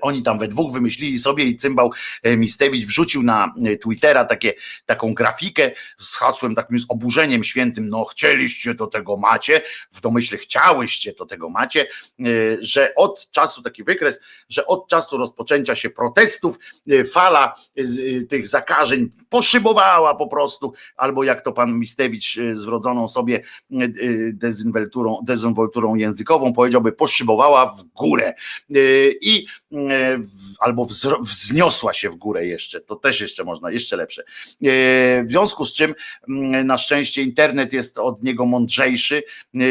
oni 0.01 0.23
tam 0.23 0.39
we 0.39 0.47
dwóch 0.47 0.73
wymyślili 0.73 1.19
sobie 1.19 1.43
i 1.43 1.55
cymbał 1.55 1.91
e, 2.23 2.37
Mistewicz 2.37 2.85
wrzucił 2.85 3.23
na 3.23 3.53
e, 3.65 3.77
Twittera 3.77 4.25
takie, 4.25 4.53
taką 4.85 5.13
grafikę 5.13 5.71
z 5.97 6.15
hasłem 6.15 6.55
takim 6.55 6.79
z 6.79 6.85
oburzeniem 6.89 7.43
świętym, 7.43 7.89
no 7.89 8.05
chcieliście 8.05 8.75
to 8.75 8.87
tego 8.87 9.17
macie, 9.17 9.61
w 9.91 10.01
domyśle 10.01 10.37
chciałyście 10.37 11.13
to 11.13 11.25
tego 11.25 11.49
macie, 11.49 11.87
że 12.59 12.95
od 12.95 13.31
czasu, 13.31 13.61
taki 13.61 13.83
wykres, 13.83 14.19
że 14.49 14.67
od 14.67 14.87
czasu 14.87 15.17
rozpoczęcia 15.17 15.75
się 15.75 15.89
protestów 15.89 16.59
fala 17.11 17.53
tych 18.29 18.47
zakażeń 18.47 19.09
poszybowała 19.29 20.15
po 20.15 20.27
prostu, 20.27 20.73
albo 20.95 21.23
jak 21.23 21.41
to 21.41 21.51
pan 21.51 21.79
Mistewicz 21.79 22.35
z 22.53 22.65
wrodzoną 22.65 23.07
sobie 23.07 23.43
dezynwolturą, 24.33 25.19
dezynwolturą 25.23 25.95
językową 25.95 26.53
powiedziałby, 26.53 26.91
poszybowała 26.91 27.65
w 27.65 27.83
górę 27.83 28.33
i 29.25 29.47
albo 30.59 30.87
wzniosła 31.21 31.93
się 31.93 32.09
w 32.09 32.15
górę 32.15 32.45
jeszcze, 32.45 32.81
to 32.81 32.95
też 32.95 33.21
jeszcze 33.21 33.43
można, 33.43 33.71
jeszcze 33.71 33.97
lepsze. 33.97 34.23
W 34.61 35.25
związku 35.27 35.65
z 35.65 35.73
czym 35.73 35.95
na 36.63 36.77
szczęście 36.77 37.21
internet 37.21 37.73
jest 37.73 37.97
od 37.97 38.23
niego 38.23 38.45
mądrzejszy, 38.45 39.23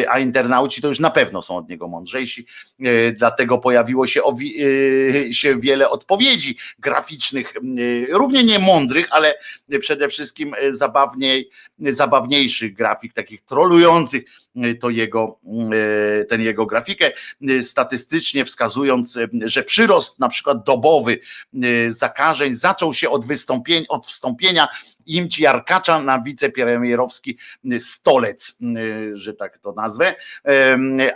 a 0.08 0.18
internauci 0.18 0.82
to 0.82 0.88
już 0.88 0.98
na 1.00 1.10
pewno 1.10 1.42
są 1.42 1.56
od 1.56 1.68
niego 1.68 1.88
mądrzejsi, 1.88 2.46
dlatego 3.16 3.58
pojawiło 3.58 4.06
się, 4.06 4.20
się 5.30 5.58
wiele 5.60 5.90
odpowiedzi 5.90 6.56
graficznych, 6.78 7.54
równie 8.08 8.44
nie 8.44 8.58
mądrych, 8.58 9.06
ale 9.10 9.34
przede 9.80 10.08
wszystkim 10.08 10.54
zabawniej, 10.70 11.50
zabawniejszych 11.78 12.74
grafik, 12.74 13.12
takich 13.12 13.40
trolujących 13.40 14.24
to 14.80 14.90
jego, 14.90 15.38
ten 16.28 16.40
jego 16.40 16.66
grafikę, 16.66 17.12
statystycznie 17.62 18.44
wskazując, 18.44 19.18
że 19.42 19.62
przyrost 19.62 19.93
na 20.18 20.28
przykład 20.28 20.64
dobowy 20.64 21.20
zakażeń 21.88 22.54
zaczął 22.54 22.94
się 22.94 23.10
od 23.10 23.24
wystąpienia, 23.24 23.86
od 23.88 24.06
wstąpienia 24.06 24.68
Imci 25.06 25.42
Jarkacza 25.42 26.00
na 26.00 26.20
wicepremierowski 26.20 27.38
stolec, 27.78 28.58
że 29.12 29.34
tak 29.34 29.58
to 29.58 29.72
nazwę, 29.72 30.14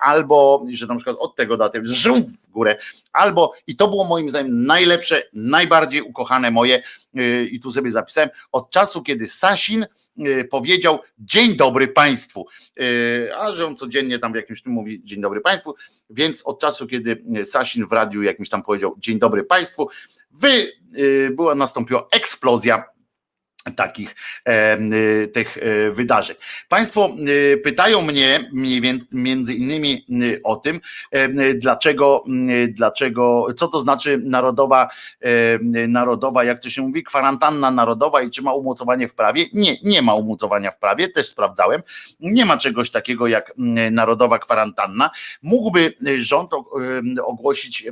albo, 0.00 0.64
że 0.70 0.86
na 0.86 0.94
przykład 0.94 1.16
od 1.20 1.36
tego 1.36 1.56
daty 1.56 1.80
w 1.80 2.50
górę, 2.50 2.76
albo, 3.12 3.52
i 3.66 3.76
to 3.76 3.88
było 3.88 4.04
moim 4.04 4.28
zdaniem 4.28 4.66
najlepsze, 4.66 5.22
najbardziej 5.32 6.02
ukochane 6.02 6.50
moje, 6.50 6.82
i 7.50 7.60
tu 7.60 7.70
sobie 7.70 7.90
zapisałem, 7.90 8.30
od 8.52 8.70
czasu, 8.70 9.02
kiedy 9.02 9.26
Sasin 9.26 9.86
powiedział 10.50 10.98
dzień 11.18 11.56
dobry 11.56 11.88
państwu, 11.88 12.46
a 13.38 13.52
że 13.52 13.66
on 13.66 13.76
codziennie 13.76 14.18
tam 14.18 14.32
w 14.32 14.36
jakimś 14.36 14.62
tym 14.62 14.72
mówi 14.72 15.00
dzień 15.04 15.20
dobry 15.20 15.40
państwu, 15.40 15.74
więc 16.10 16.42
od 16.46 16.60
czasu, 16.60 16.86
kiedy 16.86 17.24
Sasin 17.44 17.86
w 17.86 17.92
radiu 17.92 18.22
jakimś 18.22 18.48
tam 18.48 18.62
powiedział 18.62 18.94
dzień 18.98 19.18
dobry 19.18 19.44
państwu, 19.44 19.88
wy, 20.30 20.72
była, 21.30 21.54
nastąpiła 21.54 22.08
eksplozja 22.10 22.84
takich 23.72 24.14
y, 25.22 25.28
tych 25.28 25.56
y, 25.56 25.92
wydarzeń. 25.92 26.36
Państwo 26.68 27.10
y, 27.28 27.60
pytają 27.64 28.02
mnie 28.02 28.50
między 29.12 29.54
innymi 29.54 30.06
o 30.44 30.56
tym, 30.56 30.80
dlaczego, 31.54 32.24
dlaczego, 32.68 33.46
co 33.56 33.68
to 33.68 33.80
znaczy 33.80 34.20
narodowa, 34.24 34.88
narodowa, 35.88 36.44
jak 36.44 36.62
to 36.62 36.70
się 36.70 36.82
mówi, 36.82 37.04
kwarantanna 37.04 37.70
narodowa 37.70 38.22
i 38.22 38.30
czy 38.30 38.42
ma 38.42 38.52
umocowanie 38.52 39.08
w 39.08 39.14
prawie? 39.14 39.46
Nie, 39.52 39.76
nie 39.84 40.02
ma 40.02 40.14
umocowania 40.14 40.70
w 40.70 40.78
prawie, 40.78 41.08
też 41.08 41.28
sprawdzałem. 41.28 41.82
Nie 42.20 42.44
ma 42.44 42.56
czegoś 42.56 42.90
takiego 42.90 43.26
jak 43.26 43.52
narodowa 43.90 44.38
kwarantanna. 44.38 45.10
Mógłby 45.42 45.94
rząd 46.16 46.50
ogłosić 47.24 47.88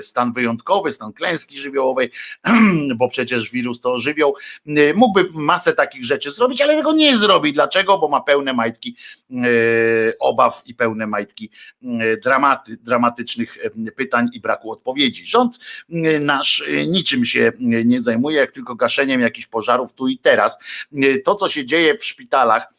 stan 0.00 0.32
wyjątkowy, 0.32 0.90
stan 0.90 1.12
klęski 1.12 1.58
żywiołowej, 1.58 2.10
bo 2.98 3.08
przecież 3.08 3.50
wirus 3.50 3.80
to 3.80 3.98
żywioł. 3.98 4.34
Mógłby 4.94 5.15
mógłby 5.16 5.38
masę 5.38 5.72
takich 5.72 6.04
rzeczy 6.04 6.30
zrobić, 6.30 6.60
ale 6.60 6.76
tego 6.76 6.92
nie 6.92 7.16
zrobi. 7.16 7.52
Dlaczego? 7.52 7.98
Bo 7.98 8.08
ma 8.08 8.20
pełne 8.20 8.52
majtki 8.52 8.96
e, 9.30 9.36
obaw 10.18 10.62
i 10.66 10.74
pełne 10.74 11.06
majtki 11.06 11.50
e, 11.82 12.16
dramaty, 12.16 12.76
dramatycznych 12.76 13.58
e, 13.62 13.90
pytań 13.90 14.28
i 14.32 14.40
braku 14.40 14.72
odpowiedzi. 14.72 15.24
Rząd 15.24 15.58
nasz 16.20 16.64
niczym 16.86 17.24
się 17.24 17.52
nie 17.58 18.00
zajmuje, 18.00 18.36
jak 18.36 18.50
tylko 18.50 18.74
gaszeniem 18.74 19.20
jakichś 19.20 19.46
pożarów 19.46 19.94
tu 19.94 20.08
i 20.08 20.18
teraz. 20.18 20.58
To, 21.24 21.34
co 21.34 21.48
się 21.48 21.66
dzieje 21.66 21.96
w 21.96 22.04
szpitalach, 22.04 22.75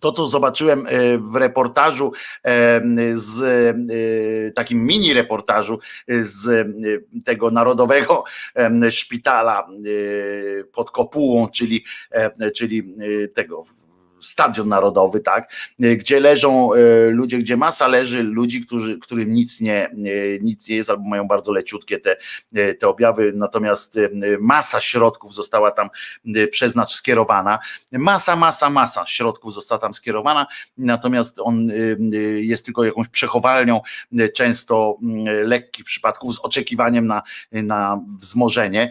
to, 0.00 0.12
co 0.12 0.26
zobaczyłem 0.26 0.86
w 1.32 1.36
reportażu, 1.36 2.12
z 3.12 3.36
takim 4.54 4.86
mini 4.86 5.14
reportażu 5.14 5.78
z 6.08 6.68
tego 7.24 7.50
Narodowego 7.50 8.24
Szpitala 8.90 9.68
pod 10.72 10.90
Kopułą, 10.90 11.48
czyli, 11.48 11.84
czyli 12.56 12.94
tego 13.34 13.64
stadion 14.20 14.68
narodowy, 14.68 15.20
tak, 15.20 15.52
gdzie 15.78 16.20
leżą 16.20 16.74
e, 16.74 17.10
ludzie, 17.10 17.38
gdzie 17.38 17.56
masa 17.56 17.88
leży 17.88 18.22
ludzi, 18.22 18.60
którzy, 18.60 18.98
którym 18.98 19.32
nic 19.32 19.60
nie, 19.60 19.90
nic 20.40 20.68
nie 20.68 20.76
jest, 20.76 20.90
albo 20.90 21.08
mają 21.08 21.28
bardzo 21.28 21.52
leciutkie 21.52 21.98
te, 21.98 22.16
e, 22.54 22.74
te 22.74 22.88
objawy, 22.88 23.32
natomiast 23.36 23.96
e, 23.96 24.08
masa 24.40 24.80
środków 24.80 25.34
została 25.34 25.70
tam 25.70 25.88
przez 26.50 26.74
nas 26.74 26.90
skierowana, 26.90 27.58
masa, 27.92 28.36
masa, 28.36 28.70
masa 28.70 29.06
środków 29.06 29.54
została 29.54 29.78
tam 29.78 29.94
skierowana, 29.94 30.46
natomiast 30.78 31.38
on 31.40 31.70
jest 32.40 32.64
tylko 32.64 32.84
jakąś 32.84 33.08
przechowalnią 33.08 33.80
często 34.34 34.98
lekkich 35.44 35.84
przypadków 35.84 36.34
z 36.34 36.40
oczekiwaniem 36.40 37.06
na, 37.06 37.22
na 37.52 38.00
wzmożenie. 38.20 38.90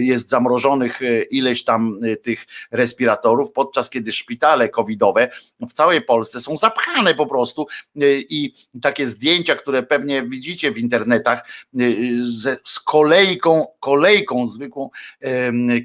Jest 0.00 0.28
zamrożonych 0.28 1.00
ileś 1.30 1.64
tam 1.64 2.00
tych 2.22 2.46
respiratorów, 2.70 3.52
podczas 3.52 3.90
kiedy 3.90 4.12
szpital 4.12 4.45
szpitale 4.46 4.68
covidowe 4.68 5.28
w 5.68 5.72
całej 5.72 6.02
Polsce 6.02 6.40
są 6.40 6.56
zapchane 6.56 7.14
po 7.14 7.26
prostu 7.26 7.66
y, 8.02 8.24
i 8.28 8.52
takie 8.82 9.06
zdjęcia, 9.06 9.54
które 9.54 9.82
pewnie 9.82 10.22
widzicie 10.22 10.70
w 10.70 10.78
internetach 10.78 11.48
y, 11.80 12.18
z 12.64 12.80
kolejką, 12.80 13.66
kolejką 13.80 14.46
zwykłą 14.46 14.90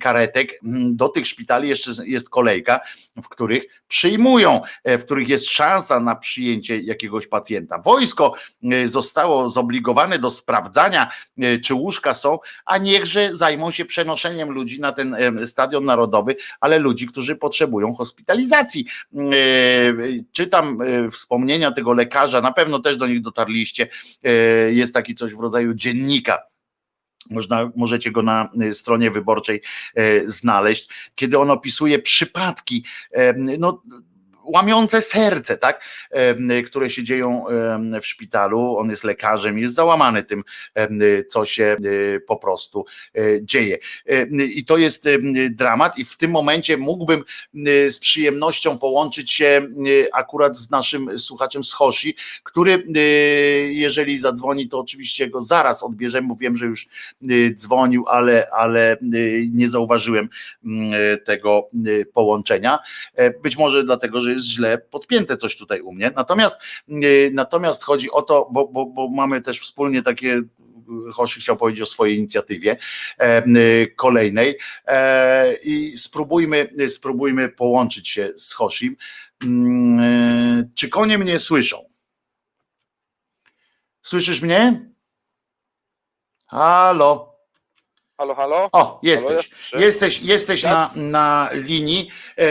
karetek 0.02 0.60
do 0.92 1.10
tych 1.10 1.28
szpitali 1.28 1.70
jeszcze 1.70 1.92
jest 2.06 2.30
kolejka, 2.30 2.80
w 3.24 3.30
których 3.30 3.64
przyjmują, 3.88 4.62
e, 4.84 4.98
w 4.98 5.06
których 5.06 5.30
jest 5.30 5.50
szansa 5.50 6.00
na 6.00 6.16
przyjęcie 6.16 6.80
jakiegoś 6.80 7.28
pacjenta. 7.28 7.78
Wojsko 7.78 8.34
e, 8.64 8.88
zostało 8.88 9.50
zobligowane 9.50 10.20
do 10.20 10.32
sprawdzania, 10.32 11.12
czy 11.64 11.74
łóżka 11.74 12.14
są, 12.14 12.40
a 12.66 12.78
niechże 12.78 13.36
zajmą 13.36 13.72
się 13.72 13.86
przenoszeniem 13.86 14.52
ludzi 14.52 14.82
na 14.82 14.92
ten 14.92 15.18
stadion 15.46 15.86
narodowy, 15.86 16.36
ale 16.60 16.80
ludzi, 16.80 17.08
którzy 17.08 17.36
potrzebują 17.36 17.94
hospitalizacji. 17.94 18.51
Czytam 20.32 20.80
wspomnienia 21.12 21.72
tego 21.72 21.94
lekarza, 21.94 22.42
na 22.42 22.52
pewno 22.52 22.80
też 22.80 22.98
do 22.98 23.08
nich 23.08 23.22
dotarliście. 23.22 23.88
Jest 24.70 24.94
taki 24.94 25.16
coś 25.16 25.34
w 25.34 25.40
rodzaju 25.40 25.74
dziennika. 25.74 26.52
Można, 27.30 27.72
możecie 27.76 28.12
go 28.12 28.22
na 28.22 28.50
stronie 28.72 29.12
wyborczej 29.12 29.62
e, 29.96 30.28
znaleźć, 30.28 30.90
kiedy 31.16 31.40
on 31.40 31.52
opisuje 31.52 32.00
przypadki, 32.00 32.86
e, 33.12 33.34
no 33.34 33.84
łamiące 34.56 35.02
serce, 35.02 35.58
tak, 35.58 35.84
które 36.66 36.90
się 36.90 37.04
dzieją 37.04 37.46
w 38.02 38.06
szpitalu. 38.06 38.78
On 38.78 38.90
jest 38.90 39.04
lekarzem, 39.04 39.60
jest 39.60 39.76
załamany 39.76 40.24
tym, 40.24 40.44
co 41.30 41.46
się 41.46 41.64
e, 41.64 42.20
po 42.20 42.38
prostu 42.38 42.86
e, 43.16 43.22
dzieje. 43.42 43.78
I 44.56 44.66
to 44.66 44.78
jest 44.78 45.10
dramat, 45.50 45.98
i 45.98 46.06
w 46.06 46.18
tym 46.18 46.32
momencie 46.32 46.78
mógłbym 46.78 47.24
z 47.88 48.00
przyjemnością 48.00 48.78
połączyć 48.78 49.32
się 49.32 49.68
akurat 50.14 50.58
z 50.58 50.70
naszym 50.70 51.20
słuchaczem 51.20 51.64
z 51.64 51.74
Hoshi, 51.74 52.16
który, 52.44 52.84
jeżeli 53.70 54.18
zadzwoni, 54.18 54.70
to 54.70 54.80
oczywiście 54.80 55.30
go 55.30 55.42
zaraz 55.42 55.84
odbierzemy, 55.84 56.28
bo 56.28 56.36
wiem, 56.36 56.58
że 56.58 56.66
już 56.66 56.88
dzwonił, 57.54 58.08
ale, 58.08 58.48
ale 58.52 58.98
nie 59.52 59.68
zauważyłem 59.68 60.30
tego 61.26 61.70
połączenia. 62.14 62.80
E, 63.16 63.40
być 63.40 63.58
może 63.58 63.84
dlatego, 63.84 64.22
że 64.22 64.32
jest 64.32 64.41
jest 64.42 64.54
źle 64.54 64.78
podpięte 64.78 65.38
coś 65.38 65.58
tutaj 65.58 65.82
u 65.82 65.94
mnie. 65.94 66.12
Natomiast, 66.16 66.56
y, 66.90 67.32
natomiast 67.34 67.84
chodzi 67.84 68.12
o 68.12 68.22
to, 68.22 68.50
bo, 68.52 68.68
bo, 68.68 68.86
bo 68.86 69.10
mamy 69.10 69.42
też 69.42 69.60
wspólnie 69.60 70.02
takie 70.02 70.42
Hoszy 71.14 71.40
chciał 71.40 71.58
powiedzieć 71.58 71.82
o 71.82 71.86
swojej 71.86 72.18
inicjatywie 72.18 72.78
e, 73.20 73.46
y, 73.46 73.94
kolejnej 73.96 74.58
e, 74.86 75.54
i 75.54 75.98
spróbujmy, 75.98 76.70
spróbujmy 76.88 77.50
połączyć 77.50 78.10
się 78.10 78.30
z 78.36 78.54
Hoshim. 78.54 78.96
Mm, 79.44 80.72
czy 80.76 80.90
konie 80.90 81.18
mnie 81.18 81.40
słyszą? 81.40 81.86
Słyszysz 84.02 84.42
mnie? 84.42 84.92
Halo? 86.48 87.31
Halo, 88.22 88.36
halo? 88.36 88.70
O, 88.72 89.00
jesteś. 89.04 89.50
Halo, 89.72 89.84
jesteś, 89.84 90.22
jesteś 90.22 90.64
na, 90.64 90.92
na 90.96 91.50
linii. 91.54 92.10
E, 92.38 92.46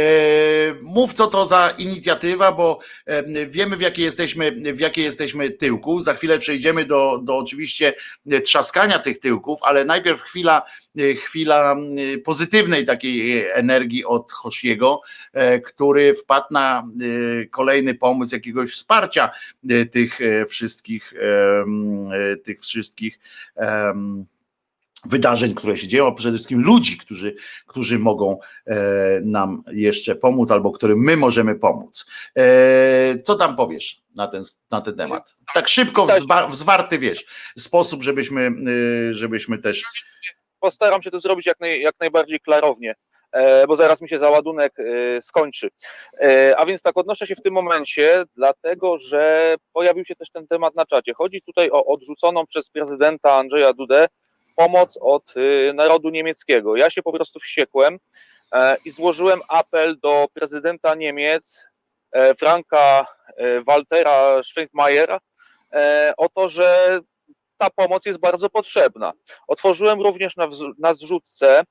mów, 0.83 1.15
co 1.15 1.27
to 1.27 1.47
za 1.47 1.71
inicjatywa, 1.79 2.53
bo 2.53 2.79
e, 3.07 3.47
wiemy, 3.47 3.77
w 3.77 3.81
jakiej 3.81 4.05
jesteśmy, 4.05 4.53
w 4.53 4.81
jakiej 4.81 5.05
jesteśmy 5.05 5.51
tyłku. 5.51 6.01
Za 6.01 6.15
chwilę 6.15 6.39
przejdziemy 6.39 6.85
do, 6.85 7.21
do 7.23 7.37
oczywiście 7.37 7.95
trzaskania 8.45 8.99
tych 8.99 9.19
tyłków, 9.19 9.61
ale 9.63 9.85
najpierw 9.85 10.21
chwila, 10.21 10.63
e, 10.99 11.15
chwila 11.15 11.77
e, 12.15 12.19
pozytywnej 12.19 12.85
takiej 12.85 13.47
energii 13.49 14.05
od 14.05 14.33
Hoshiego, 14.33 15.01
e, 15.33 15.61
który 15.61 16.15
wpadł 16.15 16.47
na 16.51 16.79
e, 16.81 17.47
kolejny 17.47 17.95
pomysł 17.95 18.35
jakiegoś 18.35 18.71
wsparcia 18.71 19.31
tych 19.91 20.19
wszystkich, 20.49 21.15
tych 22.45 22.61
wszystkich 22.61 23.19
wydarzeń, 25.07 25.55
które 25.55 25.77
się 25.77 25.89
dzieją, 25.89 26.09
a 26.09 26.13
przede 26.13 26.37
wszystkim 26.37 26.61
ludzi, 26.61 26.99
którzy, 26.99 27.35
którzy 27.67 27.99
mogą 27.99 28.39
e, 28.67 28.77
nam 29.25 29.63
jeszcze 29.73 30.15
pomóc, 30.15 30.51
albo 30.51 30.73
którym 30.73 30.99
my 30.99 31.17
możemy 31.17 31.55
pomóc. 31.55 32.07
E, 32.37 33.23
co 33.23 33.35
tam 33.35 33.57
powiesz 33.57 34.03
na 34.17 34.29
ten, 34.29 34.43
na 34.71 34.81
ten 34.81 34.97
temat? 34.97 35.37
Tak 35.55 35.69
szybko, 35.69 36.07
w, 36.51 36.57
zwarty, 36.57 36.99
wiesz, 36.99 37.25
sposób, 37.59 38.03
żebyśmy, 38.03 38.47
e, 39.11 39.15
żebyśmy 39.15 39.59
też... 39.59 39.85
Postaram 40.61 41.03
się 41.03 41.11
to 41.11 41.21
zrobić 41.21 41.47
jak, 41.47 41.61
naj, 41.61 41.81
jak 41.81 41.95
najbardziej 42.01 42.41
klarownie. 42.41 42.95
E, 43.33 43.67
bo 43.67 43.77
zaraz 43.77 44.01
mi 44.01 44.09
się 44.09 44.19
załadunek 44.19 44.73
e, 44.79 45.23
skończy. 45.23 45.71
A 46.57 46.67
więc 46.67 46.83
tak, 46.83 46.97
odnoszę 46.97 47.27
się 47.27 47.35
w 47.35 47.43
tym 47.43 47.55
momencie, 47.55 48.25
dlatego 48.37 48.99
że 48.99 49.55
pojawił 49.73 50.05
się 50.05 50.15
też 50.15 50.31
ten 50.31 50.47
temat 50.47 50.75
na 50.75 50.87
czacie. 50.87 51.15
Chodzi 51.15 51.43
tutaj 51.43 51.71
o 51.71 51.85
odrzuconą 51.85 52.47
przez 52.47 52.71
prezydenta 52.71 53.33
Andrzeja 53.33 53.73
Dudę 53.73 54.07
pomoc 54.61 54.99
od 55.01 55.35
narodu 55.75 56.11
niemieckiego. 56.11 56.77
Ja 56.77 56.91
się 56.91 57.03
po 57.03 57.13
prostu 57.13 57.41
wściekłem 57.41 57.99
i 58.85 58.91
złożyłem 58.91 59.41
apel 59.49 59.99
do 60.01 60.27
prezydenta 60.35 60.95
Niemiec, 60.95 61.65
Franka 62.39 63.07
Waltera 63.67 64.43
Steinmeiera, 64.43 65.19
o 66.17 66.29
to, 66.29 66.49
że 66.49 67.01
ta 67.59 67.71
pomoc 67.71 68.07
jest 68.07 68.21
bardzo 68.21 68.51
potrzebna. 68.51 69.13
Otworzyłem 69.49 70.01
również 70.01 70.37
na, 70.37 70.49
na 70.79 70.95
zrzutce 70.95 71.65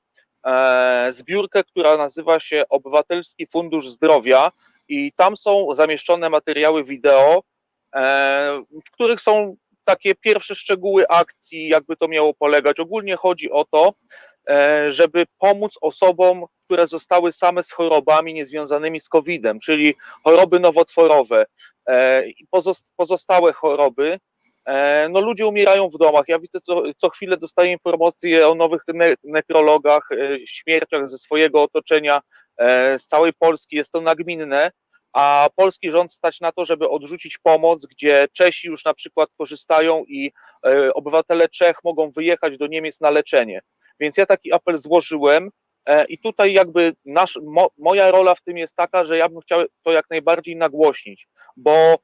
E, 0.46 1.06
zbiórkę, 1.12 1.64
która 1.64 1.96
nazywa 1.96 2.40
się 2.40 2.64
Obywatelski 2.68 3.46
Fundusz 3.46 3.88
Zdrowia 3.88 4.52
i 4.88 5.12
tam 5.12 5.36
są 5.36 5.74
zamieszczone 5.74 6.30
materiały 6.30 6.84
wideo, 6.84 7.42
e, 7.94 8.62
w 8.86 8.90
których 8.90 9.20
są 9.20 9.56
takie 9.84 10.14
pierwsze 10.14 10.54
szczegóły 10.54 11.08
akcji, 11.08 11.68
jakby 11.68 11.96
to 11.96 12.08
miało 12.08 12.34
polegać. 12.34 12.80
Ogólnie 12.80 13.16
chodzi 13.16 13.50
o 13.50 13.64
to, 13.64 13.94
e, 14.48 14.92
żeby 14.92 15.24
pomóc 15.38 15.78
osobom, 15.80 16.44
które 16.64 16.86
zostały 16.86 17.32
same 17.32 17.62
z 17.62 17.72
chorobami 17.72 18.34
niezwiązanymi 18.34 19.00
z 19.00 19.08
COVID-em, 19.08 19.60
czyli 19.60 19.94
choroby 20.24 20.60
nowotworowe 20.60 21.46
i 22.26 22.46
pozostałe 22.96 23.52
choroby, 23.52 24.18
E, 24.70 25.08
no 25.08 25.20
ludzie 25.20 25.46
umierają 25.46 25.88
w 25.88 25.98
domach. 25.98 26.24
Ja 26.28 26.38
widzę 26.38 26.60
co, 26.60 26.82
co 26.96 27.10
chwilę 27.10 27.36
dostaję 27.36 27.72
informacje 27.72 28.48
o 28.48 28.54
nowych 28.54 28.82
ne 28.94 29.14
nekrologach, 29.24 30.08
e, 30.12 30.38
śmierciach 30.46 31.08
ze 31.08 31.18
swojego 31.18 31.62
otoczenia, 31.62 32.20
e, 32.58 32.98
z 32.98 33.06
całej 33.06 33.32
Polski. 33.32 33.76
Jest 33.76 33.92
to 33.92 34.00
nagminne, 34.00 34.70
a 35.12 35.48
polski 35.56 35.90
rząd 35.90 36.12
stać 36.12 36.40
na 36.40 36.52
to, 36.52 36.64
żeby 36.64 36.88
odrzucić 36.88 37.38
pomoc, 37.38 37.86
gdzie 37.86 38.26
Czesi 38.32 38.68
już 38.68 38.84
na 38.84 38.94
przykład 38.94 39.30
korzystają 39.38 40.04
i 40.04 40.32
obywatele 40.94 41.48
Czech 41.48 41.76
mogą 41.84 42.10
wyjechać 42.10 42.58
do 42.58 42.66
Niemiec 42.66 43.00
na 43.00 43.10
leczenie. 43.10 43.60
Więc 44.00 44.16
ja 44.16 44.26
taki 44.26 44.52
apel 44.52 44.76
złożyłem 44.76 45.50
i 46.08 46.18
tutaj 46.18 46.52
jakby 46.52 46.92
nasz, 47.04 47.38
mo, 47.42 47.70
moja 47.78 48.10
rola 48.10 48.34
w 48.34 48.42
tym 48.42 48.58
jest 48.58 48.76
taka, 48.76 49.04
że 49.04 49.18
ja 49.18 49.28
bym 49.28 49.40
chciał 49.40 49.64
to 49.82 49.92
jak 49.92 50.10
najbardziej 50.10 50.56
nagłośnić, 50.56 51.28
bo 51.56 51.98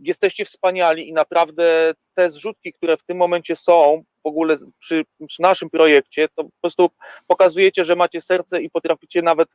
Jesteście 0.00 0.44
wspaniali 0.44 1.08
i 1.08 1.12
naprawdę 1.12 1.94
te 2.14 2.30
zrzutki, 2.30 2.72
które 2.72 2.96
w 2.96 3.02
tym 3.02 3.16
momencie 3.16 3.56
są 3.56 4.02
w 4.24 4.26
ogóle 4.26 4.56
przy, 4.78 5.04
przy 5.26 5.42
naszym 5.42 5.70
projekcie, 5.70 6.28
to 6.28 6.44
po 6.44 6.50
prostu 6.60 6.90
pokazujecie, 7.26 7.84
że 7.84 7.96
macie 7.96 8.20
serce 8.20 8.62
i 8.62 8.70
potraficie 8.70 9.22
nawet 9.22 9.48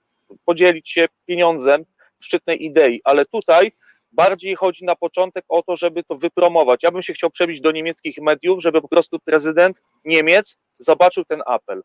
podzielić 0.45 0.89
się 0.89 1.07
pieniądzem 1.25 1.85
szczytnej 2.19 2.65
idei, 2.65 3.01
ale 3.03 3.25
tutaj 3.25 3.71
bardziej 4.11 4.55
chodzi 4.55 4.85
na 4.85 4.95
początek 4.95 5.45
o 5.49 5.63
to, 5.63 5.75
żeby 5.75 6.03
to 6.03 6.15
wypromować. 6.15 6.83
Ja 6.83 6.91
bym 6.91 7.03
się 7.03 7.13
chciał 7.13 7.29
przebić 7.29 7.61
do 7.61 7.71
niemieckich 7.71 8.17
mediów, 8.21 8.61
żeby 8.61 8.81
po 8.81 8.87
prostu 8.87 9.19
prezydent 9.19 9.81
Niemiec 10.05 10.57
zobaczył 10.79 11.25
ten 11.25 11.41
apel. 11.45 11.81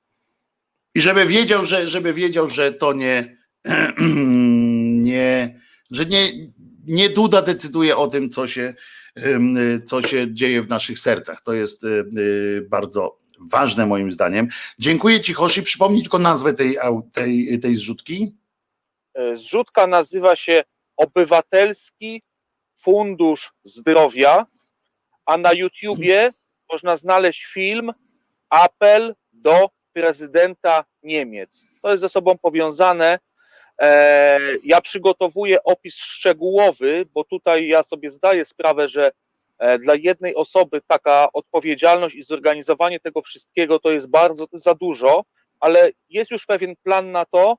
I 0.95 1.01
żeby 1.01 1.27
wiedział, 1.27 1.65
że, 1.65 1.89
żeby 1.89 2.13
wiedział, 2.13 2.49
że 2.49 2.73
to 2.73 2.93
nie, 2.93 3.37
nie, 5.11 5.61
że 5.91 6.05
nie, 6.05 6.29
nie 6.87 7.09
Duda 7.09 7.43
decyduje 7.43 7.97
o 7.97 8.07
tym, 8.07 8.31
co 8.31 8.47
się, 8.47 8.75
co 9.87 10.03
się 10.03 10.35
dzieje 10.35 10.63
w 10.63 10.69
naszych 10.69 10.99
sercach. 10.99 11.41
To 11.43 11.53
jest 11.53 11.87
bardzo 12.71 13.21
ważne 13.41 13.87
moim 13.87 14.13
zdaniem. 14.13 14.49
Dziękuję 14.79 15.21
Ci, 15.21 15.35
Hoshi. 15.35 15.63
Przypomnij 15.63 16.03
tylko 16.03 16.19
nazwę 16.19 16.55
tej, 16.55 16.77
tej, 17.13 17.61
tej 17.61 17.77
zrzutki. 17.77 18.37
E, 19.15 19.37
zrzutka 19.37 19.87
nazywa 19.87 20.37
się 20.37 20.65
Obywatelski 20.97 22.23
Fundusz 22.81 23.53
Zdrowia, 23.65 24.47
a 25.27 25.37
na 25.37 25.53
YouTubie 25.53 26.33
można 26.73 26.97
znaleźć 26.97 27.45
film 27.45 27.93
Apel 28.49 29.15
do 29.33 29.71
prezydenta 29.93 30.85
Niemiec. 31.03 31.65
To 31.83 31.91
jest 31.91 32.01
ze 32.01 32.09
sobą 32.09 32.39
powiązane 32.39 33.19
E, 33.81 34.39
ja 34.65 34.81
przygotowuję 34.81 35.65
opis 35.65 35.97
szczegółowy, 35.97 37.07
bo 37.15 37.25
tutaj 37.25 37.69
ja 37.69 37.83
sobie 37.83 38.11
zdaję 38.11 38.45
sprawę, 38.45 38.89
że 38.89 39.11
e, 39.59 39.79
dla 39.79 39.95
jednej 39.95 40.35
osoby 40.35 40.81
taka 40.87 41.29
odpowiedzialność 41.33 42.17
i 42.17 42.23
zorganizowanie 42.23 43.01
tego 43.01 43.23
wszystkiego 43.23 43.79
to 43.79 43.91
jest 43.91 44.07
bardzo 44.07 44.47
za 44.53 44.75
dużo, 44.75 45.25
ale 45.61 45.91
jest 46.09 46.31
już 46.31 46.47
pewien 46.47 46.75
plan 46.83 47.13
na 47.13 47.25
to 47.25 47.57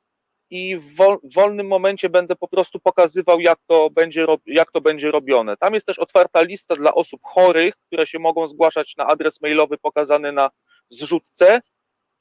i 0.52 0.78
w 0.78 0.95
wolnym 1.36 1.68
momencie 1.68 2.10
będę 2.10 2.36
po 2.36 2.48
prostu 2.48 2.80
pokazywał, 2.80 3.40
jak 3.40 3.60
to 3.68 3.90
będzie, 3.90 4.26
jak 4.45 4.72
to 4.72 4.82
będzie 4.82 5.11
robione. 5.11 5.57
Tam 5.57 5.73
jest 5.73 5.86
też 5.86 5.99
otwarta 5.99 6.41
lista 6.41 6.76
dla 6.76 6.94
osób 6.94 7.22
chorych, 7.23 7.73
które 7.88 8.07
się 8.07 8.19
mogą 8.19 8.48
zgłaszać 8.48 8.94
na 8.98 9.07
adres 9.07 9.41
mailowy 9.41 9.78
pokazany 9.78 10.32
na 10.32 10.49
zrzutce. 10.90 11.61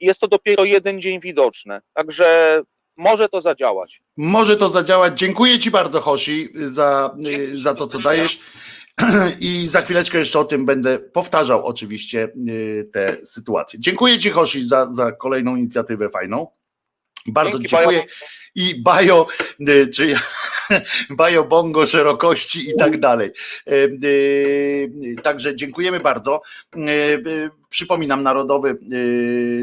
Jest 0.01 0.21
to 0.21 0.29
dopiero 0.29 0.65
jeden 0.65 1.01
dzień 1.01 1.21
widoczne. 1.21 1.81
Także 1.95 2.61
może 2.97 3.29
to 3.29 3.41
zadziałać. 3.41 4.03
Może 4.17 4.57
to 4.57 4.69
zadziałać. 4.69 5.19
Dziękuję 5.19 5.59
Ci 5.59 5.71
bardzo, 5.71 6.01
Hoshi, 6.01 6.49
za, 6.55 7.17
za 7.55 7.75
to, 7.75 7.87
co 7.87 7.99
dajesz. 7.99 8.41
I 9.41 9.67
za 9.67 9.83
chwileczkę 9.83 10.19
jeszcze 10.19 10.39
o 10.39 10.45
tym 10.45 10.67
będę 10.67 10.99
powtarzał 10.99 11.67
oczywiście 11.67 12.29
y, 12.49 12.91
te 12.93 13.17
sytuacje. 13.25 13.81
Dziękuję 13.81 14.19
Ci, 14.19 14.31
Hoshi, 14.31 14.65
za, 14.65 14.87
za 14.87 15.13
kolejną 15.13 15.57
inicjatywę 15.57 16.09
fajną. 16.09 16.60
Bardzo 17.27 17.59
Dzięki, 17.59 17.77
dziękuję. 17.77 18.05
I 18.55 18.83
Bajo, 18.83 19.27
y, 19.69 19.89
czy 19.89 20.15
Bajo 21.11 21.45
Bongo 21.45 21.87
szerokości 21.87 22.71
i 22.71 22.77
tak 22.79 23.01
dalej. 23.01 23.33
Y, 23.69 25.17
także 25.23 25.57
dziękujemy 25.57 26.01
bardzo. 26.01 26.43
Przypominam, 27.69 28.23
Narodowy, 28.23 28.79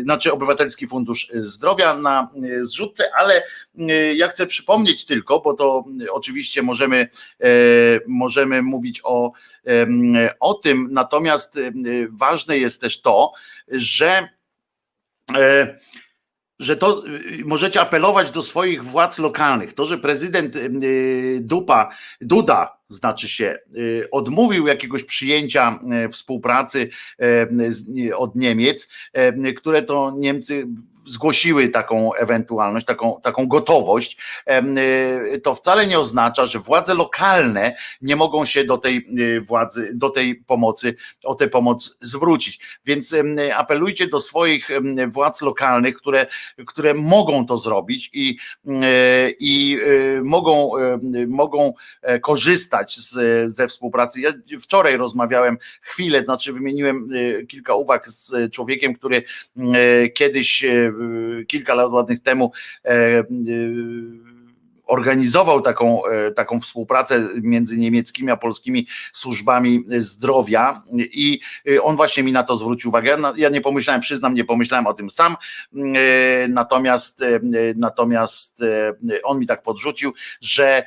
znaczy 0.03 0.33
Obywatelski 0.33 0.87
Fundusz 0.87 1.27
Zdrowia 1.33 1.93
na 1.93 2.29
zrzutce, 2.61 3.03
ale 3.15 3.43
ja 4.15 4.27
chcę 4.27 4.47
przypomnieć 4.47 5.05
tylko, 5.05 5.39
bo 5.39 5.53
to 5.53 5.85
oczywiście 6.11 6.61
możemy, 6.61 7.09
możemy 8.07 8.61
mówić 8.61 9.01
o, 9.03 9.31
o 10.39 10.53
tym, 10.53 10.87
natomiast 10.91 11.59
ważne 12.09 12.57
jest 12.57 12.81
też 12.81 13.01
to, 13.01 13.31
że 13.67 14.29
że 16.59 16.77
to 16.77 17.07
y, 17.07 17.45
możecie 17.45 17.81
apelować 17.81 18.31
do 18.31 18.43
swoich 18.43 18.85
władz 18.85 19.19
lokalnych. 19.19 19.73
To, 19.73 19.85
że 19.85 19.97
prezydent 19.97 20.55
y, 20.55 21.39
Dupa, 21.41 21.89
Duda 22.21 22.76
znaczy 22.89 23.27
się, 23.27 23.59
y, 23.77 24.07
odmówił 24.11 24.67
jakiegoś 24.67 25.03
przyjęcia 25.03 25.79
współpracy 26.11 26.89
od 28.15 28.35
Niemiec, 28.35 28.87
które 29.55 29.81
to 29.81 30.13
Niemcy 30.17 30.67
zgłosiły 31.07 31.69
taką 31.69 32.13
ewentualność, 32.13 32.85
taką, 32.85 33.19
taką 33.21 33.47
gotowość, 33.47 34.17
y, 35.33 35.39
to 35.39 35.53
wcale 35.53 35.87
nie 35.87 35.99
oznacza, 35.99 36.45
że 36.45 36.59
władze 36.59 36.93
lokalne 36.93 37.75
nie 38.01 38.15
mogą 38.15 38.45
się 38.45 38.63
do 38.63 38.77
tej 38.77 39.07
y, 39.19 39.41
władzy, 39.41 39.91
do 39.93 40.09
tej 40.09 40.35
pomocy, 40.35 40.95
o 41.23 41.35
tę 41.35 41.47
pomoc 41.47 41.97
zwrócić. 42.01 42.59
Więc 42.85 43.15
apelujcie 43.55 44.07
do 44.07 44.19
swoich 44.19 44.69
władz 45.07 45.41
lokalnych, 45.41 45.95
które, 45.95 46.27
które 46.67 46.93
mogą 46.93 47.45
to 47.45 47.57
zrobić 47.57 48.09
i, 48.13 48.37
y, 48.65 48.71
i 49.39 49.77
mogą, 50.23 50.71
mogą 51.27 51.73
e, 52.01 52.19
korzystać 52.77 52.99
z, 52.99 53.51
ze 53.51 53.67
współpracy. 53.67 54.21
Ja 54.21 54.33
wczoraj 54.61 54.97
rozmawiałem 54.97 55.57
chwilę, 55.81 56.23
znaczy 56.23 56.53
wymieniłem 56.53 57.09
kilka 57.47 57.75
uwag 57.75 58.07
z 58.07 58.51
człowiekiem, 58.51 58.93
który 58.93 59.23
kiedyś 60.13 60.65
kilka 61.47 61.73
lat 61.73 61.91
ładnych 61.91 62.19
temu 62.19 62.51
organizował 64.87 65.61
taką, 65.61 66.01
taką 66.35 66.59
współpracę 66.59 67.27
między 67.41 67.77
niemieckimi 67.77 68.31
a 68.31 68.37
polskimi 68.37 68.87
służbami 69.13 69.83
zdrowia 69.87 70.83
i 70.97 71.39
on 71.81 71.95
właśnie 71.95 72.23
mi 72.23 72.31
na 72.31 72.43
to 72.43 72.55
zwrócił 72.55 72.89
uwagę. 72.89 73.17
Ja 73.35 73.49
nie 73.49 73.61
pomyślałem, 73.61 74.01
przyznam, 74.01 74.33
nie 74.33 74.45
pomyślałem 74.45 74.87
o 74.87 74.93
tym 74.93 75.09
sam, 75.09 75.35
natomiast 76.49 77.23
natomiast 77.75 78.63
on 79.23 79.39
mi 79.39 79.47
tak 79.47 79.61
podrzucił, 79.61 80.13
że 80.41 80.83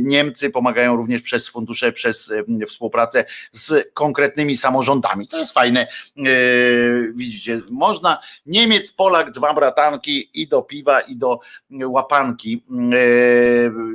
Niemcy 0.00 0.50
pomagają 0.50 0.96
również 0.96 1.22
przez 1.22 1.48
fundusze, 1.48 1.92
przez 1.92 2.32
współpracę 2.68 3.24
z 3.52 3.92
konkretnymi 3.94 4.56
samorządami. 4.56 5.28
To 5.28 5.38
jest 5.38 5.52
fajne. 5.52 5.86
Widzicie, 7.14 7.60
można 7.70 8.20
Niemiec, 8.46 8.92
Polak, 8.92 9.30
dwa 9.30 9.54
bratanki 9.54 10.30
i 10.34 10.48
do 10.48 10.62
piwa, 10.62 11.00
i 11.00 11.16
do 11.16 11.40
łapanki, 11.70 12.64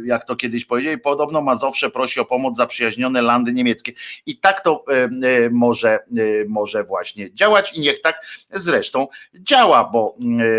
jak 0.06 0.24
to 0.24 0.36
kiedyś 0.36 0.66
powiedzieli. 0.66 0.98
Podobno 0.98 1.42
Mazowsze 1.42 1.90
prosi 1.90 2.20
o 2.20 2.26
pomoc 2.26 2.58
zaprzyjaźnione 2.58 3.22
landy 3.22 3.54
niemieckie. 3.54 3.92
I 4.26 4.38
tak 4.38 4.62
to 4.62 4.86
może, 5.52 6.00
może 6.48 6.84
właśnie 6.84 7.34
działać 7.34 7.74
i 7.74 7.82
niech 7.82 8.02
tak 8.02 8.16
zresztą 8.54 9.08
działa, 9.34 9.90
bo, 9.94 10.16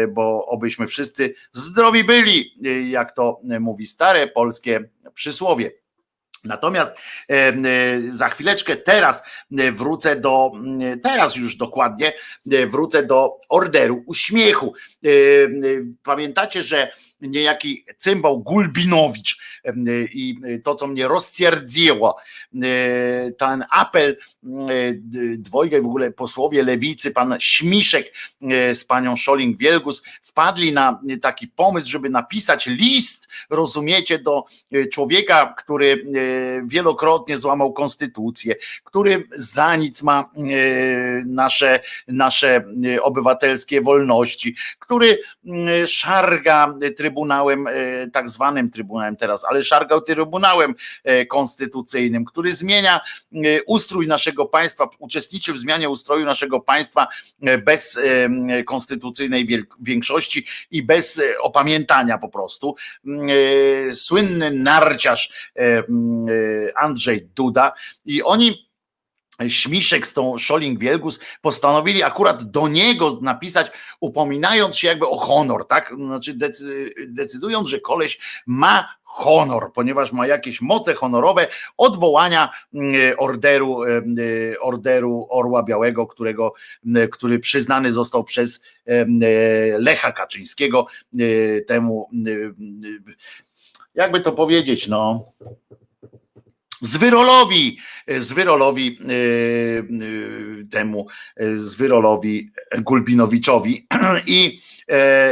bo 0.08 0.46
obyśmy 0.46 0.86
wszyscy 0.86 1.34
zdrowi 1.52 2.04
byli, 2.04 2.54
jak 2.90 3.12
to 3.12 3.40
mówi 3.60 3.86
stare 3.86 4.26
polskie 4.26 4.88
przysłowie. 5.14 5.70
Natomiast 6.44 6.92
za 8.10 8.28
chwileczkę 8.28 8.76
teraz 8.76 9.22
wrócę 9.72 10.16
do, 10.16 10.52
teraz 11.02 11.36
już 11.36 11.56
dokładnie 11.56 12.12
wrócę 12.70 13.02
do 13.02 13.40
orderu 13.48 14.02
uśmiechu. 14.06 14.74
Pamiętacie, 16.02 16.62
że 16.62 16.92
niejaki 17.20 17.84
cymbał 17.98 18.42
Gulbinowicz 18.42 19.38
i 20.12 20.36
to, 20.64 20.74
co 20.74 20.86
mnie 20.86 21.08
rozcierdziło, 21.08 22.16
ten 23.38 23.64
apel 23.70 24.16
dwojga 25.38 25.82
w 25.82 25.86
ogóle 25.86 26.10
posłowie 26.10 26.62
lewicy, 26.62 27.10
pan 27.10 27.36
Śmiszek 27.38 28.12
z 28.72 28.84
panią 28.84 29.14
Szoling-Wielgus 29.14 30.02
wpadli 30.22 30.72
na 30.72 31.00
taki 31.22 31.48
pomysł, 31.48 31.88
żeby 31.88 32.10
napisać 32.10 32.66
list, 32.66 33.28
rozumiecie, 33.50 34.18
do 34.18 34.44
człowieka, 34.92 35.54
który 35.58 36.06
wielokrotnie 36.64 37.36
złamał 37.36 37.72
konstytucję, 37.72 38.54
który 38.84 39.28
za 39.32 39.76
nic 39.76 40.02
ma 40.02 40.30
nasze, 41.26 41.80
nasze 42.08 42.64
obywatelskie 43.02 43.80
wolności, 43.80 44.56
który 44.78 45.18
szarga 45.86 46.74
tryb 46.96 47.10
trybunałem, 47.10 47.66
tak 48.12 48.28
zwanym 48.28 48.70
trybunałem 48.70 49.16
teraz, 49.16 49.44
ale 49.50 49.62
szargał 49.62 50.00
trybunałem 50.00 50.74
e, 51.04 51.26
konstytucyjnym, 51.26 52.24
który 52.24 52.54
zmienia 52.54 53.00
e, 53.32 53.38
ustrój 53.66 54.06
naszego 54.06 54.46
państwa, 54.46 54.88
uczestniczy 54.98 55.52
w 55.52 55.58
zmianie 55.58 55.88
ustroju 55.88 56.26
naszego 56.26 56.60
państwa 56.60 57.06
bez 57.64 58.00
konstytucyjnej 58.66 59.66
większości 59.80 60.46
i 60.70 60.82
bez 60.82 61.22
opamiętania 61.40 62.18
po 62.18 62.28
prostu. 62.28 62.76
Słynny 63.92 64.50
narciarz 64.50 65.52
Andrzej 66.76 67.28
Duda 67.34 67.72
i 68.04 68.22
oni 68.22 68.69
Śmiszek 69.48 70.06
z 70.06 70.14
tą 70.14 70.38
Scholling 70.38 70.78
Wielgus 70.78 71.20
postanowili 71.40 72.02
akurat 72.02 72.42
do 72.42 72.68
niego 72.68 73.18
napisać, 73.22 73.70
upominając 74.00 74.76
się 74.76 74.88
jakby 74.88 75.08
o 75.08 75.16
honor, 75.16 75.66
tak? 75.66 75.94
Znaczy 75.96 76.34
decydując, 77.08 77.68
że 77.68 77.80
koleś 77.80 78.18
ma 78.46 78.94
honor, 79.02 79.72
ponieważ 79.72 80.12
ma 80.12 80.26
jakieś 80.26 80.60
moce 80.60 80.94
honorowe 80.94 81.48
odwołania 81.76 82.50
mm, 82.74 82.94
orderu, 83.18 83.80
orderu 84.60 85.26
Orła 85.30 85.62
Białego, 85.62 86.06
którego, 86.06 86.52
który 87.12 87.38
przyznany 87.38 87.92
został 87.92 88.24
przez 88.24 88.60
Lecha 89.78 90.12
Kaczyńskiego 90.12 90.86
temu, 91.66 92.10
jakby 93.94 94.20
to 94.20 94.32
powiedzieć, 94.32 94.88
no 94.88 95.24
Zwyrolowi, 96.80 97.78
Zwyrolowi 98.18 98.98
e, 99.08 99.14
e, 99.14 100.64
temu, 100.70 101.06
e, 101.36 101.56
Zwyrolowi 101.56 102.50
Gulbinowiczowi. 102.82 103.86
I 104.26 104.60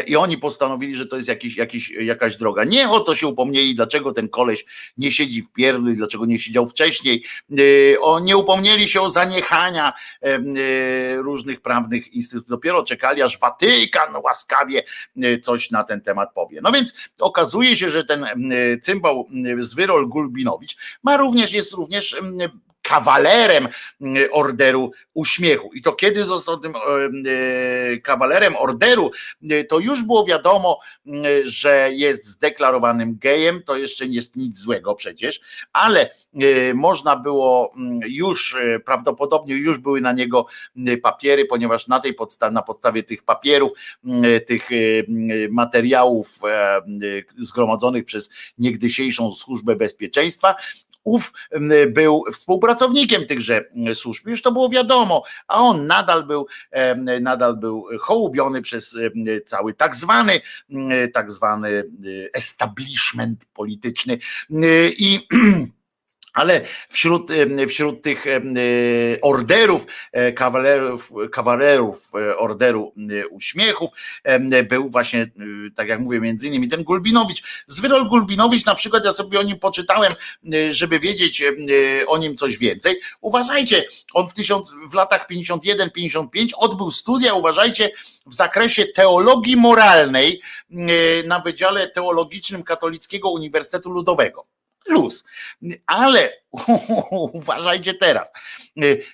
i 0.06 0.16
oni 0.16 0.39
postanowili, 0.39 0.94
że 0.94 1.06
to 1.06 1.16
jest 1.16 1.28
jakiś, 1.28 1.56
jakiś, 1.56 1.90
jakaś 1.90 2.36
droga. 2.36 2.64
Nie 2.64 2.90
o 2.90 3.01
to 3.01 3.14
się 3.14 3.26
upomnieli, 3.26 3.74
dlaczego 3.74 4.12
ten 4.12 4.28
koleś 4.28 4.64
nie 4.98 5.12
siedzi 5.12 5.43
w 5.43 5.52
pierdlu, 5.52 5.94
dlaczego 5.94 6.26
nie 6.26 6.39
siedział 6.39 6.66
wcześniej. 6.66 7.24
E, 7.59 8.01
o, 8.01 8.20
nie 8.20 8.36
upomnieli 8.36 8.89
się 8.89 9.01
o 9.01 9.10
zaniechania 9.10 9.93
e, 10.22 10.39
różnych 11.16 11.60
prawnych 11.60 12.12
instytutów. 12.12 12.51
Dopiero 12.51 12.82
czekali, 12.82 13.22
aż 13.22 13.39
Watykan 13.39 14.16
łaskawie 14.24 14.82
coś 15.43 15.70
na 15.70 15.85
ten 15.85 16.01
temat 16.01 16.32
powie. 16.35 16.60
No 16.62 16.72
więc 16.72 16.94
okazuje 17.20 17.76
się, 17.76 17.90
że 17.90 18.05
ten 18.05 18.26
cymbał 18.82 19.28
Zwyrol 19.59 20.09
Gulbinowicz 20.09 20.76
ma 21.02 21.16
również, 21.16 21.52
jest 21.52 21.72
również 21.72 22.16
kawalerem 22.89 23.69
mm, 24.01 24.28
orderu 24.32 24.93
uśmiechu. 25.15 25.70
I 25.74 25.82
to 25.82 25.93
kiedy 25.93 26.24
został 26.24 26.59
tym 26.59 26.74
e, 26.77 26.78
e, 26.81 27.98
kawalerem 27.98 28.56
orderu, 28.56 29.10
e, 29.51 29.65
to 29.65 29.78
już 29.78 30.02
było 30.02 30.24
wiadomo, 30.24 30.81
mm, 31.06 31.24
że 31.44 31.90
jest 31.93 32.27
zdeklarowanym 32.27 33.19
gejem, 33.19 33.62
to 33.62 33.77
jeszcze 33.77 34.09
nie 34.09 34.15
jest 34.15 34.36
nic 34.36 34.59
złego 34.59 34.94
przecież, 34.94 35.40
ale 35.73 36.10
można 36.74 37.16
było 37.16 37.73
mm, 37.77 38.01
już, 38.06 38.56
prawdopodobnie 38.85 39.55
już 39.55 39.78
były 39.78 40.01
na 40.01 40.12
niego 40.12 40.47
papiery, 41.02 41.44
ponieważ 41.44 41.89
na 41.89 42.01
tej 42.01 42.15
podstawie, 42.15 42.52
na 42.52 42.62
podstawie 42.62 43.02
tych 43.02 43.23
papierów, 43.23 43.73
tych 44.47 44.69
materiałów 45.51 46.39
zgromadzonych 47.39 48.05
przez 48.05 48.31
niegdysiejszą 48.59 49.31
służbę 49.31 49.77
bezpieczeństwa, 49.77 50.55
ów 51.09 51.32
był 51.89 52.24
współpracownikiem 52.32 53.26
tychże 53.26 53.64
służb. 53.94 54.26
Już 54.26 54.43
to 54.43 54.52
było 54.52 54.68
wiadomo, 54.68 55.22
a 55.48 55.60
on 55.60 55.86
nadal 55.86 56.26
był, 56.26 56.47
nadal 57.20 57.56
był 57.56 57.86
hołubiony 58.01 58.62
przez 58.62 58.97
cały 59.47 59.74
tak 59.74 59.97
zwany, 59.97 60.40
tak 61.14 61.30
zwany 61.30 61.85
establishment 62.32 63.47
polityczny 63.55 64.18
i 64.98 65.26
Ale 66.39 66.60
wśród, 66.89 67.31
wśród 67.69 68.02
tych 68.02 68.24
orderów, 69.23 69.86
e, 70.12 70.32
kawalerów, 70.32 71.10
kawalerów 71.32 72.10
e, 72.15 72.36
orderu 72.36 72.93
uśmiechów 73.31 73.90
był 74.69 74.89
właśnie, 74.89 75.31
tak 75.74 75.89
jak 75.89 76.01
mówię, 76.01 76.20
między 76.20 76.47
innymi 76.47 76.69
ten 76.69 76.85
Gulbinowicz. 76.85 77.43
Zwyrol 77.66 78.09
Gulbinowicz, 78.09 78.66
na 78.66 78.74
przykład, 78.74 79.05
ja 79.05 79.12
sobie 79.12 79.40
o 79.40 79.43
nim 79.43 79.59
poczytałem, 79.59 80.12
żeby 80.70 80.98
wiedzieć 80.98 81.43
o 82.06 82.19
nim 82.19 82.36
coś 82.36 82.59
więcej. 82.59 83.01
Uważajcie, 83.20 83.85
on 84.15 84.28
w, 84.28 84.35
tysiąc, 84.35 84.74
w 84.90 84.94
latach 84.94 85.28
51-55 85.31 86.48
odbył 86.56 86.90
studia, 86.90 87.35
uważajcie, 87.35 87.90
w 88.27 88.35
zakresie 88.35 88.86
teologii 88.86 89.56
moralnej 89.56 90.40
na 91.27 91.40
Wydziale 91.40 91.90
Teologicznym 91.90 92.62
Katolickiego 92.62 93.31
Uniwersytetu 93.31 93.90
Ludowego 93.90 94.57
luz. 94.89 95.24
Ale 95.86 96.32
uważajcie 97.32 97.94
teraz. 97.94 98.31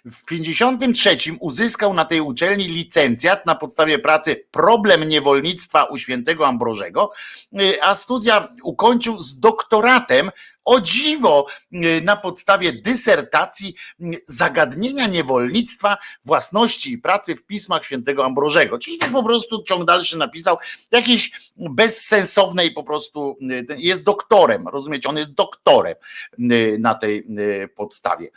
W 0.04 0.24
53 0.24 1.16
uzyskał 1.40 1.94
na 1.94 2.04
tej 2.04 2.20
uczelni 2.20 2.64
licencjat 2.64 3.46
na 3.46 3.54
podstawie 3.54 3.98
pracy 3.98 4.46
Problem 4.50 5.08
niewolnictwa 5.08 5.84
u 5.84 5.98
świętego 5.98 6.46
Ambrożego, 6.46 7.12
a 7.82 7.94
studia 7.94 8.48
ukończył 8.62 9.20
z 9.20 9.40
doktoratem 9.40 10.30
o 10.64 10.80
dziwo 10.80 11.46
y, 11.72 12.02
na 12.04 12.16
podstawie 12.16 12.72
dysertacji 12.72 13.74
y, 14.00 14.22
zagadnienia 14.26 15.06
niewolnictwa, 15.06 15.96
własności 16.24 16.92
i 16.92 16.98
pracy 16.98 17.36
w 17.36 17.46
pismach 17.46 17.84
świętego 17.84 18.24
Ambrożego. 18.24 18.78
Czyli 18.78 18.98
tak 18.98 19.12
po 19.12 19.22
prostu 19.22 19.62
ciąg 19.62 19.84
dalszy 19.84 20.18
napisał 20.18 20.56
jakiejś 20.90 21.50
bezsensownej 21.56 22.70
po 22.70 22.82
prostu, 22.82 23.36
y, 23.70 23.76
jest 23.78 24.02
doktorem, 24.02 24.68
rozumiecie, 24.68 25.08
on 25.08 25.16
jest 25.16 25.34
doktorem 25.34 25.94
na 26.78 26.94
tej 26.94 27.26
podstawie. 27.76 28.30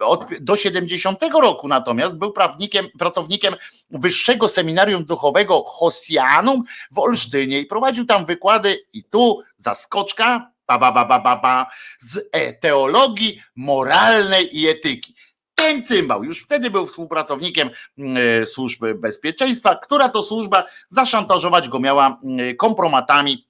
Od, 0.00 0.24
do 0.40 0.56
70 0.56 1.22
roku 1.42 1.68
natomiast 1.68 2.18
był 2.18 2.32
prawnikiem, 2.32 2.86
pracownikiem 2.98 3.54
Wyższego 3.90 4.48
Seminarium 4.48 5.04
Duchowego 5.04 5.64
Hosianum 5.66 6.64
w 6.90 6.98
Olsztynie 6.98 7.60
i 7.60 7.66
prowadził 7.66 8.04
tam 8.04 8.24
wykłady 8.24 8.86
i 8.92 9.04
tu 9.04 9.42
zaskoczka, 9.56 10.50
ba, 10.78 10.92
ba, 10.92 11.04
ba, 11.04 11.18
ba, 11.18 11.36
ba, 11.36 11.66
z 11.98 12.28
e, 12.32 12.52
teologii 12.52 13.40
moralnej 13.56 14.58
i 14.58 14.68
etyki. 14.68 15.14
Ten 15.54 15.86
cymbał 15.86 16.24
już 16.24 16.42
wtedy 16.42 16.70
był 16.70 16.86
współpracownikiem 16.86 17.70
mm, 17.98 18.16
e, 18.42 18.46
służby 18.46 18.94
bezpieczeństwa, 18.94 19.76
która 19.76 20.08
to 20.08 20.22
służba 20.22 20.64
zaszantażować 20.88 21.68
go 21.68 21.80
miała 21.80 22.20
mm, 22.24 22.56
kompromatami 22.56 23.49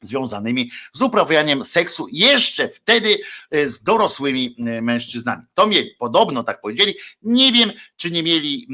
związanymi 0.00 0.70
z 0.92 1.02
uprawianiem 1.02 1.64
seksu 1.64 2.06
jeszcze 2.12 2.68
wtedy 2.68 3.18
e, 3.50 3.66
z 3.66 3.82
dorosłymi 3.82 4.56
e, 4.58 4.82
mężczyznami. 4.82 5.42
To 5.54 5.66
mieli, 5.66 5.90
podobno 5.98 6.44
tak 6.44 6.60
powiedzieli. 6.60 6.94
Nie 7.22 7.52
wiem, 7.52 7.72
czy 7.96 8.10
nie 8.10 8.22
mieli 8.22 8.68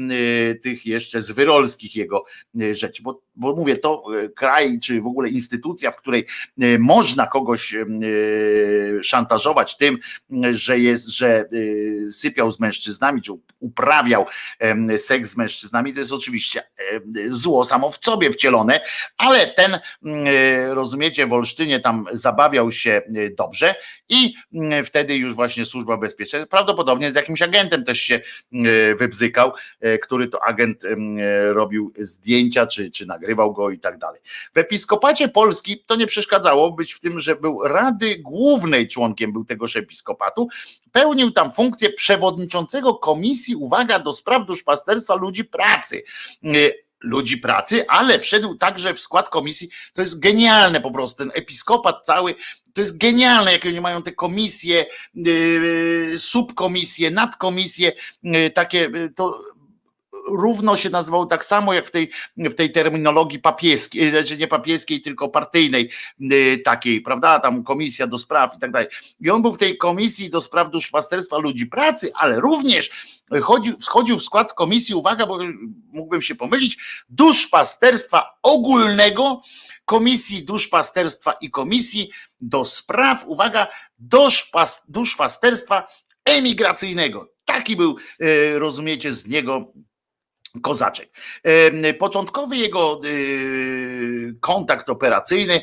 e, 0.51 0.55
tych 0.55 0.85
jeszcze 0.85 1.21
zwyrolskich 1.21 1.95
jego 1.95 2.25
rzeczy, 2.71 3.03
bo, 3.03 3.21
bo 3.35 3.55
mówię, 3.55 3.77
to 3.77 4.03
kraj, 4.35 4.79
czy 4.79 5.01
w 5.01 5.07
ogóle 5.07 5.29
instytucja, 5.29 5.91
w 5.91 5.95
której 5.95 6.25
można 6.79 7.27
kogoś 7.27 7.75
szantażować 9.03 9.77
tym, 9.77 9.97
że 10.51 10.79
jest, 10.79 11.07
że 11.07 11.45
sypiał 12.11 12.51
z 12.51 12.59
mężczyznami, 12.59 13.21
czy 13.21 13.31
uprawiał 13.59 14.25
seks 14.97 15.29
z 15.29 15.37
mężczyznami, 15.37 15.93
to 15.93 15.99
jest 15.99 16.11
oczywiście 16.11 16.63
zło 17.27 17.63
samo 17.63 17.91
w 17.91 18.05
sobie 18.05 18.31
wcielone, 18.31 18.81
ale 19.17 19.47
ten, 19.47 19.79
rozumiecie, 20.69 21.14
w 21.23 21.33
Olsztynie 21.33 21.79
tam 21.79 22.05
zabawiał 22.11 22.71
się 22.71 23.01
y, 23.15 23.35
dobrze 23.37 23.75
i 24.09 24.33
mm, 24.53 24.85
wtedy 24.85 25.15
już 25.15 25.33
właśnie 25.33 25.65
służba 25.65 25.97
bezpieczeństwa, 25.97 26.49
prawdopodobnie 26.49 27.11
z 27.11 27.15
jakimś 27.15 27.41
agentem 27.41 27.83
też 27.83 27.99
się 27.99 28.21
y, 28.53 28.95
wybzykał, 28.99 29.51
y, 29.85 29.99
który 29.99 30.27
to 30.27 30.43
agent 30.43 30.83
robił 31.47 31.93
zdjęcia, 31.97 32.67
czy, 32.67 32.91
czy 32.91 33.05
nagrywał 33.05 33.53
go 33.53 33.69
i 33.69 33.79
tak 33.79 33.97
dalej. 33.97 34.21
W 34.53 34.57
episkopacie 34.57 35.27
Polski 35.27 35.83
to 35.85 35.95
nie 35.95 36.07
przeszkadzało 36.07 36.71
być 36.71 36.93
w 36.93 36.99
tym, 36.99 37.19
że 37.19 37.35
był 37.35 37.63
Rady 37.63 38.15
Głównej 38.17 38.87
członkiem 38.87 39.33
był 39.33 39.45
tegoż 39.45 39.75
episkopatu, 39.75 40.47
pełnił 40.91 41.31
tam 41.31 41.51
funkcję 41.51 41.89
przewodniczącego 41.89 42.93
komisji, 42.93 43.55
uwaga, 43.55 43.99
do 43.99 44.13
spraw 44.13 44.45
duszpasterstwa 44.45 45.15
ludzi 45.15 45.45
pracy 45.45 46.03
ludzi 47.03 47.37
pracy, 47.37 47.87
ale 47.87 48.19
wszedł 48.19 48.55
także 48.55 48.93
w 48.93 48.99
skład 48.99 49.29
komisji. 49.29 49.69
To 49.93 50.01
jest 50.01 50.19
genialne 50.19 50.81
po 50.81 50.91
prostu, 50.91 51.17
ten 51.17 51.31
episkopat 51.33 52.05
cały, 52.05 52.35
to 52.73 52.81
jest 52.81 52.97
genialne, 52.97 53.51
jakie 53.51 53.69
oni 53.69 53.81
mają 53.81 54.01
te 54.01 54.11
komisje, 54.11 54.85
yy, 55.13 56.13
subkomisje, 56.17 57.11
nadkomisje, 57.11 57.91
yy, 58.23 58.51
takie, 58.51 58.77
yy, 58.93 59.09
to 59.09 59.41
równo 60.27 60.77
się 60.77 60.89
nazywał 60.89 61.25
tak 61.25 61.45
samo 61.45 61.73
jak 61.73 61.87
w 61.87 61.91
tej, 61.91 62.11
w 62.37 62.53
tej 62.53 62.71
terminologii 62.71 63.39
papieskiej, 63.39 64.09
znaczy 64.09 64.37
nie 64.37 64.47
papieskiej, 64.47 65.01
tylko 65.01 65.29
partyjnej 65.29 65.89
takiej, 66.65 67.01
prawda, 67.01 67.39
tam 67.39 67.63
komisja 67.63 68.07
do 68.07 68.17
spraw 68.17 68.55
i 68.55 68.59
tak 68.59 68.71
dalej. 68.71 68.87
I 69.19 69.29
on 69.29 69.41
był 69.41 69.51
w 69.51 69.57
tej 69.57 69.77
komisji 69.77 70.29
do 70.29 70.41
spraw 70.41 70.69
duszpasterstwa 70.69 71.37
ludzi 71.37 71.65
pracy, 71.65 72.11
ale 72.15 72.39
również 72.39 72.89
chodził, 73.41 73.77
wchodził 73.79 74.17
w 74.17 74.23
skład 74.23 74.53
komisji, 74.53 74.95
uwaga, 74.95 75.27
bo 75.27 75.39
mógłbym 75.91 76.21
się 76.21 76.35
pomylić, 76.35 76.77
duszpasterstwa 77.09 78.37
ogólnego, 78.43 79.41
komisji 79.85 80.43
duszpasterstwa 80.43 81.33
i 81.41 81.51
komisji 81.51 82.11
do 82.41 82.65
spraw, 82.65 83.27
uwaga, 83.27 83.67
duszpasterstwa 84.87 85.87
emigracyjnego. 86.25 87.29
Taki 87.45 87.75
był, 87.75 87.95
e, 88.19 88.59
rozumiecie, 88.59 89.13
z 89.13 89.27
niego 89.27 89.73
Kozaczek. 90.61 91.09
Początkowy 91.99 92.57
jego 92.57 93.01
y, 93.05 94.35
kontakt 94.39 94.89
operacyjny, 94.89 95.61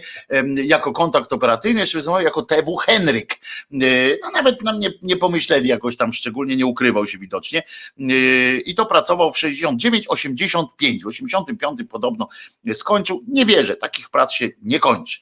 jako 0.64 0.92
kontakt 0.92 1.32
operacyjny, 1.32 1.80
jeszcze 1.80 1.98
jako 2.22 2.42
TW 2.42 2.76
Henryk. 2.76 3.34
Y, 3.72 4.18
no 4.22 4.30
nawet 4.30 4.62
nam 4.62 4.80
nie, 4.80 4.90
nie 5.02 5.16
pomyśleli 5.16 5.68
jakoś 5.68 5.96
tam 5.96 6.12
szczególnie, 6.12 6.56
nie 6.56 6.66
ukrywał 6.66 7.06
się 7.06 7.18
widocznie. 7.18 7.62
Y, 8.00 8.62
I 8.66 8.74
to 8.74 8.86
pracował 8.86 9.32
w 9.32 9.38
69, 9.38 10.04
85. 10.08 11.04
W 11.04 11.06
85 11.06 11.80
podobno 11.90 12.28
skończył. 12.72 13.24
Nie 13.28 13.46
wierzę, 13.46 13.76
takich 13.76 14.10
prac 14.10 14.32
się 14.32 14.48
nie 14.62 14.80
kończy. 14.80 15.20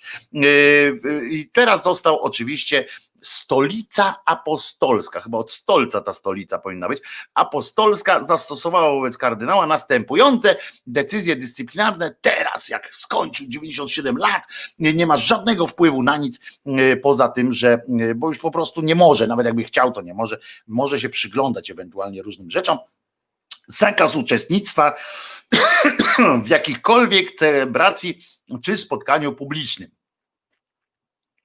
I 1.31 1.49
teraz 1.53 1.85
został 1.85 2.21
oczywiście 2.21 2.85
stolica 3.23 4.15
apostolska, 4.27 5.21
chyba 5.21 5.39
od 5.39 5.53
stolca 5.53 6.01
ta 6.01 6.13
stolica 6.13 6.59
powinna 6.59 6.89
być, 6.89 7.03
apostolska 7.35 8.25
zastosowała 8.25 8.91
wobec 8.91 9.19
kardynała 9.19 9.67
następujące 9.67 10.57
decyzje 10.87 11.37
dyscyplinarne. 11.37 12.15
Teraz, 12.21 12.69
jak 12.69 12.95
skończył 12.95 13.47
97 13.49 14.17
lat, 14.17 14.43
nie 14.79 15.07
ma 15.07 15.17
żadnego 15.17 15.67
wpływu 15.67 16.03
na 16.03 16.17
nic 16.17 16.41
e, 16.67 16.97
poza 16.97 17.29
tym, 17.29 17.53
że, 17.53 17.83
e, 18.01 18.15
bo 18.15 18.29
już 18.29 18.39
po 18.39 18.51
prostu 18.51 18.83
nie 18.83 18.95
może, 18.95 19.27
nawet 19.27 19.47
jakby 19.47 19.65
chciał, 19.65 19.93
to 19.93 20.03
nie 20.03 20.15
może, 20.15 20.39
może 20.67 21.01
się 21.01 21.09
przyglądać 21.09 21.71
ewentualnie 21.71 22.23
różnym 22.23 22.51
rzeczom. 22.51 22.79
Zakaz 23.67 24.17
uczestnictwa 24.17 24.95
w 26.45 26.49
jakichkolwiek 26.49 27.35
celebracji 27.35 28.25
czy 28.63 28.77
spotkaniu 28.77 29.33
publicznym. 29.33 29.91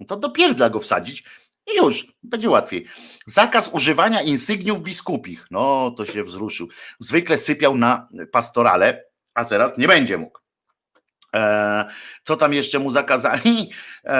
To 0.07 0.17
dopierdla 0.17 0.69
go 0.69 0.79
wsadzić 0.79 1.23
i 1.73 1.77
już, 1.77 2.07
będzie 2.23 2.49
łatwiej. 2.49 2.85
Zakaz 3.25 3.69
używania 3.73 4.21
insygniów 4.21 4.81
biskupich. 4.81 5.47
No, 5.51 5.91
to 5.97 6.05
się 6.05 6.23
wzruszył. 6.23 6.67
Zwykle 6.99 7.37
sypiał 7.37 7.77
na 7.77 8.07
pastorale, 8.31 9.03
a 9.33 9.45
teraz 9.45 9.77
nie 9.77 9.87
będzie 9.87 10.17
mógł. 10.17 10.44
E, 11.35 11.85
co 12.23 12.35
tam 12.35 12.53
jeszcze 12.53 12.79
mu 12.79 12.91
zakazali? 12.91 13.69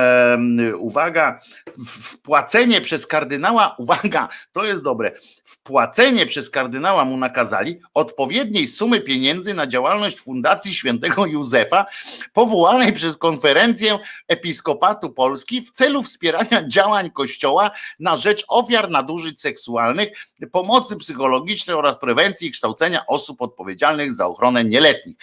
Uwaga, 0.80 1.40
wpłacenie 1.88 2.82
przez 2.82 3.08
kardynała, 3.08 3.76
uwaga, 3.78 4.30
to 4.52 4.66
jest 4.66 4.84
dobre. 4.84 5.12
Wpłacenie 5.44 6.26
przez 6.26 6.50
kardynała 6.50 7.06
mu 7.06 7.18
nakazali 7.18 7.80
odpowiedniej 7.94 8.68
sumy 8.68 9.02
pieniędzy 9.02 9.54
na 9.54 9.68
działalność 9.68 10.20
Fundacji 10.20 10.74
Świętego 10.74 11.26
Józefa, 11.26 11.86
powołanej 12.34 12.94
przez 12.94 13.18
konferencję 13.18 14.00
Episkopatu 14.28 15.10
Polski 15.10 15.62
w 15.62 15.72
celu 15.72 16.04
wspierania 16.04 16.68
działań 16.68 17.12
Kościoła 17.12 17.72
na 18.00 18.18
rzecz 18.18 18.46
ofiar 18.48 18.90
nadużyć 18.90 19.42
seksualnych, 19.42 20.10
pomocy 20.52 20.98
psychologicznej 20.98 21.76
oraz 21.76 22.00
prewencji 22.00 22.48
i 22.48 22.52
kształcenia 22.52 23.06
osób 23.08 23.42
odpowiedzialnych 23.42 24.14
za 24.14 24.28
ochronę 24.28 24.64
nieletnich. 24.64 25.18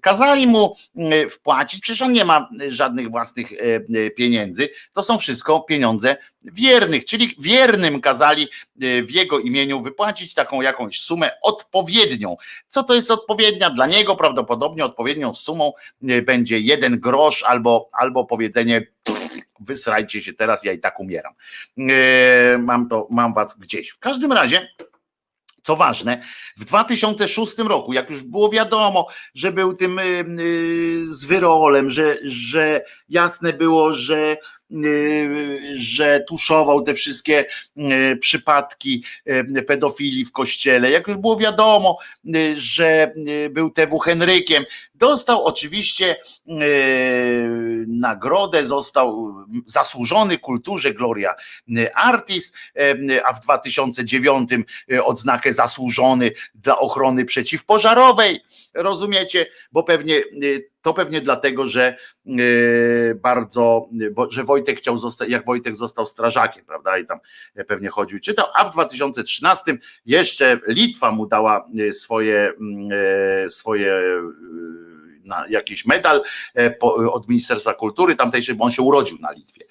Kazali 0.00 0.46
mu 0.46 0.74
mm, 0.96 1.30
wpłacić, 1.30 1.80
przecież 1.80 2.02
on 2.02 2.12
nie 2.12 2.24
ma 2.24 2.48
żadnych 2.68 3.10
własnych 3.10 3.52
e, 3.52 3.56
e, 3.56 4.10
pieniędzy, 4.10 4.68
to 4.92 5.02
są 5.02 5.18
wszystko 5.18 5.60
pieniądze 5.60 6.16
wiernych, 6.42 7.04
czyli 7.04 7.36
wiernym 7.38 8.00
kazali 8.00 8.42
e, 8.42 9.02
w 9.02 9.10
jego 9.10 9.38
imieniu 9.38 9.82
wypłacić 9.82 10.34
taką 10.34 10.62
jakąś 10.62 11.00
sumę 11.00 11.30
odpowiednią. 11.42 12.36
Co 12.68 12.82
to 12.82 12.94
jest 12.94 13.10
odpowiednia? 13.10 13.70
Dla 13.70 13.86
niego 13.86 14.16
prawdopodobnie 14.16 14.84
odpowiednią 14.84 15.34
sumą 15.34 15.72
będzie 16.22 16.58
jeden 16.58 17.00
grosz 17.00 17.42
albo, 17.42 17.90
albo 17.92 18.24
powiedzenie 18.24 18.86
wysrajcie 19.60 20.22
się 20.22 20.32
teraz, 20.32 20.64
ja 20.64 20.72
i 20.72 20.78
tak 20.78 21.00
umieram. 21.00 21.32
Mam 22.58 22.88
to, 22.88 23.08
mam 23.10 23.34
was 23.34 23.58
gdzieś. 23.58 23.90
W 23.90 23.98
każdym 23.98 24.32
razie 24.32 24.68
co 25.68 25.76
ważne, 25.76 26.22
w 26.56 26.64
2006 26.64 27.58
roku, 27.58 27.92
jak 27.92 28.10
już 28.10 28.22
było 28.22 28.50
wiadomo, 28.50 29.06
że 29.34 29.52
był 29.52 29.74
tym 29.74 30.00
yy, 30.38 31.06
z 31.06 31.24
wyrolem, 31.24 31.90
że, 31.90 32.16
że 32.24 32.84
jasne 33.08 33.52
było, 33.52 33.94
że 33.94 34.36
Y, 34.70 35.74
że 35.74 36.24
tuszował 36.28 36.82
te 36.82 36.94
wszystkie 36.94 37.44
y, 37.76 38.16
przypadki 38.16 39.04
y, 39.58 39.62
pedofilii 39.62 40.24
w 40.24 40.32
kościele. 40.32 40.90
Jak 40.90 41.08
już 41.08 41.16
było 41.16 41.36
wiadomo, 41.36 41.98
że 42.54 43.12
był 43.50 43.70
TW 43.70 43.98
Henrykiem, 43.98 44.64
dostał 44.98 45.44
oczywiście 45.44 46.16
nagrodę, 47.86 48.64
został 48.64 49.34
zasłużony 49.66 50.38
kulturze 50.38 50.94
Gloria 50.94 51.34
Artis, 51.94 52.52
a 53.24 53.32
w 53.32 53.40
2009 53.40 54.50
odznakę 55.04 55.52
zasłużony 55.52 56.32
dla 56.54 56.78
ochrony 56.78 57.24
przeciwpożarowej. 57.24 58.40
Rozumiecie? 58.74 59.46
Bo 59.72 59.82
pewnie 59.82 60.22
to 60.82 60.94
pewnie 60.94 61.20
dlatego, 61.20 61.66
że 61.66 61.96
bardzo, 63.14 63.88
bo, 64.12 64.30
że 64.30 64.44
Wojtek 64.44 64.78
chciał 64.78 64.98
zostać, 64.98 65.28
jak 65.28 65.46
Wojtek 65.46 65.74
został 65.74 66.06
strażakiem, 66.06 66.64
prawda? 66.64 66.98
I 66.98 67.06
tam 67.06 67.18
pewnie 67.66 67.88
chodził 67.88 68.18
i 68.18 68.20
czytał, 68.20 68.46
a 68.54 68.64
w 68.64 68.72
2013 68.72 69.78
jeszcze 70.06 70.60
Litwa 70.68 71.12
mu 71.12 71.26
dała 71.26 71.68
e, 71.88 71.92
swoje, 71.92 72.52
e, 73.44 73.50
swoje 73.50 73.92
e, 73.92 74.87
na 75.28 75.44
jakiś 75.48 75.86
medal 75.86 76.22
od 77.10 77.28
Ministerstwa 77.28 77.74
Kultury 77.74 78.14
tamtejszej, 78.14 78.54
bo 78.54 78.64
on 78.64 78.70
się 78.70 78.82
urodził 78.82 79.18
na 79.20 79.32
Litwie. 79.32 79.64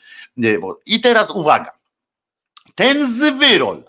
I 0.85 1.01
teraz 1.01 1.31
uwaga. 1.31 1.76
Ten 2.77 3.09
zwyrol, 3.09 3.83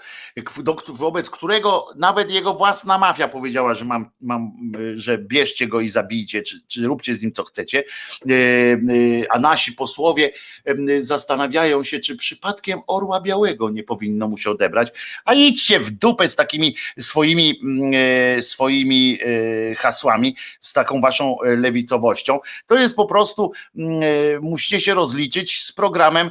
wobec 0.89 1.31
którego 1.31 1.87
nawet 1.97 2.31
jego 2.31 2.55
własna 2.55 2.99
mafia 2.99 3.29
powiedziała, 3.29 3.75
że 3.75 3.85
mam, 3.85 4.11
mam 4.21 4.53
że 4.95 5.19
bierzcie 5.19 5.67
go 5.67 5.81
i 5.81 5.89
zabijcie, 5.89 6.43
czy, 6.43 6.61
czy 6.69 6.87
róbcie 6.87 7.15
z 7.15 7.23
nim 7.23 7.33
co 7.33 7.45
chcecie, 7.45 7.79
e, 7.79 8.33
e, 8.33 8.79
a 9.31 9.39
nasi 9.39 9.73
posłowie 9.73 10.33
zastanawiają 10.99 11.83
się, 11.83 11.99
czy 11.99 12.17
przypadkiem 12.17 12.81
orła 12.87 13.21
białego 13.21 13.71
nie 13.71 13.83
powinno 13.83 14.29
mu 14.29 14.39
się 14.39 14.51
odebrać, 14.51 14.89
a 15.25 15.35
idźcie 15.35 15.81
w 15.81 15.91
dupę 15.91 16.29
z 16.29 16.37
takimi 16.37 16.77
swoimi, 16.99 17.61
e, 17.95 18.43
swoimi 18.43 19.19
hasłami, 19.77 20.37
z 20.61 20.73
taką 20.73 21.01
waszą 21.01 21.37
lewicowością. 21.43 22.39
To 22.67 22.79
jest 22.79 22.97
po 22.97 23.07
prostu, 23.07 23.53
musicie 24.41 24.81
się 24.81 24.95
rozliczyć 24.95 25.65
z 25.65 25.73
programem 25.73 26.31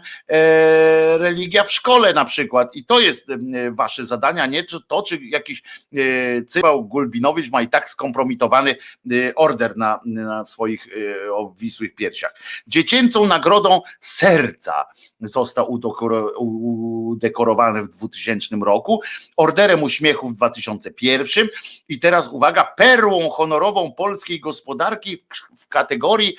religia 1.17 1.63
w 1.63 1.71
szkole 1.71 2.13
na 2.13 2.25
przykład 2.25 2.46
i 2.73 2.85
to 2.85 2.99
jest 2.99 3.27
wasze 3.71 4.05
zadania, 4.05 4.45
nie? 4.45 4.63
To, 4.87 5.01
czy 5.01 5.19
jakiś 5.23 5.63
e, 5.93 6.43
cywał 6.45 6.85
Gulbinowicz 6.85 7.51
ma 7.51 7.61
i 7.61 7.67
tak 7.67 7.89
skompromitowany 7.89 8.75
e, 9.11 9.35
order 9.35 9.77
na, 9.77 9.99
na 10.05 10.45
swoich 10.45 10.87
e, 10.87 11.33
obwisłych 11.33 11.95
piersiach. 11.95 12.35
Dziecięcą 12.67 13.27
nagrodą 13.27 13.81
serca 13.99 14.85
został 15.21 15.71
udekorowany 16.39 17.83
w 17.83 17.89
2000 17.89 18.55
roku, 18.55 19.01
orderem 19.37 19.83
uśmiechu 19.83 20.29
w 20.29 20.33
2001 20.33 21.47
i 21.89 21.99
teraz 21.99 22.29
uwaga, 22.29 22.63
perłą 22.63 23.29
honorową 23.29 23.91
polskiej 23.91 24.39
gospodarki 24.39 25.17
w, 25.17 25.23
w 25.63 25.67
kategorii 25.67 26.35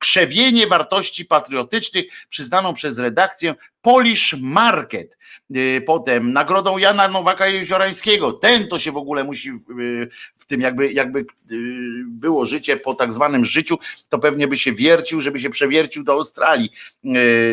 krzewienie 0.00 0.66
wartości 0.66 1.24
patriotycznych 1.24 2.04
przyznaną 2.28 2.74
przez 2.74 2.98
redakcję 2.98 3.54
Polish 3.82 4.34
Market. 4.40 5.20
Y, 5.56 5.82
potem 5.86 6.32
nagrodą 6.32 6.78
Jana 6.78 7.08
Nowaka 7.08 7.46
Jeziorańskiego. 7.46 8.32
Ten 8.32 8.68
to 8.68 8.78
się 8.78 8.92
w 8.92 8.96
ogóle 8.96 9.24
musi 9.24 9.52
w, 9.52 9.80
y, 9.80 10.10
tym 10.46 10.60
jakby, 10.60 10.92
jakby 10.92 11.20
y, 11.20 11.24
było 12.06 12.44
życie 12.44 12.76
po 12.76 12.94
tak 12.94 13.12
zwanym 13.12 13.44
życiu, 13.44 13.78
to 14.08 14.18
pewnie 14.18 14.48
by 14.48 14.56
się 14.56 14.72
wiercił, 14.72 15.20
żeby 15.20 15.38
się 15.38 15.50
przewiercił 15.50 16.04
do 16.04 16.12
Australii. 16.12 16.70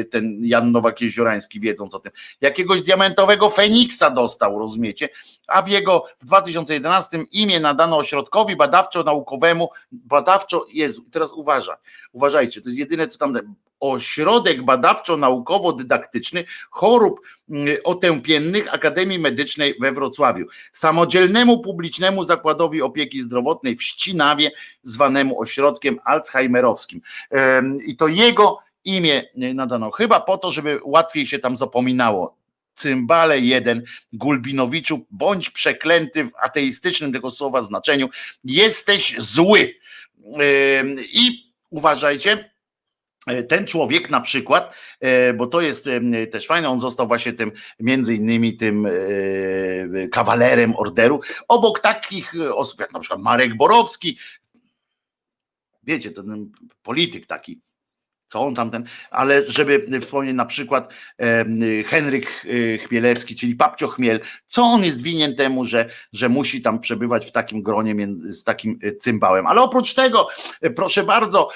Ten 0.10 0.38
Jan 0.42 0.72
Nowak 0.72 1.02
Jeziorański 1.02 1.60
wiedząc 1.60 1.96
o 1.96 2.00
tym. 2.00 2.12
Jakiegoś 2.42 2.82
diamentowego 2.82 3.50
Feniksa 3.50 4.10
dostał, 4.10 4.60
rozumiecie? 4.60 5.10
A 5.48 5.62
w 5.62 5.68
jego 5.68 6.06
w 6.20 6.26
2011 6.26 7.18
imię 7.32 7.60
nadano 7.60 7.98
ośrodkowi 7.98 8.56
badawczo-naukowemu, 8.56 9.68
badawczo, 9.92 10.66
Jezu, 10.74 11.04
teraz 11.12 11.34
uważa, 11.34 11.78
uważajcie, 12.12 12.62
to 12.62 12.70
jest 12.70 12.80
jedyne 12.80 13.08
co 13.08 13.18
tam 13.18 13.34
Ośrodek 13.80 14.62
Badawczo-Naukowo-Dydaktyczny 14.62 16.44
Chorób 16.70 17.22
mm, 17.50 17.78
Otępiennych 17.84 18.74
Akademii 18.74 19.20
Medycznej 19.20 19.76
we 19.82 19.92
Wrocławiu, 19.92 20.46
samodzielnemu 20.72 21.62
publicznemu 21.62 22.24
zakładowi 22.24 22.82
opieki 22.82 23.22
zdrowotnej 23.22 23.76
w 23.76 23.84
Ścinawie, 23.84 24.52
zwanemu 24.84 25.42
ośrodkiem 25.42 26.00
alzheimerowskim. 26.06 27.02
I 27.86 27.96
to 27.96 28.08
jego 28.08 28.60
imię 28.86 29.24
y, 29.44 29.54
nadano, 29.54 29.92
chyba 29.92 30.20
po 30.20 30.38
to, 30.38 30.52
żeby 30.52 30.80
łatwiej 30.84 31.28
się 31.28 31.40
tam 31.40 31.56
zapominało. 31.56 32.36
Cymbale 32.78 33.40
jeden, 33.40 33.84
Gulbinowiczu, 34.14 35.06
bądź 35.12 35.50
przeklęty 35.50 36.24
w 36.24 36.32
ateistycznym 36.42 37.14
tego 37.14 37.32
słowa 37.32 37.62
znaczeniu, 37.62 38.10
jesteś 38.44 39.16
zły. 39.18 39.74
I 41.14 41.54
uważajcie, 41.70 42.50
E, 43.28 43.44
ten 43.44 43.66
człowiek 43.66 44.10
na 44.10 44.22
przykład, 44.22 44.74
e, 45.00 45.34
bo 45.34 45.48
to 45.48 45.62
jest 45.62 45.90
też 46.32 46.48
fajne, 46.48 46.70
on 46.70 46.80
został 46.80 47.08
właśnie 47.08 47.34
tym, 47.34 47.52
między 47.80 48.16
innymi 48.16 48.58
tym 48.58 48.86
e, 48.86 48.92
kawalerem 50.08 50.76
orderu, 50.76 51.22
obok 51.48 51.80
takich 51.80 52.34
osób 52.54 52.80
jak 52.80 52.94
na 52.94 53.00
przykład 53.00 53.22
Marek 53.22 53.58
Borowski, 53.58 54.18
wiecie, 55.84 56.12
ten 56.12 56.52
polityk 56.84 57.26
taki, 57.26 57.62
co 58.28 58.42
on 58.42 58.56
tamten, 58.56 58.84
ale 59.12 59.44
żeby 59.48 60.00
wspomnieć 60.02 60.36
na 60.36 60.46
przykład 60.46 60.94
Henryk 61.86 62.46
e, 62.46 62.78
Chmielewski, 62.78 63.36
czyli 63.36 63.56
Papcio 63.56 63.88
Chmiel, 63.88 64.20
co 64.48 64.64
on 64.64 64.84
jest 64.84 65.02
winien 65.02 65.36
temu, 65.36 65.66
że, 65.66 65.90
że 66.14 66.30
musi 66.30 66.62
tam 66.62 66.80
przebywać 66.80 67.26
w 67.26 67.32
takim 67.32 67.64
gronie 67.64 68.08
z 68.30 68.44
takim 68.44 68.80
e, 68.84 68.92
cymbałem. 68.96 69.48
Ale 69.48 69.62
oprócz 69.62 69.94
tego, 69.94 70.28
e, 70.62 70.70
proszę 70.70 71.04
bardzo, 71.04 71.50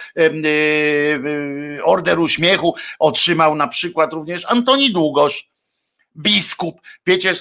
order 1.83 2.19
uśmiechu 2.19 2.75
otrzymał 2.99 3.55
na 3.55 3.67
przykład 3.67 4.13
również 4.13 4.45
Antoni 4.45 4.91
Długosz, 4.91 5.50
biskup. 6.17 6.81
Wiecie 7.05 7.33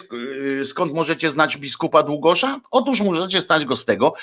skąd 0.65 0.93
możecie 0.93 1.31
znać 1.31 1.57
biskupa 1.57 2.03
Długosza? 2.03 2.61
Otóż 2.71 3.01
możecie 3.01 3.41
znać 3.41 3.65
go 3.65 3.77
z 3.77 3.85
tego, 3.85 4.15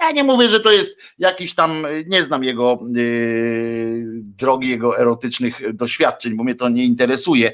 ja 0.00 0.10
nie 0.10 0.24
mówię, 0.24 0.48
że 0.48 0.60
to 0.60 0.72
jest 0.72 0.98
jakiś 1.18 1.54
tam, 1.54 1.86
nie 2.06 2.22
znam 2.22 2.44
jego 2.44 2.78
yy, 2.92 4.02
drogi, 4.22 4.68
jego 4.68 4.98
erotycznych 4.98 5.74
doświadczeń, 5.74 6.36
bo 6.36 6.44
mnie 6.44 6.54
to 6.54 6.68
nie 6.68 6.84
interesuje, 6.84 7.52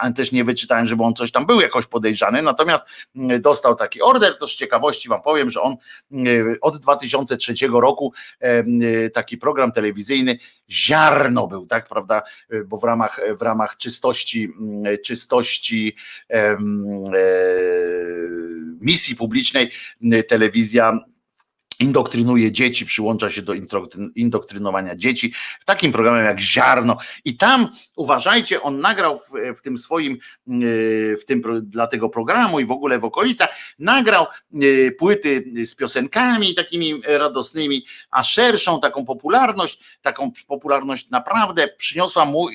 ale 0.00 0.12
też 0.12 0.32
nie 0.32 0.44
wyczytałem, 0.44 0.86
żeby 0.86 1.02
on 1.02 1.14
coś 1.14 1.32
tam 1.32 1.46
był 1.46 1.60
jakoś 1.60 1.86
podejrzany, 1.86 2.42
natomiast 2.42 2.84
yy, 3.14 3.38
dostał 3.38 3.74
taki 3.74 4.02
order, 4.02 4.38
to 4.38 4.48
z 4.48 4.54
ciekawości 4.54 5.08
wam 5.08 5.22
powiem, 5.22 5.50
że 5.50 5.62
on 5.62 5.76
yy, 6.10 6.58
od 6.60 6.78
2003 6.78 7.54
roku 7.72 8.12
yy, 8.40 9.10
taki 9.10 9.38
program 9.38 9.72
telewizyjny 9.72 10.38
ziarno 10.70 11.46
był, 11.46 11.66
tak, 11.66 11.88
prawda, 11.88 12.22
yy, 12.50 12.64
bo 12.64 12.78
w 12.78 12.84
ramach, 12.84 13.20
w 13.38 13.42
ramach 13.42 13.76
czystości, 13.76 14.48
yy, 14.84 15.93
czystości 15.94 16.64
misji 18.80 19.16
publicznej 19.16 19.70
telewizja 20.28 20.98
indoktrynuje 21.80 22.52
dzieci, 22.52 22.86
przyłącza 22.86 23.30
się 23.30 23.42
do 23.42 23.52
indoktrynowania 24.14 24.96
dzieci 24.96 25.32
w 25.60 25.64
takim 25.64 25.92
programie 25.92 26.24
jak 26.24 26.40
Ziarno. 26.40 26.96
I 27.24 27.36
tam 27.36 27.68
uważajcie, 27.96 28.62
on 28.62 28.80
nagrał 28.80 29.18
w, 29.18 29.58
w 29.58 29.62
tym 29.62 29.78
swoim, 29.78 30.12
e, 30.14 30.56
w 31.16 31.24
tym 31.26 31.42
dla 31.62 31.86
tego 31.86 32.08
programu 32.08 32.60
i 32.60 32.64
w 32.64 32.72
ogóle 32.72 32.98
w 32.98 33.04
okolicach, 33.04 33.48
nagrał 33.78 34.26
e, 34.26 34.90
płyty 34.90 35.44
z 35.64 35.74
piosenkami 35.74 36.54
takimi 36.54 37.00
radosnymi, 37.04 37.84
a 38.10 38.22
szerszą 38.22 38.80
taką 38.80 39.04
popularność, 39.04 39.98
taką 40.02 40.32
popularność 40.48 41.10
naprawdę 41.10 41.68
przyniosła 41.68 42.24
mu 42.24 42.48
e, 42.48 42.52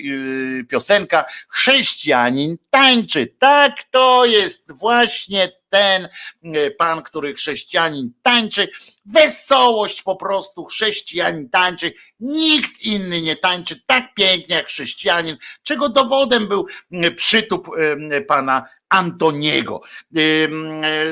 piosenka 0.63 1.25
Chrześcijanin 1.49 2.57
tańczy. 2.69 3.33
Tak 3.39 3.83
to 3.91 4.25
jest 4.25 4.71
właśnie 4.71 5.58
ten 5.69 6.09
e, 6.43 6.71
pan, 6.71 7.01
który 7.01 7.33
chrześcijanin 7.33 8.11
tańczy, 8.23 8.67
wesołość 9.05 10.03
po 10.03 10.15
prostu 10.15 10.65
chrześcijanin 10.65 11.49
tańczy, 11.49 11.93
nikt 12.19 12.81
inny 12.81 13.21
nie 13.21 13.35
tańczy 13.35 13.81
tak 13.85 14.13
pięknie 14.13 14.55
jak 14.55 14.67
chrześcijanin, 14.67 15.37
czego 15.63 15.89
dowodem 15.89 16.47
był 16.47 16.67
przytup 17.15 17.69
e, 18.11 18.21
pana 18.21 18.65
Antoniego. 18.89 19.81
E, 20.15 20.19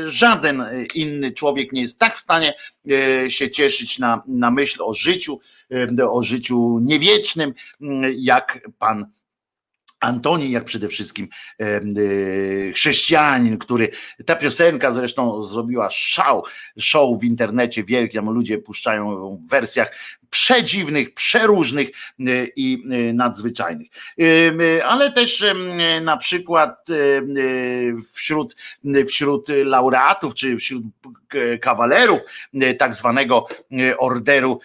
żaden 0.04 0.66
inny 0.96 1.32
człowiek 1.32 1.72
nie 1.72 1.82
jest 1.82 2.00
tak 2.00 2.16
w 2.16 2.20
stanie 2.20 2.54
się 3.28 3.52
cieszyć 3.52 4.00
na, 4.00 4.24
na 4.28 4.52
myśl 4.52 4.84
o 4.84 4.94
życiu, 4.94 5.40
o 6.10 6.24
życiu 6.24 6.80
niewiecznym, 6.82 7.54
jak 8.16 8.60
pan 8.80 9.12
Antoni, 10.00 10.52
jak 10.52 10.64
przede 10.64 10.88
wszystkim 10.88 11.28
e, 11.60 11.82
chrześcijanin, 12.72 13.58
który 13.58 13.90
ta 14.26 14.36
piosenka 14.36 14.92
zresztą 14.92 15.42
zrobiła 15.42 15.90
szał, 15.90 16.44
show 16.80 17.20
w 17.20 17.24
internecie 17.24 17.84
wielki, 17.84 18.16
tam 18.16 18.30
ludzie 18.30 18.58
puszczają 18.58 19.12
ją 19.12 19.42
w 19.46 19.50
wersjach 19.50 19.96
przedziwnych, 20.30 21.14
przeróżnych 21.14 21.90
e, 21.90 22.24
i 22.56 22.84
e, 22.92 23.14
nadzwyczajnych. 23.14 23.88
Ale 24.86 25.12
też 25.12 25.46
na 26.02 26.18
przykład 26.18 26.88
wśród, 28.16 28.56
wśród 29.08 29.48
laureatów, 29.50 30.36
czy 30.36 30.58
wśród 30.58 30.84
kawalerów 31.62 32.22
tak 32.80 32.96
zwanego 32.96 33.48
orderu 33.98 34.60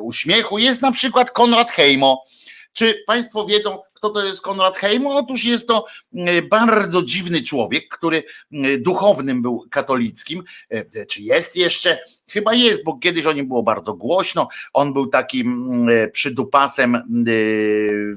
uśmiechu 0.00 0.58
jest 0.58 0.82
na 0.82 0.92
przykład 0.92 1.30
Konrad 1.30 1.70
Hejmo. 1.70 2.24
Czy 2.72 3.02
Państwo 3.06 3.46
wiedzą, 3.46 3.78
kto 4.00 4.10
to 4.10 4.24
jest 4.24 4.42
Konrad 4.42 4.76
Heimo? 4.76 5.16
Otóż 5.16 5.44
jest 5.44 5.68
to 5.68 5.86
e, 6.14 6.42
bardzo 6.42 7.02
dziwny 7.02 7.42
człowiek, 7.42 7.88
który 7.88 8.24
e, 8.52 8.78
duchownym 8.78 9.42
był 9.42 9.66
katolickim, 9.70 10.44
e, 10.68 11.06
czy 11.06 11.22
jest 11.22 11.56
jeszcze 11.56 11.98
chyba 12.30 12.54
jest, 12.54 12.84
bo 12.84 12.98
kiedyś 12.98 13.26
o 13.26 13.32
nim 13.32 13.48
było 13.48 13.62
bardzo 13.62 13.94
głośno. 13.94 14.48
On 14.72 14.92
był 14.92 15.06
takim 15.06 15.70
przydupasem 16.12 17.02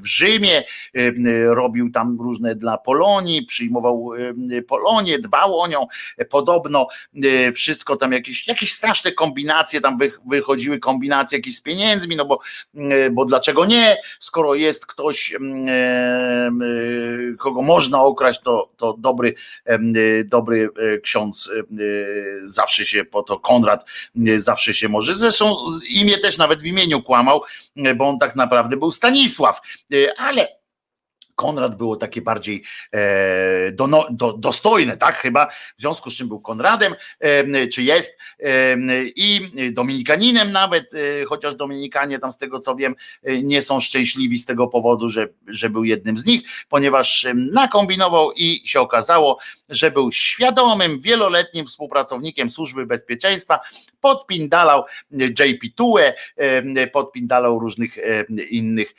w 0.02 0.06
Rzymie, 0.06 0.64
robił 1.48 1.92
tam 1.92 2.18
różne 2.22 2.56
dla 2.56 2.78
Polonii, 2.78 3.46
przyjmował 3.46 4.10
Polonię, 4.68 5.20
dbał 5.20 5.60
o 5.60 5.68
nią. 5.68 5.88
Podobno 6.30 6.88
wszystko 7.54 7.96
tam 7.96 8.12
jakieś, 8.12 8.48
jakieś 8.48 8.74
straszne 8.74 9.12
kombinacje 9.12 9.82
tam 9.82 9.98
wychodziły, 10.26 10.80
kombinacje 10.80 11.38
jakieś 11.38 11.58
z 11.58 11.62
pieniędzmi, 11.62 12.16
no 12.16 12.26
bo, 12.26 12.40
bo 13.12 13.26
dlaczego 13.26 13.66
nie, 13.66 13.98
skoro 14.20 14.56
jest 14.56 14.86
ktoś, 14.86 15.36
kogo 17.40 17.62
można 17.62 18.02
okraść, 18.02 18.42
to, 18.42 18.70
to 18.78 18.96
dobry, 18.98 19.34
dobry 20.26 20.70
ksiądz 21.04 21.52
zawsze 22.44 22.86
się 22.86 23.06
po 23.06 23.24
to, 23.24 23.40
Konrad 23.40 23.86
zawsze 24.36 24.74
się 24.74 24.90
może, 24.90 25.16
zresztą 25.16 25.56
imię 25.90 26.18
też 26.18 26.38
nawet 26.38 26.62
w 26.62 26.66
imieniu 26.66 27.02
kłamał, 27.02 27.42
bo 27.96 28.08
on 28.10 28.20
tak 28.20 28.36
naprawdę 28.36 28.78
był 28.78 28.92
Stanisław, 28.92 29.62
ale 30.18 30.63
Konrad 31.36 31.78
było 31.78 31.96
takie 31.96 32.22
bardziej 32.22 32.64
e, 32.92 33.72
do, 33.72 34.08
do, 34.12 34.34
dostojne, 34.34 34.98
tak? 34.98 35.16
Chyba 35.16 35.46
w 35.78 35.82
związku 35.82 36.10
z 36.10 36.16
czym 36.16 36.28
był 36.28 36.40
Konradem, 36.40 36.96
e, 37.20 37.68
czy 37.68 37.84
jest, 37.84 38.18
e, 38.40 38.78
i 39.16 39.52
Dominikaninem 39.72 40.52
nawet, 40.52 40.94
e, 40.94 41.26
chociaż 41.26 41.56
Dominikanie 41.56 42.20
tam 42.20 42.32
z 42.32 42.38
tego 42.38 42.60
co 42.60 42.76
wiem, 42.76 42.96
e, 43.24 43.44
nie 43.44 43.62
są 43.62 43.80
szczęśliwi 43.80 44.38
z 44.38 44.46
tego 44.46 44.68
powodu, 44.68 45.10
że, 45.10 45.28
że 45.48 45.70
był 45.70 45.84
jednym 45.84 46.18
z 46.18 46.26
nich, 46.26 46.42
ponieważ 46.70 47.28
nakombinował 47.36 48.32
i 48.32 48.62
się 48.66 48.80
okazało, 48.80 49.38
że 49.70 49.92
był 49.92 50.12
świadomym, 50.12 51.00
wieloletnim 51.00 51.68
współpracownikiem 51.68 52.50
służby 52.50 52.86
bezpieczeństwa, 52.86 53.60
podpindalał 54.02 54.84
JP 55.12 55.76
Tue, 55.76 56.14
podpindalał 56.94 57.60
różnych 57.60 57.98
innych 58.50 58.94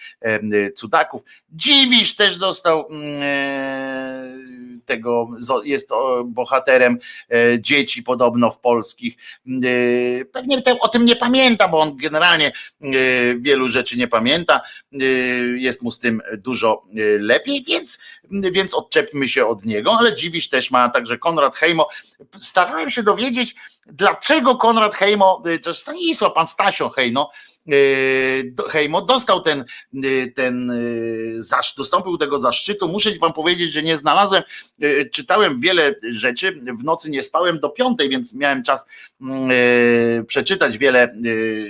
cudaków. 0.77 1.23
Dziwisz 1.52 2.16
też 2.24 2.38
dostał 2.38 2.86
mm, 2.90 3.20
e, 3.22 4.84
tego, 4.86 5.28
jest 5.64 5.90
bohaterem 6.24 6.98
e, 7.30 7.60
dzieci 7.60 8.02
podobno 8.02 8.51
w 8.51 8.59
polskich. 8.59 9.16
E, 9.46 10.24
pewnie 10.24 10.62
o 10.80 10.88
tym 10.88 11.05
nie 11.05 11.16
pamięta, 11.16 11.68
bo 11.68 11.80
on 11.80 11.96
generalnie 11.96 12.52
wielu 13.38 13.68
rzeczy 13.68 13.98
nie 13.98 14.09
pamięta. 14.09 14.60
Jest 15.55 15.82
mu 15.82 15.90
z 15.90 15.98
tym 15.98 16.20
dużo 16.38 16.82
lepiej, 17.18 17.64
więc, 17.68 17.98
więc 18.30 18.74
odczepmy 18.74 19.28
się 19.28 19.46
od 19.46 19.64
niego, 19.64 19.96
ale 19.98 20.16
dziwisz 20.16 20.48
też 20.48 20.70
ma 20.70 20.88
także 20.88 21.18
Konrad 21.18 21.56
Hejmo. 21.56 21.88
Starałem 22.38 22.90
się 22.90 23.02
dowiedzieć, 23.02 23.55
dlaczego 23.86 24.56
Konrad 24.56 24.94
Hejmo, 24.94 25.42
to 25.62 25.74
Stanisław, 25.74 26.32
pan 26.32 26.46
Stasio 26.46 26.90
Hejno, 26.90 27.30
Hejmo 28.68 29.02
dostał 29.02 29.40
ten, 29.40 29.64
ten 30.34 30.72
zaszczyt, 31.38 31.76
dostąpił 31.76 32.18
tego 32.18 32.38
zaszczytu. 32.38 32.88
Muszę 32.88 33.10
wam 33.20 33.32
powiedzieć, 33.32 33.72
że 33.72 33.82
nie 33.82 33.96
znalazłem, 33.96 34.42
czytałem 35.12 35.60
wiele 35.60 35.94
rzeczy, 36.10 36.60
w 36.80 36.84
nocy 36.84 37.10
nie 37.10 37.22
spałem 37.22 37.60
do 37.60 37.68
piątej, 37.68 38.08
więc 38.08 38.34
miałem 38.34 38.62
czas 38.62 38.86
przeczytać 40.26 40.78
wiele 40.78 41.16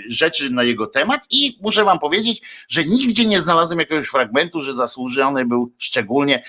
rzeczy 0.08 0.50
na 0.50 0.62
jego 0.62 0.86
temat. 0.86 1.26
I 1.30 1.58
muszę 1.62 1.84
wam 1.84 1.98
powiedzieć, 1.98 2.42
że 2.68 2.84
nigdzie 2.84 3.26
nie 3.26 3.40
znalazłem 3.40 3.78
jakiegoś 3.78 4.06
fragmentu, 4.06 4.60
że 4.60 4.74
zasłużony 4.74 5.44
był 5.44 5.72
szczególnie 5.78 6.44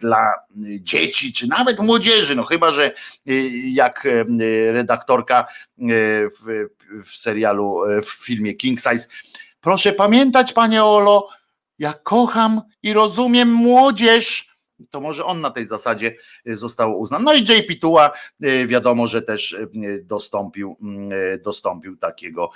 dla 0.00 0.32
dzieci, 0.80 1.32
czy 1.32 1.46
nawet 1.46 1.80
młodzieży, 1.80 2.36
no 2.36 2.44
chyba, 2.44 2.70
że 2.70 2.92
jak 3.64 4.08
redaktorka 4.70 5.46
w 6.42 6.66
w 7.04 7.16
serialu, 7.16 7.84
e, 7.84 8.02
w 8.02 8.08
filmie 8.08 8.54
King 8.54 8.80
Size. 8.80 9.08
Proszę 9.60 9.92
pamiętać, 9.92 10.52
panie 10.52 10.84
Olo, 10.84 11.28
ja 11.78 11.92
kocham 11.92 12.62
i 12.82 12.92
rozumiem 12.92 13.52
młodzież. 13.52 14.49
To 14.90 15.00
może 15.00 15.24
on 15.24 15.40
na 15.40 15.50
tej 15.50 15.66
zasadzie 15.66 16.16
e, 16.46 16.56
został 16.56 17.00
uznany. 17.00 17.24
No 17.24 17.34
i 17.34 17.40
JP 17.40 17.80
Tua 17.80 18.10
e, 18.42 18.66
wiadomo, 18.66 19.06
że 19.06 19.22
też 19.22 19.56
dostąpił, 20.02 20.76
mm, 20.82 21.10
dostąpił 21.42 21.96
takiego 21.96 22.50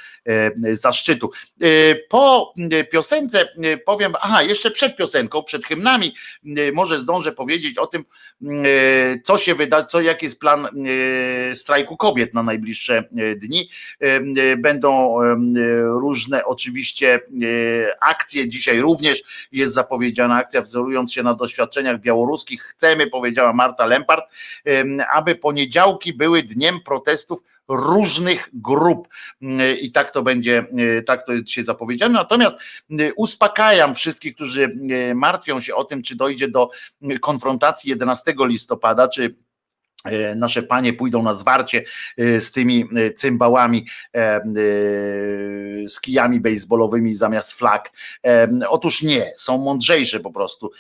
zaszczytu. 0.72 1.30
Po 2.08 2.54
piosence 2.92 3.48
powiem, 3.86 4.14
aha, 4.20 4.42
jeszcze 4.42 4.70
przed 4.70 4.96
piosenką, 4.96 5.42
przed 5.42 5.64
hymnami, 5.64 6.14
może 6.72 6.98
zdążę 6.98 7.32
powiedzieć 7.32 7.78
o 7.78 7.86
tym, 7.86 8.04
co 9.24 9.38
się 9.38 9.54
wyda, 9.54 9.84
co, 9.84 10.00
jaki 10.00 10.26
jest 10.26 10.40
plan 10.40 10.68
strajku 11.54 11.96
kobiet 11.96 12.34
na 12.34 12.42
najbliższe 12.42 13.04
dni. 13.36 13.68
Będą 14.58 15.18
różne 16.00 16.44
oczywiście 16.44 17.20
akcje. 18.00 18.48
Dzisiaj 18.48 18.80
również 18.80 19.22
jest 19.52 19.74
zapowiedziana 19.74 20.36
akcja, 20.36 20.62
wzorując 20.62 21.12
się 21.12 21.22
na 21.22 21.34
doświadczeniach 21.34 22.00
białoruskich. 22.14 22.62
Chcemy, 22.62 23.06
powiedziała 23.06 23.52
Marta 23.52 23.86
Lempart, 23.86 24.24
aby 25.14 25.34
poniedziałki 25.34 26.12
były 26.12 26.42
dniem 26.42 26.80
protestów 26.80 27.42
różnych 27.68 28.48
grup 28.52 29.08
i 29.80 29.92
tak 29.92 30.10
to 30.10 30.22
będzie, 30.22 30.66
tak 31.06 31.26
to 31.26 31.32
się 31.46 31.64
zapowiedziane. 31.64 32.14
Natomiast 32.14 32.56
uspokajam 33.16 33.94
wszystkich, 33.94 34.34
którzy 34.34 34.74
martwią 35.14 35.60
się 35.60 35.74
o 35.74 35.84
tym, 35.84 36.02
czy 36.02 36.16
dojdzie 36.16 36.48
do 36.48 36.70
konfrontacji 37.20 37.90
11 37.90 38.34
listopada, 38.38 39.08
czy 39.08 39.34
E, 39.34 39.53
nasze 40.36 40.62
panie 40.62 40.92
pójdą 40.92 41.22
na 41.22 41.34
zwarcie 41.34 41.84
e, 42.18 42.40
z 42.40 42.52
tymi 42.52 42.84
e, 42.96 43.10
cymbałami, 43.10 43.86
z 45.88 46.00
kijami 46.00 46.40
baseballowymi 46.40 47.14
zamiast 47.14 47.52
flag. 47.52 47.92
Otóż 48.68 49.02
nie, 49.02 49.26
są 49.36 49.58
mądrzejsze 49.58 50.20
po 50.20 50.30
prostu 50.30 50.70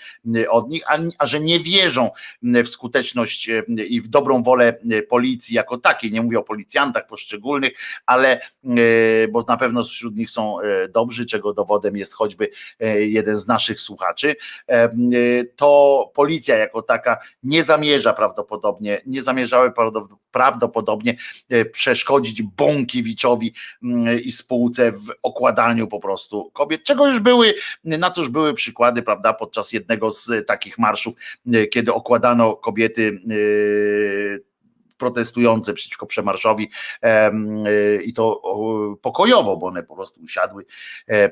od 0.48 0.68
nich, 0.68 0.82
a, 0.86 0.98
a 1.18 1.26
że 1.26 1.40
nie 1.40 1.60
wierzą 1.60 2.10
w 2.42 2.68
skuteczność 2.68 3.50
i 3.88 4.00
w 4.00 4.08
dobrą 4.08 4.42
wolę 4.42 4.78
policji 5.08 5.56
jako 5.56 5.78
takiej. 5.78 6.12
Nie 6.12 6.22
mówię 6.22 6.38
o 6.38 6.42
policjantach 6.42 7.06
poszczególnych, 7.06 7.72
ale 8.06 8.40
bo 9.30 9.44
na 9.48 9.56
pewno 9.56 9.84
wśród 9.84 10.16
nich 10.16 10.30
są 10.30 10.56
dobrzy, 10.88 11.26
czego 11.26 11.54
dowodem 11.54 11.96
jest 11.96 12.14
choćby 12.14 12.48
jeden 12.98 13.36
z 13.36 13.46
naszych 13.46 13.80
słuchaczy. 13.80 14.36
To 15.56 16.10
policja 16.14 16.56
jako 16.56 16.82
taka 16.82 17.18
nie 17.42 17.62
zamierza 17.62 18.12
prawdopodobnie 18.12 19.02
nie 19.14 19.22
zamierzały 19.22 19.72
prawdopodobnie 20.30 21.16
e, 21.48 21.64
przeszkodzić 21.64 22.42
Bąkiewiczowi 22.42 23.54
mm, 23.82 24.20
i 24.20 24.32
spółce 24.32 24.92
w 24.92 25.12
okładaniu 25.22 25.86
po 25.86 26.00
prostu 26.00 26.50
kobiet, 26.52 26.84
czego 26.84 27.06
już 27.06 27.20
były, 27.20 27.54
na 27.84 28.12
już 28.16 28.28
były 28.28 28.54
przykłady, 28.54 29.02
prawda, 29.02 29.32
podczas 29.32 29.72
jednego 29.72 30.10
z 30.10 30.46
takich 30.46 30.78
marszów, 30.78 31.14
e, 31.52 31.66
kiedy 31.66 31.94
okładano 31.94 32.56
kobiety 32.56 33.20
e, 33.30 34.53
protestujące 34.96 35.74
przeciwko 35.74 36.06
przemarszowi 36.06 36.70
i 38.04 38.12
to 38.12 38.42
pokojowo, 39.02 39.56
bo 39.56 39.66
one 39.66 39.82
po 39.82 39.96
prostu 39.96 40.20
usiadły, 40.20 40.64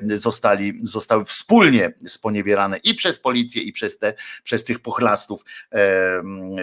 zostali, 0.03 0.79
zostały 0.81 1.25
wspólnie 1.25 1.93
sponiewierane 2.07 2.77
i 2.77 2.95
przez 2.95 3.19
policję, 3.19 3.61
i 3.61 3.71
przez, 3.71 3.97
te, 3.97 4.13
przez 4.43 4.63
tych 4.63 4.79
pochlastów 4.79 5.45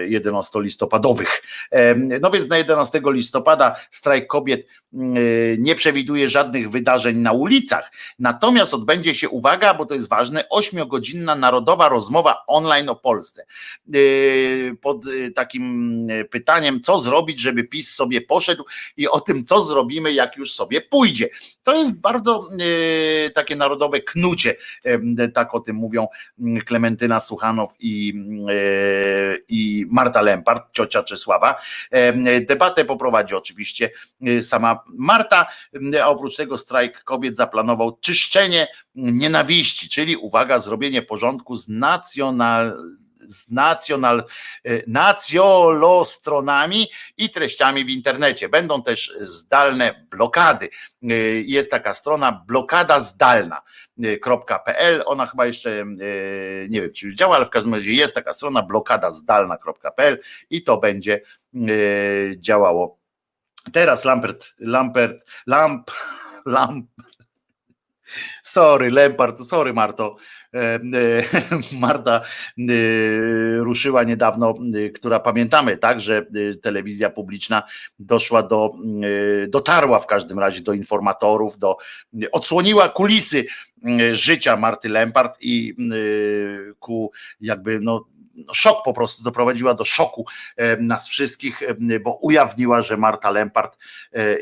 11 0.09 0.61
listopadowych. 0.61 1.43
No 2.21 2.31
więc 2.31 2.49
na 2.49 2.59
11 2.59 3.01
listopada 3.05 3.77
strajk 3.91 4.27
kobiet 4.27 4.67
nie 5.59 5.75
przewiduje 5.75 6.29
żadnych 6.29 6.71
wydarzeń 6.71 7.19
na 7.19 7.33
ulicach, 7.33 7.93
natomiast 8.19 8.75
odbędzie 8.75 9.15
się, 9.15 9.29
uwaga, 9.29 9.75
bo 9.75 9.87
to 9.87 9.95
jest 9.95 10.09
ważne, 10.09 10.49
ośmiogodzinna 10.49 11.35
narodowa 11.35 11.89
rozmowa 11.89 12.45
online 12.47 12.89
o 12.89 12.97
Polsce. 12.97 13.47
Pod 14.81 15.05
takim 15.35 16.07
pytaniem, 16.31 16.81
co 16.81 16.90
zrobić, 16.99 17.41
żeby 17.41 17.65
PiS 17.65 17.95
sobie 17.95 18.21
poszedł 18.21 18.65
i 18.97 19.09
o 19.09 19.21
tym, 19.21 19.45
co 19.45 19.63
zrobimy, 19.63 20.13
jak 20.13 20.37
już 20.37 20.53
sobie 20.53 20.81
pójdzie. 20.81 21.29
To 21.63 21.75
jest 21.75 22.01
bardzo 22.01 22.49
e, 23.27 23.31
takie 23.31 23.57
narodowe 23.57 24.01
knucie, 24.01 24.57
e, 24.85 25.29
tak 25.29 25.55
o 25.55 25.61
tym 25.61 25.77
mówią 25.77 26.09
Klementyna 26.67 27.21
Suchanow 27.21 27.77
i, 27.81 28.15
e, 28.49 29.37
i 29.49 29.87
Marta 29.91 30.21
Lempart, 30.23 30.73
ciocia 30.73 31.03
Czesława. 31.03 31.61
Debatę 32.49 32.85
poprowadzi 32.85 33.35
oczywiście 33.35 33.91
sama 34.41 34.85
Marta, 34.87 35.47
a 36.03 36.07
oprócz 36.07 36.37
tego 36.37 36.59
strajk 36.59 37.05
kobiet 37.05 37.37
zaplanował 37.37 37.99
czyszczenie 38.01 38.69
nienawiści, 38.95 39.89
czyli 39.89 40.17
uwaga, 40.17 40.59
zrobienie 40.59 41.03
porządku 41.03 41.57
z 41.57 41.69
nacjonal 41.69 42.77
z 43.21 43.51
nacjonal, 43.51 44.25
e, 44.65 44.83
nacjolostronami 44.87 46.87
i 47.17 47.31
treściami 47.31 47.85
w 47.85 47.89
internecie. 47.89 48.49
Będą 48.49 48.83
też 48.83 49.17
zdalne 49.21 50.07
blokady. 50.11 50.69
E, 51.03 51.15
jest 51.41 51.71
taka 51.71 51.93
strona 51.93 52.45
blokada 52.47 53.01
zdalna. 53.01 53.63
.pl, 54.65 55.03
ona 55.07 55.27
chyba 55.27 55.47
jeszcze 55.47 55.81
e, 55.81 55.85
nie 56.69 56.81
wiem, 56.81 56.93
czy 56.93 57.07
już 57.07 57.15
działa, 57.15 57.37
ale 57.37 57.45
w 57.45 57.51
każdym 57.51 57.75
razie 57.75 57.93
jest 57.93 58.15
taka 58.15 58.33
strona 58.33 58.63
blokada 58.63 59.11
zdalna.pl 59.11 60.21
i 60.51 60.63
to 60.63 60.77
będzie 60.77 61.21
działało 62.37 63.01
Teraz 63.73 64.05
Lampert, 64.05 64.55
Lampert, 64.59 65.31
Lamp, 65.47 65.91
Lamp, 66.47 66.91
sorry, 68.43 68.91
Lampard, 68.91 69.41
sorry 69.41 69.73
Marto, 69.73 70.17
Marta 71.81 72.21
e, 72.59 72.63
ruszyła 73.57 74.03
niedawno, 74.03 74.55
która 74.95 75.21
pamiętamy, 75.21 75.77
tak, 75.77 76.01
że 76.01 76.27
telewizja 76.63 77.11
publiczna 77.11 77.63
doszła 77.99 78.43
do, 78.43 78.73
dotarła 79.49 79.99
w 79.99 80.07
każdym 80.07 80.39
razie 80.39 80.61
do 80.61 80.73
informatorów, 80.73 81.59
do, 81.59 81.77
odsłoniła 82.33 82.89
kulisy 82.89 83.45
życia 84.13 84.57
Marty 84.57 84.89
Lempart 84.89 85.39
i 85.41 85.75
ku 86.79 87.13
jakby 87.41 87.81
no 87.81 88.05
szok 88.53 88.85
po 88.85 88.93
prostu 88.93 89.23
doprowadziła 89.23 89.75
do 89.75 89.85
szoku 89.85 90.25
nas 90.81 91.09
wszystkich, 91.09 91.61
bo 92.05 92.19
ujawniła, 92.23 92.83
że 92.83 92.97
Marta 92.97 93.31
Lempart 93.31 93.79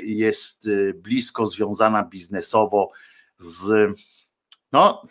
jest 0.02 0.68
blisko 0.94 1.46
związana 1.46 2.04
biznesowo 2.04 2.90
z 3.38 3.92
no 4.72 5.02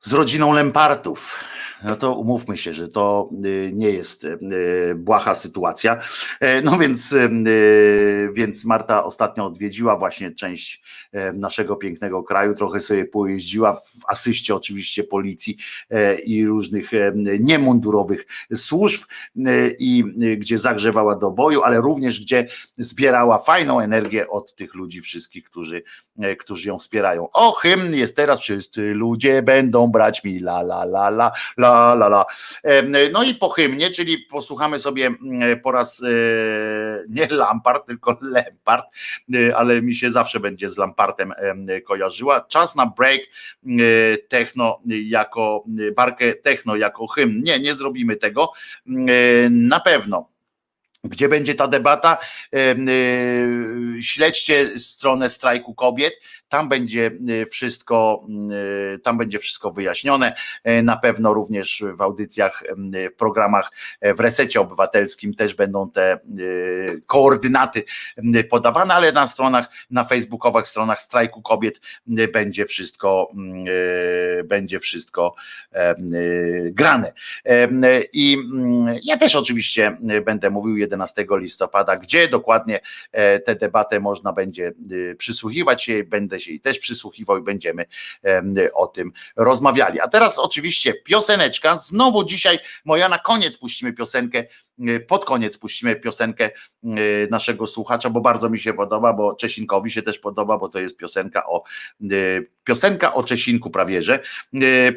z 0.00 0.12
rodziną 0.12 0.52
Lempartów 0.52 1.44
no 1.84 1.96
to 1.96 2.14
umówmy 2.14 2.56
się, 2.56 2.72
że 2.72 2.88
to 2.88 3.30
y, 3.44 3.70
nie 3.74 3.90
jest 3.90 4.24
y, 4.24 4.38
błaha 4.96 5.34
sytuacja. 5.34 6.00
E, 6.40 6.62
no 6.62 6.78
więc, 6.78 7.12
y, 7.12 8.30
więc 8.32 8.64
Marta 8.64 9.04
ostatnio 9.04 9.46
odwiedziła 9.46 9.96
właśnie 9.96 10.32
część 10.32 10.82
e, 11.12 11.32
naszego 11.32 11.76
pięknego 11.76 12.22
kraju, 12.22 12.54
trochę 12.54 12.80
sobie 12.80 13.04
pojeździła 13.04 13.72
w 13.72 13.92
asyście 14.08 14.54
oczywiście 14.54 15.04
policji 15.04 15.56
e, 15.90 16.18
i 16.18 16.46
różnych 16.46 16.90
niemundurowych 17.40 18.26
służb 18.54 19.02
i 19.78 20.04
gdzie 20.36 20.58
zagrzewała 20.58 21.16
do 21.16 21.30
boju, 21.30 21.62
ale 21.62 21.80
również 21.80 22.20
gdzie 22.20 22.46
zbierała 22.78 23.38
fajną 23.38 23.80
energię 23.80 24.28
od 24.28 24.54
tych 24.54 24.74
ludzi 24.74 25.00
wszystkich, 25.00 25.44
którzy, 25.44 25.82
którzy 26.38 26.68
ją 26.68 26.78
wspierają. 26.78 27.28
O, 27.32 27.52
hymn 27.52 27.94
jest 27.94 28.16
teraz, 28.16 28.40
wszyscy 28.40 28.94
ludzie 28.94 29.42
będą 29.42 29.86
brać 29.86 30.24
mi 30.24 30.36
la 30.36 30.60
la 30.60 30.82
la 30.82 31.08
la 31.08 31.32
la 31.58 31.69
la, 31.70 31.94
la, 31.94 32.06
la. 32.08 32.24
No 33.12 33.22
i 33.22 33.34
po 33.34 33.48
hymnie, 33.48 33.90
czyli 33.90 34.18
posłuchamy 34.18 34.78
sobie 34.78 35.06
mm, 35.06 35.60
po 35.60 35.72
raz 35.72 36.02
e, 36.02 36.06
nie 37.08 37.26
Lampart, 37.40 37.86
tylko 37.86 38.18
Lampart, 38.20 38.86
e, 39.34 39.56
ale 39.56 39.82
mi 39.82 39.94
się 39.94 40.10
zawsze 40.10 40.40
będzie 40.40 40.70
z 40.70 40.78
Lampartem 40.78 41.32
kojarzyła. 41.86 42.40
Czas 42.40 42.76
na 42.76 42.86
break 42.86 43.20
e, 43.20 43.68
techno 44.18 44.80
jako 44.86 45.64
barkę 45.96 46.34
techno 46.34 46.76
jako 46.76 47.06
hymn. 47.06 47.42
Nie, 47.42 47.58
nie 47.58 47.74
zrobimy 47.74 48.16
tego. 48.16 48.52
Na 49.50 49.80
pewno 49.80 50.30
gdzie 51.04 51.28
będzie 51.28 51.54
ta 51.54 51.68
debata. 51.68 52.18
Śledźcie 54.00 54.78
stronę 54.78 55.30
strajku 55.30 55.74
kobiet, 55.74 56.20
tam 56.50 56.68
będzie 56.68 57.10
y, 57.28 57.46
wszystko, 57.46 58.26
y, 58.94 58.98
tam 58.98 59.18
będzie 59.18 59.38
wszystko 59.38 59.70
wyjaśnione. 59.70 60.34
E, 60.64 60.82
na 60.82 60.96
pewno 60.96 61.34
również 61.34 61.84
w 61.94 62.02
audycjach, 62.02 62.62
w 63.12 63.16
programach 63.16 63.72
e, 64.00 64.14
w 64.14 64.20
resecie 64.20 64.60
obywatelskim 64.60 65.34
też 65.34 65.54
będą 65.54 65.90
te 65.90 66.18
y, 66.38 67.02
koordynaty 67.06 67.84
podawane, 68.50 68.94
ale 68.94 69.12
na 69.12 69.26
stronach, 69.26 69.68
na 69.90 70.04
facebookowych 70.04 70.68
stronach 70.68 71.02
strajku 71.02 71.42
kobiet 71.42 71.80
będzie 72.32 72.66
wszystko, 72.66 73.32
będzie 74.44 74.80
wszystko 74.80 75.34
grane. 76.64 77.12
I 78.12 78.36
ja 79.02 79.16
też 79.16 79.36
oczywiście 79.36 79.96
będę 80.24 80.50
mówił 80.50 80.76
11 80.76 81.26
listopada, 81.30 81.96
gdzie 81.96 82.28
dokładnie 82.28 82.80
e, 83.12 83.38
tę 83.38 83.54
debatę 83.54 84.00
można 84.00 84.32
będzie 84.32 84.72
przysłuchiwać 85.18 85.84
się, 85.84 86.04
będę 86.04 86.39
się 86.40 86.52
i 86.52 86.60
też 86.60 86.78
przysłuchiwał 86.78 87.38
i 87.38 87.42
będziemy 87.42 87.84
o 88.74 88.86
tym 88.86 89.12
rozmawiali. 89.36 90.00
A 90.00 90.08
teraz 90.08 90.38
oczywiście 90.38 90.94
pioseneczka, 90.94 91.78
znowu 91.78 92.24
dzisiaj 92.24 92.58
moja 92.84 93.08
na 93.08 93.18
koniec 93.18 93.58
puścimy 93.58 93.92
piosenkę 93.92 94.44
pod 95.08 95.24
koniec 95.24 95.58
puścimy 95.58 95.96
piosenkę 95.96 96.50
y, 96.84 97.28
naszego 97.30 97.66
słuchacza, 97.66 98.10
bo 98.10 98.20
bardzo 98.20 98.50
mi 98.50 98.58
się 98.58 98.74
podoba, 98.74 99.12
bo 99.12 99.34
Czesinkowi 99.34 99.90
się 99.90 100.02
też 100.02 100.18
podoba, 100.18 100.58
bo 100.58 100.68
to 100.68 100.80
jest 100.80 100.96
piosenka 100.96 101.46
o 101.46 101.62
y, 102.12 102.50
piosenka 102.64 103.14
o 103.14 103.24
Czesinku 103.24 103.70
prawie, 103.70 104.02
że. 104.02 104.20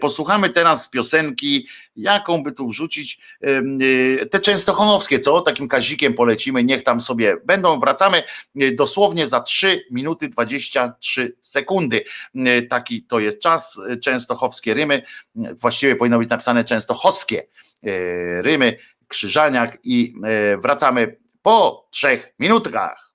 Posłuchamy 0.02 0.50
teraz 0.50 0.90
piosenki, 0.90 1.68
jaką 1.96 2.44
by 2.44 2.52
tu 2.52 2.68
wrzucić, 2.68 3.20
te 4.32 4.40
częstochonowskie, 4.40 5.20
co? 5.20 5.42
Takim 5.42 5.68
kazikiem 5.68 6.14
polecimy, 6.14 6.64
niech 6.64 6.84
tam 6.84 7.02
sobie 7.02 7.38
będą. 7.46 7.80
Wracamy 7.80 8.24
dosłownie 8.74 9.28
za 9.28 9.42
3 9.42 9.86
minuty 9.92 10.28
23 10.28 11.36
sekundy. 11.42 12.04
Taki 12.70 13.04
to 13.04 13.20
jest 13.20 13.40
czas, 13.40 13.80
częstochowskie 14.02 14.74
rymy, 14.74 15.04
właściwie 15.36 15.96
powinno 15.96 16.20
być 16.20 16.30
napisane 16.30 16.64
częstochowskie 16.64 17.48
rymy 18.42 18.78
Krzyżaniak 19.14 19.78
i 19.84 20.14
e, 20.24 20.58
wracamy 20.58 21.18
po 21.42 21.88
trzech 21.92 22.34
minutkach. 22.40 23.13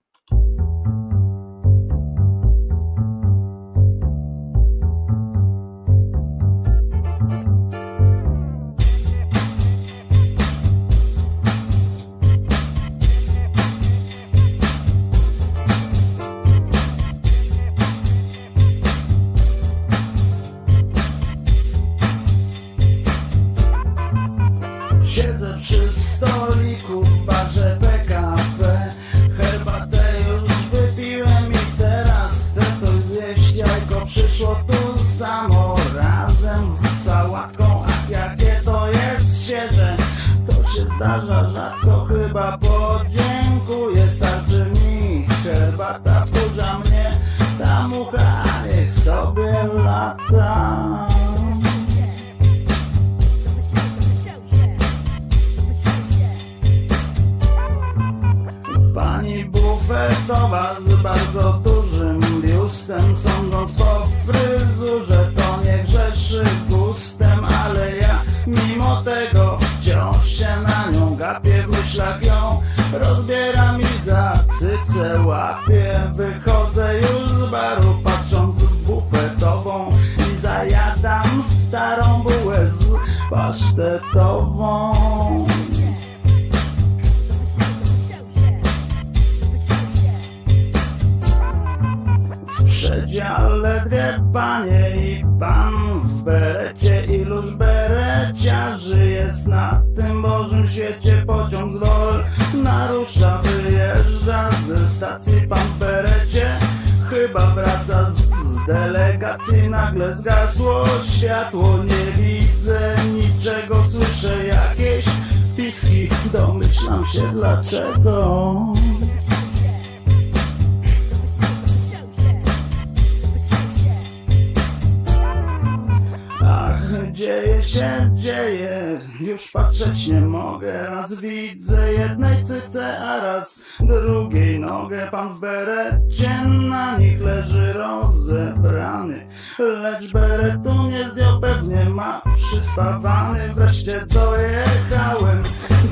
Na 136.69 136.99
nich 136.99 137.21
leży 137.21 137.73
rozebrany, 137.73 139.29
lecz 139.59 140.13
beretu 140.13 140.83
nie 140.83 141.09
zdjął, 141.09 141.41
pewnie 141.41 141.85
ma 141.85 142.23
przyspawany. 142.37 143.55
Wreszcie 143.55 144.07
dojechałem 144.07 145.43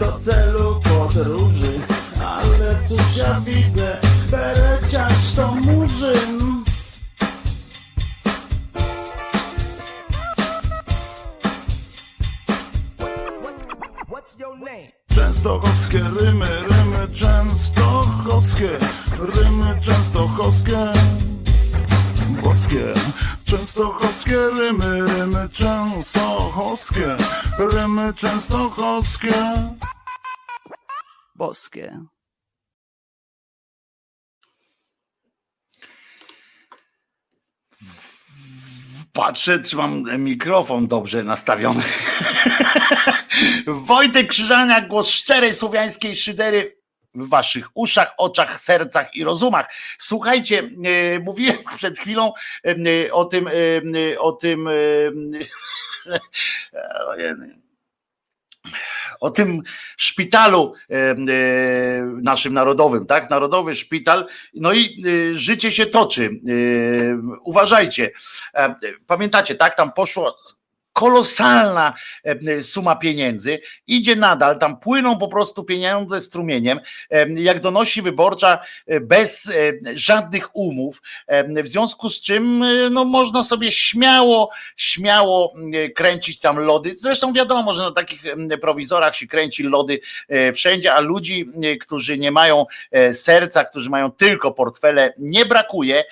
do 0.00 0.18
celu 0.18 0.80
podróży, 0.80 1.72
ale 2.20 2.76
cóż 2.88 3.16
ja 3.16 3.40
widzę, 3.40 3.96
bereciarz 4.30 5.34
to 5.36 5.54
murzyn. 5.54 6.56
Częstochowskie 15.14 15.98
rymy, 16.20 16.46
rymy 16.46 17.08
częstochowskie, 18.56 18.78
rymy 19.18 19.80
częstochowskie, 19.80 20.92
boskie. 22.42 22.92
Częstochowskie 23.44 24.36
rymy, 24.58 25.00
rymy 25.00 25.48
częstochowskie, 25.48 27.16
rymy 27.58 28.14
częstochowskie, 28.14 29.32
boskie. 31.34 32.00
Patrzę, 39.12 39.60
czy 39.60 39.76
mam 39.76 40.22
mikrofon 40.22 40.86
dobrze 40.86 41.24
nastawiony. 41.24 41.82
Wojtek 43.66 44.28
Krzyżaniak, 44.28 44.88
głos 44.88 45.08
szczerej 45.08 45.52
słowiańskiej 45.52 46.16
szydery 46.16 46.75
w 47.16 47.28
waszych 47.28 47.68
uszach, 47.74 48.14
oczach, 48.18 48.60
sercach 48.60 49.16
i 49.16 49.24
rozumach. 49.24 49.66
Słuchajcie, 49.98 50.70
e, 50.84 51.18
mówiłem 51.18 51.56
przed 51.76 51.98
chwilą 51.98 52.32
e, 52.64 53.12
o 53.12 53.24
tym, 53.24 53.48
e, 53.48 53.52
o 54.18 54.32
tym, 54.32 54.68
o 59.20 59.30
tym 59.30 59.62
szpitalu 59.96 60.74
naszym 62.22 62.54
narodowym, 62.54 63.06
tak? 63.06 63.30
Narodowy 63.30 63.74
szpital. 63.74 64.26
No 64.54 64.72
i 64.72 65.02
życie 65.32 65.72
się 65.72 65.86
toczy. 65.86 66.30
Uważajcie. 67.44 68.10
Pamiętacie, 69.06 69.54
tak? 69.54 69.74
Tam 69.74 69.92
poszło 69.92 70.38
kolosalna 70.96 71.94
e, 72.24 72.62
suma 72.62 72.96
pieniędzy, 72.96 73.60
idzie 73.86 74.16
nadal, 74.16 74.58
tam 74.58 74.80
płyną 74.80 75.18
po 75.18 75.28
prostu 75.28 75.64
pieniądze 75.64 76.20
strumieniem, 76.20 76.80
e, 77.10 77.26
jak 77.32 77.60
donosi 77.60 78.02
wyborcza, 78.02 78.58
e, 78.86 79.00
bez 79.00 79.50
żadnych 79.94 80.56
umów, 80.56 81.02
w 81.62 81.66
związku 81.66 82.10
z 82.10 82.20
czym 82.20 82.64
no, 82.90 83.04
można 83.04 83.44
sobie 83.44 83.72
śmiało, 83.72 84.50
śmiało 84.76 85.54
kręcić 85.94 86.40
tam 86.40 86.58
lody. 86.58 86.94
Zresztą 86.94 87.32
wiadomo, 87.32 87.72
że 87.72 87.82
na 87.82 87.92
takich 87.92 88.22
prowizorach 88.60 89.16
się 89.16 89.26
kręci 89.26 89.62
lody 89.62 90.00
wszędzie, 90.54 90.94
a 90.94 91.00
ludzi, 91.00 91.50
którzy 91.80 92.18
nie 92.18 92.30
mają 92.30 92.66
serca, 93.12 93.64
którzy 93.64 93.90
mają 93.90 94.10
tylko 94.10 94.52
portfele, 94.52 95.14
nie 95.18 95.46
brakuje, 95.46 96.04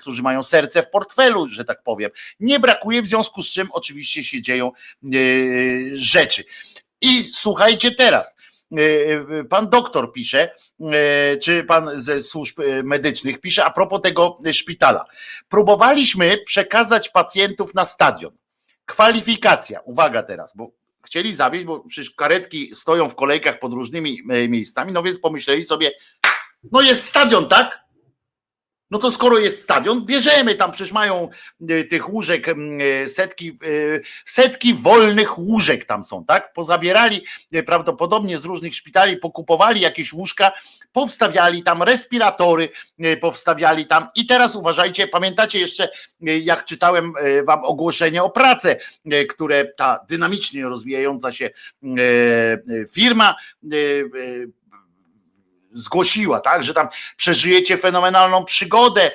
którzy 0.00 0.22
mają 0.22 0.42
serce 0.42 0.82
w 0.82 0.90
portfelu, 0.90 1.46
że 1.46 1.64
tak 1.64 1.82
powiem, 1.82 2.10
nie 2.40 2.60
brakuje, 2.60 3.02
w 3.02 3.08
związku 3.08 3.42
z 3.42 3.48
czym 3.48 3.68
oczywiście 3.72 4.05
oczywiście 4.06 4.36
się 4.36 4.42
dzieją 4.42 4.72
e, 5.04 5.08
rzeczy. 5.92 6.44
I 7.00 7.22
słuchajcie 7.22 7.94
teraz. 7.94 8.36
E, 8.72 8.80
e, 9.40 9.44
pan 9.44 9.70
doktor 9.70 10.12
pisze, 10.12 10.50
czy 11.42 11.64
pan 11.64 11.90
ze 11.94 12.20
służb 12.20 12.58
medycznych 12.84 13.40
pisze 13.40 13.64
a 13.64 13.70
propos 13.70 14.00
tego 14.02 14.38
szpitala. 14.52 15.04
Próbowaliśmy 15.48 16.38
przekazać 16.46 17.08
pacjentów 17.10 17.74
na 17.74 17.84
stadion. 17.84 18.32
Kwalifikacja, 18.86 19.80
uwaga 19.80 20.22
teraz, 20.22 20.56
bo 20.56 20.70
chcieli 21.04 21.34
zawieźć, 21.34 21.64
bo 21.64 21.80
przecież 21.80 22.10
karetki 22.10 22.74
stoją 22.74 23.08
w 23.08 23.14
kolejkach 23.14 23.58
pod 23.58 23.72
różnymi 23.72 24.22
miejscami, 24.48 24.92
no 24.92 25.02
więc 25.02 25.18
pomyśleli 25.18 25.64
sobie, 25.64 25.92
no 26.72 26.82
jest 26.82 27.04
stadion, 27.04 27.48
tak? 27.48 27.85
No 28.90 28.98
to 28.98 29.10
skoro 29.10 29.38
jest 29.38 29.62
stadion, 29.62 30.04
bierzemy 30.04 30.54
tam, 30.54 30.72
przecież 30.72 30.92
mają 30.92 31.28
e, 31.68 31.84
tych 31.84 32.12
łóżek 32.12 32.48
e, 32.48 32.54
setki, 33.08 33.48
e, 33.48 33.54
setki 34.24 34.74
wolnych 34.74 35.38
łóżek 35.38 35.84
tam 35.84 36.04
są, 36.04 36.24
tak? 36.24 36.52
Pozabierali 36.52 37.24
prawdopodobnie 37.66 38.38
z 38.38 38.44
różnych 38.44 38.74
szpitali, 38.74 39.16
pokupowali 39.16 39.80
jakieś 39.80 40.12
łóżka, 40.12 40.52
powstawiali 40.92 41.62
tam 41.62 41.82
respiratory, 41.82 42.68
powstawiali 43.20 43.86
tam 43.86 44.08
i 44.14 44.26
teraz 44.26 44.56
uważajcie, 44.56 45.08
pamiętacie 45.08 45.58
jeszcze, 45.58 45.88
jak 46.20 46.64
czytałem 46.64 47.12
wam 47.46 47.64
ogłoszenie 47.64 48.22
o 48.22 48.30
pracę, 48.30 48.76
które 49.28 49.64
ta 49.64 50.04
dynamicznie 50.08 50.64
rozwijająca 50.64 51.32
się 51.32 51.50
firma 52.94 53.34
zgłosiła, 55.76 56.40
tak, 56.40 56.62
że 56.62 56.74
tam 56.74 56.88
przeżyjecie 57.16 57.76
fenomenalną 57.76 58.44
przygodę, 58.44 59.10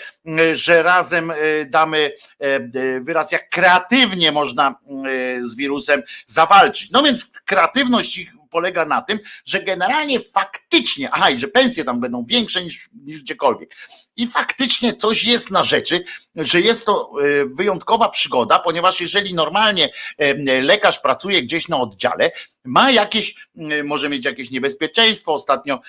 że 0.53 0.83
razem 0.83 1.31
e, 1.31 1.35
damy 1.65 2.11
e, 2.39 2.99
wyraz, 3.01 3.31
jak 3.31 3.49
kreatywnie 3.49 4.31
można 4.31 4.75
z 5.39 5.55
wirusem 5.55 6.03
zawalczyć. 6.25 6.91
No 6.91 7.03
więc 7.03 7.31
kreatywność 7.45 8.17
ich 8.17 8.33
polega 8.49 8.85
na 8.85 9.01
tym, 9.01 9.19
że 9.45 9.63
generalnie 9.63 10.19
faktycznie, 10.19 11.09
aha, 11.11 11.29
i 11.29 11.39
że 11.39 11.47
pensje 11.47 11.85
tam 11.85 11.99
będą 11.99 12.25
większe 12.25 12.63
niż, 12.63 12.89
niż 13.05 13.21
gdziekolwiek. 13.21 13.75
I 14.15 14.27
faktycznie 14.27 14.93
coś 14.93 15.23
jest 15.23 15.51
na 15.51 15.63
rzeczy, 15.63 16.03
że 16.35 16.61
jest 16.61 16.85
to 16.85 17.11
wyjątkowa 17.45 18.09
przygoda, 18.09 18.59
ponieważ 18.59 19.01
jeżeli 19.01 19.33
normalnie 19.33 19.89
lekarz 20.61 20.99
pracuje 20.99 21.43
gdzieś 21.43 21.67
na 21.67 21.77
oddziale, 21.77 22.31
ma 22.65 22.91
jakieś, 22.91 23.47
może 23.83 24.09
mieć 24.09 24.25
jakieś 24.25 24.51
niebezpieczeństwo. 24.51 25.33
Ostatnio 25.33 25.79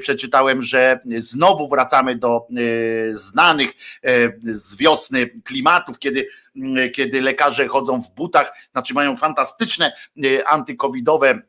przeczytałem, 0.00 0.62
że 0.62 1.00
znowu 1.16 1.68
wracamy 1.68 2.16
do 2.16 2.46
znanych 3.12 3.70
z 4.42 4.76
wiosny 4.76 5.26
klimatów, 5.44 5.98
kiedy 5.98 6.28
kiedy 6.94 7.20
lekarze 7.20 7.68
chodzą 7.68 8.00
w 8.00 8.14
butach, 8.14 8.52
znaczy 8.72 8.94
mają 8.94 9.16
fantastyczne 9.16 9.92
antykowidowe 10.46 11.42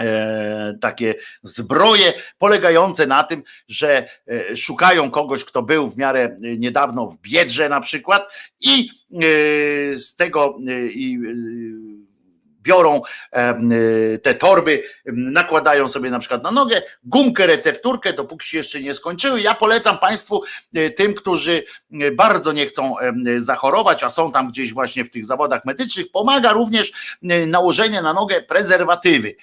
E, 0.00 0.78
takie 0.80 1.14
zbroje 1.42 2.12
polegające 2.38 3.06
na 3.06 3.24
tym, 3.24 3.42
że 3.68 4.08
e, 4.28 4.56
szukają 4.56 5.10
kogoś, 5.10 5.44
kto 5.44 5.62
był 5.62 5.88
w 5.88 5.96
miarę 5.96 6.36
niedawno 6.40 7.06
w 7.06 7.18
biedrze 7.20 7.68
na 7.68 7.80
przykład 7.80 8.28
i 8.60 8.88
z 9.92 10.16
tego 10.16 10.58
i 10.90 11.18
biorą 12.64 13.02
y, 13.72 14.18
te 14.18 14.34
torby, 14.34 14.82
nakładają 15.06 15.88
sobie 15.88 16.10
na 16.10 16.18
przykład 16.18 16.42
na 16.42 16.50
nogę 16.50 16.82
gumkę, 17.04 17.46
recepturkę, 17.46 18.12
dopóki 18.12 18.48
się 18.48 18.58
jeszcze 18.58 18.80
nie 18.80 18.94
skończyły. 18.94 19.40
Ja 19.40 19.54
polecam 19.54 19.98
Państwu, 19.98 20.42
y, 20.76 20.90
tym, 20.90 21.14
którzy 21.14 21.64
y, 22.02 22.10
bardzo 22.12 22.52
nie 22.52 22.66
chcą 22.66 22.94
zachorować, 23.38 24.02
a 24.02 24.10
są 24.10 24.32
tam 24.32 24.48
gdzieś 24.48 24.72
właśnie 24.72 25.04
w 25.04 25.10
tych 25.10 25.26
zawodach 25.26 25.64
medycznych, 25.64 26.10
pomaga 26.10 26.52
również 26.52 26.92
nałożenie 27.46 28.02
na 28.02 28.14
nogę 28.14 28.42
prezerwatywy. 28.42 29.34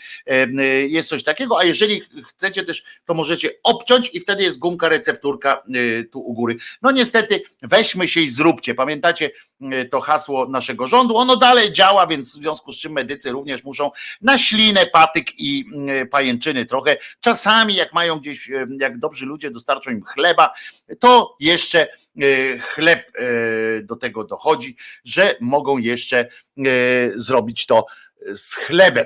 Jest 0.88 1.10
coś 1.10 1.24
takiego, 1.24 1.60
a 1.60 1.64
jeżeli 1.64 2.02
chcecie 2.28 2.64
też, 2.64 2.84
to 3.06 3.14
możecie 3.14 3.50
obciąć 3.64 4.10
i 4.14 4.20
wtedy 4.20 4.44
jest 4.44 4.60
gumka, 4.60 4.90
recepturka 4.90 5.64
tu 6.12 6.20
u 6.20 6.34
góry. 6.34 6.58
No 6.82 6.92
niestety, 6.92 7.42
weźmy 7.62 8.08
się 8.08 8.22
i 8.22 8.30
zróbcie. 8.30 8.76
Pamiętacie 8.76 9.32
to 9.90 10.02
hasło 10.02 10.50
naszego 10.50 10.88
rządu? 10.88 11.18
Ono 11.18 11.38
dalej 11.38 11.72
działa, 11.72 12.08
więc 12.08 12.38
w 12.38 12.42
związku 12.42 12.72
z 12.72 12.80
czym 12.80 12.92
medycy 12.92 13.32
również 13.32 13.64
muszą 13.64 13.92
na 14.22 14.38
ślinę, 14.38 14.86
patyk 14.86 15.40
i 15.40 15.66
mm, 15.74 16.08
pajęczyny 16.08 16.66
trochę. 16.66 16.98
Czasami 17.20 17.76
jak 17.76 17.94
mają 17.94 18.20
gdzieś, 18.20 18.50
e, 18.50 18.68
jak 18.80 19.00
dobrzy 19.00 19.26
ludzie 19.26 19.52
dostarczą 19.52 19.92
im 19.92 20.04
chleba, 20.04 20.54
to 21.00 21.36
jeszcze 21.40 21.88
chleb 22.62 23.12
do 23.84 23.96
tego 23.96 24.24
dochodzi, 24.24 24.76
że 25.06 25.36
mogą 25.40 25.78
jeszcze 25.78 26.28
zrobić 27.16 27.66
to 27.66 27.86
z 28.34 28.56
chlebem, 28.56 29.06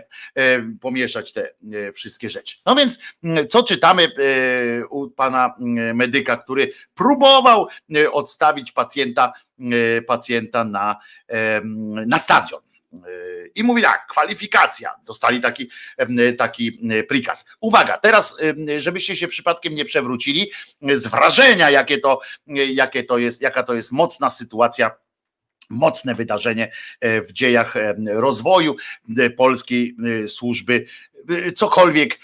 pomieszać 0.82 1.34
te 1.34 1.54
wszystkie 1.94 2.30
rzeczy. 2.30 2.58
No 2.66 2.76
więc, 2.76 3.00
co 3.50 3.64
czytamy 3.64 4.08
u 4.90 5.10
pana 5.10 5.56
medyka, 5.94 6.38
który 6.38 6.72
próbował 6.94 7.68
odstawić 8.12 8.72
pacjenta, 8.72 9.34
pacjenta 10.08 10.64
na, 10.64 10.98
na 12.08 12.20
stadion. 12.20 12.62
I 13.56 13.64
mówi 13.64 13.82
tak, 13.82 14.08
kwalifikacja. 14.08 14.96
Dostali 15.06 15.42
taki, 15.42 15.70
taki 16.38 16.80
prikaz. 17.10 17.46
Uwaga, 17.62 17.98
teraz, 17.98 18.38
żebyście 18.78 19.16
się 19.16 19.28
przypadkiem 19.28 19.76
nie 19.76 19.86
przewrócili 19.86 20.52
z 20.94 21.08
wrażenia, 21.08 21.70
jakie 21.70 21.98
to, 21.98 22.20
jakie 22.48 23.04
to 23.04 23.18
jest, 23.18 23.42
jaka 23.42 23.64
to 23.64 23.74
jest 23.74 23.92
mocna 23.92 24.30
sytuacja 24.30 24.92
mocne 25.70 26.16
wydarzenie 26.16 26.72
w 27.02 27.32
dziejach 27.32 27.74
rozwoju 28.06 28.76
polskiej 29.38 29.96
służby 30.28 30.86
cokolwiek 31.56 32.20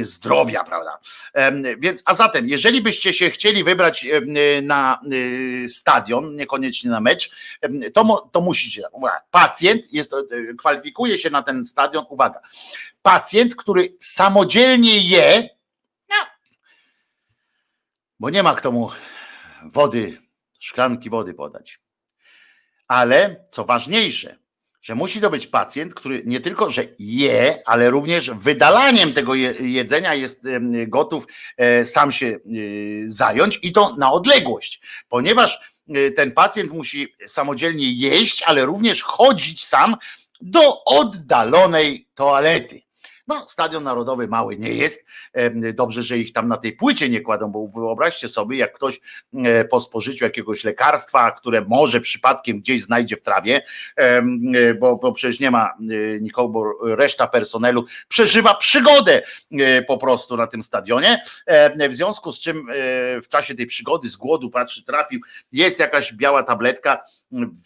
zdrowia, 0.00 0.64
prawda? 0.64 0.98
Więc, 1.78 2.02
a 2.04 2.14
zatem, 2.14 2.48
jeżeli 2.48 2.82
byście 2.82 3.12
się 3.12 3.30
chcieli 3.30 3.64
wybrać 3.64 4.06
na 4.62 5.00
stadion, 5.68 6.36
niekoniecznie 6.36 6.90
na 6.90 7.00
mecz, 7.00 7.30
to, 7.94 8.30
to 8.32 8.40
musicie, 8.40 8.82
pacjent 9.30 9.92
jest, 9.92 10.14
kwalifikuje 10.58 11.18
się 11.18 11.30
na 11.30 11.42
ten 11.42 11.64
stadion, 11.64 12.04
uwaga, 12.08 12.40
pacjent, 13.02 13.56
który 13.56 13.94
samodzielnie 13.98 14.98
je, 14.98 15.48
no, 16.10 16.16
bo 18.20 18.30
nie 18.30 18.42
ma 18.42 18.54
kto 18.54 18.72
mu 18.72 18.90
wody, 19.64 20.18
szklanki 20.58 21.10
wody 21.10 21.34
podać. 21.34 21.83
Ale 22.94 23.46
co 23.50 23.64
ważniejsze, 23.64 24.38
że 24.82 24.94
musi 24.94 25.20
to 25.20 25.30
być 25.30 25.46
pacjent, 25.46 25.94
który 25.94 26.22
nie 26.26 26.40
tylko, 26.40 26.70
że 26.70 26.84
je, 26.98 27.62
ale 27.66 27.90
również 27.90 28.30
wydalaniem 28.30 29.12
tego 29.12 29.34
jedzenia 29.60 30.14
jest 30.14 30.48
gotów 30.86 31.26
e, 31.56 31.84
sam 31.84 32.12
się 32.12 32.26
e, 32.26 32.38
zająć 33.06 33.58
i 33.62 33.72
to 33.72 33.96
na 33.96 34.12
odległość, 34.12 34.80
ponieważ 35.08 35.74
e, 35.88 36.10
ten 36.10 36.32
pacjent 36.32 36.72
musi 36.72 37.14
samodzielnie 37.26 37.92
jeść, 37.92 38.42
ale 38.42 38.64
również 38.64 39.02
chodzić 39.02 39.64
sam 39.64 39.96
do 40.40 40.84
oddalonej 40.84 42.08
toalety. 42.14 42.83
No, 43.26 43.44
stadion 43.48 43.84
narodowy 43.84 44.28
mały 44.28 44.56
nie 44.56 44.74
jest. 44.74 45.04
Dobrze, 45.74 46.02
że 46.02 46.18
ich 46.18 46.32
tam 46.32 46.48
na 46.48 46.56
tej 46.56 46.72
płycie 46.72 47.08
nie 47.08 47.20
kładą, 47.20 47.48
bo 47.48 47.66
wyobraźcie 47.68 48.28
sobie, 48.28 48.58
jak 48.58 48.74
ktoś 48.74 49.00
e, 49.34 49.64
po 49.64 49.80
spożyciu 49.80 50.24
jakiegoś 50.24 50.64
lekarstwa, 50.64 51.30
które 51.30 51.64
może 51.68 52.00
przypadkiem 52.00 52.60
gdzieś 52.60 52.82
znajdzie 52.82 53.16
w 53.16 53.22
trawie, 53.22 53.62
e, 53.96 54.22
bo, 54.74 54.96
bo 54.96 55.12
przecież 55.12 55.40
nie 55.40 55.50
ma 55.50 55.66
e, 55.66 56.20
nikogo, 56.20 56.48
bo 56.48 56.94
reszta 56.96 57.26
personelu 57.26 57.84
przeżywa 58.08 58.54
przygodę 58.54 59.22
po 59.86 59.98
prostu 59.98 60.36
na 60.36 60.46
tym 60.46 60.62
stadionie. 60.62 61.22
W 61.90 61.94
związku 61.94 62.32
z 62.32 62.40
czym 62.40 62.66
w 63.22 63.28
czasie 63.28 63.54
tej 63.54 63.66
przygody 63.66 64.08
z 64.08 64.16
głodu 64.16 64.50
patrzy, 64.50 64.84
trafił, 64.84 65.20
jest 65.52 65.78
jakaś 65.78 66.12
biała 66.12 66.42
tabletka, 66.42 67.04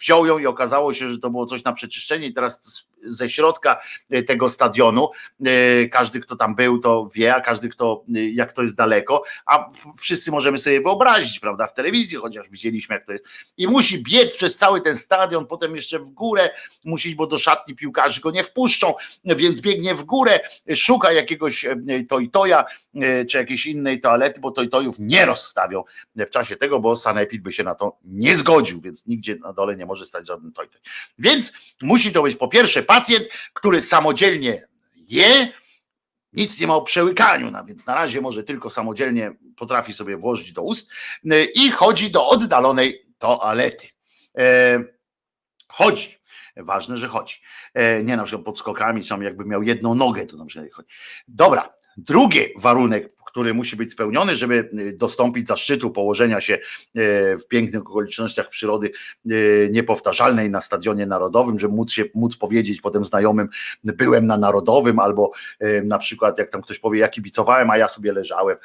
wziął 0.00 0.26
ją 0.26 0.38
i 0.38 0.46
okazało 0.46 0.92
się, 0.92 1.08
że 1.08 1.18
to 1.18 1.30
było 1.30 1.46
coś 1.46 1.64
na 1.64 1.72
przeczyszczenie 1.72 2.26
i 2.26 2.34
teraz 2.34 2.86
ze 3.02 3.30
środka 3.30 3.80
e, 4.10 4.22
tego 4.22 4.48
stadionu. 4.48 5.08
E, 5.46 5.88
każdy, 5.88 6.20
kto 6.20 6.36
tam 6.36 6.54
był, 6.54 6.78
to 6.78 7.08
wie, 7.14 7.34
a 7.34 7.40
każdy, 7.40 7.68
kto, 7.68 8.04
e, 8.14 8.28
jak 8.28 8.52
to 8.52 8.62
jest 8.62 8.74
daleko, 8.74 9.22
a 9.46 9.70
wszyscy 9.98 10.30
możemy 10.30 10.58
sobie 10.58 10.80
wyobrazić, 10.80 11.40
prawda, 11.40 11.66
w 11.66 11.74
telewizji, 11.74 12.18
chociaż 12.18 12.48
widzieliśmy, 12.50 12.94
jak 12.94 13.06
to 13.06 13.12
jest. 13.12 13.28
I 13.56 13.66
musi 13.66 14.02
biec 14.02 14.36
przez 14.36 14.56
cały 14.56 14.80
ten 14.80 14.96
stadion, 14.96 15.46
potem 15.46 15.76
jeszcze 15.76 15.98
w 15.98 16.10
górę 16.10 16.50
musi, 16.84 17.16
bo 17.16 17.26
do 17.26 17.38
szatni 17.38 17.74
piłkarzy 17.74 18.20
go 18.20 18.30
nie 18.30 18.44
wpuszczą, 18.44 18.94
więc 19.24 19.60
biegnie 19.60 19.94
w 19.94 20.04
górę, 20.04 20.40
szuka 20.74 21.12
jakiegoś 21.12 21.66
toj-toja, 22.08 22.64
czy 23.30 23.38
jakiejś 23.38 23.66
innej 23.66 24.00
toalety, 24.00 24.40
bo 24.40 24.50
toj-tojów 24.50 24.96
nie 24.98 25.26
rozstawią 25.26 25.84
w 26.16 26.30
czasie 26.30 26.56
tego, 26.56 26.80
bo 26.80 26.96
Sanepid 26.96 27.42
by 27.42 27.52
się 27.52 27.64
na 27.64 27.74
to 27.74 27.98
nie 28.04 28.36
zgodził, 28.36 28.80
więc 28.80 29.06
nigdzie 29.06 29.36
na 29.36 29.52
dole 29.52 29.76
nie 29.76 29.86
może 29.86 30.04
stać 30.04 30.26
żaden 30.26 30.52
toj-toj. 30.52 30.80
Więc 31.18 31.52
musi 31.82 32.12
to 32.12 32.22
być 32.22 32.36
po 32.36 32.48
pierwsze 32.48 32.82
pacjent, 32.88 33.28
który 33.52 33.80
samodzielnie 33.80 34.68
je, 34.96 35.52
nic 36.32 36.60
nie 36.60 36.66
ma 36.66 36.74
o 36.74 36.82
przełykaniu, 36.82 37.50
no, 37.50 37.64
więc 37.64 37.86
na 37.86 37.94
razie 37.94 38.20
może 38.20 38.42
tylko 38.42 38.70
samodzielnie 38.70 39.32
potrafi 39.56 39.92
sobie 39.92 40.16
włożyć 40.16 40.52
do 40.52 40.62
ust 40.62 40.90
y, 41.32 41.44
i 41.54 41.70
chodzi 41.70 42.10
do 42.10 42.28
oddalonej 42.28 43.06
toalety. 43.18 43.86
E, 44.38 44.84
chodzi. 45.68 46.18
Ważne, 46.56 46.96
że 46.96 47.08
chodzi. 47.08 47.36
E, 47.74 48.02
nie 48.02 48.16
na 48.16 48.24
przykład 48.24 48.44
pod 48.44 48.58
skokami, 48.58 49.04
czy 49.04 49.14
jakby 49.14 49.44
miał 49.44 49.62
jedną 49.62 49.94
nogę, 49.94 50.26
to 50.26 50.36
dobrze 50.36 50.68
chodzi. 50.72 50.88
Dobra, 51.28 51.68
drugi 51.98 52.40
warunek 52.58 53.18
który 53.28 53.54
musi 53.54 53.76
być 53.76 53.92
spełniony, 53.92 54.36
żeby 54.36 54.70
y, 54.78 54.96
dostąpić 54.96 55.48
zaszczytu 55.48 55.90
położenia 55.90 56.40
się 56.40 56.54
y, 56.54 56.60
w 57.38 57.48
pięknych 57.48 57.82
okolicznościach 57.82 58.48
przyrody 58.48 58.90
y, 59.30 59.68
niepowtarzalnej 59.72 60.50
na 60.50 60.60
stadionie 60.60 61.06
narodowym, 61.06 61.58
żeby 61.58 61.74
móc 61.74 61.92
się 61.92 62.04
móc 62.14 62.36
powiedzieć 62.36 62.80
potem 62.80 63.04
znajomym, 63.04 63.48
byłem 63.84 64.26
na 64.26 64.36
narodowym, 64.36 64.98
albo 64.98 65.30
na 65.84 65.98
przykład 65.98 66.38
jak 66.38 66.50
tam 66.50 66.62
ktoś 66.62 66.78
powie, 66.78 67.00
ja 67.00 67.08
kibicowałem, 67.08 67.70
a 67.70 67.76
ja 67.76 67.88
sobie 67.88 68.12
leżałem. 68.12 68.56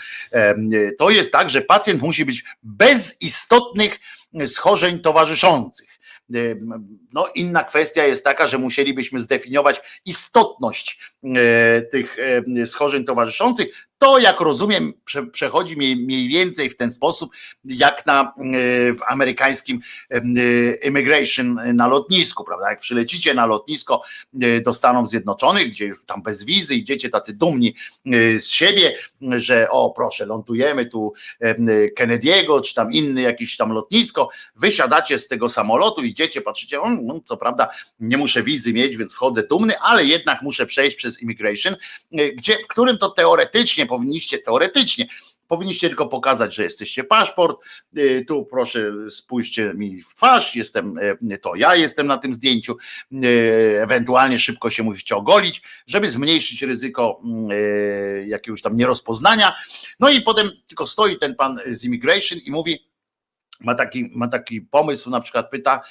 To 0.97 1.09
jest 1.09 1.31
tak, 1.31 1.49
że 1.49 1.61
pacjent 1.61 2.01
musi 2.01 2.25
być 2.25 2.43
bez 2.63 3.21
istotnych 3.21 3.99
schorzeń 4.45 4.99
towarzyszących. 4.99 5.92
No, 7.13 7.27
inna 7.35 7.63
kwestia 7.63 8.05
jest 8.05 8.23
taka, 8.23 8.47
że 8.47 8.57
musielibyśmy 8.57 9.19
zdefiniować 9.19 10.01
istotność 10.05 11.13
tych 11.91 12.17
schorzeń 12.65 13.05
towarzyszących. 13.05 13.87
To, 14.03 14.19
jak 14.19 14.39
rozumiem, 14.39 14.93
przechodzi 15.31 15.77
mniej 15.77 16.27
więcej 16.27 16.69
w 16.69 16.77
ten 16.77 16.91
sposób, 16.91 17.31
jak 17.65 18.05
na, 18.05 18.21
e, 18.21 18.31
w 18.93 18.99
amerykańskim 19.07 19.79
e, 20.09 20.21
immigration 20.87 21.59
na 21.75 21.87
lotnisku, 21.87 22.43
prawda? 22.43 22.69
Jak 22.69 22.79
przylecicie 22.79 23.33
na 23.33 23.45
lotnisko 23.45 24.01
e, 24.41 24.61
do 24.61 24.73
Stanów 24.73 25.09
Zjednoczonych, 25.09 25.67
gdzie 25.67 25.85
już 25.85 26.05
tam 26.05 26.21
bez 26.21 26.43
wizy 26.43 26.75
idziecie 26.75 27.09
tacy 27.09 27.33
dumni 27.33 27.75
z 28.37 28.47
siebie, 28.47 28.97
że 29.21 29.69
o 29.69 29.91
proszę, 29.91 30.25
lądujemy 30.25 30.85
tu 30.85 31.13
Kennedy'ego, 31.99 32.61
czy 32.61 32.75
tam 32.75 32.91
inny 32.91 33.21
jakiś 33.21 33.57
tam 33.57 33.71
lotnisko, 33.71 34.29
wysiadacie 34.55 35.19
z 35.19 35.27
tego 35.27 35.49
samolotu, 35.49 36.03
idziecie, 36.03 36.41
patrzycie, 36.41 36.79
no, 37.01 37.19
co 37.25 37.37
prawda 37.37 37.69
nie 37.99 38.17
muszę 38.17 38.43
wizy 38.43 38.73
mieć, 38.73 38.97
więc 38.97 39.13
wchodzę 39.13 39.43
dumny, 39.43 39.79
ale 39.79 40.05
jednak 40.05 40.41
muszę 40.41 40.65
przejść 40.65 40.95
przez 40.95 41.21
immigration, 41.21 41.75
gdzie, 42.11 42.57
w 42.57 42.67
którym 42.67 42.97
to 42.97 43.09
teoretycznie 43.09 43.85
powinniście 43.97 44.39
teoretycznie 44.39 45.07
powinniście 45.47 45.87
tylko 45.87 46.07
pokazać, 46.07 46.55
że 46.55 46.63
jesteście 46.63 47.03
paszport. 47.03 47.57
Y, 47.97 48.25
tu 48.27 48.45
proszę, 48.45 48.91
spójrzcie 49.09 49.73
mi 49.73 50.01
w 50.01 50.15
twarz, 50.15 50.55
jestem 50.55 50.97
y, 51.31 51.37
to 51.37 51.55
ja 51.55 51.75
jestem 51.75 52.07
na 52.07 52.17
tym 52.17 52.33
zdjęciu. 52.33 52.77
Y, 53.11 53.81
ewentualnie 53.81 54.39
szybko 54.39 54.69
się 54.69 54.83
musicie 54.83 55.15
ogolić, 55.15 55.61
żeby 55.87 56.09
zmniejszyć 56.09 56.61
ryzyko 56.61 57.21
jakiegoś 58.25 58.61
tam 58.61 58.77
nierozpoznania. 58.77 59.53
No 59.99 60.09
i 60.09 60.21
potem 60.21 60.51
tylko 60.67 60.85
stoi 60.85 61.17
ten 61.17 61.35
pan 61.35 61.59
z 61.67 61.83
immigration 61.83 62.39
i 62.45 62.51
mówi, 62.51 62.87
ma 63.61 63.75
taki, 63.75 64.11
ma 64.15 64.27
taki 64.27 64.61
pomysł, 64.61 65.09
na 65.09 65.19
przykład 65.19 65.49
pyta, 65.49 65.81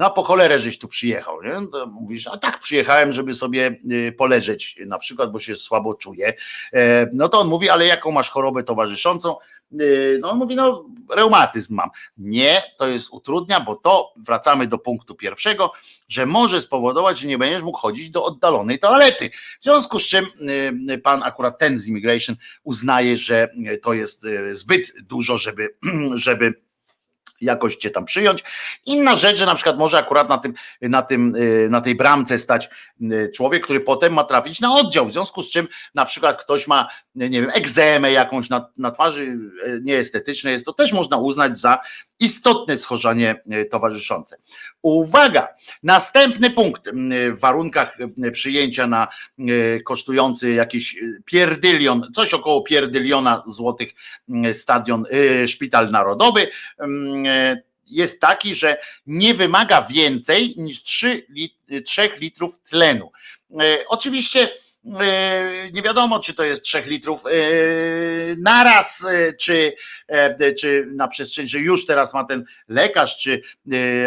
no 0.00 0.10
po 0.10 0.22
cholerę 0.22 0.58
żeś 0.58 0.78
tu 0.78 0.88
przyjechał, 0.88 1.42
nie? 1.42 1.66
To 1.72 1.86
mówisz, 1.86 2.26
a 2.26 2.36
tak 2.38 2.58
przyjechałem, 2.58 3.12
żeby 3.12 3.34
sobie 3.34 3.76
y, 3.92 4.12
poleżeć 4.12 4.76
na 4.86 4.98
przykład, 4.98 5.32
bo 5.32 5.40
się 5.40 5.54
słabo 5.54 5.94
czuję. 5.94 6.34
E, 6.72 7.06
no 7.12 7.28
to 7.28 7.40
on 7.40 7.48
mówi, 7.48 7.68
ale 7.68 7.86
jaką 7.86 8.10
masz 8.10 8.30
chorobę 8.30 8.62
towarzyszącą? 8.62 9.36
Y, 9.80 10.18
no 10.22 10.30
on 10.30 10.38
mówi, 10.38 10.56
no 10.56 10.86
reumatyzm 11.10 11.74
mam. 11.74 11.90
Nie, 12.18 12.62
to 12.78 12.88
jest 12.88 13.12
utrudnia, 13.12 13.60
bo 13.60 13.76
to 13.76 14.12
wracamy 14.16 14.66
do 14.66 14.78
punktu 14.78 15.14
pierwszego, 15.14 15.72
że 16.08 16.26
może 16.26 16.60
spowodować, 16.60 17.18
że 17.18 17.28
nie 17.28 17.38
będziesz 17.38 17.62
mógł 17.62 17.78
chodzić 17.78 18.10
do 18.10 18.24
oddalonej 18.24 18.78
toalety. 18.78 19.30
W 19.60 19.64
związku 19.64 19.98
z 19.98 20.06
czym 20.06 20.26
y, 20.90 20.98
pan 20.98 21.22
akurat 21.22 21.58
ten 21.58 21.78
z 21.78 21.88
immigration 21.88 22.36
uznaje, 22.62 23.16
że 23.16 23.48
to 23.82 23.94
jest 23.94 24.26
zbyt 24.52 24.92
dużo, 25.02 25.38
żeby, 25.38 25.76
żeby 26.14 26.69
jakoś 27.40 27.76
cię 27.76 27.90
tam 27.90 28.04
przyjąć. 28.04 28.44
Inna 28.86 29.16
rzecz, 29.16 29.36
że 29.36 29.46
na 29.46 29.54
przykład 29.54 29.78
może 29.78 29.98
akurat 29.98 30.28
na, 30.28 30.38
tym, 30.38 30.54
na, 30.82 31.02
tym, 31.02 31.36
y, 31.36 31.68
na 31.70 31.80
tej 31.80 31.94
bramce 31.94 32.38
stać 32.38 32.68
y, 33.02 33.30
człowiek, 33.34 33.64
który 33.64 33.80
potem 33.80 34.12
ma 34.12 34.24
trafić 34.24 34.60
na 34.60 34.72
oddział, 34.72 35.06
w 35.06 35.12
związku 35.12 35.42
z 35.42 35.50
czym 35.50 35.68
na 35.94 36.04
przykład 36.04 36.42
ktoś 36.42 36.66
ma, 36.66 36.88
nie 37.14 37.40
wiem, 37.40 37.50
egzemę 37.54 38.12
jakąś 38.12 38.48
na, 38.48 38.68
na 38.76 38.90
twarzy 38.90 39.22
y, 39.22 39.80
nieestetyczne, 39.82 40.50
jest 40.52 40.64
to 40.64 40.72
też 40.72 40.92
można 40.92 41.16
uznać 41.16 41.58
za 41.58 41.78
istotne 42.20 42.76
schorzenie 42.76 43.42
towarzyszące. 43.70 44.36
Uwaga! 44.82 45.48
Następny 45.82 46.50
punkt 46.50 46.90
w 47.32 47.40
warunkach 47.40 47.96
przyjęcia 48.32 48.86
na 48.86 49.08
kosztujący 49.84 50.50
jakiś 50.52 50.98
pierdylion, 51.24 52.12
coś 52.14 52.34
około 52.34 52.62
pierdyliona 52.62 53.42
złotych 53.46 53.90
stadion, 54.52 55.04
szpital 55.46 55.90
narodowy 55.90 56.48
jest 57.90 58.20
taki, 58.20 58.54
że 58.54 58.78
nie 59.06 59.34
wymaga 59.34 59.82
więcej 59.82 60.54
niż 60.56 60.82
3, 60.82 61.26
3 61.84 62.10
litrów 62.18 62.58
tlenu. 62.58 63.12
E, 63.60 63.78
oczywiście 63.88 64.40
e, 64.40 64.48
nie 65.72 65.82
wiadomo, 65.84 66.20
czy 66.20 66.34
to 66.34 66.44
jest 66.44 66.62
3 66.62 66.82
litrów 66.86 67.26
e, 67.26 67.30
naraz, 68.38 69.06
czy, 69.40 69.72
czy 70.60 70.88
na 70.94 71.08
przestrzeni, 71.08 71.48
że 71.48 71.58
już 71.58 71.86
teraz 71.86 72.14
ma 72.14 72.24
ten 72.24 72.44
lekarz, 72.68 73.18
czy 73.18 73.42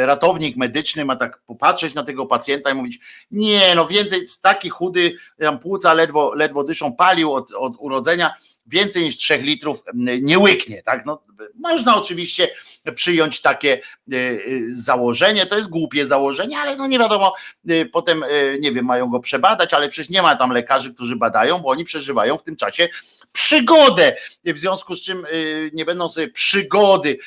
ratownik 0.06 0.58
medyczny 0.58 1.06
ma 1.06 1.16
tak 1.16 1.42
popatrzeć 1.46 1.94
na 1.94 2.04
tego 2.04 2.26
pacjenta 2.26 2.72
i 2.72 2.74
mówić, 2.74 3.00
nie, 3.32 3.76
no 3.76 3.88
więcej, 3.88 4.24
taki 4.42 4.70
chudy, 4.70 5.16
płuca 5.62 5.94
ledwo, 5.94 6.34
ledwo 6.36 6.64
dyszą, 6.64 6.96
palił 6.96 7.34
od, 7.34 7.52
od 7.52 7.74
urodzenia, 7.80 8.34
więcej 8.66 9.04
niż 9.04 9.18
3 9.18 9.38
litrów 9.38 9.84
nie 10.22 10.40
łyknie. 10.40 10.84
Tak? 10.84 11.06
No, 11.06 11.24
można 11.56 11.98
oczywiście 11.98 12.50
przyjąć 12.96 13.42
takie 13.42 13.82
założenie, 14.72 15.46
to 15.46 15.58
jest 15.58 15.70
głupie 15.70 16.06
założenie, 16.06 16.58
ale 16.58 16.76
no 16.76 16.88
nie 16.88 17.00
wiadomo, 17.00 17.34
potem 17.92 18.26
nie 18.60 18.72
wiem, 18.72 18.86
mają 18.86 19.10
go 19.10 19.20
przebadać, 19.20 19.74
ale 19.74 19.90
przecież 19.90 20.10
nie 20.10 20.22
ma 20.22 20.36
tam 20.36 20.52
lekarzy, 20.52 20.94
którzy 20.94 21.16
badają, 21.16 21.60
bo 21.60 21.70
oni 21.70 21.84
przeżywają 21.84 22.38
w 22.38 22.44
tym 22.44 22.56
czasie 22.56 22.90
przygodę, 23.32 24.16
w 24.46 24.60
związku 24.60 24.96
z 24.96 25.02
czym 25.02 25.26
nie 25.74 25.86
będą 25.86 26.10
sobie 26.10 26.28
przygody 26.28 27.18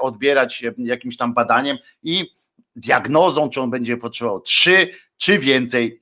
odbierać 0.00 0.64
jakimś 0.78 1.16
tam 1.16 1.34
badaniem 1.34 1.78
i 2.02 2.30
diagnozą, 2.76 3.50
czy 3.50 3.60
on 3.60 3.70
będzie 3.70 3.96
potrzebował 3.96 4.40
3 4.40 4.88
czy 5.16 5.38
więcej 5.38 6.00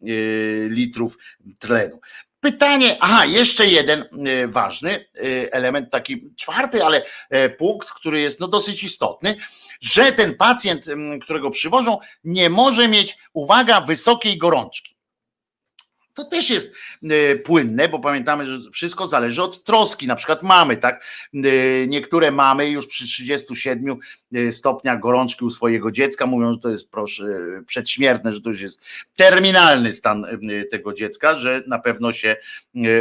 litrów 0.69 1.19
tlenu. 1.59 2.01
Pytanie, 2.45 2.97
aha, 3.01 3.25
jeszcze 3.25 3.67
jeden 3.67 4.01
y, 4.03 4.49
ważny 4.49 4.91
y, 5.17 5.49
element, 5.53 5.91
taki 5.91 6.31
czwarty, 6.37 6.85
ale 6.85 7.03
e, 7.31 7.49
punkt, 7.49 7.91
który 7.91 8.21
jest 8.21 8.41
no 8.41 8.49
dosyć 8.49 8.83
istotny, 8.83 9.37
że 9.81 10.13
ten 10.13 10.35
pacjent, 10.35 10.87
którego 11.23 11.51
przywożą, 11.51 11.99
nie 12.25 12.51
może 12.51 12.89
mieć, 12.89 13.19
uwaga, 13.33 13.81
wysokiej 13.81 14.39
gorączki. 14.39 14.94
To 16.15 16.25
też 16.25 16.51
jest 16.51 16.75
e, 17.03 17.37
płynne, 17.37 17.89
bo 17.89 17.99
pamiętamy, 17.99 18.47
że 18.47 18.71
wszystko 18.71 19.07
zależy 19.07 19.43
od 19.43 19.65
troski. 19.65 20.07
Na 20.07 20.17
przykład 20.17 20.43
mamy, 20.43 20.77
tak? 20.77 21.05
E, 21.35 21.87
niektóre 21.87 22.31
mamy 22.31 22.69
już 22.69 22.87
przy 22.87 23.05
37 23.05 23.97
e, 24.35 24.53
stopniach 24.53 25.01
gorączki 25.01 25.45
u 25.45 25.51
swojego 25.51 25.91
dziecka 25.91 26.27
mówią, 26.27 26.53
że 26.53 26.59
to 26.59 26.71
jest 26.71 26.91
proszę, 26.91 27.25
przedśmiertne, 27.67 28.33
że 28.33 28.41
to 28.41 28.51
już 28.51 28.61
jest 28.61 28.81
terminalny 29.17 29.93
stan 29.93 30.27
tego 30.71 30.93
dziecka, 30.93 31.39
że 31.39 31.63
na 31.67 31.79
pewno 31.79 32.13
się 32.13 32.37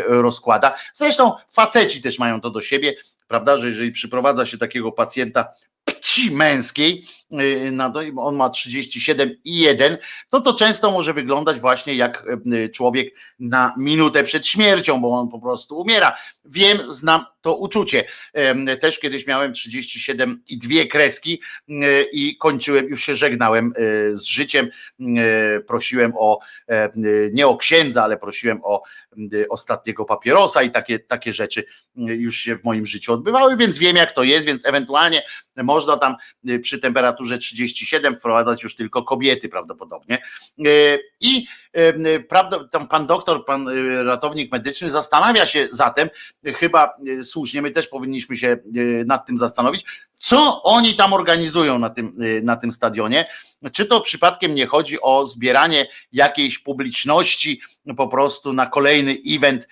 rozkłada. 0.07 0.75
Zresztą 0.93 1.31
faceci 1.51 2.01
też 2.01 2.19
mają 2.19 2.41
to 2.41 2.49
do 2.49 2.61
siebie, 2.61 2.95
prawda, 3.27 3.57
że 3.57 3.67
jeżeli 3.67 3.91
przyprowadza 3.91 4.45
się 4.45 4.57
takiego 4.57 4.91
pacjenta 4.91 5.47
płci 6.03 6.31
męskiej, 6.31 7.05
y, 7.33 7.71
on 8.17 8.35
ma 8.35 8.49
37,1, 8.49 9.97
to 10.29 10.41
to 10.41 10.53
często 10.53 10.91
może 10.91 11.13
wyglądać 11.13 11.59
właśnie 11.59 11.95
jak 11.95 12.25
y, 12.53 12.69
człowiek 12.69 13.15
na 13.39 13.73
minutę 13.77 14.23
przed 14.23 14.47
śmiercią, 14.47 15.01
bo 15.01 15.19
on 15.19 15.29
po 15.29 15.39
prostu 15.39 15.79
umiera. 15.79 16.17
Wiem, 16.45 16.77
znam 16.91 17.25
to 17.41 17.55
uczucie. 17.55 18.03
Też 18.81 18.99
kiedyś 18.99 19.27
miałem 19.27 19.53
37 19.53 20.43
i 20.47 20.57
dwie 20.57 20.87
kreski 20.87 21.41
y, 21.69 21.73
i 22.13 22.37
kończyłem, 22.37 22.87
już 22.87 23.03
się 23.03 23.15
żegnałem 23.15 23.73
z 24.11 24.23
życiem. 24.23 24.69
Prosiłem 25.67 26.13
o, 26.15 26.39
nie 27.31 27.47
o 27.47 27.57
księdza, 27.57 28.03
ale 28.03 28.17
prosiłem 28.17 28.59
o 28.63 28.83
ostatniego 29.49 30.05
papierosa 30.05 30.63
i 30.63 30.71
takie, 30.71 30.99
takie 30.99 31.33
rzeczy 31.33 31.63
już 31.95 32.37
się 32.37 32.57
w 32.57 32.63
moim 32.63 32.85
życiu 32.85 33.13
odbywały, 33.13 33.57
więc 33.57 33.77
wiem 33.77 33.95
jak 33.95 34.11
to 34.11 34.23
jest, 34.23 34.45
więc 34.45 34.65
ewentualnie 34.65 35.21
można 35.55 35.97
tam 35.97 36.15
przy 36.61 36.79
temperaturze 36.79 37.37
37 37.37 38.15
wprowadzać 38.17 38.63
już 38.63 38.75
tylko 38.75 39.03
kobiety 39.03 39.49
prawdopodobnie. 39.49 40.21
I 41.19 41.47
prawda, 42.29 42.67
tam 42.71 42.87
pan 42.87 43.05
doktor, 43.05 43.45
pan 43.45 43.69
ratownik 44.05 44.51
medyczny 44.51 44.89
zastanawia 44.89 45.45
się 45.45 45.67
zatem, 45.71 46.09
chyba 46.45 46.93
słusznie, 47.23 47.61
my 47.61 47.71
też 47.71 47.87
powinniśmy 47.87 48.37
się 48.37 48.57
nad 49.05 49.27
tym 49.27 49.37
zastanowić, 49.37 49.85
co 50.17 50.63
oni 50.63 50.95
tam 50.95 51.13
organizują 51.13 51.79
na 51.79 51.89
tym, 51.89 52.11
na 52.43 52.55
tym 52.55 52.71
stadionie. 52.71 53.25
Czy 53.71 53.85
to 53.85 54.01
przypadkiem 54.01 54.55
nie 54.55 54.67
chodzi 54.67 55.01
o 55.01 55.25
zbieranie 55.25 55.87
jakiejś 56.11 56.59
publiczności 56.59 57.61
po 57.97 58.07
prostu 58.07 58.53
na 58.53 58.65
kolejny 58.65 59.17
event 59.27 59.67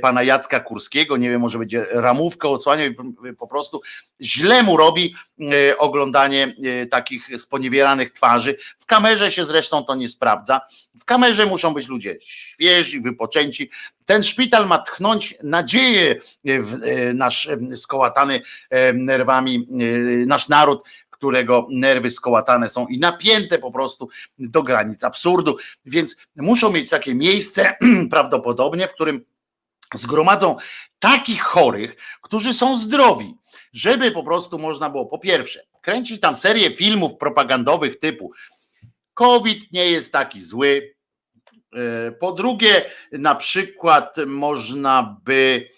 pana 0.00 0.22
Jacka 0.22 0.60
Kurskiego? 0.60 1.16
Nie 1.16 1.30
wiem, 1.30 1.40
może 1.40 1.58
będzie 1.58 1.86
ramówkę 1.90 2.48
odsłaniał 2.48 2.90
po 3.38 3.46
prostu 3.46 3.80
źle 4.20 4.62
mu 4.62 4.76
robi 4.76 5.14
oglądanie 5.78 6.56
takich 6.90 7.28
sponiewieranych 7.38 8.10
twarzy. 8.10 8.56
W 8.78 8.86
kamerze 8.86 9.30
się 9.30 9.44
zresztą 9.44 9.84
to 9.84 9.94
nie 9.94 10.08
sprawdza. 10.08 10.60
W 10.98 11.04
kamerze 11.04 11.46
muszą 11.46 11.74
być 11.74 11.88
ludzie 11.88 12.16
świeżi, 12.20 13.00
wypoczęci. 13.00 13.70
Ten 14.06 14.22
szpital 14.22 14.66
ma 14.66 14.78
tchnąć 14.78 15.34
nadzieję 15.42 16.20
w 16.44 16.78
nasz 17.14 17.48
skołatany 17.76 18.40
nerwami, 18.94 19.66
nasz 20.26 20.48
naród 20.48 20.82
którego 21.16 21.66
nerwy 21.70 22.10
skołatane 22.10 22.68
są 22.68 22.86
i 22.86 22.98
napięte 22.98 23.58
po 23.58 23.72
prostu 23.72 24.08
do 24.38 24.62
granic 24.62 25.04
absurdu, 25.04 25.56
więc 25.84 26.16
muszą 26.36 26.72
mieć 26.72 26.88
takie 26.88 27.14
miejsce 27.14 27.76
prawdopodobnie, 28.10 28.88
w 28.88 28.94
którym 28.94 29.24
zgromadzą 29.94 30.56
takich 30.98 31.42
chorych, 31.42 31.96
którzy 32.22 32.54
są 32.54 32.76
zdrowi, 32.76 33.34
żeby 33.72 34.10
po 34.10 34.22
prostu 34.22 34.58
można 34.58 34.90
było 34.90 35.06
po 35.06 35.18
pierwsze 35.18 35.60
kręcić 35.82 36.20
tam 36.20 36.36
serię 36.36 36.72
filmów 36.72 37.16
propagandowych 37.16 37.98
typu 37.98 38.32
COVID 39.14 39.72
nie 39.72 39.90
jest 39.90 40.12
taki 40.12 40.40
zły. 40.40 40.94
E, 41.74 42.12
po 42.12 42.32
drugie, 42.32 42.90
na 43.12 43.34
przykład 43.34 44.16
można 44.26 45.16
by 45.24 45.68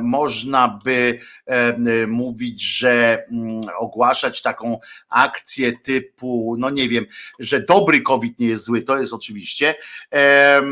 można 0.00 0.80
by 0.84 1.20
e, 1.46 2.06
mówić, 2.06 2.62
że 2.62 3.24
mm, 3.32 3.60
ogłaszać 3.78 4.42
taką 4.42 4.78
akcję 5.08 5.72
typu, 5.78 6.56
no 6.58 6.70
nie 6.70 6.88
wiem, 6.88 7.06
że 7.38 7.60
dobry 7.60 8.02
COVID 8.02 8.40
nie 8.40 8.46
jest 8.46 8.64
zły, 8.64 8.82
to 8.82 8.98
jest 8.98 9.12
oczywiście. 9.12 9.74
E, 10.12 10.62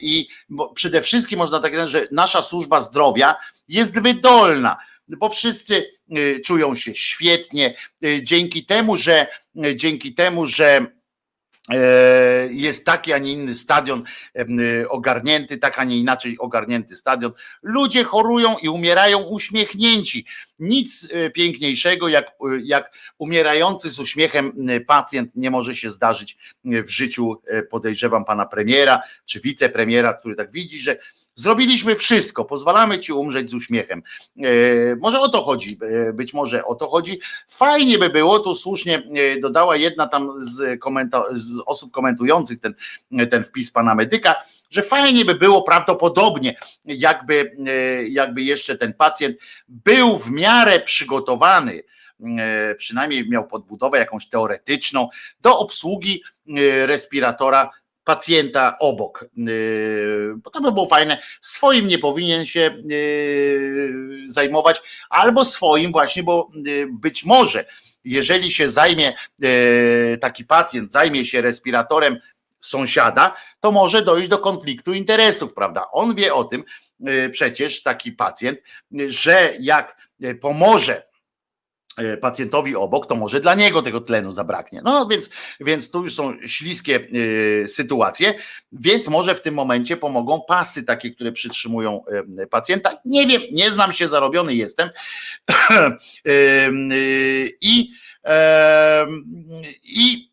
I 0.00 0.28
przede 0.74 1.02
wszystkim 1.02 1.38
można 1.38 1.60
tak 1.60 1.72
powiedzieć, 1.72 1.92
że 1.92 2.08
nasza 2.12 2.42
służba 2.42 2.80
zdrowia 2.80 3.36
jest 3.68 4.02
wydolna 4.02 4.76
bo 5.18 5.28
wszyscy 5.28 5.86
czują 6.44 6.74
się 6.74 6.94
świetnie 6.94 7.74
dzięki 8.22 8.66
temu, 8.66 8.96
że 8.96 9.26
dzięki 9.74 10.14
temu, 10.14 10.46
że 10.46 10.86
E, 10.86 10.99
jest 12.50 12.84
taki, 12.86 13.12
a 13.12 13.18
nie 13.18 13.32
inny 13.32 13.54
stadion 13.54 14.04
e, 14.36 14.88
ogarnięty, 14.88 15.58
tak, 15.58 15.78
a 15.78 15.84
nie 15.84 15.98
inaczej 15.98 16.38
ogarnięty 16.38 16.96
stadion. 16.96 17.32
Ludzie 17.62 18.04
chorują 18.04 18.56
i 18.62 18.68
umierają 18.68 19.18
uśmiechnięci. 19.18 20.26
Nic 20.58 21.08
e, 21.12 21.30
piękniejszego, 21.30 22.08
jak, 22.08 22.32
jak 22.62 22.92
umierający 23.18 23.90
z 23.90 23.98
uśmiechem 23.98 24.66
pacjent 24.86 25.36
nie 25.36 25.50
może 25.50 25.76
się 25.76 25.90
zdarzyć 25.90 26.36
w 26.64 26.88
życiu, 26.88 27.42
podejrzewam 27.70 28.24
pana 28.24 28.46
premiera 28.46 29.02
czy 29.24 29.40
wicepremiera, 29.40 30.14
który 30.14 30.36
tak 30.36 30.52
widzi, 30.52 30.78
że 30.78 30.96
Zrobiliśmy 31.40 31.96
wszystko, 31.96 32.44
pozwalamy 32.44 32.98
ci 32.98 33.12
umrzeć 33.12 33.50
z 33.50 33.54
uśmiechem. 33.54 34.02
E, 34.38 34.42
może 34.96 35.20
o 35.20 35.28
to 35.28 35.42
chodzi, 35.42 35.78
e, 35.82 36.12
być 36.12 36.34
może 36.34 36.64
o 36.64 36.74
to 36.74 36.88
chodzi. 36.88 37.20
Fajnie 37.48 37.98
by 37.98 38.10
było, 38.10 38.38
tu 38.38 38.54
słusznie 38.54 39.02
e, 39.14 39.40
dodała 39.40 39.76
jedna 39.76 40.08
tam 40.08 40.32
z, 40.38 40.80
z 41.32 41.62
osób 41.66 41.90
komentujących 41.90 42.60
ten, 42.60 42.74
ten 43.30 43.44
wpis 43.44 43.70
pana 43.70 43.94
medyka, 43.94 44.34
że 44.70 44.82
fajnie 44.82 45.24
by 45.24 45.34
było 45.34 45.62
prawdopodobnie, 45.62 46.56
jakby, 46.84 47.56
jakby 48.08 48.42
jeszcze 48.42 48.78
ten 48.78 48.94
pacjent 48.94 49.36
był 49.68 50.18
w 50.18 50.30
miarę 50.30 50.80
przygotowany, 50.80 51.82
przynajmniej 52.76 53.28
miał 53.28 53.48
podbudowę 53.48 53.98
jakąś 53.98 54.28
teoretyczną 54.28 55.08
do 55.40 55.58
obsługi 55.58 56.22
respiratora 56.86 57.70
pacjenta 58.10 58.76
obok, 58.78 59.24
yy, 59.36 60.34
bo 60.36 60.50
to 60.50 60.60
by 60.60 60.72
było 60.72 60.86
fajne. 60.86 61.18
Swoim 61.40 61.86
nie 61.86 61.98
powinien 61.98 62.46
się 62.46 62.82
yy, 62.84 64.22
zajmować, 64.26 64.82
albo 65.10 65.44
swoim 65.44 65.92
właśnie, 65.92 66.22
bo 66.22 66.50
yy, 66.54 66.86
być 66.92 67.24
może, 67.24 67.64
jeżeli 68.04 68.50
się 68.50 68.68
zajmie 68.68 69.12
taki 70.20 70.44
pacjent, 70.44 70.92
zajmie 70.92 71.24
się 71.24 71.40
respiratorem 71.40 72.18
sąsiada, 72.60 73.34
to 73.60 73.72
może 73.72 74.02
dojść 74.02 74.28
do 74.28 74.38
konfliktu 74.38 74.94
interesów, 74.94 75.54
prawda? 75.54 75.90
On 75.92 76.14
wie 76.14 76.34
o 76.34 76.44
tym 76.44 76.64
przecież 77.30 77.82
taki 77.82 78.12
pacjent, 78.12 78.58
że 79.08 79.54
jak 79.60 79.96
pomoże 80.40 81.02
pacjentowi 82.20 82.76
obok, 82.76 83.06
to 83.06 83.14
może 83.14 83.40
dla 83.40 83.54
niego 83.54 83.82
tego 83.82 84.00
tlenu 84.00 84.32
zabraknie. 84.32 84.80
No 84.84 85.06
więc, 85.06 85.30
więc 85.60 85.90
tu 85.90 86.02
już 86.02 86.14
są 86.14 86.40
śliskie 86.46 87.00
y, 87.64 87.68
sytuacje, 87.68 88.34
więc 88.72 89.08
może 89.08 89.34
w 89.34 89.42
tym 89.42 89.54
momencie 89.54 89.96
pomogą 89.96 90.40
pasy 90.48 90.84
takie, 90.84 91.10
które 91.10 91.32
przytrzymują 91.32 92.04
y, 92.42 92.46
pacjenta. 92.46 92.96
Nie 93.04 93.26
wiem, 93.26 93.42
nie 93.52 93.70
znam 93.70 93.92
się, 93.92 94.08
zarobiony 94.08 94.54
jestem. 94.54 94.90
I, 97.60 97.92
i 99.82 100.30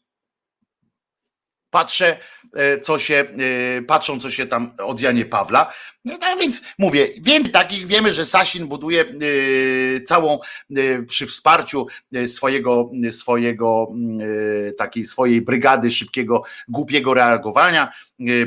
patrzę, 1.70 2.18
co 2.82 3.00
się, 3.00 3.26
patrzą, 3.88 4.20
co 4.20 4.32
się 4.32 4.46
tam 4.46 4.74
od 4.78 5.02
Janie 5.02 5.26
Pawla. 5.26 5.74
No 6.08 6.18
tak 6.18 6.40
więc 6.40 6.62
mówię, 6.78 7.08
wiem 7.22 7.50
takich, 7.50 7.88
wiemy, 7.88 8.14
że 8.14 8.26
Sasin 8.26 8.68
buduje 8.68 9.06
y, 9.22 10.04
całą 10.08 10.40
y, 10.78 11.06
przy 11.08 11.26
wsparciu 11.26 11.88
y, 12.16 12.28
swojego, 12.28 12.92
swojego 13.12 13.88
takiej 14.78 15.04
swojej 15.04 15.42
brygady 15.42 15.92
szybkiego, 15.92 16.44
głupiego 16.68 17.14
reagowania, 17.14 17.92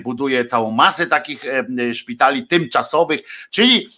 buduje 0.03 0.45
całą 0.45 0.71
masę 0.71 1.07
takich 1.07 1.45
szpitali 1.93 2.47
tymczasowych, 2.47 3.21
czyli 3.51 3.89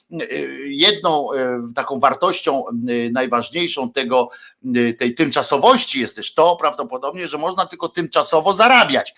jedną 0.64 1.28
taką 1.74 1.98
wartością 1.98 2.64
najważniejszą 3.12 3.92
tego, 3.92 4.30
tej 4.98 5.14
tymczasowości 5.14 6.00
jest 6.00 6.16
też 6.16 6.34
to 6.34 6.56
prawdopodobnie, 6.56 7.28
że 7.28 7.38
można 7.38 7.66
tylko 7.66 7.88
tymczasowo 7.88 8.52
zarabiać. 8.52 9.14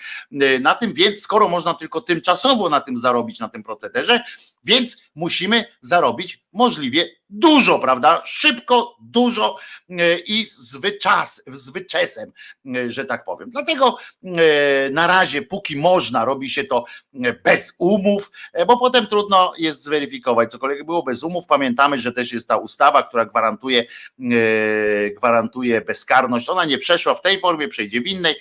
Na 0.61 0.75
tym 0.75 0.93
więc, 0.93 1.21
skoro 1.21 1.49
można 1.49 1.75
tylko 1.75 2.01
tymczasowo 2.01 2.69
na 2.69 2.81
tym 2.81 2.99
zarobić, 2.99 3.41
na 3.41 3.49
tym 3.49 3.63
procederze, 3.63 4.25
więc 4.65 4.97
musimy 5.15 5.65
zarobić 5.83 6.45
możliwie 6.53 7.09
dużo, 7.31 7.79
prawda? 7.79 8.23
Szybko, 8.25 8.97
dużo 9.01 9.57
e, 9.91 10.19
i 10.19 10.45
z, 10.45 10.77
wyczesem, 11.71 12.33
e, 12.77 12.91
że 12.91 13.05
tak 13.05 13.25
powiem. 13.25 13.51
Dlatego 13.51 13.97
e, 14.25 14.31
na 14.91 15.07
razie, 15.07 15.43
póki 15.43 15.77
można, 15.77 16.25
robi 16.25 16.49
się 16.49 16.65
to 16.65 16.85
bez 17.45 17.75
umów, 17.79 18.31
bo 18.67 18.79
potem 18.79 19.07
trudno 19.07 19.53
jest 19.59 19.83
zweryfikować 19.83 20.51
cokolwiek 20.51 20.85
było 20.85 21.03
bez 21.03 21.23
umów. 21.23 21.47
Pamiętamy, 21.47 21.99
że 21.99 22.13
też 22.13 22.33
jest 22.33 22.49
ta 22.49 22.57
ustawa, 22.57 23.03
która 23.03 23.27
gwarantuje, 23.27 23.87
gwarantuje 25.17 25.81
bezkarność. 25.81 26.49
Ona 26.49 26.65
nie 26.65 26.79
przeszła 26.79 27.15
w 27.15 27.21
tej 27.21 27.39
formie, 27.39 27.69
przejdzie 27.69 28.01
w 28.01 28.07
innej, 28.07 28.35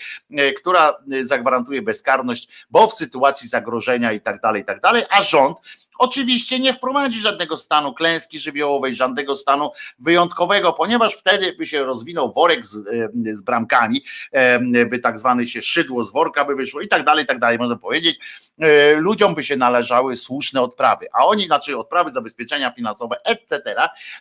która 0.58 0.98
zagwarantuje 1.22 1.82
bezkarność, 1.82 2.50
bo 2.69 2.88
w 2.88 2.93
sytuacji 2.93 3.50
zagrożenia 3.50 4.11
i 4.11 4.22
tak 4.22 4.42
dalej, 4.42 4.61
i 4.61 4.66
tak 4.66 4.82
dalej, 4.82 5.03
a 5.10 5.24
rząd 5.24 5.58
Oczywiście 6.00 6.60
nie 6.60 6.74
wprowadzi 6.74 7.20
żadnego 7.20 7.58
stanu 7.58 7.94
klęski 7.94 8.40
żywiołowej, 8.40 8.96
żadnego 8.96 9.36
stanu 9.36 9.72
wyjątkowego, 10.00 10.74
ponieważ 10.74 11.16
wtedy 11.16 11.56
by 11.58 11.66
się 11.66 11.84
rozwinął 11.84 12.34
worek 12.34 12.66
z, 12.66 12.86
z 13.38 13.42
bramkami, 13.42 14.04
by 14.90 15.00
tak 15.00 15.20
zwany 15.20 15.46
się 15.46 15.62
szydło 15.62 16.04
z 16.04 16.12
worka 16.12 16.46
by 16.46 16.56
wyszło 16.56 16.82
i 16.82 16.88
tak 16.88 17.04
dalej, 17.04 17.24
i 17.24 17.28
tak 17.28 17.40
dalej, 17.40 17.58
można 17.58 17.76
powiedzieć. 17.76 18.20
E, 18.60 18.96
ludziom 18.96 19.36
by 19.36 19.44
się 19.44 19.56
należały 19.56 20.16
słuszne 20.16 20.62
odprawy, 20.62 21.08
a 21.14 21.26
oni, 21.26 21.46
znaczy 21.46 21.78
odprawy, 21.78 22.12
zabezpieczenia 22.12 22.72
finansowe, 22.72 23.16
etc., 23.24 23.76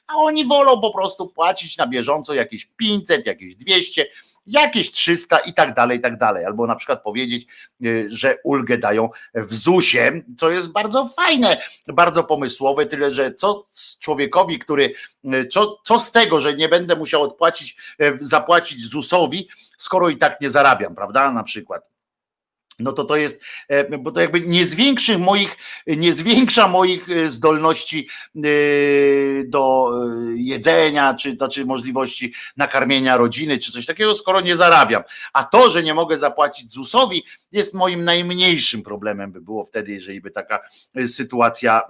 a 0.07 0.15
oni 0.15 0.45
wolą 0.45 0.81
po 0.81 0.93
prostu 0.93 1.29
płacić 1.29 1.77
na 1.77 1.87
bieżąco 1.87 2.35
jakieś 2.35 2.69
500, 2.77 3.27
jakieś 3.27 3.55
200, 3.57 4.07
jakieś 4.47 4.91
300 4.91 5.39
i 5.39 5.55
tak 5.55 5.75
dalej, 5.75 5.99
i 5.99 6.01
tak 6.01 6.19
dalej. 6.19 6.45
Albo 6.45 6.67
na 6.67 6.77
przykład 6.77 7.03
powiedzieć, 7.03 7.47
y, 7.85 8.07
że 8.11 8.39
ulgę 8.45 8.79
dają 8.79 9.11
w 9.35 9.55
ZUS-ie, 9.55 10.23
co 10.39 10.51
jest 10.51 10.73
bardzo 10.73 11.07
fajne, 11.07 11.63
bardzo 11.89 12.25
pomysłowe, 12.25 12.87
tyle 12.87 13.11
że 13.11 13.35
co 13.35 13.63
człowiekowi, 14.01 14.59
który, 14.59 14.95
y, 15.35 15.49
co, 15.49 15.79
co 15.85 15.99
z 15.99 16.13
tego, 16.13 16.41
że 16.41 16.55
nie 16.55 16.69
będę 16.69 16.97
musiał 16.97 17.23
odpłacić, 17.23 17.77
y, 18.03 18.19
zapłacić 18.21 18.87
ZUS-owi, 18.87 19.49
skoro 19.77 20.09
i 20.09 20.17
tak 20.17 20.41
nie 20.41 20.51
zarabiam, 20.51 20.95
prawda? 20.95 21.33
Na 21.33 21.43
przykład 21.43 21.92
no 22.79 22.93
to 22.93 23.05
to 23.05 23.17
jest, 23.17 23.41
e, 23.69 23.99
bo 23.99 24.13
to 24.13 24.21
jakby 24.21 24.41
nie 24.41 24.65
zwiększy 24.65 25.19
moich, 25.19 25.57
nie 25.87 26.13
zwiększa 26.13 26.69
moich 26.69 27.11
e, 27.11 27.29
zdolności 27.29 28.09
e, 28.37 28.41
do 29.45 29.91
jedzenia, 30.35 31.15
czy 31.15 31.33
znaczy 31.33 31.65
możliwości 31.65 32.35
nakarmienia 32.57 33.17
rodziny, 33.17 33.59
czy 33.59 33.73
coś 33.73 33.87
takiego, 33.87 34.15
skoro 34.15 34.41
nie 34.41 34.57
zarabiam. 34.57 35.03
A 35.33 35.45
to, 35.45 35.71
że 35.71 35.83
nie 35.83 35.95
mogę 35.95 36.19
zapłacić 36.19 36.73
ZUS-owi, 36.73 37.25
jest 37.53 37.75
moim 37.75 38.05
najmniejszym 38.05 38.83
problemem 38.83 39.33
by 39.33 39.41
było 39.41 39.65
wtedy, 39.65 39.93
jeżeli 39.93 40.21
by 40.21 40.31
taka 40.31 40.61
sytuacja 41.07 41.83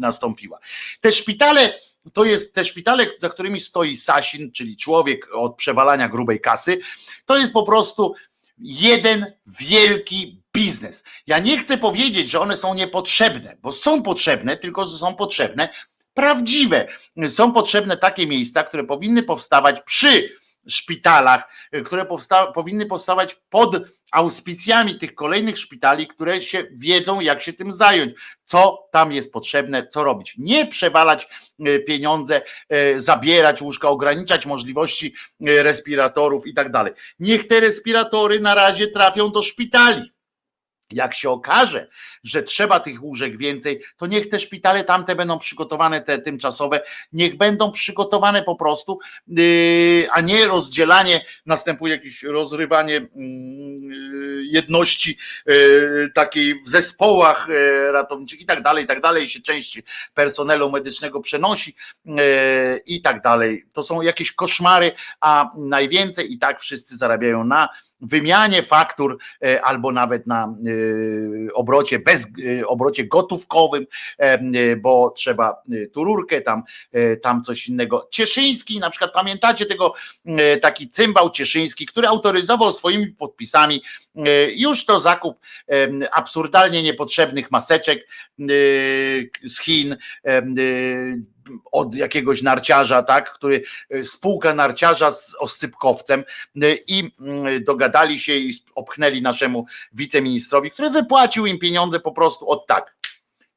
nastąpiła. 0.00 0.58
Te 1.00 1.12
szpitale, 1.12 1.74
to 2.12 2.24
jest 2.24 2.54
te 2.54 2.64
szpitale, 2.64 3.06
za 3.18 3.28
którymi 3.28 3.60
stoi 3.60 3.96
Sasin, 3.96 4.52
czyli 4.52 4.76
człowiek 4.76 5.28
od 5.34 5.56
przewalania 5.56 6.08
grubej 6.08 6.40
kasy, 6.40 6.78
to 7.26 7.38
jest 7.38 7.52
po 7.52 7.62
prostu 7.62 8.14
jeden 8.58 9.26
wielki 9.60 10.42
biznes. 10.54 11.04
Ja 11.26 11.38
nie 11.38 11.58
chcę 11.58 11.78
powiedzieć, 11.78 12.30
że 12.30 12.40
one 12.40 12.56
są 12.56 12.74
niepotrzebne, 12.74 13.56
bo 13.62 13.72
są 13.72 14.02
potrzebne, 14.02 14.56
tylko 14.56 14.84
że 14.84 14.98
są 14.98 15.14
potrzebne 15.14 15.68
prawdziwe. 16.14 16.88
Są 17.28 17.52
potrzebne 17.52 17.96
takie 17.96 18.26
miejsca, 18.26 18.62
które 18.62 18.84
powinny 18.84 19.22
powstawać 19.22 19.80
przy 19.86 20.30
szpitalach, 20.68 21.48
które 21.84 22.06
powsta 22.06 22.46
powinny 22.46 22.86
powstawać 22.86 23.36
pod 23.50 23.76
auspicjami 24.12 24.98
tych 24.98 25.14
kolejnych 25.14 25.58
szpitali, 25.58 26.06
które 26.06 26.40
się 26.40 26.66
wiedzą, 26.72 27.20
jak 27.20 27.42
się 27.42 27.52
tym 27.52 27.72
zająć, 27.72 28.12
co 28.44 28.88
tam 28.92 29.12
jest 29.12 29.32
potrzebne, 29.32 29.86
co 29.86 30.04
robić. 30.04 30.34
Nie 30.38 30.66
przewalać 30.66 31.28
e, 31.60 31.78
pieniądze, 31.78 32.42
e, 32.68 33.00
zabierać 33.00 33.62
łóżka, 33.62 33.88
ograniczać 33.88 34.46
możliwości 34.46 35.14
respiratorów 35.40 36.46
i 36.46 36.54
tak 36.54 36.70
dalej. 36.70 36.92
Niech 37.18 37.46
te 37.46 37.60
respiratory 37.60 38.40
na 38.40 38.54
razie 38.54 38.86
trafią 38.86 39.30
do 39.30 39.42
szpitali 39.42 40.13
jak 40.94 41.14
się 41.14 41.30
okaże, 41.30 41.88
że 42.24 42.42
trzeba 42.42 42.80
tych 42.80 43.02
łóżek 43.02 43.38
więcej, 43.38 43.82
to 43.96 44.06
niech 44.06 44.28
te 44.28 44.40
szpitale 44.40 44.84
tamte 44.84 45.16
będą 45.16 45.38
przygotowane, 45.38 46.00
te 46.00 46.18
tymczasowe, 46.18 46.80
niech 47.12 47.36
będą 47.36 47.72
przygotowane 47.72 48.42
po 48.42 48.56
prostu, 48.56 48.98
yy, 49.26 50.06
a 50.10 50.20
nie 50.20 50.46
rozdzielanie, 50.46 51.24
następuje 51.46 51.94
jakieś 51.94 52.22
rozrywanie 52.22 52.96
mm, 52.96 53.10
yy, 53.82 54.44
jedności 54.44 55.18
yy, 55.46 56.10
takiej 56.14 56.54
w 56.60 56.68
zespołach 56.68 57.48
ratowniczych 57.92 58.40
i 58.40 58.46
tak 58.46 58.62
dalej, 58.62 58.84
i 58.84 58.86
tak 58.86 59.00
dalej, 59.00 59.28
się 59.28 59.40
część 59.40 59.82
personelu 60.14 60.70
medycznego 60.70 61.20
przenosi 61.20 61.76
i 62.86 63.02
tak 63.02 63.22
dalej. 63.22 63.64
To 63.72 63.82
są 63.82 64.02
jakieś 64.02 64.32
koszmary, 64.32 64.92
a 65.20 65.50
najwięcej 65.56 66.32
i 66.32 66.38
tak 66.38 66.60
wszyscy 66.60 66.96
zarabiają 66.96 67.44
na 67.44 67.68
wymianie 68.04 68.62
faktur 68.62 69.18
e, 69.42 69.62
albo 69.62 69.92
nawet 69.92 70.26
na 70.26 70.44
e, 70.44 71.54
obrocie 71.54 71.98
bez 71.98 72.26
e, 72.60 72.66
obrocie 72.66 73.04
gotówkowym, 73.06 73.86
bo 74.78 75.10
trzeba 75.10 75.62
tu 75.92 76.04
rurkę, 76.04 76.40
tam, 76.40 76.62
tam 77.22 77.42
coś 77.42 77.68
innego. 77.68 78.08
Cieszyński, 78.10 78.80
na 78.80 78.90
przykład 78.90 79.12
pamiętacie 79.12 79.66
tego 79.66 79.94
taki 80.62 80.90
cymbał 80.90 81.30
Cieszyński, 81.30 81.86
który 81.86 82.08
autoryzował 82.08 82.72
swoimi 82.72 83.06
podpisami 83.06 83.82
już 84.54 84.84
to 84.84 85.00
zakup 85.00 85.38
absurdalnie 86.12 86.82
niepotrzebnych 86.82 87.50
maseczek 87.50 88.08
z 89.44 89.60
Chin 89.60 89.96
od 91.72 91.94
jakiegoś 91.94 92.42
narciarza, 92.42 93.02
tak, 93.02 93.32
który 93.32 93.62
e, 93.90 94.04
spółka 94.04 94.54
narciarza 94.54 95.10
z 95.10 95.34
oscypkowcem 95.38 96.24
e, 96.62 96.74
i 96.74 97.10
mm, 97.20 97.64
dogadali 97.64 98.18
się 98.18 98.34
i 98.34 98.52
opchnęli 98.74 99.22
naszemu 99.22 99.66
wiceministrowi, 99.92 100.70
który 100.70 100.90
wypłacił 100.90 101.46
im 101.46 101.58
pieniądze 101.58 102.00
po 102.00 102.12
prostu 102.12 102.48
od 102.48 102.66
tak. 102.66 102.96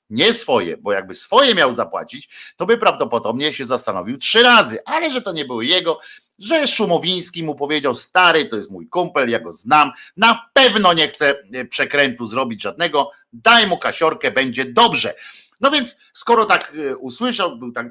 Nie 0.09 0.33
swoje, 0.33 0.77
bo 0.77 0.91
jakby 0.91 1.14
swoje 1.14 1.56
miał 1.56 1.74
zapłacić, 1.74 2.30
to 2.56 2.66
by 2.66 2.77
prawdopodobnie 2.77 3.53
się 3.53 3.66
zastanowił 3.66 4.17
trzy 4.17 4.43
razy, 4.43 4.80
ale 4.85 5.11
że 5.11 5.22
to 5.22 5.32
nie 5.32 5.45
były 5.45 5.66
jego, 5.66 5.99
że 6.40 6.67
Szumowiński 6.67 7.43
mu 7.43 7.56
powiedział: 7.56 7.95
Stary, 7.95 8.45
to 8.45 8.56
jest 8.56 8.72
mój 8.72 8.88
kumpel, 8.88 9.30
ja 9.30 9.40
go 9.40 9.53
znam, 9.53 9.91
na 10.17 10.49
pewno 10.53 10.93
nie 10.93 11.07
chcę 11.07 11.35
e, 11.53 11.66
przekrętu 11.66 12.25
zrobić 12.25 12.61
żadnego, 12.61 13.11
daj 13.33 13.67
mu 13.67 13.77
kasiorkę, 13.77 14.32
będzie 14.32 14.66
dobrze. 14.66 15.14
No 15.61 15.72
więc 15.72 15.98
skoro 16.14 16.45
tak 16.45 16.74
e, 16.90 16.98
usłyszał, 16.98 17.58
był 17.58 17.72
tak, 17.72 17.88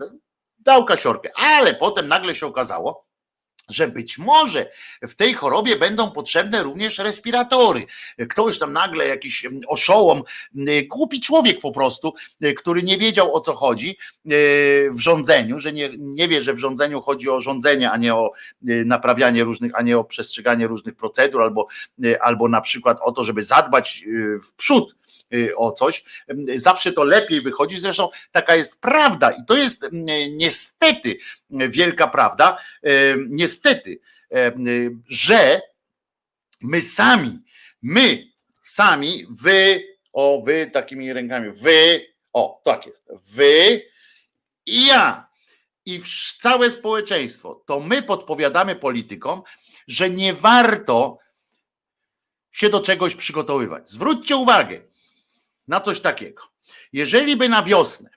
dał 0.59 0.85
kasiorkę, 0.85 1.31
ale 1.35 1.75
potem 1.75 2.09
nagle 2.09 2.35
się 2.35 2.47
okazało, 2.47 3.06
że 3.69 3.89
być 3.89 4.19
może 4.19 4.71
w 5.03 5.15
tej 5.15 5.35
chorobie 5.35 5.77
będą 5.77 6.11
potrzebne 6.11 6.63
również 6.63 6.99
respiratory. 6.99 7.87
Ktoś 8.29 8.59
tam 8.59 8.73
nagle, 8.73 9.07
jakiś 9.07 9.47
oszołom, 9.69 10.23
głupi 10.89 11.21
człowiek 11.21 11.61
po 11.61 11.73
prostu, 11.73 12.15
który 12.57 12.83
nie 12.83 12.99
wiedział 12.99 13.35
o 13.35 13.41
co 13.41 13.55
chodzi 13.55 13.91
e, 13.91 14.31
w 14.91 15.01
rządzeniu, 15.01 15.59
że 15.59 15.73
nie, 15.73 15.91
nie 15.99 16.29
wie, 16.29 16.43
że 16.43 16.55
w 16.55 16.59
rządzeniu 16.59 17.01
chodzi 17.01 17.31
o 17.31 17.41
rządzenie, 17.41 17.91
a 17.91 17.97
nie 17.97 18.15
o 18.15 18.33
e, 18.69 18.85
naprawianie 18.85 19.45
różnych, 19.45 19.73
a 19.75 19.83
nie 19.83 19.99
o 19.99 20.05
przestrzeganie 20.05 20.67
różnych 20.67 20.95
procedur, 20.95 21.43
albo, 21.43 21.67
albo 22.21 22.49
na 22.49 22.61
przykład 22.61 22.99
o 23.01 23.13
to, 23.13 23.25
żeby 23.25 23.43
zadbać 23.43 24.05
w 24.43 24.55
przód 24.55 24.97
Y, 25.35 25.57
o 25.57 25.73
coś. 25.73 26.05
Zawsze 26.55 26.93
to 26.93 27.05
lepiej 27.05 27.41
wychodzi, 27.41 27.79
zresztą 27.79 28.09
taka 28.33 28.57
jest 28.57 28.81
prawda 28.81 29.31
i 29.31 29.45
to 29.47 29.57
jest 29.57 29.87
niestety 30.31 31.19
wielka 31.51 32.09
prawda, 32.09 32.59
niestety, 33.29 34.01
że 35.09 35.61
my 36.61 36.83
sami, 36.83 37.39
my 37.83 38.25
sami, 38.61 39.27
wy, 39.43 39.87
o 40.13 40.43
wy 40.47 40.71
takimi 40.73 41.13
rękami, 41.13 41.51
wy, 41.53 42.07
o 42.33 42.61
tak 42.65 42.87
jest, 42.87 43.09
wy 43.35 43.83
i 44.67 44.87
ja 44.87 45.29
i 45.85 46.01
całe 46.39 46.71
społeczeństwo, 46.71 47.63
to 47.67 47.81
my 47.81 48.03
podpowiadamy 48.03 48.77
politykom, 48.77 49.43
że 49.89 50.11
nie 50.11 50.35
warto 50.35 51.19
się 52.53 52.69
do 52.69 52.81
czegoś 52.81 53.15
przygotowywać. 53.15 53.91
Zwróćcie 53.91 54.37
uwagę, 54.37 54.81
na 55.69 55.81
coś 55.81 56.01
takiego. 56.01 56.43
Jeżeli 56.93 57.37
by 57.37 57.49
na 57.49 57.63
wiosnę 57.63 58.11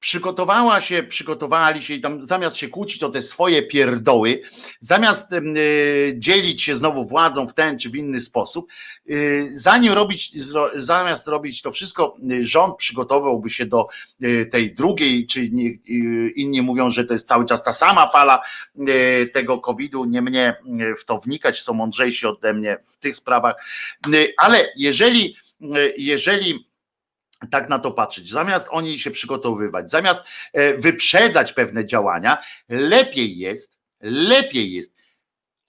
przygotowała 0.00 0.80
się, 0.80 1.02
przygotowali 1.02 1.82
się 1.82 1.94
i 1.94 2.00
tam 2.00 2.24
zamiast 2.24 2.56
się 2.56 2.68
kłócić 2.68 3.04
o 3.04 3.08
te 3.08 3.22
swoje 3.22 3.62
pierdoły, 3.62 4.42
zamiast 4.80 5.32
y, 5.32 6.14
dzielić 6.18 6.62
się 6.62 6.76
znowu 6.76 7.04
władzą 7.04 7.48
w 7.48 7.54
ten 7.54 7.78
czy 7.78 7.90
w 7.90 7.96
inny 7.96 8.20
sposób, 8.20 8.70
y, 9.10 9.50
zanim 9.54 9.92
robić, 9.92 10.42
zro, 10.42 10.70
zamiast 10.74 11.28
robić 11.28 11.62
to 11.62 11.70
wszystko, 11.70 12.16
y, 12.32 12.44
rząd 12.44 12.76
przygotowałby 12.76 13.50
się 13.50 13.66
do 13.66 13.86
tej 14.50 14.74
drugiej, 14.74 15.26
czy 15.26 15.50
nie, 15.50 15.70
inni 16.36 16.62
mówią, 16.62 16.90
że 16.90 17.04
to 17.04 17.12
jest 17.12 17.28
cały 17.28 17.44
czas 17.44 17.62
ta 17.62 17.72
sama 17.72 18.06
fala 18.06 18.42
tego 19.32 19.58
COVID-u, 19.58 20.04
nie 20.04 20.22
mnie 20.22 20.56
w 20.98 21.04
to 21.04 21.18
wnikać, 21.18 21.60
są 21.60 21.74
mądrzejsi 21.74 22.26
ode 22.26 22.54
mnie 22.54 22.78
w 22.84 22.96
tych 22.96 23.16
sprawach, 23.16 23.54
ale 24.36 24.72
jeżeli, 24.76 25.36
jeżeli 25.96 26.69
tak 27.50 27.68
na 27.68 27.78
to 27.78 27.90
patrzeć. 27.90 28.30
Zamiast 28.30 28.68
oni 28.70 28.98
się 28.98 29.10
przygotowywać, 29.10 29.90
zamiast 29.90 30.20
e, 30.52 30.78
wyprzedzać 30.78 31.52
pewne 31.52 31.86
działania, 31.86 32.38
lepiej 32.68 33.38
jest, 33.38 33.78
lepiej 34.00 34.72
jest 34.72 34.96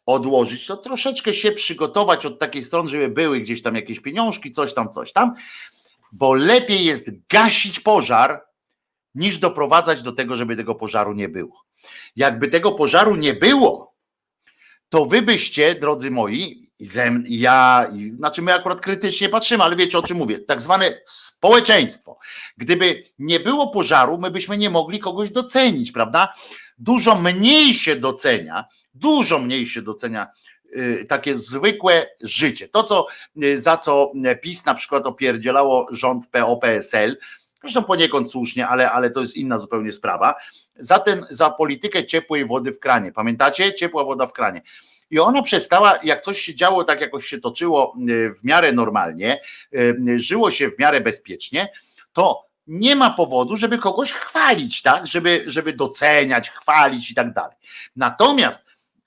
odłożyć 0.05 0.67
to, 0.67 0.77
troszeczkę 0.77 1.33
się 1.33 1.51
przygotować 1.51 2.25
od 2.25 2.39
takiej 2.39 2.61
strony, 2.61 2.89
żeby 2.89 3.09
były 3.09 3.39
gdzieś 3.39 3.61
tam 3.61 3.75
jakieś 3.75 3.99
pieniążki, 3.99 4.51
coś 4.51 4.73
tam, 4.73 4.89
coś 4.89 5.13
tam, 5.13 5.33
bo 6.11 6.33
lepiej 6.33 6.85
jest 6.85 7.05
gasić 7.29 7.79
pożar, 7.79 8.43
niż 9.15 9.37
doprowadzać 9.37 10.01
do 10.01 10.11
tego, 10.11 10.35
żeby 10.35 10.55
tego 10.55 10.75
pożaru 10.75 11.13
nie 11.13 11.29
było. 11.29 11.63
Jakby 12.15 12.47
tego 12.47 12.71
pożaru 12.71 13.15
nie 13.15 13.33
było, 13.33 13.95
to 14.89 15.05
wy 15.05 15.21
byście, 15.21 15.75
drodzy 15.75 16.11
moi, 16.11 16.70
i 16.81 16.85
zem, 16.85 17.27
i 17.27 17.39
ja, 17.39 17.87
i, 17.93 18.11
znaczy 18.17 18.41
my 18.41 18.53
akurat 18.53 18.81
krytycznie 18.81 19.29
patrzymy, 19.29 19.63
ale 19.63 19.75
wiecie 19.75 19.97
o 19.97 20.03
czym 20.03 20.17
mówię, 20.17 20.39
tak 20.39 20.61
zwane 20.61 21.01
społeczeństwo. 21.05 22.17
Gdyby 22.57 23.03
nie 23.19 23.39
było 23.39 23.67
pożaru, 23.67 24.17
my 24.17 24.31
byśmy 24.31 24.57
nie 24.57 24.69
mogli 24.69 24.99
kogoś 24.99 25.29
docenić, 25.29 25.91
prawda? 25.91 26.33
Dużo 26.77 27.15
mniej 27.15 27.73
się 27.73 27.95
docenia, 27.95 28.65
dużo 28.93 29.39
mniej 29.39 29.67
się 29.67 29.81
docenia 29.81 30.27
y, 30.75 31.05
takie 31.09 31.35
zwykłe 31.35 32.07
życie. 32.21 32.67
To, 32.67 32.83
co, 32.83 33.07
y, 33.43 33.59
za 33.59 33.77
co 33.77 34.11
PiS 34.41 34.65
na 34.65 34.73
przykład 34.73 35.07
opierdzielało 35.07 35.87
rząd 35.91 36.27
PO-PSL, 36.27 37.17
zresztą 37.61 37.83
poniekąd 37.83 38.31
słusznie, 38.31 38.67
ale, 38.67 38.91
ale 38.91 39.09
to 39.09 39.21
jest 39.21 39.37
inna 39.37 39.57
zupełnie 39.57 39.91
sprawa, 39.91 40.35
za, 40.75 40.99
ten, 40.99 41.25
za 41.29 41.49
politykę 41.49 42.05
ciepłej 42.05 42.45
wody 42.45 42.71
w 42.71 42.79
kranie. 42.79 43.11
Pamiętacie? 43.11 43.73
Ciepła 43.73 44.03
woda 44.03 44.27
w 44.27 44.33
kranie. 44.33 44.61
I 45.11 45.19
ona 45.19 45.41
przestała, 45.41 45.99
jak 46.03 46.21
coś 46.21 46.41
się 46.41 46.55
działo, 46.55 46.83
tak 46.83 47.01
jakoś 47.01 47.25
się 47.25 47.39
toczyło 47.39 47.95
y, 48.09 48.33
w 48.33 48.43
miarę 48.43 48.71
normalnie, 48.71 49.41
y, 49.75 50.19
żyło 50.19 50.51
się 50.51 50.69
w 50.69 50.79
miarę 50.79 51.01
bezpiecznie, 51.01 51.71
to 52.13 52.45
nie 52.67 52.95
ma 52.95 53.09
powodu, 53.09 53.57
żeby 53.57 53.77
kogoś 53.77 54.11
chwalić, 54.11 54.81
tak? 54.81 55.07
Żeby, 55.07 55.43
żeby 55.47 55.73
doceniać, 55.73 56.49
chwalić 56.49 57.11
i 57.11 57.15
tak 57.15 57.33
dalej. 57.33 57.57
Natomiast 57.95 58.65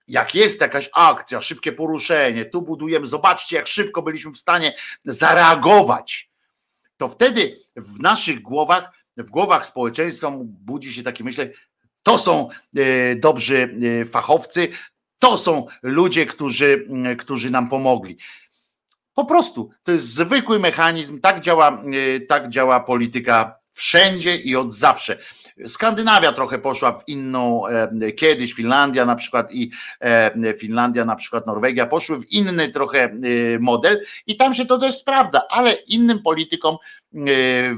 jak 0.08 0.34
jest 0.34 0.60
jakaś 0.60 0.90
akcja, 0.92 1.40
szybkie 1.40 1.72
poruszenie, 1.72 2.44
tu 2.44 2.62
budujemy, 2.62 3.06
zobaczcie, 3.06 3.56
jak 3.56 3.66
szybko 3.66 4.02
byliśmy 4.02 4.32
w 4.32 4.38
stanie 4.38 4.74
zareagować, 5.04 6.30
to 6.96 7.08
wtedy 7.08 7.56
w 7.76 8.00
naszych 8.00 8.42
głowach, 8.42 8.90
w 9.16 9.30
głowach 9.30 9.66
społeczeństwa 9.66 10.32
budzi 10.40 10.92
się 10.92 11.02
takie 11.02 11.24
myślenie, 11.24 11.52
to 12.02 12.18
są 12.18 12.48
y, 12.76 13.16
dobrzy 13.20 13.78
fachowcy, 14.10 14.68
to 15.18 15.36
są 15.36 15.66
ludzie, 15.82 16.26
którzy, 16.26 16.86
mm, 16.88 17.16
którzy 17.16 17.50
nam 17.50 17.68
pomogli. 17.68 18.16
Po 19.14 19.24
prostu 19.24 19.70
to 19.82 19.92
jest 19.92 20.14
zwykły 20.14 20.58
mechanizm, 20.58 21.20
tak 21.20 21.40
działa, 21.40 21.82
y, 22.16 22.20
tak 22.20 22.48
działa 22.48 22.80
polityka 22.80 23.54
wszędzie 23.70 24.36
i 24.36 24.56
od 24.56 24.72
zawsze. 24.72 25.18
Skandynawia 25.66 26.32
trochę 26.32 26.58
poszła 26.58 26.92
w 26.92 27.08
inną, 27.08 27.66
e, 27.66 28.12
kiedyś 28.12 28.52
Finlandia 28.52 29.04
na 29.04 29.14
przykład 29.14 29.52
i 29.52 29.70
e, 30.00 30.54
Finlandia, 30.58 31.04
na 31.04 31.16
przykład 31.16 31.46
Norwegia 31.46 31.86
poszły 31.86 32.18
w 32.20 32.32
inny 32.32 32.68
trochę 32.68 33.10
y, 33.24 33.58
model 33.60 34.04
i 34.26 34.36
tam 34.36 34.54
się 34.54 34.66
to 34.66 34.78
też 34.78 34.94
sprawdza, 34.94 35.42
ale 35.50 35.72
innym 35.72 36.22
politykom 36.22 36.76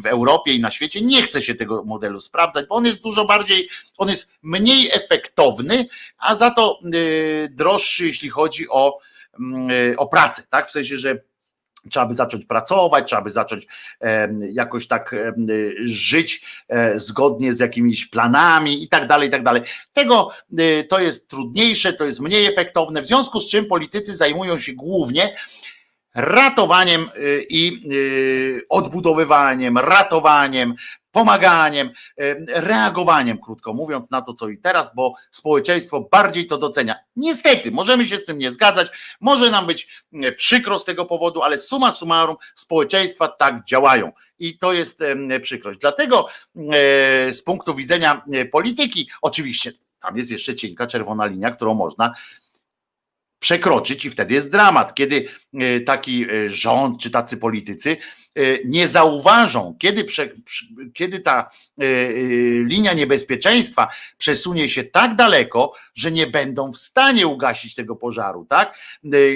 w 0.02 0.06
Europie 0.06 0.52
i 0.52 0.60
na 0.60 0.70
świecie 0.70 1.00
nie 1.00 1.22
chce 1.22 1.42
się 1.42 1.54
tego 1.54 1.84
modelu 1.84 2.20
sprawdzać, 2.20 2.66
bo 2.66 2.74
on 2.74 2.84
jest 2.84 3.02
dużo 3.02 3.24
bardziej, 3.24 3.68
on 3.98 4.08
jest 4.08 4.30
mniej 4.42 4.90
efektowny, 4.92 5.86
a 6.18 6.34
za 6.34 6.50
to 6.50 6.80
y, 6.94 7.48
droższy, 7.50 8.06
jeśli 8.06 8.30
chodzi 8.30 8.68
o, 8.68 8.98
mm, 9.40 9.98
o 9.98 10.06
pracę, 10.06 10.42
tak? 10.50 10.68
W 10.68 10.70
sensie, 10.70 10.96
że 10.96 11.20
Trzeba 11.90 12.06
by 12.06 12.14
zacząć 12.14 12.46
pracować, 12.46 13.06
trzeba 13.06 13.22
by 13.22 13.30
zacząć 13.30 13.66
jakoś 14.52 14.86
tak 14.86 15.14
żyć 15.84 16.42
e, 16.68 16.98
zgodnie 16.98 17.52
z 17.52 17.60
jakimiś 17.60 18.06
planami 18.06 18.82
i 18.82 18.88
tak 18.88 19.06
dalej, 19.06 19.28
i 19.28 19.30
tak 19.30 19.42
dalej. 19.42 19.62
Tego 19.92 20.30
e, 20.58 20.84
to 20.84 21.00
jest 21.00 21.28
trudniejsze, 21.28 21.92
to 21.92 22.04
jest 22.04 22.20
mniej 22.20 22.46
efektowne, 22.46 23.02
w 23.02 23.06
związku 23.06 23.40
z 23.40 23.50
czym 23.50 23.66
politycy 23.66 24.16
zajmują 24.16 24.58
się 24.58 24.72
głównie 24.72 25.36
ratowaniem 26.16 27.02
e, 27.02 27.06
i 27.48 27.88
odbudowywaniem, 28.68 29.78
ratowaniem, 29.78 30.74
pomaganiem, 31.10 31.90
reagowaniem, 32.46 33.38
krótko 33.38 33.72
mówiąc, 33.74 34.10
na 34.10 34.22
to, 34.22 34.34
co 34.34 34.48
i 34.48 34.58
teraz, 34.58 34.94
bo 34.94 35.14
społeczeństwo 35.30 36.08
bardziej 36.12 36.46
to 36.46 36.58
docenia. 36.58 36.94
Niestety, 37.16 37.70
możemy 37.70 38.06
się 38.06 38.16
z 38.16 38.24
tym 38.24 38.38
nie 38.38 38.50
zgadzać, 38.50 38.88
może 39.20 39.50
nam 39.50 39.66
być 39.66 40.04
przykro 40.36 40.78
z 40.78 40.84
tego 40.84 41.04
powodu, 41.04 41.42
ale 41.42 41.58
suma 41.58 41.90
summarum 41.90 42.36
społeczeństwa 42.54 43.28
tak 43.28 43.64
działają. 43.64 44.12
I 44.38 44.58
to 44.58 44.72
jest 44.72 45.02
przykrość. 45.42 45.78
Dlatego 45.78 46.28
e, 46.28 47.32
z 47.32 47.42
punktu 47.42 47.74
widzenia 47.74 48.22
e, 48.32 48.44
polityki, 48.44 49.10
oczywiście 49.22 49.72
tam 50.00 50.16
jest 50.16 50.30
jeszcze 50.30 50.54
cienka 50.54 50.86
czerwona 50.86 51.26
linia, 51.26 51.50
którą 51.50 51.74
można 51.74 52.14
przekroczyć 53.38 54.04
i 54.04 54.10
wtedy 54.10 54.34
jest 54.34 54.50
dramat, 54.50 54.94
kiedy 54.94 55.28
e, 55.54 55.80
taki 55.80 56.26
rząd 56.48 57.00
czy 57.00 57.10
tacy 57.10 57.36
politycy 57.36 57.96
E, 58.36 58.58
nie 58.64 58.88
zauważą, 58.88 59.76
kiedy, 59.78 60.04
prze, 60.04 60.28
kiedy 60.94 61.20
ta 61.20 61.50
e, 61.80 61.84
e, 61.84 62.12
linia 62.64 62.92
niebezpieczeństwa 62.92 63.88
przesunie 64.18 64.68
się 64.68 64.84
tak 64.84 65.14
daleko, 65.14 65.72
że 65.94 66.12
nie 66.12 66.26
będą 66.26 66.72
w 66.72 66.76
stanie 66.76 67.26
ugasić 67.26 67.74
tego 67.74 67.96
pożaru, 67.96 68.46
tak? 68.48 68.78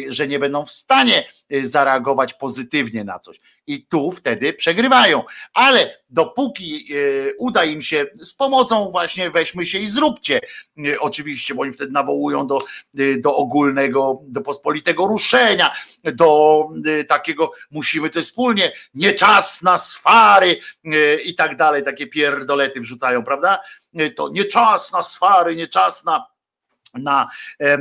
Że 0.08 0.28
nie 0.28 0.38
będą 0.38 0.64
w 0.64 0.70
stanie 0.70 1.24
zareagować 1.62 2.34
pozytywnie 2.34 3.04
na 3.04 3.18
coś. 3.18 3.40
I 3.66 3.86
tu 3.86 4.10
wtedy 4.10 4.52
przegrywają. 4.52 5.22
Ale 5.54 5.98
dopóki 6.10 6.88
uda 7.38 7.64
im 7.64 7.82
się 7.82 8.06
z 8.20 8.34
pomocą 8.34 8.90
właśnie 8.90 9.30
weźmy 9.30 9.66
się 9.66 9.78
i 9.78 9.86
zróbcie, 9.86 10.40
oczywiście, 10.98 11.54
bo 11.54 11.62
oni 11.62 11.72
wtedy 11.72 11.92
nawołują 11.92 12.46
do, 12.46 12.58
do 13.18 13.36
ogólnego, 13.36 14.20
do 14.22 14.40
pospolitego 14.40 15.06
ruszenia, 15.06 15.74
do 16.04 16.68
takiego 17.08 17.52
musimy 17.70 18.08
coś 18.08 18.24
wspólnie, 18.24 18.72
nie 18.94 19.12
czas 19.12 19.62
na 19.62 19.78
swary 19.78 20.60
i 21.24 21.34
tak 21.34 21.56
dalej, 21.56 21.84
takie 21.84 22.06
pierdolety 22.06 22.80
wrzucają, 22.80 23.24
prawda? 23.24 23.60
To 24.16 24.28
nie 24.28 24.44
czas 24.44 24.92
na 24.92 25.02
swary, 25.02 25.56
nie 25.56 25.68
czas 25.68 26.04
na 26.04 26.26
na 26.94 27.28
e, 27.60 27.78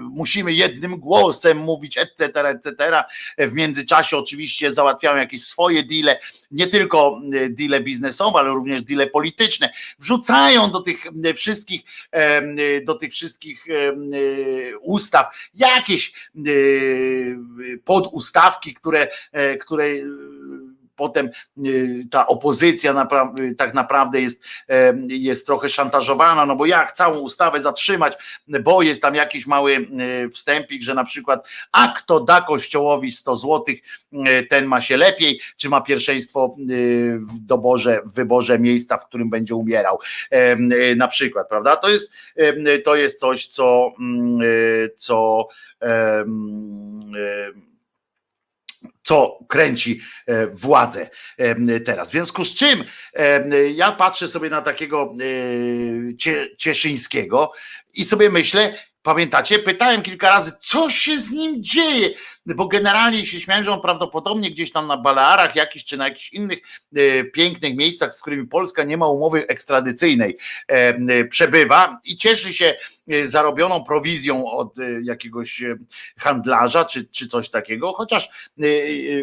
musimy 0.00 0.52
jednym 0.52 0.96
głosem 1.00 1.58
mówić, 1.58 1.98
etc., 1.98 2.48
etc. 2.48 3.02
W 3.38 3.54
międzyczasie 3.54 4.16
oczywiście 4.16 4.72
załatwiają 4.72 5.16
jakieś 5.16 5.44
swoje 5.44 5.82
deale, 5.82 6.20
nie 6.50 6.66
tylko 6.66 7.20
deale 7.50 7.80
biznesowe, 7.80 8.38
ale 8.38 8.48
również 8.48 8.82
deale 8.82 9.06
polityczne. 9.06 9.72
Wrzucają 9.98 10.70
do 10.70 10.80
tych 10.80 11.06
wszystkich, 11.36 11.82
do 12.84 12.94
tych 12.94 13.12
wszystkich 13.12 13.66
ustaw 14.80 15.26
jakieś 15.54 16.12
podustawki, 17.84 18.74
które, 18.74 19.08
które 19.60 19.86
potem 21.00 21.30
y, 21.66 22.04
ta 22.10 22.26
opozycja 22.26 23.08
tak 23.58 23.74
naprawdę 23.74 24.20
jest, 24.20 24.44
jest 25.08 25.46
trochę 25.46 25.68
szantażowana, 25.68 26.46
no 26.46 26.56
bo 26.56 26.66
jak 26.66 26.92
całą 26.92 27.18
ustawę 27.18 27.60
zatrzymać, 27.60 28.16
bo 28.48 28.82
jest 28.82 29.02
tam 29.02 29.14
jakiś 29.14 29.46
mały 29.46 29.76
y, 29.76 30.28
wstępik, 30.28 30.82
że 30.82 30.94
na 30.94 31.04
przykład 31.04 31.48
a 31.72 31.92
kto 31.96 32.20
da 32.20 32.40
kościołowi 32.40 33.10
100 33.10 33.36
złotych, 33.36 33.80
y, 34.12 34.46
ten 34.50 34.64
ma 34.64 34.80
się 34.80 34.96
lepiej, 34.96 35.40
czy 35.56 35.68
ma 35.68 35.80
pierwszeństwo 35.80 36.56
w 37.20 37.40
doborze, 37.40 38.00
w 38.04 38.14
wyborze 38.14 38.58
miejsca, 38.58 38.98
w 38.98 39.06
którym 39.06 39.30
będzie 39.30 39.54
umierał, 39.54 39.98
na 40.96 41.08
przykład, 41.08 41.48
prawda? 41.48 41.76
To 41.76 41.90
jest, 41.90 42.12
to 42.84 42.96
jest 42.96 43.20
coś, 43.20 43.46
co, 43.46 43.92
mm, 44.00 44.40
co 44.96 45.48
co 49.10 49.38
kręci 49.48 50.00
e, 50.26 50.46
władzę 50.46 51.10
e, 51.38 51.80
teraz. 51.80 52.08
W 52.08 52.12
związku 52.12 52.44
z 52.44 52.54
czym 52.54 52.84
e, 53.14 53.70
ja 53.70 53.92
patrzę 53.92 54.28
sobie 54.28 54.50
na 54.50 54.62
takiego 54.62 55.14
Cieszyńskiego 56.58 57.52
i 57.94 58.04
sobie 58.04 58.30
myślę, 58.30 58.74
pamiętacie, 59.02 59.58
pytałem 59.58 60.02
kilka 60.02 60.28
razy, 60.28 60.52
co 60.60 60.90
się 60.90 61.20
z 61.20 61.30
nim 61.30 61.62
dzieje, 61.62 62.10
bo 62.46 62.68
generalnie 62.68 63.26
się 63.26 63.40
śmiałem, 63.40 63.64
że 63.64 63.72
on 63.72 63.80
prawdopodobnie 63.80 64.50
gdzieś 64.50 64.72
tam 64.72 64.86
na 64.86 64.96
Balearach 64.96 65.56
jakiś, 65.56 65.84
czy 65.84 65.96
na 65.96 66.08
jakichś 66.08 66.32
innych 66.32 66.58
pięknych 67.32 67.76
miejscach, 67.76 68.14
z 68.14 68.20
którymi 68.20 68.46
Polska 68.46 68.82
nie 68.82 68.96
ma 68.96 69.08
umowy 69.08 69.46
ekstradycyjnej, 69.46 70.38
przebywa 71.30 72.00
i 72.04 72.16
cieszy 72.16 72.54
się 72.54 72.74
zarobioną 73.24 73.84
prowizją 73.84 74.50
od 74.50 74.74
jakiegoś 75.02 75.64
handlarza, 76.18 76.84
czy, 76.84 77.04
czy 77.04 77.26
coś 77.26 77.50
takiego, 77.50 77.92
chociaż 77.92 78.50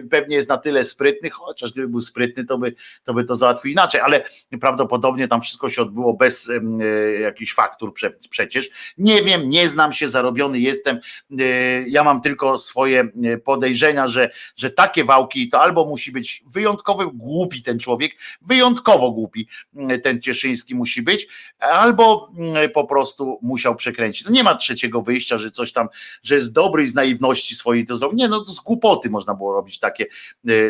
pewnie 0.09 0.35
jest 0.35 0.49
na 0.49 0.57
tyle 0.57 0.83
sprytny, 0.83 1.29
chociaż 1.29 1.71
gdyby 1.71 1.87
był 1.87 2.01
sprytny, 2.01 2.45
to 2.45 2.57
by 2.57 2.75
to, 3.03 3.13
by 3.13 3.23
to 3.23 3.35
załatwił 3.35 3.71
inaczej, 3.71 4.01
ale 4.01 4.23
prawdopodobnie 4.61 5.27
tam 5.27 5.41
wszystko 5.41 5.69
się 5.69 5.81
odbyło 5.81 6.13
bez 6.13 6.51
jakichś 7.21 7.53
faktur 7.53 7.93
przecież. 8.29 8.69
Nie 8.97 9.21
wiem, 9.21 9.49
nie 9.49 9.69
znam 9.69 9.93
się, 9.93 10.09
zarobiony 10.09 10.59
jestem. 10.59 10.99
Ja 11.87 12.03
mam 12.03 12.21
tylko 12.21 12.57
swoje 12.57 13.09
podejrzenia, 13.43 14.07
że, 14.07 14.29
że 14.55 14.69
takie 14.69 15.03
wałki 15.03 15.49
to 15.49 15.61
albo 15.61 15.85
musi 15.85 16.11
być 16.11 16.43
wyjątkowo 16.53 17.11
głupi 17.13 17.63
ten 17.63 17.79
człowiek, 17.79 18.11
wyjątkowo 18.41 19.11
głupi 19.11 19.47
ten 20.03 20.21
Cieszyński 20.21 20.75
musi 20.75 21.01
być, 21.01 21.27
albo 21.59 22.31
po 22.73 22.83
prostu 22.83 23.39
musiał 23.41 23.75
przekręcić. 23.77 24.25
No 24.25 24.31
nie 24.31 24.43
ma 24.43 24.55
trzeciego 24.55 25.01
wyjścia, 25.01 25.37
że 25.37 25.51
coś 25.51 25.71
tam, 25.71 25.87
że 26.23 26.35
jest 26.35 26.53
dobry 26.53 26.83
i 26.83 26.87
z 26.87 26.95
naiwności 26.95 27.55
swojej 27.55 27.85
to 27.85 27.97
zrobił. 27.97 28.17
Nie, 28.17 28.27
no 28.27 28.39
to 28.39 28.51
z 28.51 28.59
głupoty 28.59 29.09
można 29.09 29.33
było 29.33 29.53
robić 29.53 29.79
takie, 29.79 30.05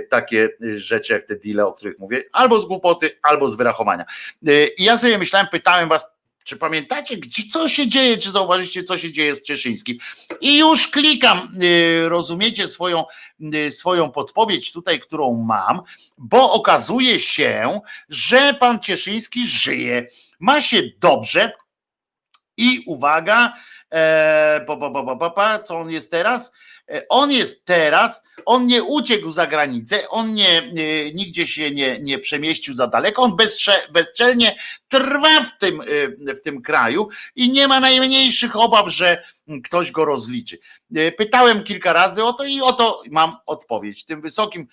takie 0.10 0.50
rzeczy 0.76 1.14
jak 1.14 1.28
te 1.28 1.36
deale, 1.36 1.66
o 1.66 1.74
których 1.74 2.00
mówię, 2.00 2.24
albo 2.32 2.60
z 2.60 2.66
głupoty, 2.66 3.20
albo 3.22 3.50
z 3.50 3.56
wyrachowania. 3.56 4.06
I 4.78 4.84
ja 4.84 4.98
sobie 4.98 5.18
myślałem, 5.18 5.48
pytałem 5.52 5.90
was, 5.90 6.18
czy 6.48 6.58
pamiętacie, 6.58 7.18
gdzie, 7.18 7.44
co 7.52 7.70
się 7.70 7.88
dzieje, 7.88 8.18
czy 8.18 8.32
zauważycie, 8.32 8.84
co 8.84 8.98
się 8.98 9.12
dzieje 9.12 9.36
z 9.36 9.42
Cieszyńskim? 9.42 9.98
I 10.42 10.60
już 10.60 10.88
klikam, 10.88 11.50
y, 11.64 12.10
rozumiecie 12.10 12.68
swoją, 12.68 13.04
y, 13.54 13.72
swoją 13.72 14.12
podpowiedź 14.12 14.72
tutaj, 14.72 15.00
którą 15.00 15.34
mam, 15.34 15.82
bo 16.18 16.54
okazuje 16.54 17.20
się, 17.20 17.80
że 18.10 18.54
pan 18.54 18.80
Cieszyński 18.80 19.48
żyje, 19.48 20.08
ma 20.40 20.62
się 20.62 20.84
dobrze 21.00 21.52
i 22.58 22.84
uwaga, 22.86 23.54
e, 23.94 24.66
pa, 25.36 25.60
co 25.60 25.78
on 25.78 25.92
jest 25.92 26.12
teraz? 26.12 26.52
E, 26.92 27.08
on 27.10 27.32
jest 27.32 27.66
teraz, 27.66 28.24
on 28.46 28.68
nie 28.68 28.84
uciekł 28.84 29.32
za 29.32 29.48
granicę, 29.48 30.10
on 30.10 30.34
nie, 30.34 30.74
nigdzie 31.14 31.48
się 31.48 31.72
nie, 31.72 32.00
nie 32.00 32.20
przemieścił 32.20 32.76
za 32.76 32.88
daleko, 32.88 33.22
on 33.22 33.36
bezsze, 33.36 33.74
bezczelnie 33.92 34.56
trwa 34.88 35.42
w 35.42 35.58
tym, 35.58 35.82
e, 36.28 36.36
w 36.36 36.42
tym 36.42 36.62
kraju 36.62 37.08
i 37.36 37.52
nie 37.52 37.68
ma 37.68 37.80
najmniejszych 37.80 38.56
obaw, 38.56 38.90
że 38.90 39.24
ktoś 39.64 39.92
go 39.92 40.06
rozliczy. 40.06 40.58
Pytałem 41.18 41.64
kilka 41.64 41.94
razy 41.94 42.24
o 42.24 42.34
to 42.34 42.46
i 42.46 42.62
oto 42.62 43.04
mam 43.12 43.38
odpowiedź. 43.46 44.06
Tym 44.06 44.22
wysokim, 44.22 44.68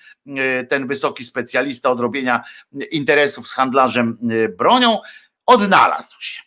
ten 0.68 0.86
wysoki 0.86 1.24
specjalista 1.24 1.90
od 1.90 2.00
robienia 2.00 2.44
interesów 2.90 3.48
z 3.48 3.52
handlarzem 3.52 4.18
bronią 4.58 4.98
odnalazł 5.46 6.20
się. 6.20 6.42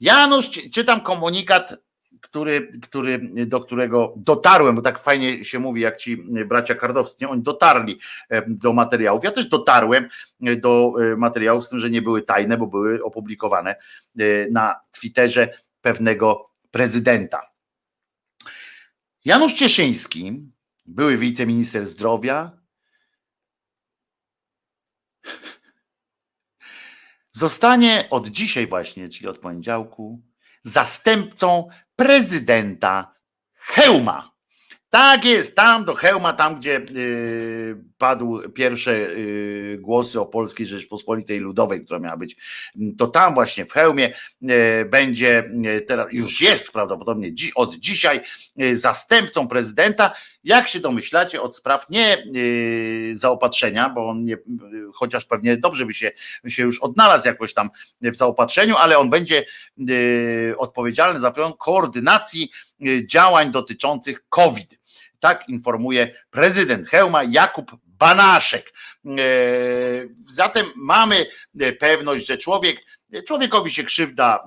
Janusz, 0.00 0.50
czytam 0.50 1.00
komunikat 1.00 1.74
który, 2.20 2.70
który, 2.82 3.30
do 3.46 3.60
którego 3.60 4.14
dotarłem, 4.16 4.76
bo 4.76 4.82
tak 4.82 4.98
fajnie 4.98 5.44
się 5.44 5.58
mówi, 5.58 5.80
jak 5.80 5.96
ci 5.96 6.16
bracia 6.46 6.74
kardowscy, 6.74 7.28
oni 7.28 7.42
dotarli 7.42 7.98
e, 8.28 8.42
do 8.48 8.72
materiałów. 8.72 9.24
Ja 9.24 9.30
też 9.30 9.48
dotarłem 9.48 10.08
e, 10.42 10.56
do 10.56 10.94
e, 11.00 11.16
materiałów, 11.16 11.64
z 11.64 11.68
tym, 11.68 11.78
że 11.78 11.90
nie 11.90 12.02
były 12.02 12.22
tajne, 12.22 12.56
bo 12.58 12.66
były 12.66 13.04
opublikowane 13.04 13.76
na 14.50 14.80
Twitterze 14.92 15.48
pewnego 15.80 16.50
prezydenta. 16.70 17.42
Janusz 19.24 19.52
Cieszyński, 19.52 20.42
były 20.86 21.16
wiceminister 21.16 21.86
zdrowia, 21.86 22.58
zostanie 27.38 28.06
od 28.10 28.28
dzisiaj 28.28 28.66
właśnie, 28.66 29.08
czyli 29.08 29.28
od 29.28 29.38
poniedziałku, 29.38 30.22
zastępcą 30.64 31.68
prezydenta 31.96 33.14
Hełma. 33.54 34.37
Tak 34.90 35.24
jest, 35.24 35.56
tam 35.56 35.84
do 35.84 35.94
Hełma, 35.94 36.32
tam 36.32 36.58
gdzie 36.58 36.76
y, 36.76 37.76
padły 37.98 38.48
pierwsze 38.48 38.92
y, 38.92 39.78
głosy 39.80 40.20
o 40.20 40.26
Polskiej 40.26 40.66
Rzeczpospolitej 40.66 41.38
Ludowej, 41.38 41.84
która 41.84 41.98
miała 41.98 42.16
być, 42.16 42.36
to 42.98 43.06
tam 43.06 43.34
właśnie 43.34 43.66
w 43.66 43.72
Hełmie 43.72 44.12
y, 44.42 44.84
będzie, 44.84 45.50
teraz 45.86 46.06
już 46.12 46.40
jest 46.40 46.72
prawdopodobnie 46.72 47.32
dzi, 47.32 47.52
od 47.54 47.74
dzisiaj 47.74 48.20
zastępcą 48.72 49.48
prezydenta, 49.48 50.12
jak 50.44 50.68
się 50.68 50.80
domyślacie, 50.80 51.42
od 51.42 51.56
spraw 51.56 51.90
nie 51.90 52.24
zaopatrzenia, 53.12 53.90
bo 53.90 54.08
on 54.08 54.24
nie, 54.24 54.36
chociaż 54.94 55.24
pewnie 55.24 55.56
dobrze 55.56 55.86
by 55.86 55.92
się, 55.92 56.10
by 56.44 56.50
się 56.50 56.62
już 56.62 56.80
odnalazł 56.80 57.26
jakoś 57.26 57.54
tam 57.54 57.70
w 58.02 58.16
zaopatrzeniu, 58.16 58.76
ale 58.76 58.98
on 58.98 59.10
będzie 59.10 59.44
odpowiedzialny 60.58 61.20
za 61.20 61.30
plan 61.30 61.52
koordynacji 61.58 62.50
działań 63.06 63.50
dotyczących 63.50 64.28
COVID. 64.28 64.78
Tak 65.20 65.48
informuje 65.48 66.14
prezydent 66.30 66.88
Hełma 66.88 67.24
Jakub 67.24 67.70
Banaszek. 67.84 68.72
E, 69.06 69.10
zatem 70.24 70.66
mamy 70.76 71.26
pewność, 71.80 72.26
że 72.26 72.38
człowiek, 72.38 72.84
człowiekowi 73.26 73.70
się 73.70 73.84
krzywda 73.84 74.44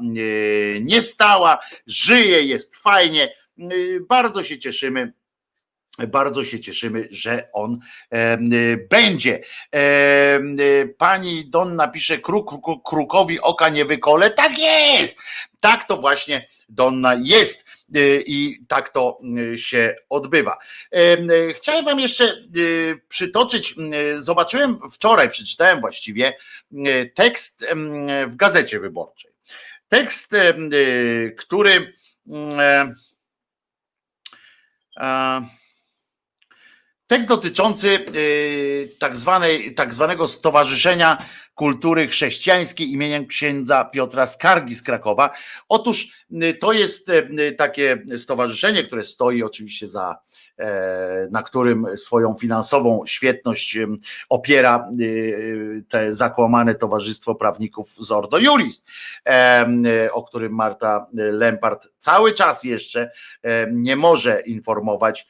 nie 0.82 1.02
stała, 1.02 1.60
żyje, 1.88 2.42
jest 2.42 2.76
fajnie. 2.76 3.34
Bardzo 4.10 4.44
się 4.44 4.60
cieszymy. 4.60 5.14
Bardzo 6.08 6.44
się 6.44 6.60
cieszymy, 6.60 7.08
że 7.12 7.50
on 7.54 7.80
będzie. 8.90 9.42
Pani 10.98 11.50
Donna 11.50 11.88
pisze, 11.88 12.18
kruk, 12.18 12.64
kruk, 12.64 12.90
krukowi 12.90 13.40
oka 13.40 13.70
nie 13.70 13.86
wykole. 13.86 14.30
Tak 14.32 14.60
jest! 14.60 15.18
Tak 15.60 15.84
to 15.84 15.98
właśnie 15.98 16.48
Donna 16.70 17.16
jest. 17.24 17.71
Y, 17.96 18.24
i 18.28 18.66
tak 18.68 18.90
to 18.90 19.20
y, 19.38 19.58
się 19.58 19.96
odbywa. 20.10 20.58
Y, 20.96 21.54
chciałem 21.54 21.86
Wam 21.86 22.00
jeszcze 22.00 22.34
przytoczyć, 23.10 23.76
zobaczyłem 24.16 24.80
wczoraj, 24.92 25.30
przeczytałem 25.30 25.82
właściwie 25.82 26.34
tekst 27.16 27.66
w 28.28 28.36
gazecie 28.36 28.80
wyborczej. 28.80 29.32
Tekst, 29.88 30.36
który 31.38 31.94
tekst 37.08 37.28
dotyczący 37.28 38.06
tak, 39.00 39.18
zwanej, 39.18 39.76
tak 39.76 39.94
zwanego 39.94 40.28
stowarzyszenia 40.28 41.26
kultury 41.62 42.08
chrześcijańskiej 42.08 42.92
imieniem 42.92 43.28
księdza 43.28 43.86
Piotra 43.86 44.26
Skargi 44.26 44.76
z 44.76 44.82
Krakowa. 44.82 45.30
Otóż 45.70 46.26
y, 46.32 46.54
to 46.54 46.74
jest 46.74 47.10
y, 47.10 47.56
takie 47.58 48.04
stowarzyszenie, 48.18 48.84
które 48.84 49.04
stoi 49.04 49.44
oczywiście 49.44 49.88
za 49.88 50.20
na 51.32 51.44
którym 51.44 51.88
swoją 51.98 52.36
finansową 52.36 53.04
świetność 53.06 53.78
opiera 54.30 54.78
e, 54.78 55.82
te 55.90 56.14
zakłamane 56.14 56.76
Towarzystwo 56.76 57.36
Prawników 57.36 57.90
z 57.90 58.12
Ordo 58.12 58.38
Juris, 58.38 58.86
e, 59.28 60.10
o 60.12 60.24
którym 60.24 60.56
Marta 60.56 61.08
Lempart 61.14 61.88
cały 61.98 62.34
czas 62.34 62.64
jeszcze 62.64 63.12
nie 63.72 63.96
może 63.96 64.42
informować, 64.42 65.28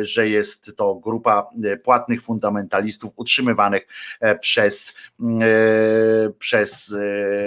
że 0.00 0.28
jest 0.28 0.76
to 0.76 0.94
grupa 0.94 1.50
płatnych 1.84 2.22
fundamentalistów 2.22 3.12
utrzymywanych 3.16 3.86
przez, 4.40 4.94
przez 6.38 6.96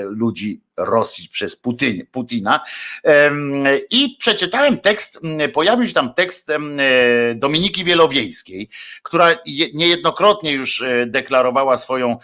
ludzi 0.03 0.61
Rosji 0.77 1.29
przez 1.29 1.55
Putin, 1.55 2.05
Putina. 2.11 2.59
I 3.89 4.15
przeczytałem 4.19 4.77
tekst, 4.77 5.19
pojawił 5.53 5.87
się 5.87 5.93
tam 5.93 6.13
tekst 6.13 6.51
Dominiki 7.35 7.83
Wielowiejskiej, 7.83 8.69
która 9.03 9.35
niejednokrotnie 9.73 10.51
już 10.51 10.81
e, 10.81 11.05
deklarowała 11.05 11.77
swoją 11.77 12.17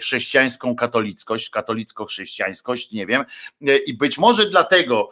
chrześcijańską 0.00 0.76
katolickość, 0.76 1.50
katolicko-chrześcijańskość, 1.50 2.92
nie 2.92 3.06
wiem, 3.06 3.24
e, 3.68 3.76
i 3.76 3.94
być 3.94 4.18
może 4.18 4.50
dlatego 4.50 5.10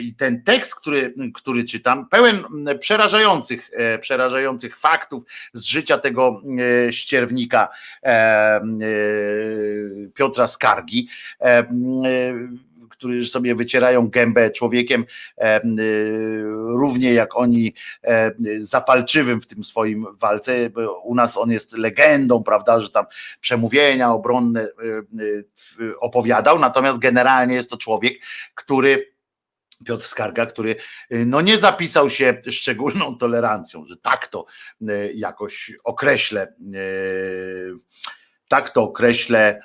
i 0.00 0.14
ten 0.14 0.42
tekst, 0.42 0.74
który, 0.74 1.14
który 1.34 1.64
czytam, 1.64 2.08
pełen 2.08 2.44
przerażających, 2.78 3.70
e, 3.72 3.98
przerażających 3.98 4.78
faktów 4.78 5.22
z 5.52 5.64
życia 5.64 5.98
tego 5.98 6.42
e, 6.88 6.92
ścierwnika 6.92 7.68
e, 8.04 8.60
Piotra 10.14 10.46
Skargi 10.46 11.08
którzy 13.02 13.26
sobie 13.26 13.54
wycierają 13.54 14.08
gębę 14.08 14.50
człowiekiem 14.50 15.04
równie 16.66 17.12
jak 17.12 17.36
oni 17.36 17.74
zapalczywym 18.58 19.40
w 19.40 19.46
tym 19.46 19.64
swoim 19.64 20.06
walce. 20.12 20.70
U 21.04 21.14
nas 21.14 21.36
on 21.36 21.50
jest 21.50 21.78
legendą, 21.78 22.42
prawda, 22.42 22.80
że 22.80 22.90
tam 22.90 23.04
przemówienia 23.40 24.12
obronne 24.12 24.68
opowiadał, 26.00 26.58
natomiast 26.58 26.98
generalnie 26.98 27.54
jest 27.54 27.70
to 27.70 27.76
człowiek, 27.76 28.14
który 28.54 29.11
Piotr 29.84 30.04
Skarga, 30.04 30.46
który 30.46 30.76
y, 31.12 31.26
no 31.26 31.40
nie 31.40 31.58
zapisał 31.58 32.10
się 32.10 32.40
szczególną 32.50 33.18
tolerancją, 33.18 33.84
że 33.86 33.96
tak 33.96 34.26
to 34.26 34.46
y, 34.82 35.12
jakoś 35.14 35.72
określę, 35.84 36.54
y, 36.74 37.72
tak 38.48 38.70
to 38.70 38.82
określę 38.82 39.60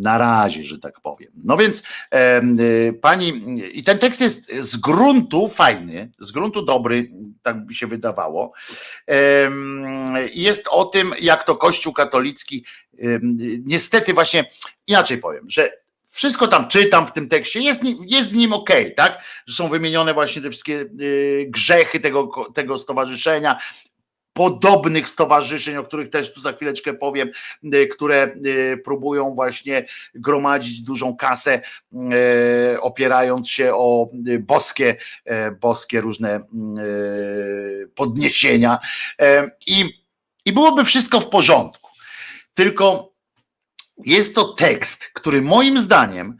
na 0.00 0.18
razie, 0.18 0.64
że 0.64 0.78
tak 0.78 1.00
powiem. 1.00 1.32
No 1.44 1.56
więc 1.56 1.82
pani, 3.00 3.56
i 3.72 3.84
ten 3.84 3.98
tekst 3.98 4.20
jest 4.20 4.52
z 4.54 4.76
gruntu 4.76 5.48
fajny, 5.48 6.10
z 6.18 6.32
gruntu 6.32 6.62
dobry, 6.62 7.08
tak 7.42 7.66
by 7.66 7.74
się 7.74 7.86
wydawało. 7.86 8.52
Jest 10.32 10.68
o 10.70 10.84
tym, 10.84 11.14
jak 11.20 11.44
to 11.44 11.56
Kościół 11.56 11.92
katolicki, 11.92 12.64
niestety 13.64 14.14
właśnie 14.14 14.44
inaczej 14.86 15.18
powiem, 15.18 15.50
że 15.50 15.70
wszystko 16.10 16.48
tam 16.48 16.68
czytam 16.68 17.06
w 17.06 17.12
tym 17.12 17.28
tekście, 17.28 17.60
jest, 17.60 17.82
jest 18.06 18.30
w 18.30 18.34
nim 18.34 18.52
ok, 18.52 18.70
tak? 18.96 19.24
Że 19.46 19.56
są 19.56 19.68
wymienione 19.68 20.14
właśnie 20.14 20.42
te 20.42 20.50
wszystkie 20.50 20.84
y, 21.00 21.46
grzechy 21.48 22.00
tego, 22.00 22.30
tego 22.54 22.76
stowarzyszenia, 22.76 23.58
podobnych 24.32 25.08
stowarzyszeń, 25.08 25.76
o 25.76 25.82
których 25.82 26.08
też 26.08 26.34
tu 26.34 26.40
za 26.40 26.52
chwileczkę 26.52 26.94
powiem, 26.94 27.30
y, 27.74 27.86
które 27.86 28.34
y, 28.46 28.80
próbują 28.84 29.34
właśnie 29.34 29.86
gromadzić 30.14 30.80
dużą 30.80 31.16
kasę, 31.16 31.60
opierając 32.80 33.50
się 33.50 33.74
o 33.74 34.10
boskie, 34.40 34.96
boskie 35.60 36.00
różne 36.00 36.40
podniesienia. 37.94 38.78
I, 39.66 39.84
i 40.44 40.52
byłoby 40.52 40.84
wszystko 40.84 41.20
w 41.20 41.28
porządku. 41.28 41.90
Tylko 42.54 43.09
jest 44.04 44.34
to 44.34 44.52
tekst, 44.52 45.10
który 45.14 45.42
moim 45.42 45.78
zdaniem 45.78 46.36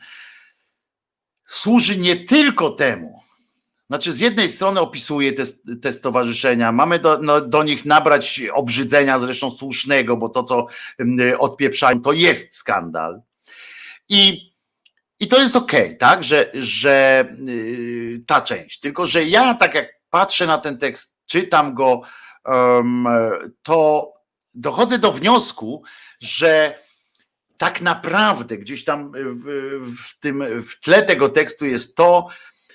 służy 1.47 1.97
nie 1.97 2.17
tylko 2.17 2.71
temu, 2.71 3.21
znaczy, 3.91 4.13
z 4.13 4.21
jednej 4.21 4.49
strony 4.49 4.81
opisuje 4.81 5.33
te, 5.33 5.43
te 5.83 5.93
stowarzyszenia, 5.93 6.73
mamy 6.73 6.99
do, 6.99 7.19
no, 7.19 7.41
do, 7.41 7.63
nich 7.63 7.85
nabrać 7.85 8.43
obrzydzenia, 8.53 9.19
zresztą 9.19 9.51
słusznego, 9.51 10.17
bo 10.17 10.29
to, 10.29 10.45
co 10.45 10.67
odpieprzają, 11.39 12.03
to 12.03 12.13
jest 12.13 12.57
skandal. 12.57 13.23
I, 14.09 14.53
i 15.21 15.29
to 15.29 15.41
jest 15.41 15.57
okej, 15.57 15.87
okay, 15.87 15.97
tak, 15.97 16.25
że, 16.25 16.51
że 16.55 17.25
yy, 17.47 18.23
ta 18.27 18.41
część. 18.41 18.81
Tylko, 18.81 19.07
że 19.07 19.25
ja, 19.25 19.55
tak 19.55 19.75
jak 19.75 19.89
patrzę 20.11 20.47
na 20.47 20.59
ten 20.59 20.79
tekst, 20.79 21.19
czytam 21.27 21.75
go, 21.75 22.01
to 23.63 24.13
dochodzę 24.55 24.99
do 24.99 25.13
wniosku, 25.13 25.83
że 26.21 26.79
tak 27.61 27.81
naprawdę 27.81 28.59
gdzieś 28.59 28.85
tam 28.85 29.13
w, 29.15 29.45
w, 29.97 30.19
tym 30.21 30.45
w 30.63 30.81
tle 30.81 31.03
tego 31.03 31.29
tekstu 31.29 31.67
jest 31.67 31.97
to, 31.97 32.27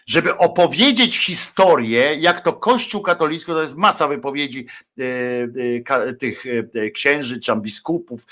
żeby 0.05 0.37
opowiedzieć 0.37 1.17
historię, 1.17 2.15
jak 2.15 2.41
to 2.41 2.53
Kościół 2.53 3.01
katolicki, 3.01 3.51
to 3.51 3.61
jest 3.61 3.75
masa 3.75 4.07
wypowiedzi 4.07 4.67
e, 4.99 5.03
e, 6.05 6.13
tych 6.13 6.43
e, 6.75 6.89
księży 6.89 7.39
czy 7.39 7.55
biskupów, 7.55 8.27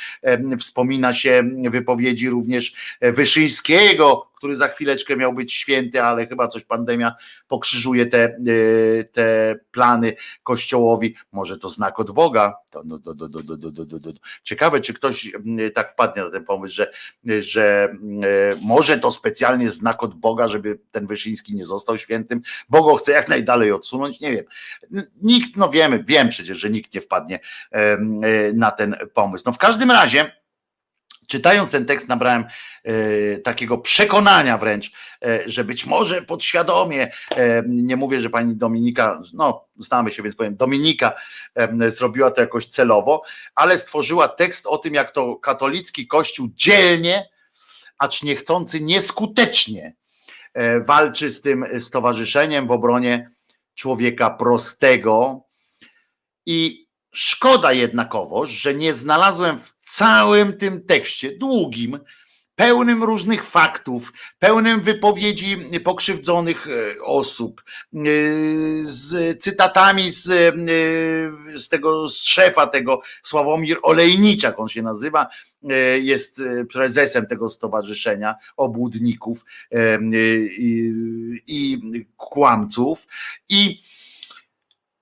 wspomina 0.59 1.13
się 1.13 1.43
wypowiedzi 1.69 2.29
również 2.29 2.73
Wyszyńskiego, 3.01 4.27
który 4.43 4.55
za 4.55 4.67
chwileczkę 4.67 5.17
miał 5.17 5.33
być 5.33 5.53
święty, 5.53 6.03
ale 6.03 6.27
chyba 6.27 6.47
coś 6.47 6.63
pandemia 6.63 7.15
pokrzyżuje 7.47 8.05
te, 8.05 8.35
te 9.11 9.55
plany 9.71 10.15
kościołowi. 10.43 11.15
Może 11.31 11.57
to 11.57 11.69
znak 11.69 11.99
od 11.99 12.11
Boga. 12.11 12.53
Ciekawe, 14.43 14.81
czy 14.81 14.93
ktoś 14.93 15.31
tak 15.73 15.91
wpadnie 15.91 16.23
na 16.23 16.31
ten 16.31 16.45
pomysł, 16.45 16.75
że, 16.75 16.91
że 17.41 17.95
może 18.61 18.97
to 18.97 19.11
specjalnie 19.11 19.69
znak 19.69 20.03
od 20.03 20.13
Boga, 20.13 20.47
żeby 20.47 20.79
ten 20.91 21.07
Wyszyński 21.07 21.55
nie 21.55 21.65
został 21.65 21.97
świętym. 21.97 22.41
Bogo 22.69 22.95
chce 22.95 23.11
jak 23.11 23.29
najdalej 23.29 23.71
odsunąć. 23.71 24.19
Nie 24.19 24.31
wiem. 24.31 24.45
Nikt, 25.21 25.57
no 25.57 25.69
wiemy, 25.69 26.03
wiem 26.03 26.29
przecież, 26.29 26.57
że 26.57 26.69
nikt 26.69 26.93
nie 26.93 27.01
wpadnie 27.01 27.39
na 28.53 28.71
ten 28.71 28.95
pomysł. 29.13 29.43
No 29.47 29.51
w 29.51 29.57
każdym 29.57 29.91
razie 29.91 30.42
Czytając 31.27 31.71
ten 31.71 31.85
tekst, 31.85 32.07
nabrałem 32.07 32.45
e, 32.83 33.37
takiego 33.37 33.77
przekonania 33.77 34.57
wręcz, 34.57 34.91
e, 35.25 35.49
że 35.49 35.63
być 35.63 35.85
może 35.85 36.21
podświadomie, 36.21 37.11
e, 37.35 37.63
nie 37.67 37.95
mówię, 37.95 38.21
że 38.21 38.29
pani 38.29 38.55
Dominika, 38.55 39.21
no 39.33 39.67
znamy 39.77 40.11
się, 40.11 40.23
więc 40.23 40.35
powiem, 40.35 40.55
Dominika 40.55 41.13
zrobiła 41.87 42.31
to 42.31 42.41
jakoś 42.41 42.65
celowo, 42.65 43.21
ale 43.55 43.77
stworzyła 43.77 44.27
tekst 44.27 44.67
o 44.67 44.77
tym, 44.77 44.93
jak 44.93 45.11
to 45.11 45.35
katolicki 45.35 46.07
kościół 46.07 46.47
dzielnie, 46.53 47.29
acz 47.97 48.23
niechcący 48.23 48.81
nieskutecznie 48.81 49.95
e, 50.53 50.79
walczy 50.79 51.29
z 51.29 51.41
tym 51.41 51.65
stowarzyszeniem 51.79 52.67
w 52.67 52.71
obronie 52.71 53.29
człowieka 53.75 54.29
prostego. 54.29 55.43
I 56.45 56.82
Szkoda 57.13 57.73
jednakowoż, 57.73 58.49
że 58.49 58.73
nie 58.73 58.93
znalazłem 58.93 59.59
w 59.59 59.73
całym 59.79 60.57
tym 60.57 60.85
tekście 60.85 61.37
długim, 61.37 61.99
pełnym 62.55 63.03
różnych 63.03 63.43
faktów, 63.43 64.13
pełnym 64.39 64.81
wypowiedzi 64.81 65.57
pokrzywdzonych 65.83 66.67
e, 66.67 67.03
osób, 67.03 67.63
e, 67.93 67.97
z 68.81 69.39
cytatami 69.43 70.11
z, 70.11 70.29
e, 70.29 70.53
z 71.57 71.69
tego 71.69 72.07
z 72.07 72.23
szefa 72.23 72.67
tego 72.67 73.01
Sławomir 73.21 73.77
Olejniczak, 73.83 74.59
on 74.59 74.67
się 74.67 74.81
nazywa, 74.81 75.27
jest 76.01 76.41
prezesem 76.73 77.25
tego 77.25 77.49
stowarzyszenia 77.49 78.35
obłudników 78.57 79.45
i, 80.57 80.93
i 81.47 81.79
kłamców. 82.17 83.07
I 83.49 83.81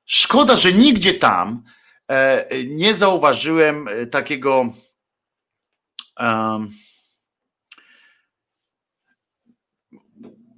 szkoda, 0.06 0.56
że 0.56 0.74
nigdzie 0.74 1.14
tam 1.14 1.64
nie 2.68 2.96
zauważyłem 2.96 3.88
e, 3.88 4.06
takiego 4.06 4.74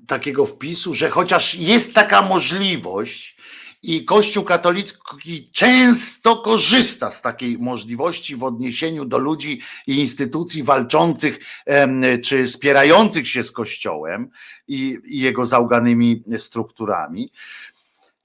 takiego 0.08 0.46
wpisu, 0.46 0.94
że 0.94 1.10
chociaż 1.10 1.56
jest 1.56 1.94
taka 1.94 2.22
możliwość 2.22 3.38
i 3.84 4.06
Kościół 4.06 4.44
katolicki 4.44 5.50
często 5.52 6.36
korzysta 6.36 7.12
z 7.12 7.22
takiej 7.22 7.58
możliwości 7.60 8.36
w 8.36 8.44
odniesieniu 8.44 9.06
do 9.06 9.18
ludzi 9.18 9.62
i 9.88 9.96
instytucji 9.96 10.64
walczących 10.64 11.40
czy 12.24 12.48
spierających 12.48 13.28
się 13.28 13.44
z 13.44 13.52
Kościołem 13.52 14.30
i 14.68 14.98
jego 15.06 15.46
załganymi 15.46 16.24
strukturami, 16.38 17.32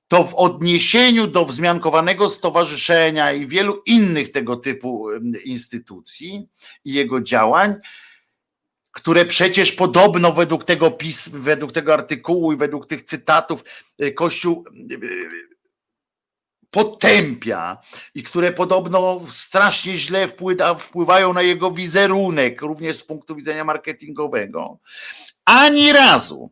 to 0.09 0.25
w 0.25 0.35
odniesieniu 0.35 1.27
do 1.27 1.45
wzmiankowanego 1.45 2.28
stowarzyszenia 2.28 3.33
i 3.33 3.47
wielu 3.47 3.83
innych 3.87 4.33
tego 4.33 4.57
typu 4.57 5.09
instytucji 5.45 6.49
i 6.85 6.93
jego 6.93 7.20
działań, 7.20 7.75
które 8.93 9.25
przecież 9.25 9.73
podobno 9.73 10.33
według 10.33 10.65
tego 10.65 10.91
pism, 10.91 11.41
według 11.41 11.73
tego 11.73 11.95
artykułu 11.95 12.53
i 12.53 12.57
według 12.57 12.87
tych 12.87 13.03
cytatów 13.03 13.65
y, 14.03 14.12
Kościół 14.12 14.65
y, 14.93 15.49
potępia 16.70 17.78
i 18.15 18.23
które 18.23 18.53
podobno 18.53 19.20
strasznie 19.28 19.97
źle 19.97 20.28
wpływają 20.78 21.33
na 21.33 21.43
jego 21.43 21.70
wizerunek, 21.70 22.62
również 22.62 22.97
z 22.97 23.03
punktu 23.03 23.35
widzenia 23.35 23.65
marketingowego, 23.65 24.78
ani 25.45 25.93
razu 25.93 26.51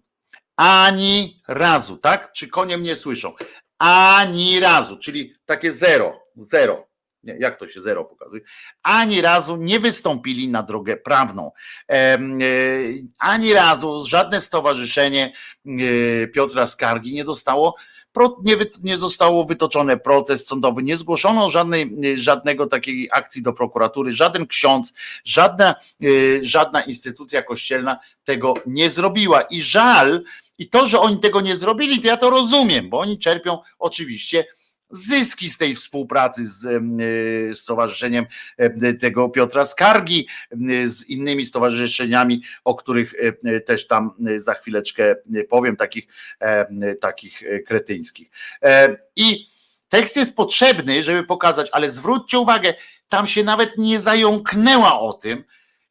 ani 0.56 1.42
razu, 1.48 1.96
tak? 1.96 2.32
Czy 2.32 2.48
konie 2.48 2.78
mnie 2.78 2.96
słyszą? 2.96 3.32
Ani 3.78 4.60
razu, 4.60 4.98
czyli 4.98 5.34
takie 5.44 5.72
zero, 5.72 6.20
zero. 6.36 6.86
Nie, 7.22 7.36
jak 7.40 7.58
to 7.58 7.68
się 7.68 7.80
zero 7.80 8.04
pokazuje? 8.04 8.42
Ani 8.82 9.20
razu 9.20 9.56
nie 9.56 9.80
wystąpili 9.80 10.48
na 10.48 10.62
drogę 10.62 10.96
prawną. 10.96 11.52
E, 11.90 12.18
ani 13.18 13.52
razu 13.52 14.04
żadne 14.06 14.40
stowarzyszenie 14.40 15.32
e, 15.66 16.26
Piotra 16.26 16.66
Skargi 16.66 17.14
nie 17.14 17.24
dostało 17.24 17.74
nie, 18.44 18.56
nie 18.82 18.96
zostało 18.96 19.44
wytoczony 19.44 19.96
proces 19.96 20.46
sądowy, 20.46 20.82
nie 20.82 20.96
zgłoszono 20.96 21.50
żadnej, 21.50 21.96
żadnego 22.14 22.66
takiej 22.66 23.08
akcji 23.12 23.42
do 23.42 23.52
prokuratury, 23.52 24.12
żaden 24.12 24.46
ksiądz, 24.46 24.94
żadna, 25.24 25.74
e, 26.02 26.06
żadna 26.44 26.82
instytucja 26.82 27.42
kościelna 27.42 27.98
tego 28.24 28.54
nie 28.66 28.90
zrobiła. 28.90 29.42
I 29.42 29.62
żal, 29.62 30.22
i 30.58 30.68
to, 30.68 30.88
że 30.88 31.00
oni 31.00 31.18
tego 31.18 31.40
nie 31.40 31.56
zrobili, 31.56 32.00
to 32.00 32.08
ja 32.08 32.16
to 32.16 32.30
rozumiem, 32.30 32.90
bo 32.90 32.98
oni 32.98 33.18
czerpią 33.18 33.58
oczywiście 33.78 34.44
zyski 34.90 35.50
z 35.50 35.58
tej 35.58 35.74
współpracy 35.74 36.46
z 36.46 36.66
e, 36.66 37.54
Stowarzyszeniem 37.54 38.26
e, 38.56 38.94
tego 38.94 39.28
Piotra 39.28 39.64
Skargi, 39.64 40.28
z 40.86 41.04
innymi 41.08 41.44
stowarzyszeniami, 41.44 42.42
o 42.64 42.74
których 42.74 43.14
e, 43.44 43.60
też 43.60 43.86
tam 43.86 44.10
za 44.36 44.54
chwileczkę 44.54 45.16
powiem, 45.48 45.76
takich, 45.76 46.06
takich 47.00 47.42
kretyńskich. 47.66 48.30
I 49.16 49.46
tekst 49.88 50.16
jest 50.16 50.36
potrzebny, 50.36 51.02
żeby 51.02 51.24
pokazać, 51.24 51.68
ale 51.72 51.90
zwróćcie 51.90 52.38
uwagę, 52.38 52.74
tam 53.08 53.26
się 53.26 53.44
nawet 53.44 53.78
nie 53.78 54.00
zająknęła 54.00 55.00
o 55.00 55.12
tym 55.12 55.44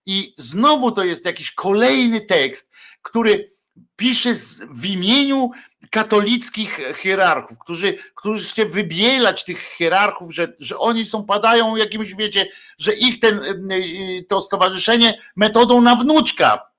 i 0.05 0.33
znowu 0.37 0.91
to 0.91 1.03
jest 1.03 1.25
jakiś 1.25 1.51
kolejny 1.51 2.21
tekst, 2.21 2.71
który 3.01 3.49
pisze 3.95 4.35
z, 4.35 4.61
w 4.71 4.85
imieniu 4.85 5.51
katolickich 5.89 6.79
hierarchów, 7.01 7.59
którzy, 7.59 7.97
którzy 8.15 8.49
chce 8.49 8.65
wybielać 8.65 9.43
tych 9.43 9.61
hierarchów, 9.61 10.33
że, 10.33 10.53
że 10.59 10.77
oni 10.77 11.05
są, 11.05 11.25
padają 11.25 11.75
jakimś, 11.75 12.15
wiecie, 12.15 12.47
że 12.77 12.93
ich 12.93 13.19
ten, 13.19 13.41
to 14.27 14.41
stowarzyszenie 14.41 15.21
metodą 15.35 15.81
na 15.81 15.95
wnuczka, 15.95 16.71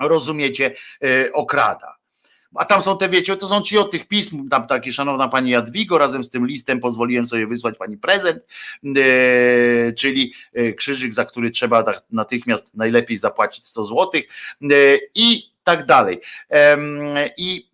rozumiecie, 0.00 0.74
okrada. 1.32 1.98
A 2.54 2.64
tam 2.64 2.82
są 2.82 2.98
te, 2.98 3.08
wiecie, 3.08 3.36
to 3.36 3.46
są 3.46 3.60
ci 3.60 3.78
od 3.78 3.90
tych 3.90 4.08
pism, 4.08 4.48
tam 4.48 4.66
taki 4.66 4.92
szanowna 4.92 5.28
pani 5.28 5.50
Jadwigo, 5.50 5.98
razem 5.98 6.24
z 6.24 6.30
tym 6.30 6.46
listem 6.46 6.80
pozwoliłem 6.80 7.26
sobie 7.26 7.46
wysłać 7.46 7.78
pani 7.78 7.96
prezent, 7.96 8.42
e, 8.96 9.92
czyli 9.92 10.34
krzyżyk, 10.76 11.14
za 11.14 11.24
który 11.24 11.50
trzeba 11.50 11.84
natychmiast 12.10 12.74
najlepiej 12.74 13.18
zapłacić 13.18 13.66
100 13.66 13.84
złotych 13.84 14.24
i 15.14 15.52
tak 15.68 15.86
dalej. 15.86 16.20
I 17.36 17.68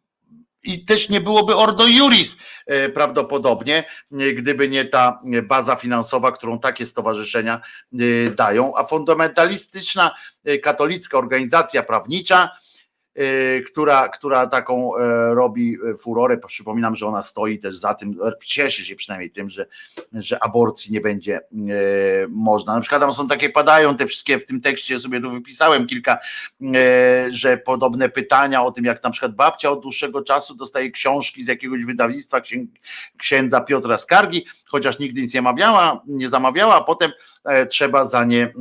i 0.64 0.84
też 0.84 1.08
nie 1.08 1.20
byłoby 1.20 1.56
Ordo 1.56 1.86
Juris 1.86 2.36
e, 2.66 2.88
prawdopodobnie, 2.88 3.84
e, 4.12 4.32
gdyby 4.32 4.68
nie 4.68 4.84
ta 4.84 5.20
baza 5.42 5.76
finansowa, 5.76 6.32
którą 6.32 6.58
takie 6.58 6.86
stowarzyszenia 6.86 7.60
e, 7.92 8.30
dają, 8.30 8.76
a 8.76 8.84
fundamentalistyczna 8.84 10.14
katolicka 10.62 11.18
organizacja 11.18 11.82
prawnicza 11.82 12.50
która, 13.66 14.08
która 14.08 14.46
taką 14.46 14.96
e, 14.96 15.34
robi 15.34 15.78
furorę. 15.98 16.38
Przypominam, 16.38 16.94
że 16.94 17.06
ona 17.06 17.22
stoi 17.22 17.58
też 17.58 17.76
za 17.76 17.94
tym, 17.94 18.18
cieszy 18.44 18.84
się 18.84 18.96
przynajmniej 18.96 19.30
tym, 19.30 19.50
że, 19.50 19.66
że 20.12 20.42
aborcji 20.42 20.92
nie 20.92 21.00
będzie 21.00 21.36
e, 21.36 21.40
można. 22.28 22.74
Na 22.74 22.80
przykład 22.80 23.00
tam 23.00 23.12
są 23.12 23.26
takie, 23.26 23.50
padają 23.50 23.96
te 23.96 24.06
wszystkie 24.06 24.38
w 24.38 24.44
tym 24.44 24.60
tekście, 24.60 24.98
sobie 24.98 25.20
tu 25.20 25.30
wypisałem 25.30 25.86
kilka, 25.86 26.18
e, 26.74 27.26
że 27.30 27.56
podobne 27.56 28.08
pytania 28.08 28.64
o 28.64 28.72
tym, 28.72 28.84
jak 28.84 29.02
na 29.02 29.10
przykład 29.10 29.34
babcia 29.34 29.70
od 29.70 29.82
dłuższego 29.82 30.22
czasu 30.22 30.54
dostaje 30.54 30.90
książki 30.90 31.44
z 31.44 31.48
jakiegoś 31.48 31.84
wydawnictwa 31.84 32.40
księdza 33.18 33.60
Piotra 33.60 33.98
Skargi, 33.98 34.46
chociaż 34.66 34.98
nigdy 34.98 35.20
nic 35.20 35.34
nie 35.34 35.38
zamawiała, 35.38 36.02
nie 36.06 36.28
zamawiała, 36.28 36.74
a 36.74 36.84
potem 36.84 37.12
trzeba 37.70 38.04
za 38.04 38.24
nie 38.24 38.52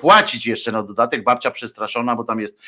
płacić 0.00 0.46
jeszcze 0.46 0.72
na 0.72 0.82
dodatek. 0.82 1.24
Babcia 1.24 1.50
przestraszona, 1.50 2.16
bo 2.16 2.24
tam 2.24 2.40
jest 2.40 2.62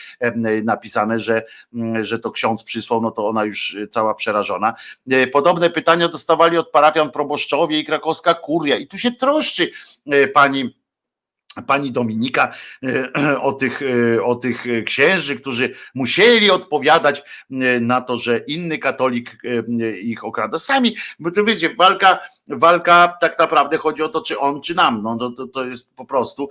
napisane, 0.63 1.19
że 1.19 1.34
że, 1.35 1.45
mm, 1.75 2.05
że 2.05 2.19
to 2.19 2.31
ksiądz 2.31 2.65
przysłał, 2.65 3.01
no 3.01 3.11
to 3.11 3.29
ona 3.29 3.45
już 3.45 3.77
cała 3.91 4.15
przerażona. 4.15 4.75
E, 5.11 5.27
podobne 5.27 5.71
pytania 5.71 6.09
dostawali 6.09 6.59
od 6.59 6.71
parafian 6.71 7.11
proboszczowie 7.11 7.79
i 7.79 7.85
krakowska 7.85 8.35
kuria 8.35 8.77
i 8.77 8.87
tu 8.87 8.99
się 8.99 9.13
troszczy 9.13 9.71
e, 10.07 10.29
pani 10.29 10.84
pani 11.63 11.93
Dominika 11.93 12.55
e, 12.83 13.41
o 13.49 13.53
tych, 13.53 13.81
o 14.25 14.35
tych 14.35 14.65
księży, 14.87 15.37
którzy 15.37 15.75
musieli 15.95 16.51
odpowiadać 16.51 17.23
na 17.81 18.01
to, 18.01 18.17
że 18.17 18.39
inny 18.39 18.79
katolik 18.79 19.39
ich 20.03 20.25
okrada. 20.25 20.59
Sami, 20.59 20.97
bo 21.19 21.31
to 21.31 21.45
wiecie, 21.45 21.75
walka, 21.75 22.19
walka 22.49 23.17
tak 23.21 23.39
naprawdę 23.39 23.79
chodzi 23.79 24.03
o 24.03 24.09
to, 24.09 24.23
czy 24.23 24.39
on, 24.39 24.61
czy 24.61 24.75
nam. 24.75 25.03
No, 25.03 25.31
to, 25.31 25.47
to 25.47 25.65
jest 25.65 25.97
po 25.97 26.05
prostu 26.05 26.51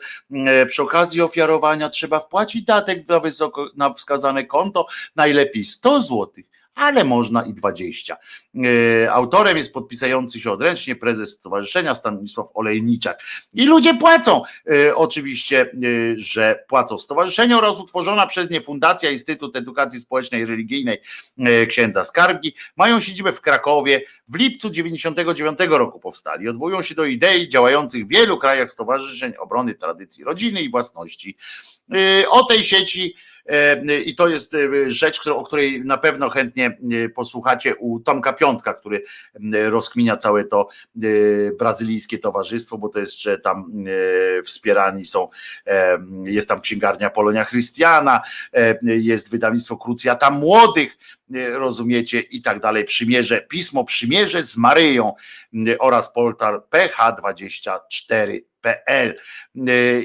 przy 0.67 0.83
okazji 0.83 1.22
ofiarowania 1.22 1.90
trzeba 1.90 2.19
wpłacić 2.19 2.64
datek 2.64 3.07
na, 3.07 3.19
wysoko, 3.19 3.69
na 3.75 3.93
wskazane 3.93 4.45
konto, 4.45 4.88
najlepiej 5.15 5.64
100 5.64 5.99
złotych 5.99 6.45
ale 6.75 7.03
można 7.03 7.45
i 7.45 7.53
20. 7.53 8.17
E, 8.55 9.13
autorem 9.13 9.57
jest 9.57 9.73
podpisający 9.73 10.39
się 10.39 10.51
odręcznie 10.51 10.95
prezes 10.95 11.31
Stowarzyszenia 11.31 11.95
Stanisław 11.95 12.47
Olejniczak. 12.53 13.23
I 13.53 13.65
ludzie 13.65 13.93
płacą, 13.93 14.41
e, 14.71 14.95
oczywiście, 14.95 15.61
e, 15.61 15.67
że 16.15 16.65
płacą. 16.67 16.97
Stowarzyszenie 16.97 17.57
oraz 17.57 17.79
utworzona 17.79 18.27
przez 18.27 18.49
nie 18.49 18.61
Fundacja 18.61 19.11
Instytut 19.11 19.55
Edukacji 19.55 19.99
Społecznej 19.99 20.41
i 20.41 20.45
Religijnej 20.45 21.01
księdza 21.69 22.03
Skargi 22.03 22.55
mają 22.75 22.99
siedzibę 22.99 23.33
w 23.33 23.41
Krakowie. 23.41 24.01
W 24.27 24.35
lipcu 24.35 24.69
99 24.69 25.59
roku 25.77 25.99
powstali. 25.99 26.49
Odwołują 26.49 26.81
się 26.81 26.95
do 26.95 27.05
idei 27.05 27.49
działających 27.49 28.05
w 28.05 28.09
wielu 28.09 28.37
krajach 28.37 28.71
stowarzyszeń 28.71 29.33
obrony 29.39 29.75
tradycji 29.75 30.23
rodziny 30.23 30.61
i 30.61 30.69
własności. 30.69 31.37
O 32.29 32.45
tej 32.45 32.63
sieci 32.63 33.15
I 34.05 34.15
to 34.15 34.27
jest 34.27 34.53
e, 34.53 34.89
rzecz, 34.89 35.27
o 35.27 35.43
której 35.43 35.85
na 35.85 35.97
pewno 35.97 36.30
chętnie 36.30 36.77
e, 37.05 37.09
posłuchacie 37.09 37.75
u 37.75 37.99
Tomka 37.99 38.33
Piątka, 38.33 38.73
który 38.73 39.03
rozkminia 39.51 40.17
całe 40.17 40.45
to 40.45 40.67
brazylijskie 41.59 42.19
towarzystwo, 42.19 42.77
bo 42.77 42.89
to 42.89 42.99
jest, 42.99 43.22
że 43.22 43.39
tam 43.39 43.85
wspierani 44.45 45.05
są, 45.05 45.27
jest 46.23 46.49
tam 46.49 46.61
księgarnia 46.61 47.09
Polonia 47.09 47.45
Chrystiana, 47.45 48.22
jest 48.81 49.31
wydawnictwo 49.31 49.77
Krucjata 49.77 50.31
Młodych, 50.31 50.97
rozumiecie, 51.53 52.19
i 52.19 52.41
tak 52.41 52.59
dalej, 52.59 52.85
przymierze, 52.85 53.41
pismo 53.41 53.83
Przymierze 53.83 54.43
z 54.43 54.57
Maryją 54.57 55.13
oraz 55.80 56.13
portal 56.13 56.61
ph24.pl. 56.72 59.15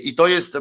I 0.02 0.14
to 0.14 0.28
jest 0.28 0.58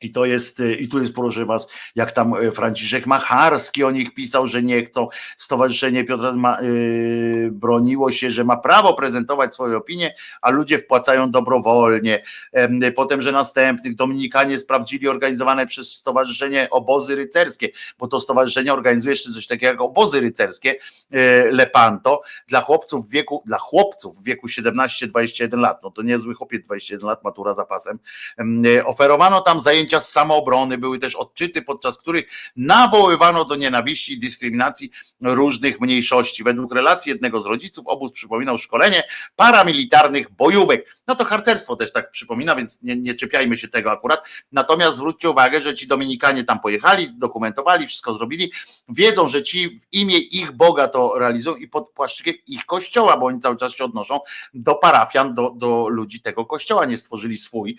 i 0.00 0.12
to 0.12 0.24
jest, 0.24 0.60
y, 0.60 0.74
i 0.74 0.88
tu 0.88 0.98
jest, 0.98 1.14
proszę 1.14 1.44
was, 1.44 1.68
jak 1.96 2.12
tam 2.12 2.34
y, 2.34 2.50
Franciszek 2.50 3.06
Macharski 3.06 3.84
o 3.84 3.90
nich 3.90 4.14
pisał, 4.14 4.46
że 4.46 4.62
nie 4.62 4.84
chcą. 4.84 5.08
Stowarzyszenie 5.36 6.04
Piotra 6.04 6.32
yy, 6.62 7.50
broniło 7.52 8.10
się, 8.10 8.30
że 8.30 8.44
ma 8.44 8.56
prawo 8.56 8.94
prezentować 8.94 9.54
swoje 9.54 9.76
opinie, 9.76 10.14
a 10.42 10.50
ludzie 10.50 10.78
wpłacają 10.78 11.30
dobrowolnie. 11.30 12.22
Yy, 12.52 12.92
potem, 12.92 13.22
że 13.22 13.32
następnych 13.32 13.94
Dominikanie 13.94 14.58
sprawdzili 14.58 15.08
organizowane 15.08 15.66
przez 15.66 15.92
Stowarzyszenie 15.92 16.68
Obozy 16.70 17.16
Rycerskie, 17.16 17.68
bo 17.98 18.06
to 18.06 18.20
stowarzyszenie 18.20 18.72
organizuje 18.72 19.12
jeszcze 19.12 19.32
coś 19.32 19.46
takiego 19.46 19.72
jak 19.72 19.80
obozy 19.80 20.20
rycerskie 20.20 20.74
yy, 21.10 21.20
Lepanto 21.50 22.22
dla 22.48 22.60
chłopców 22.60 23.08
w 23.08 23.10
wieku, 23.10 23.42
dla 23.46 23.58
chłopców 23.58 24.16
w 24.16 24.24
wieku 24.24 24.46
17-21 24.46 25.58
lat. 25.58 25.82
No 25.82 25.90
to 25.90 26.02
niezły 26.02 26.34
chłopiec, 26.34 26.64
21 26.64 27.08
lat, 27.08 27.24
matura 27.24 27.54
zapasem. 27.54 27.98
Yy, 28.38 28.84
oferowano 28.84 29.40
tam 29.40 29.60
zajęcia 29.60 29.89
zajęcia 29.90 30.00
z 30.00 30.12
samoobrony, 30.12 30.78
były 30.78 30.98
też 30.98 31.14
odczyty, 31.14 31.62
podczas 31.62 31.98
których 31.98 32.24
nawoływano 32.56 33.44
do 33.44 33.56
nienawiści 33.56 34.12
i 34.12 34.20
dyskryminacji 34.20 34.90
różnych 35.20 35.80
mniejszości. 35.80 36.44
Według 36.44 36.74
relacji 36.74 37.10
jednego 37.12 37.40
z 37.40 37.46
rodziców 37.46 37.86
obóz 37.86 38.12
przypominał 38.12 38.58
szkolenie 38.58 39.02
paramilitarnych 39.36 40.30
bojówek. 40.30 40.96
No 41.06 41.14
to 41.16 41.24
harcerstwo 41.24 41.76
też 41.76 41.92
tak 41.92 42.10
przypomina, 42.10 42.56
więc 42.56 42.82
nie, 42.82 42.96
nie 42.96 43.14
czepiajmy 43.14 43.56
się 43.56 43.68
tego 43.68 43.90
akurat. 43.90 44.22
Natomiast 44.52 44.96
zwróćcie 44.96 45.30
uwagę, 45.30 45.60
że 45.60 45.74
ci 45.74 45.86
Dominikanie 45.86 46.44
tam 46.44 46.60
pojechali, 46.60 47.06
zdokumentowali, 47.06 47.86
wszystko 47.86 48.14
zrobili, 48.14 48.52
wiedzą, 48.88 49.28
że 49.28 49.42
ci 49.42 49.68
w 49.68 49.82
imię 49.92 50.18
ich 50.18 50.52
Boga 50.52 50.88
to 50.88 51.18
realizują 51.18 51.56
i 51.56 51.68
pod 51.68 51.90
płaszczykiem 51.90 52.34
ich 52.46 52.66
kościoła, 52.66 53.16
bo 53.16 53.26
oni 53.26 53.40
cały 53.40 53.56
czas 53.56 53.72
się 53.72 53.84
odnoszą 53.84 54.20
do 54.54 54.74
parafian, 54.74 55.34
do, 55.34 55.50
do 55.56 55.88
ludzi 55.88 56.20
tego 56.20 56.46
kościoła, 56.46 56.84
nie 56.84 56.96
stworzyli 56.96 57.36
swój, 57.36 57.76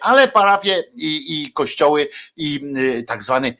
ale 0.00 0.28
parafie 0.28 0.82
i, 0.94 1.39
i 1.39 1.39
kościoły 1.52 2.08
i 2.36 2.60
y, 2.76 3.02
tak 3.02 3.22
zwany 3.22 3.56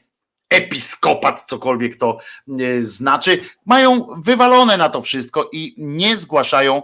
episkopat, 0.51 1.43
cokolwiek 1.47 1.95
to 1.95 2.17
y, 2.61 2.85
znaczy, 2.85 3.39
mają 3.65 4.07
wywalone 4.23 4.77
na 4.77 4.89
to 4.89 5.01
wszystko 5.01 5.49
i 5.53 5.75
nie 5.77 6.17
zgłaszają 6.17 6.83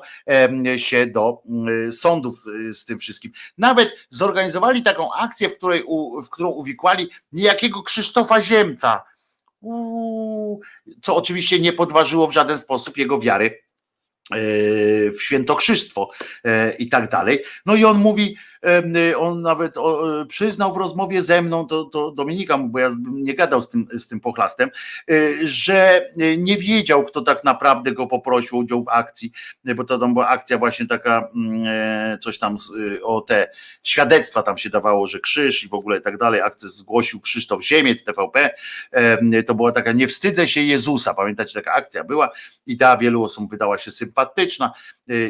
się 0.78 1.08
do 1.08 1.42
y, 1.88 1.92
sądów 1.92 2.44
z 2.74 2.86
tym 2.86 2.98
wszystkim. 2.98 3.32
Nawet 3.58 4.08
zorganizowali 4.10 4.82
taką 4.82 5.14
akcję, 5.14 5.50
w, 5.50 5.58
której, 5.58 5.84
w 6.24 6.30
którą 6.30 6.50
uwikłali 6.50 7.10
niejakiego 7.32 7.84
Krzysztofa 7.84 8.42
Ziemca, 8.42 9.04
co 11.02 11.16
oczywiście 11.16 11.60
nie 11.60 11.74
podważyło 11.74 12.28
w 12.28 12.34
żaden 12.34 12.60
sposób 12.60 12.98
jego 12.98 13.20
wiary 13.20 13.64
w 15.12 15.22
świętokrzystwo 15.22 16.10
i 16.80 16.90
tak 16.90 17.10
dalej. 17.10 17.44
No 17.66 17.76
i 17.76 17.86
on 17.86 17.98
mówi, 17.98 18.38
on 19.18 19.42
nawet 19.42 19.76
przyznał 20.28 20.74
w 20.74 20.78
rozmowie 20.78 21.22
ze 21.22 21.42
mną, 21.42 21.68
to, 21.68 21.86
to 21.86 22.12
Dominika, 22.12 22.58
bo 22.58 22.80
ja 22.80 22.90
nie 23.00 23.34
gadał 23.34 23.62
z 23.62 23.70
tym, 23.70 23.88
z 23.94 24.08
tym 24.08 24.20
pochlastem, 24.20 24.70
y, 25.12 25.40
że 25.48 26.10
nie 26.38 26.58
wiedział, 26.58 27.04
kto 27.04 27.22
tak 27.22 27.44
naprawdę 27.44 27.92
go 27.92 28.08
poprosił 28.08 28.58
o 28.58 28.62
udział 28.68 28.84
w 28.84 28.90
akcji, 28.90 29.32
bo 29.76 29.84
to 29.84 29.98
tam 29.98 30.14
była 30.14 30.28
akcja 30.28 30.58
właśnie 30.58 30.86
taka, 30.86 31.30
mm, 31.36 31.64
e, 31.68 32.18
coś 32.18 32.40
tam 32.40 32.58
y, 32.80 33.04
o 33.04 33.22
te 33.22 33.52
świadectwa 33.84 34.44
tam 34.44 34.58
się 34.58 34.70
dawało, 34.70 35.08
że 35.08 35.20
krzyż 35.20 35.64
i 35.64 35.68
w 35.68 35.74
ogóle 35.74 35.98
i 35.98 36.02
tak 36.02 36.18
dalej. 36.18 36.42
Akcję 36.42 36.70
zgłosił 36.70 37.20
Krzysztof 37.20 37.64
Ziemiec, 37.64 38.04
TVP. 38.04 38.50
To 39.48 39.56
była 39.56 39.72
taka, 39.72 39.92
nie 39.92 40.08
wstydzę 40.08 40.48
się 40.48 40.62
Jezusa, 40.62 41.14
pamiętacie, 41.14 41.54
taka 41.54 41.74
akcja 41.74 42.04
była. 42.04 42.30
Idea 42.66 42.98
wielu 42.98 43.24
osób 43.24 43.50
wydała 43.50 43.78
się 43.78 43.92
sympatyczna. 43.92 44.74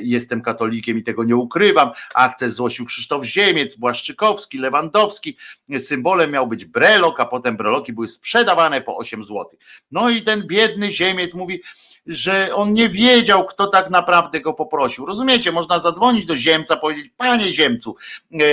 Jestem 0.01 0.41
katolikiem 0.41 0.97
i 0.97 1.03
tego 1.03 1.23
nie 1.23 1.35
ukrywam. 1.35 1.91
Akcję 2.13 2.49
zgłosił 2.49 2.85
Krzysztof 2.85 3.25
Ziemiec, 3.25 3.75
Błaszczykowski, 3.75 4.57
Lewandowski. 4.57 5.37
Symbolem 5.77 6.31
miał 6.31 6.47
być 6.47 6.65
brelok, 6.65 7.19
a 7.19 7.25
potem 7.25 7.57
breloki 7.57 7.93
były 7.93 8.07
sprzedawane 8.07 8.81
po 8.81 8.97
8 8.97 9.23
zł. 9.23 9.45
No 9.91 10.09
i 10.09 10.21
ten 10.21 10.47
biedny 10.47 10.91
Ziemiec 10.91 11.33
mówi, 11.33 11.61
że 12.07 12.55
on 12.55 12.73
nie 12.73 12.89
wiedział, 12.89 13.45
kto 13.45 13.67
tak 13.67 13.89
naprawdę 13.89 14.41
go 14.41 14.53
poprosił. 14.53 15.05
Rozumiecie, 15.05 15.51
można 15.51 15.79
zadzwonić 15.79 16.25
do 16.25 16.37
Ziemca, 16.37 16.77
powiedzieć, 16.77 17.11
panie 17.17 17.53
Ziemcu, 17.53 17.95
e, 18.33 18.43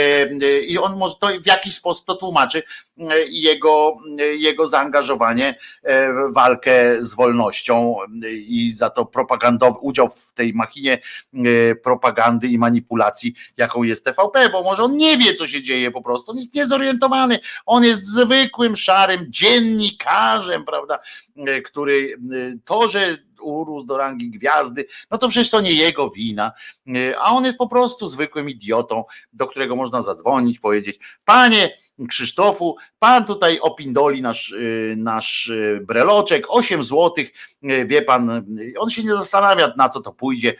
e, 0.43 0.61
i 0.61 0.79
on 0.79 0.97
może 0.97 1.15
to 1.21 1.29
w 1.43 1.47
jakiś 1.47 1.75
sposób 1.75 2.07
to 2.07 2.15
tłumaczy, 2.15 2.63
i 3.31 3.43
jego, 3.43 3.97
jego 4.37 4.67
zaangażowanie 4.67 5.55
w 5.85 6.35
walkę 6.35 7.03
z 7.03 7.15
wolnością 7.15 7.97
i 8.47 8.73
za 8.73 8.91
to 8.91 9.07
propagandowy 9.07 9.79
udział 9.79 10.09
w 10.09 10.33
tej 10.33 10.55
machinie 10.55 10.99
propagandy 11.83 12.49
i 12.49 12.59
manipulacji, 12.59 13.35
jaką 13.57 13.83
jest 13.83 14.05
TVP, 14.05 14.49
bo 14.49 14.63
może 14.63 14.83
on 14.83 14.97
nie 14.97 15.19
wie, 15.19 15.35
co 15.35 15.47
się 15.47 15.63
dzieje 15.63 15.91
po 15.91 16.03
prostu, 16.03 16.31
on 16.31 16.37
jest 16.37 16.55
niezorientowany, 16.55 17.41
on 17.67 17.85
jest 17.85 18.07
zwykłym, 18.07 18.77
szarym 18.77 19.27
dziennikarzem, 19.29 20.65
prawda, 20.65 20.99
który 21.65 22.17
to, 22.65 22.89
że 22.89 23.19
urósł 23.41 23.87
do 23.87 23.97
rangi 23.97 24.31
gwiazdy, 24.31 24.87
no 25.11 25.19
to 25.19 25.29
przecież 25.29 25.51
to 25.51 25.61
nie 25.61 25.73
jego 25.73 26.11
wina, 26.11 26.53
a 27.19 27.33
on 27.33 27.45
jest 27.45 27.59
po 27.59 27.69
prostu 27.69 28.09
zwykłym 28.09 28.51
idiotą, 28.51 29.05
do 29.33 29.47
którego 29.47 29.77
można 29.77 30.03
zadzwonić, 30.03 30.59
powiedzieć, 30.59 30.99
panie 31.25 31.77
Krzysztofu, 32.09 32.77
pan 32.99 33.25
tutaj 33.25 33.59
opindoli 33.61 34.23
nasz, 34.23 34.55
nasz 34.97 35.53
breloczek, 35.81 36.45
8 36.49 36.83
złotych, 36.83 37.33
wie 37.87 38.03
pan, 38.03 38.47
on 38.79 38.91
się 38.91 39.03
nie 39.03 39.15
zastanawia 39.15 39.73
na 39.77 39.89
co 39.89 40.01
to 40.01 40.13
pójdzie, 40.13 40.55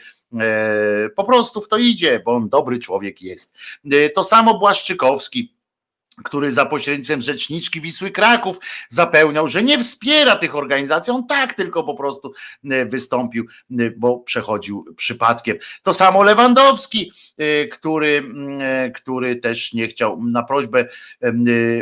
po 1.15 1.23
prostu 1.23 1.61
w 1.61 1.67
to 1.67 1.77
idzie, 1.77 2.21
bo 2.25 2.35
on 2.35 2.49
dobry 2.49 2.79
człowiek 2.79 3.21
jest. 3.21 3.55
To 4.15 4.23
samo 4.23 4.59
Błaszczykowski, 4.59 5.54
który 6.23 6.51
za 6.51 6.65
pośrednictwem 6.65 7.21
rzeczniczki 7.21 7.81
Wisły 7.81 8.11
Kraków 8.11 8.59
zapełniał, 8.89 9.47
że 9.47 9.63
nie 9.63 9.79
wspiera 9.79 10.35
tych 10.35 10.55
organizacji, 10.55 11.13
on 11.13 11.27
tak 11.27 11.53
tylko 11.53 11.83
po 11.83 11.95
prostu 11.95 12.33
e, 12.69 12.85
wystąpił, 12.85 13.45
e, 13.71 13.75
bo 13.97 14.19
przechodził 14.19 14.85
przypadkiem. 14.95 15.57
To 15.83 15.93
samo 15.93 16.23
Lewandowski, 16.23 17.11
e, 17.37 17.67
który, 17.67 18.23
który 18.95 19.35
też 19.35 19.73
nie 19.73 19.87
chciał 19.87 20.23
na 20.23 20.43
prośbę, 20.43 20.85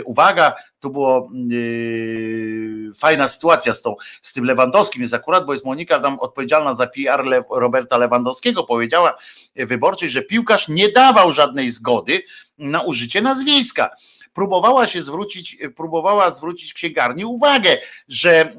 uwaga, 0.05 0.53
tu 0.83 0.89
było 0.89 1.29
yy, 1.47 2.91
fajna 2.95 3.27
sytuacja 3.27 3.73
z, 3.73 3.81
tą, 3.81 3.95
z 4.21 4.33
tym 4.33 4.45
Lewandowskim, 4.45 5.01
jest 5.01 5.13
akurat, 5.13 5.45
bo 5.45 5.53
jest 5.53 5.65
Monika 5.65 5.99
tam 5.99 6.19
odpowiedzialna 6.19 6.73
za 6.73 6.87
PR 6.87 7.25
Le, 7.25 7.41
Roberta 7.51 7.97
Lewandowskiego, 7.97 8.63
powiedziała 8.63 9.17
wyborczej, 9.55 10.09
że 10.09 10.21
piłkarz 10.21 10.67
nie 10.67 10.89
dawał 10.89 11.31
żadnej 11.31 11.69
zgody 11.69 12.21
na 12.71 12.81
użycie 12.81 13.21
nazwiska 13.21 13.89
próbowała 14.33 14.85
się 14.85 15.01
zwrócić, 15.01 15.57
próbowała 15.75 16.31
zwrócić 16.31 16.73
księgarni 16.73 17.25
uwagę, 17.25 17.77
że 18.07 18.31
e, 18.41 18.55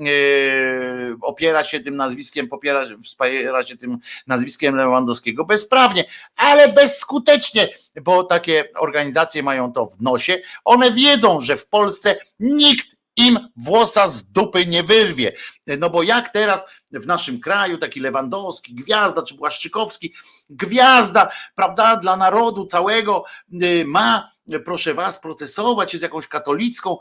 opiera 1.23 1.65
się 1.65 1.81
tym 1.81 1.97
nazwiskiem, 1.97 2.49
popiera, 2.49 2.85
wspiera 3.05 3.63
się 3.63 3.77
tym 3.77 3.99
nazwiskiem 4.27 4.77
Lewandowskiego 4.77 5.45
bezprawnie, 5.45 6.05
ale 6.37 6.73
bezskutecznie, 6.73 7.69
bo 8.03 8.25
takie 8.25 8.69
organizacje 8.77 9.43
mają 9.43 9.73
to 9.73 9.87
w 9.87 10.01
nosie. 10.01 10.41
One 10.65 10.93
wiedzą, 10.93 11.41
że 11.41 11.57
w 11.57 11.67
Polsce 11.67 12.17
nikt 12.41 12.97
im 13.17 13.39
włosa 13.57 14.09
z 14.09 14.25
dupy 14.25 14.67
nie 14.67 14.83
wyrwie. 14.83 15.33
No 15.79 15.91
bo 15.91 16.03
jak 16.03 16.29
teraz 16.29 16.67
w 16.93 17.07
naszym 17.07 17.41
kraju 17.41 17.79
taki 17.79 18.01
Lewandowski, 18.01 18.75
Gwiazda 18.75 19.23
czy 19.23 19.35
Błaszczykowski, 19.35 20.15
Gwiazda, 20.51 21.29
prawda, 21.55 21.97
dla 21.97 22.17
narodu 22.17 22.67
całego 22.67 23.25
y, 23.63 23.85
ma, 23.87 24.31
proszę 24.65 24.95
was, 24.95 25.21
procesować 25.21 25.93
się 25.93 25.99
z 25.99 26.03
jakąś 26.03 26.29
katolicką 26.29 26.99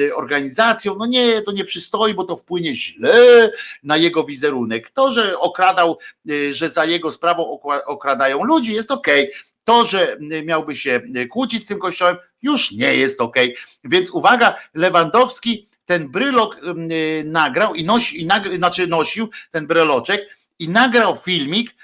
y, 0.00 0.14
organizacją. 0.14 0.94
No 0.94 1.06
nie, 1.06 1.42
to 1.42 1.52
nie 1.52 1.64
przystoi, 1.64 2.14
bo 2.14 2.24
to 2.24 2.36
wpłynie 2.36 2.74
źle 2.74 3.50
na 3.82 3.96
jego 3.96 4.24
wizerunek. 4.24 4.90
To, 4.90 5.12
że 5.12 5.38
okradał, 5.38 5.98
y, 6.30 6.54
że 6.54 6.70
za 6.70 6.84
jego 6.84 7.10
sprawą 7.10 7.60
okradają 7.86 8.44
ludzi, 8.44 8.74
jest 8.74 8.90
okej. 8.90 9.28
Okay. 9.28 9.42
To, 9.64 9.84
że 9.84 10.16
miałby 10.44 10.74
się 10.74 11.00
kłócić 11.30 11.64
z 11.64 11.66
tym 11.66 11.78
kościołem, 11.78 12.16
już 12.42 12.72
nie 12.72 12.94
jest 12.94 13.20
ok. 13.20 13.36
Więc 13.84 14.10
uwaga, 14.10 14.56
Lewandowski 14.74 15.66
ten 15.84 16.08
brylok 16.08 16.56
y, 16.90 17.24
nagrał 17.26 17.74
i 17.74 17.84
nosi, 17.84 18.20
i 18.20 18.26
nagry, 18.26 18.56
znaczy 18.56 18.86
nosił 18.86 19.28
ten 19.50 19.66
bryloczek 19.66 20.36
i 20.58 20.68
nagrał 20.68 21.16
filmik. 21.16 21.74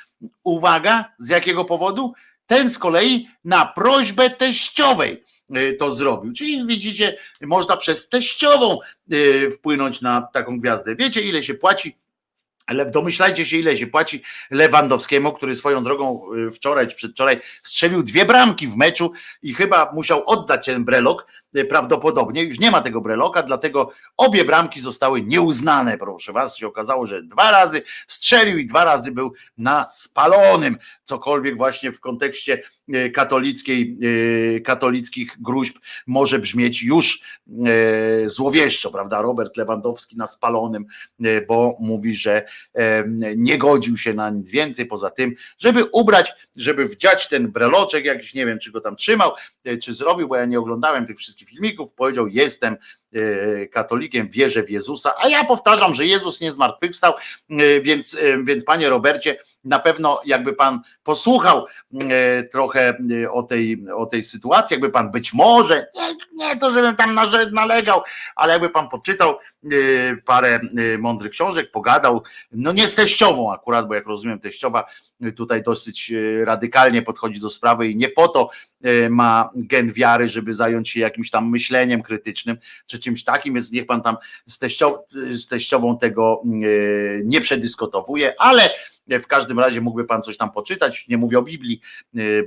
Uwaga, 0.45 1.05
z 1.19 1.28
jakiego 1.28 1.65
powodu? 1.65 2.12
Ten 2.47 2.70
z 2.70 2.78
kolei 2.78 3.28
na 3.45 3.67
prośbę 3.67 4.31
teściowej 4.31 5.23
y, 5.57 5.77
to 5.78 5.91
zrobił. 5.91 6.33
Czyli 6.33 6.67
widzicie, 6.67 7.19
można 7.43 7.77
przez 7.77 8.09
teściową 8.09 8.78
y, 9.12 9.51
wpłynąć 9.51 10.01
na 10.01 10.23
taką 10.23 10.59
gwiazdę. 10.59 10.97
Wiecie, 10.97 11.23
ile 11.23 11.43
się 11.43 11.55
płaci 11.55 11.97
ale 12.69 12.91
domyślajcie 12.91 13.47
się, 13.47 13.57
ile 13.57 13.77
się 13.77 13.87
płaci 13.87 14.23
Lewandowskiemu, 14.51 15.33
który 15.33 15.55
swoją 15.55 15.85
drogą 15.85 16.21
y, 16.35 16.51
wczoraj 16.51 16.89
czy 16.89 16.97
przedwczoraj 16.97 17.41
strzelił 17.63 18.03
dwie 18.03 18.25
bramki 18.25 18.69
w 18.69 18.77
meczu 18.77 19.13
i 19.43 19.55
chyba 19.55 19.93
musiał 19.93 20.23
oddać 20.27 20.67
ten 20.67 20.85
brelok. 20.85 21.27
Y, 21.57 21.65
prawdopodobnie 21.65 22.43
już 22.43 22.59
nie 22.59 22.70
ma 22.70 22.81
tego 22.81 23.01
breloka, 23.01 23.43
dlatego 23.43 23.91
obie 24.17 24.44
bramki 24.44 24.81
zostały 24.81 25.23
nieuznane. 25.23 25.99
Proszę 25.99 26.33
was, 26.33 26.57
się 26.57 26.67
okazało, 26.67 27.07
że 27.07 27.23
dwa 27.23 27.51
razy 27.51 27.83
strzelił 28.07 28.59
i 28.59 28.67
dwa 28.67 28.85
razy 28.85 29.12
był 29.12 29.33
na 29.59 29.89
spalonym. 29.89 30.78
Cokolwiek 31.05 31.57
właśnie 31.57 31.93
w 31.93 32.01
kontekście 32.01 32.62
y, 32.94 33.10
katolickiej, 33.10 33.99
katolickich 34.65 35.36
gruźb 35.41 35.78
może 36.07 36.39
brzmieć 36.39 36.83
już 36.83 37.20
złowieszczo, 38.27 38.91
prawda? 38.91 39.23
Robert 39.23 39.57
Lewandowski 39.57 40.17
na 40.17 40.27
spalonym, 40.27 40.86
bo 41.49 41.77
mówi, 41.81 42.15
że 42.15 42.47
nie 43.36 43.59
godził 43.59 43.97
się 43.97 44.15
na 44.15 44.31
nic 44.31 44.51
więcej 44.51 44.86
poza 44.86 45.10
tym, 45.10 45.35
żeby 45.59 45.85
ubrać, 45.85 46.33
żeby 46.57 46.85
wdziać 46.85 47.28
ten 47.28 47.52
breloczek 47.52 48.05
jakiś, 48.05 48.35
nie 48.35 48.47
wiem 48.47 48.59
czy 48.59 48.73
go 48.73 48.81
tam 48.81 48.97
trzymał, 48.97 49.33
czy 49.83 49.93
zrobił, 49.93 50.28
bo 50.28 50.36
ja 50.36 50.44
nie 50.44 50.59
oglądałem 50.59 51.07
tych 51.07 51.18
wszystkich 51.18 51.38
filmików, 51.44 51.94
powiedział 51.94 52.28
jestem 52.28 52.76
katolikiem, 53.73 54.28
wierzę 54.28 54.62
w 54.62 54.70
Jezusa, 54.70 55.15
a 55.19 55.28
ja 55.28 55.45
powtarzam, 55.45 55.95
że 55.95 56.07
Jezus 56.07 56.41
nie 56.41 56.53
zmartwychwstał, 56.53 57.12
e, 57.51 57.81
więc, 57.81 58.17
więc 58.45 58.65
panie 58.65 58.89
Robercie, 58.89 59.39
na 59.65 59.78
pewno 59.78 60.20
jakby 60.25 60.53
pan 60.53 60.81
posłuchał 61.03 61.67
trochę 62.53 62.99
o 63.31 63.43
tej, 63.43 63.85
o 63.97 64.07
tej 64.07 64.23
sytuacji, 64.23 64.75
jakby 64.75 64.91
pan 64.91 65.11
być 65.11 65.33
może, 65.33 65.87
nie, 65.95 66.47
nie 66.47 66.57
to 66.57 66.70
żebym 66.70 66.97
tam 66.97 67.20
nalegał, 67.53 68.03
ale 68.37 68.53
jakby 68.53 68.70
pan 68.70 68.89
poczytał 68.89 69.39
parę 70.25 70.61
mądrych 70.99 71.33
książek, 71.33 71.70
pogadał, 71.70 72.23
no 72.53 72.73
nie 72.73 72.89
z 72.89 72.95
teściową 72.95 73.53
akurat, 73.53 73.89
bo 73.89 73.95
jak 73.95 74.07
rozumiem 74.07 74.39
teściowa 74.39 74.87
tutaj 75.37 75.62
dosyć 75.62 76.12
radykalnie 76.45 77.03
podchodzi 77.03 77.41
do 77.41 77.51
sprawy 77.51 77.89
i 77.89 77.97
nie 77.97 78.09
po 78.09 78.28
to 78.28 78.51
ma 79.11 79.51
gen 79.55 79.93
wiary, 79.93 80.28
żeby 80.28 80.55
zająć 80.55 80.89
się 80.89 81.01
jakimś 81.01 81.31
tam 81.31 81.51
myśleniem 81.51 82.03
krytycznym, 82.03 82.57
czy 82.87 82.98
czymś 82.99 83.25
takim, 83.25 83.55
więc 83.55 83.73
niech 83.73 83.86
pan 83.86 84.02
tam 84.02 84.17
z, 84.47 84.59
teściow, 84.59 84.99
z 85.31 85.47
teściową 85.47 85.99
tego 85.99 86.43
nie 87.25 87.41
przedyskutowuje, 87.41 88.35
ale 88.39 88.70
w 89.09 89.27
każdym 89.27 89.59
razie 89.59 89.81
mógłby 89.81 90.05
pan 90.05 90.23
coś 90.23 90.36
tam 90.36 90.52
poczytać. 90.52 91.09
Nie 91.09 91.18
mówię 91.18 91.39
o 91.39 91.43
Biblii, 91.43 91.81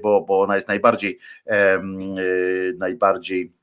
bo, 0.01 0.21
bo 0.21 0.41
ona 0.41 0.55
jest 0.55 0.67
najbardziej, 0.67 1.19
najbardziej 2.77 3.53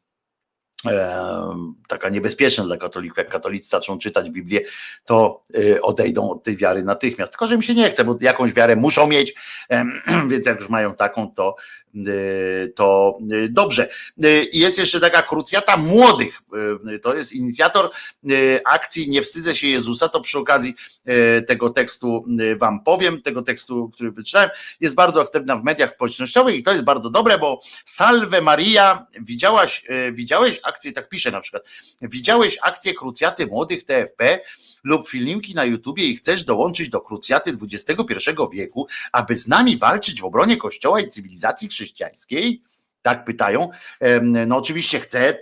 taka 1.89 2.09
niebezpieczna 2.09 2.65
dla 2.65 2.77
katolików, 2.77 3.19
jak 3.19 3.29
katolicy 3.29 3.69
zaczną 3.69 3.99
czytać 3.99 4.31
Biblię, 4.31 4.61
to 5.05 5.43
y, 5.59 5.83
odejdą 5.83 6.31
od 6.31 6.43
tej 6.43 6.57
wiary 6.57 6.83
natychmiast. 6.83 7.33
Tylko, 7.33 7.47
że 7.47 7.55
im 7.55 7.63
się 7.63 7.75
nie 7.75 7.91
chce, 7.91 8.05
bo 8.05 8.17
jakąś 8.21 8.53
wiarę 8.53 8.77
muszą 8.77 9.07
mieć, 9.07 9.35
więc 10.31 10.47
jak 10.47 10.61
już 10.61 10.69
mają 10.69 10.95
taką, 10.95 11.31
to 11.31 11.57
Y, 12.07 12.73
to 12.77 13.19
y, 13.33 13.49
dobrze. 13.49 13.89
Jest 14.53 14.79
jeszcze 14.79 15.01
taka 15.01 15.23
krucjata 15.23 15.77
młodych. 15.77 16.41
To 17.03 17.15
jest 17.15 17.33
inicjator 17.33 17.91
akcji 18.65 19.11
Nie 19.11 19.23
wstydzę 19.23 19.55
się 19.55 19.69
Jezusa. 19.69 20.09
To 20.09 20.21
przy 20.21 20.39
okazji 20.39 20.75
tego 21.47 21.71
tekstu 21.71 22.25
Wam 22.57 22.85
powiem, 22.85 23.23
tego 23.23 23.43
tekstu, 23.43 23.91
który 23.95 24.11
wyczytałem. 24.11 24.51
Jest 24.81 24.95
bardzo 24.95 25.21
aktywna 25.21 25.57
w 25.57 25.65
mediach 25.65 25.91
społecznościowych 25.91 26.57
i 26.57 26.63
to 26.63 26.73
jest 26.73 26.85
bardzo 26.85 27.11
dobre, 27.11 27.39
bo 27.39 27.61
Salve 27.85 28.43
Maria, 28.43 29.07
widziałaś, 29.21 29.85
widziałeś 30.13 30.61
akcję, 30.69 30.93
tak 30.93 31.09
pisze 31.09 31.31
na 31.31 31.41
przykład, 31.41 31.63
widziałeś 32.03 32.59
akcję 32.63 32.95
krucjaty 32.95 33.47
młodych 33.47 33.85
TFP 33.85 34.41
lub 34.85 35.09
filmiki 35.09 35.55
na 35.55 35.65
YouTubie 35.65 36.05
i 36.05 36.17
chcesz 36.17 36.45
dołączyć 36.45 36.89
do 36.89 37.01
krucjaty 37.01 37.57
XXI 37.63 38.31
wieku, 38.53 38.87
aby 39.13 39.35
z 39.35 39.49
nami 39.49 39.79
walczyć 39.79 40.21
w 40.21 40.25
obronie 40.25 40.57
Kościoła 40.57 41.01
i 41.01 41.09
cywilizacji 41.09 41.69
chrześcijańskiej? 41.69 42.63
Tak 43.03 43.25
pytają. 43.25 43.71
No 44.47 44.57
oczywiście 44.57 45.01
chcę, 45.01 45.39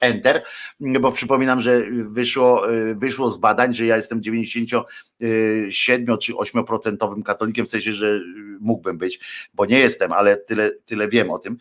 enter, 0.00 0.42
bo 0.80 1.12
przypominam, 1.12 1.60
że 1.60 1.82
wyszło, 1.90 2.62
wyszło 2.96 3.30
z 3.30 3.38
badań, 3.38 3.74
że 3.74 3.86
ja 3.86 3.96
jestem 3.96 4.22
97 4.22 6.18
czy 6.18 6.32
8% 6.32 7.22
katolikiem, 7.22 7.66
w 7.66 7.70
sensie, 7.70 7.92
że 7.92 8.20
mógłbym 8.60 8.98
być, 8.98 9.20
bo 9.54 9.66
nie 9.66 9.78
jestem, 9.78 10.12
ale 10.12 10.36
tyle, 10.36 10.70
tyle 10.70 11.08
wiem 11.08 11.30
o 11.30 11.38
tym. 11.38 11.56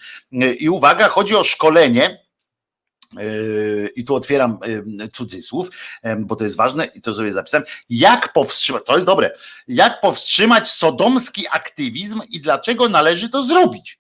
I 0.60 0.69
uwaga, 0.69 1.10
chodzi 1.10 1.35
o 1.35 1.44
szkolenie 1.44 2.24
i 3.95 4.03
tu 4.03 4.16
otwieram 4.16 4.60
cudzysłów, 5.14 5.69
bo 6.19 6.35
to 6.35 6.44
jest 6.44 6.58
ważne 6.58 6.85
i 6.85 7.02
to 7.02 7.14
sobie 7.14 7.34
zapisałem. 7.34 7.68
Jak 7.90 8.34
powstrzymać, 8.34 8.84
to 8.85 8.95
jest 8.95 9.06
dobre, 9.06 9.32
jak 9.68 10.02
powstrzymać 10.02 10.69
sodomski 10.69 11.45
aktywizm 11.52 12.22
i 12.30 12.42
dlaczego 12.42 12.90
należy 12.90 13.30
to 13.30 13.44
zrobić? 13.44 14.00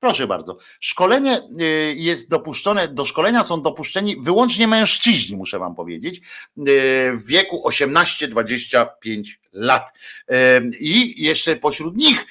Proszę 0.00 0.26
bardzo. 0.26 0.58
Szkolenie 0.80 1.40
y, 1.60 1.94
jest 1.96 2.30
dopuszczone, 2.30 2.88
do 2.88 3.04
szkolenia 3.04 3.44
są 3.44 3.62
dopuszczeni 3.62 4.16
wyłącznie 4.20 4.68
mężczyźni, 4.68 5.36
muszę 5.36 5.58
wam 5.58 5.74
powiedzieć, 5.74 6.20
w 7.14 7.26
wieku 7.26 7.62
18-25 7.68 8.86
lat. 9.52 9.92
I 10.80 11.22
jeszcze 11.22 11.56
pośród 11.56 11.96
nich 11.96 12.26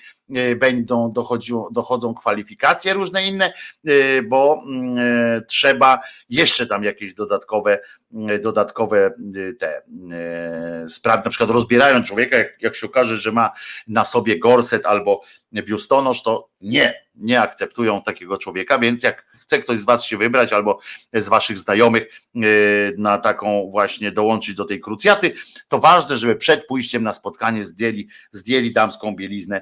będą 0.55 1.11
dochodziło, 1.11 1.69
dochodzą 1.71 2.13
kwalifikacje 2.13 2.93
różne 2.93 3.27
inne, 3.27 3.53
bo 4.23 4.63
mm, 4.67 5.43
trzeba 5.47 5.99
jeszcze 6.29 6.67
tam 6.67 6.83
jakieś 6.83 7.13
dodatkowe, 7.13 7.79
dodatkowe 8.41 9.13
te 9.59 9.81
sprawy, 10.87 11.21
na 11.25 11.29
przykład 11.29 11.49
rozbierają 11.49 12.03
człowieka, 12.03 12.37
jak, 12.37 12.61
jak 12.61 12.75
się 12.75 12.87
okaże, 12.87 13.17
że 13.17 13.31
ma 13.31 13.51
na 13.87 14.05
sobie 14.05 14.39
gorset 14.39 14.85
albo 14.85 15.21
biustonosz, 15.53 16.23
to 16.23 16.49
nie, 16.61 17.03
nie 17.15 17.41
akceptują 17.41 18.01
takiego 18.01 18.37
człowieka, 18.37 18.79
więc 18.79 19.03
jak 19.03 19.25
chce 19.39 19.59
ktoś 19.59 19.79
z 19.79 19.85
was 19.85 20.03
się 20.03 20.17
wybrać 20.17 20.53
albo 20.53 20.79
z 21.13 21.27
waszych 21.27 21.57
znajomych 21.57 22.03
na 22.97 23.17
taką 23.17 23.69
właśnie 23.71 24.11
dołączyć 24.11 24.55
do 24.55 24.65
tej 24.65 24.79
krucjaty, 24.79 25.33
to 25.67 25.79
ważne, 25.79 26.17
żeby 26.17 26.35
przed 26.35 26.65
pójściem 26.65 27.03
na 27.03 27.13
spotkanie 27.13 27.63
zdjęli, 27.63 28.07
zdjęli 28.31 28.73
damską 28.73 29.15
bieliznę 29.15 29.61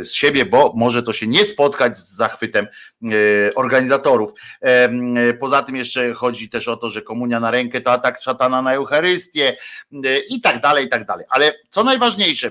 z 0.00 0.12
siebie, 0.12 0.44
bo 0.44 0.72
może 0.76 1.02
to 1.02 1.12
się 1.12 1.26
nie 1.26 1.44
spotkać 1.44 1.96
z 1.96 2.16
zachwytem 2.16 2.66
e, 2.66 3.08
organizatorów. 3.54 4.32
Poza 5.40 5.62
tym 5.62 5.76
jeszcze 5.76 6.14
chodzi 6.14 6.48
też 6.48 6.68
o 6.68 6.76
to, 6.76 6.90
że 6.90 7.02
komunia 7.02 7.40
na 7.40 7.50
rękę 7.50 7.80
to 7.80 7.92
atak 7.92 8.20
szatana 8.20 8.62
na 8.62 8.74
Eucharystię 8.74 9.56
i 10.30 10.40
tak 10.40 10.60
dalej, 10.60 10.86
i 10.86 10.88
tak 10.88 11.04
dalej. 11.04 11.26
Ale 11.28 11.54
co 11.70 11.84
najważniejsze, 11.84 12.50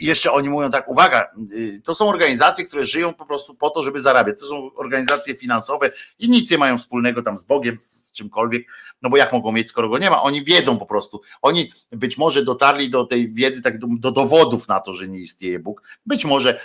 jeszcze 0.00 0.32
oni 0.32 0.48
mówią 0.48 0.70
tak, 0.70 0.88
uwaga, 0.88 1.30
y, 1.52 1.80
to 1.84 1.94
są 1.94 2.08
organizacje, 2.08 2.64
które 2.64 2.84
żyją 2.84 3.14
po 3.14 3.26
prostu 3.26 3.54
po 3.54 3.70
to, 3.70 3.82
żeby 3.82 4.00
zarabiać. 4.00 4.40
To 4.40 4.46
są 4.46 4.70
organizacje 4.74 5.34
finansowe 5.34 5.90
i 6.18 6.30
nic 6.30 6.50
nie 6.50 6.58
mają 6.58 6.78
wspólnego 6.78 7.22
tam 7.22 7.38
z 7.38 7.44
Bogiem, 7.44 7.78
z 7.78 8.12
czymkolwiek, 8.12 8.66
no 9.02 9.10
bo 9.10 9.16
jak 9.16 9.32
mogą 9.32 9.52
mieć, 9.52 9.68
skoro 9.68 9.88
go 9.88 9.98
nie 9.98 10.10
ma? 10.10 10.22
Oni 10.22 10.44
wiedzą 10.44 10.78
po 10.78 10.86
prostu. 10.86 11.20
Oni 11.42 11.72
być 11.92 12.18
może 12.18 12.44
dotarli 12.44 12.90
do 12.90 13.04
tej 13.04 13.32
wiedzy, 13.32 13.62
tak 13.62 13.78
do, 13.78 13.86
do 13.90 14.12
dowodów 14.12 14.68
na 14.68 14.80
to, 14.80 14.92
że 14.92 15.08
nie 15.08 15.18
istnieje 15.18 15.58
Bóg. 15.58 15.82
Być 16.06 16.24
może 16.24 16.60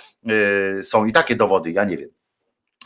y, 0.80 0.84
są 0.84 1.06
i 1.06 1.12
takie 1.12 1.36
dowody, 1.36 1.72
ja 1.72 1.84
nie 1.84 1.98
wiem. 1.98 2.10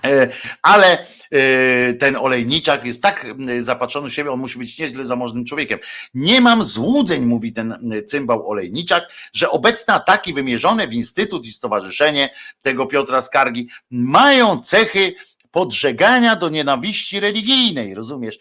E, 0.06 0.30
ale 0.61 1.06
e, 1.32 1.93
ten 1.93 2.16
olejniczak 2.16 2.85
jest 2.85 3.01
tak 3.01 3.27
zapatrzony 3.59 4.09
w 4.09 4.14
siebie, 4.14 4.32
on 4.32 4.40
musi 4.40 4.59
być 4.59 4.80
nieźle 4.80 5.06
zamożnym 5.06 5.45
człowiekiem. 5.45 5.80
Nie 6.14 6.42
mam 6.42 6.64
złudzeń, 6.64 7.25
mówi 7.25 7.53
ten 7.53 7.93
cymbał 8.08 8.50
olejniczak, 8.50 9.08
że 9.34 9.50
obecne 9.50 9.93
ataki 9.93 10.34
wymierzone 10.34 10.88
w 10.88 10.93
Instytut 10.93 11.45
i 11.45 11.51
Stowarzyszenie 11.51 12.30
tego 12.61 12.85
Piotra 12.85 13.22
Skargi 13.22 13.69
mają 13.92 14.61
cechy 14.61 15.16
podżegania 15.51 16.35
do 16.35 16.50
nienawiści 16.50 17.19
religijnej, 17.19 17.95
rozumiesz? 17.95 18.40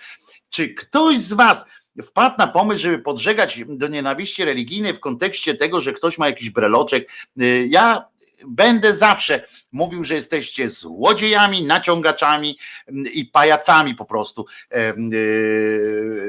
Czy 0.49 0.69
ktoś 0.69 1.19
z 1.19 1.33
was 1.33 1.67
wpadł 2.05 2.35
na 2.39 2.47
pomysł, 2.47 2.81
żeby 2.81 2.99
podżegać 2.99 3.63
do 3.69 3.89
nienawiści 3.89 4.45
religijnej 4.45 4.95
w 4.95 5.01
kontekście 5.01 5.55
tego, 5.55 5.81
że 5.81 5.93
ktoś 5.93 6.19
ma 6.19 6.27
jakiś 6.27 6.51
breloczek? 6.51 7.09
E, 7.41 7.45
ja 7.67 8.05
będę 8.47 8.95
zawsze 8.95 9.45
mówił, 9.75 10.05
że 10.05 10.15
jesteście 10.15 10.69
złodziejami, 10.69 11.65
naciągaczami 11.65 12.59
mm, 12.87 13.13
i 13.13 13.25
pajacami 13.25 13.95
po 13.95 14.05
prostu 14.05 14.47
e, 14.71 14.95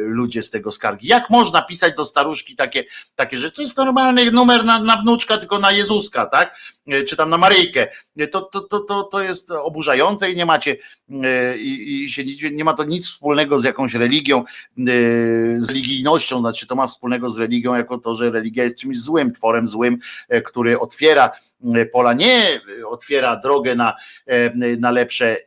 ludzie 0.07 0.41
z 0.41 0.49
tego 0.49 0.71
skargi. 0.71 1.07
Jak 1.07 1.29
można 1.29 1.61
pisać 1.61 1.95
do 1.95 2.05
staruszki 2.05 2.55
takie, 2.55 2.83
takie 3.15 3.37
rzeczy? 3.37 3.55
To 3.55 3.61
jest 3.61 3.77
normalny 3.77 4.31
numer 4.31 4.65
na, 4.65 4.79
na 4.79 4.97
wnuczka, 4.97 5.37
tylko 5.37 5.59
na 5.59 5.71
Jezuska, 5.71 6.25
tak? 6.25 6.55
E, 6.87 7.03
czy 7.03 7.15
tam 7.15 7.29
na 7.29 7.37
Maryjkę. 7.37 7.87
E, 8.17 8.27
to, 8.27 8.41
to, 8.41 8.61
to, 8.61 8.79
to, 8.79 9.03
to 9.03 9.21
jest 9.21 9.51
oburzające 9.51 10.31
i 10.31 10.35
nie 10.35 10.45
macie 10.45 10.77
i, 11.57 12.03
i 12.03 12.09
się, 12.09 12.23
nie 12.51 12.63
ma 12.63 12.73
to 12.73 12.83
nic 12.83 13.07
wspólnego 13.07 13.57
z 13.57 13.63
jakąś 13.63 13.93
religią, 13.93 14.43
z 15.57 15.69
religijnością, 15.69 16.39
znaczy 16.39 16.67
to 16.67 16.75
ma 16.75 16.87
wspólnego 16.87 17.29
z 17.29 17.39
religią 17.39 17.75
jako 17.75 17.97
to, 17.97 18.15
że 18.15 18.31
religia 18.31 18.63
jest 18.63 18.77
czymś 18.77 18.99
złym, 18.99 19.31
tworem 19.31 19.67
złym, 19.67 19.97
który 20.45 20.79
otwiera 20.79 21.31
pola, 21.93 22.13
nie 22.13 22.61
otwiera 22.87 23.34
drogę 23.35 23.75
na, 23.75 23.95
e, 24.25 24.77
na, 24.77 24.91
lepsze, 24.91 25.37
e, 25.37 25.39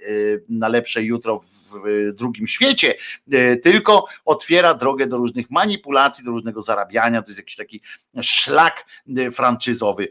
na 0.49 0.68
lepsze 0.68 1.02
jutro 1.02 1.39
w 1.39 1.73
drugim 2.15 2.47
świecie, 2.47 2.94
e, 3.33 3.57
tylko 3.57 4.05
otwiera 4.25 4.75
drogę 4.75 5.07
do 5.07 5.17
różnych 5.17 5.50
manipulacji, 5.50 6.25
do 6.25 6.31
różnego 6.31 6.62
zarabiania. 6.62 7.23
To 7.23 7.28
jest 7.28 7.39
jakiś 7.39 7.57
taki 7.57 7.81
szlak 8.23 8.86
franczyzowy, 9.33 10.08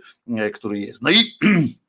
który 0.53 0.79
jest. 0.79 1.01
No 1.01 1.09
i 1.11 1.37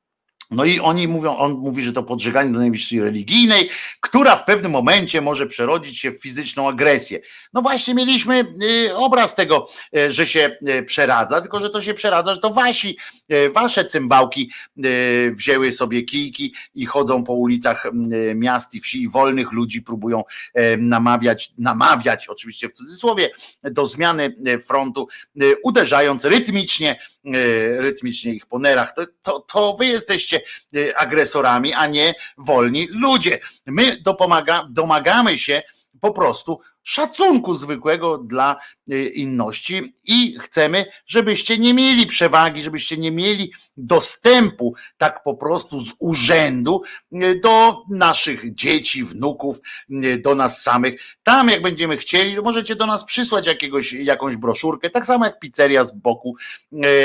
No 0.50 0.64
i 0.64 0.80
oni 0.80 1.08
mówią, 1.08 1.36
on 1.36 1.52
mówi, 1.52 1.82
że 1.82 1.92
to 1.92 2.02
podżeganie 2.02 2.52
do 2.52 2.58
nienawiści 2.58 3.00
religijnej, 3.00 3.70
która 4.00 4.36
w 4.36 4.44
pewnym 4.44 4.72
momencie 4.72 5.20
może 5.20 5.46
przerodzić 5.46 5.98
się 5.98 6.12
w 6.12 6.22
fizyczną 6.22 6.68
agresję. 6.68 7.20
No 7.52 7.62
właśnie 7.62 7.94
mieliśmy 7.94 8.54
y, 8.62 8.96
obraz 8.96 9.34
tego, 9.34 9.68
y, 9.96 10.12
że 10.12 10.26
się 10.26 10.56
y, 10.68 10.82
przeradza, 10.82 11.40
tylko 11.40 11.60
że 11.60 11.70
to 11.70 11.82
się 11.82 11.94
przeradza, 11.94 12.34
że 12.34 12.40
to 12.40 12.50
wasi, 12.50 12.98
wasze 13.52 13.84
cymbałki 13.84 14.50
wzięły 15.32 15.72
sobie 15.72 16.02
kijki 16.02 16.54
i 16.74 16.86
chodzą 16.86 17.24
po 17.24 17.32
ulicach 17.32 17.86
miast 18.34 18.74
i 18.74 18.80
wsi 18.80 19.02
i 19.02 19.08
wolnych 19.08 19.52
ludzi 19.52 19.82
próbują 19.82 20.24
namawiać, 20.78 21.52
namawiać 21.58 22.28
oczywiście 22.28 22.68
w 22.68 22.72
cudzysłowie, 22.72 23.30
do 23.62 23.86
zmiany 23.86 24.36
frontu, 24.66 25.08
uderzając 25.64 26.24
rytmicznie, 26.24 27.00
rytmicznie 27.78 28.34
ich 28.34 28.46
po 28.46 28.58
nerach. 28.58 28.94
To, 28.94 29.06
to, 29.22 29.40
to 29.40 29.76
wy 29.78 29.86
jesteście 29.86 30.37
Y, 30.74 30.96
agresorami, 30.96 31.72
a 31.74 31.86
nie 31.86 32.14
wolni 32.38 32.88
ludzie. 32.90 33.38
My 33.66 33.96
dopomaga, 33.96 34.66
domagamy 34.70 35.38
się 35.38 35.62
po 36.00 36.12
prostu 36.12 36.60
szacunku 36.82 37.54
zwykłego 37.54 38.18
dla 38.18 38.56
y, 38.92 39.08
inności 39.08 39.94
i 40.04 40.38
chcemy, 40.38 40.84
żebyście 41.06 41.58
nie 41.58 41.74
mieli 41.74 42.06
przewagi, 42.06 42.62
żebyście 42.62 42.96
nie 42.96 43.10
mieli 43.10 43.52
dostępu 43.76 44.74
tak 44.98 45.22
po 45.22 45.34
prostu 45.34 45.80
z 45.80 45.94
urzędu 45.98 46.82
y, 47.12 47.40
do 47.42 47.82
naszych 47.90 48.54
dzieci, 48.54 49.04
wnuków, 49.04 49.60
y, 49.90 50.18
do 50.24 50.34
nas 50.34 50.62
samych. 50.62 51.02
Tam 51.22 51.48
jak 51.48 51.62
będziemy 51.62 51.96
chcieli, 51.96 52.36
to 52.36 52.42
możecie 52.42 52.76
do 52.76 52.86
nas 52.86 53.04
przysłać 53.04 53.46
jakiegoś, 53.46 53.92
jakąś 53.92 54.36
broszurkę, 54.36 54.90
tak 54.90 55.06
samo 55.06 55.24
jak 55.24 55.38
pizzeria 55.38 55.84
z 55.84 55.92
boku, 55.92 56.36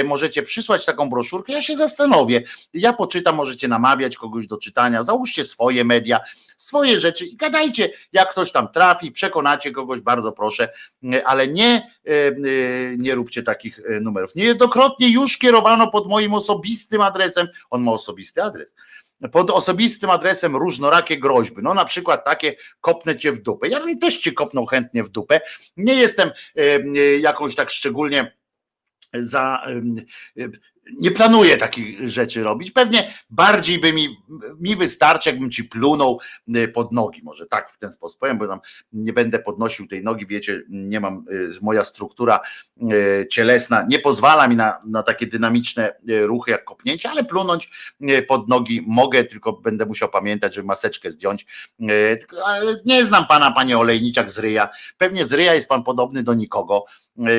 możecie 0.05 0.43
przysłać 0.43 0.85
taką 0.85 1.09
broszurkę, 1.09 1.53
ja 1.53 1.61
się 1.61 1.75
zastanowię, 1.75 2.43
ja 2.73 2.93
poczytam, 2.93 3.35
możecie 3.35 3.67
namawiać 3.67 4.17
kogoś 4.17 4.47
do 4.47 4.57
czytania, 4.57 5.03
załóżcie 5.03 5.43
swoje 5.43 5.83
media, 5.83 6.19
swoje 6.57 6.97
rzeczy 6.97 7.25
i 7.25 7.35
gadajcie, 7.35 7.89
jak 8.13 8.31
ktoś 8.31 8.51
tam 8.51 8.67
trafi, 8.67 9.11
przekonacie 9.11 9.62
kogoś, 9.71 10.01
bardzo 10.01 10.31
proszę, 10.31 10.69
ale 11.25 11.47
nie, 11.47 11.91
e, 12.07 12.11
e, 12.11 12.33
nie 12.97 13.15
róbcie 13.15 13.43
takich 13.43 13.79
e, 13.79 13.99
numerów. 13.99 14.35
Niejednokrotnie 14.35 15.09
już 15.09 15.37
kierowano 15.37 15.91
pod 15.91 16.07
moim 16.07 16.33
osobistym 16.33 17.01
adresem, 17.01 17.47
on 17.69 17.83
ma 17.83 17.91
osobisty 17.91 18.43
adres, 18.43 18.75
pod 19.31 19.49
osobistym 19.49 20.09
adresem 20.09 20.55
różnorakie 20.55 21.19
groźby. 21.19 21.61
No 21.63 21.73
na 21.73 21.85
przykład 21.85 22.25
takie 22.25 22.55
kopnę 22.81 23.15
cię 23.15 23.31
w 23.31 23.41
dupę. 23.41 23.67
Ja 23.67 23.79
bym 23.79 23.99
też 23.99 24.19
cię 24.19 24.31
kopnął 24.31 24.65
chętnie 24.65 25.03
w 25.03 25.09
dupę. 25.09 25.41
Nie 25.77 25.95
jestem 25.95 26.31
jakąś 27.19 27.55
tak 27.55 27.69
szczególnie 27.69 28.37
za 29.13 29.63
nie 30.99 31.11
planuję 31.11 31.57
takich 31.57 32.09
rzeczy 32.09 32.43
robić. 32.43 32.71
Pewnie 32.71 33.13
bardziej 33.29 33.79
by 33.79 33.93
mi, 33.93 34.17
mi 34.59 34.75
wystarczy, 34.75 35.29
jakbym 35.29 35.51
ci 35.51 35.63
plunął 35.63 36.19
y, 36.55 36.67
pod 36.67 36.91
nogi. 36.91 37.21
Może 37.23 37.45
tak 37.45 37.71
w 37.71 37.77
ten 37.77 37.91
sposób 37.91 38.19
powiem, 38.19 38.37
bo 38.37 38.47
tam 38.47 38.59
nie 38.93 39.13
będę 39.13 39.39
podnosił 39.39 39.87
tej 39.87 40.03
nogi. 40.03 40.25
Wiecie, 40.25 40.61
nie 40.69 40.99
mam, 40.99 41.25
y, 41.31 41.51
moja 41.61 41.83
struktura 41.83 42.39
y, 42.81 43.27
cielesna 43.31 43.85
nie 43.89 43.99
pozwala 43.99 44.47
mi 44.47 44.55
na, 44.55 44.81
na 44.85 45.03
takie 45.03 45.27
dynamiczne 45.27 45.95
ruchy 46.07 46.51
jak 46.51 46.63
kopnięcie, 46.63 47.09
ale 47.09 47.23
plunąć 47.23 47.69
pod 48.27 48.47
nogi 48.47 48.83
mogę, 48.87 49.23
tylko 49.23 49.53
będę 49.53 49.85
musiał 49.85 50.09
pamiętać, 50.09 50.55
żeby 50.55 50.67
maseczkę 50.67 51.11
zdjąć. 51.11 51.45
Nie 52.85 53.05
znam 53.05 53.27
pana, 53.27 53.51
panie 53.51 53.77
olejniczak 53.77 54.31
z 54.31 54.39
ryja. 54.39 54.69
Pewnie 54.97 55.25
z 55.25 55.33
ryja 55.33 55.53
jest 55.53 55.69
pan 55.69 55.83
podobny 55.83 56.23
do 56.23 56.33
nikogo, 56.33 56.85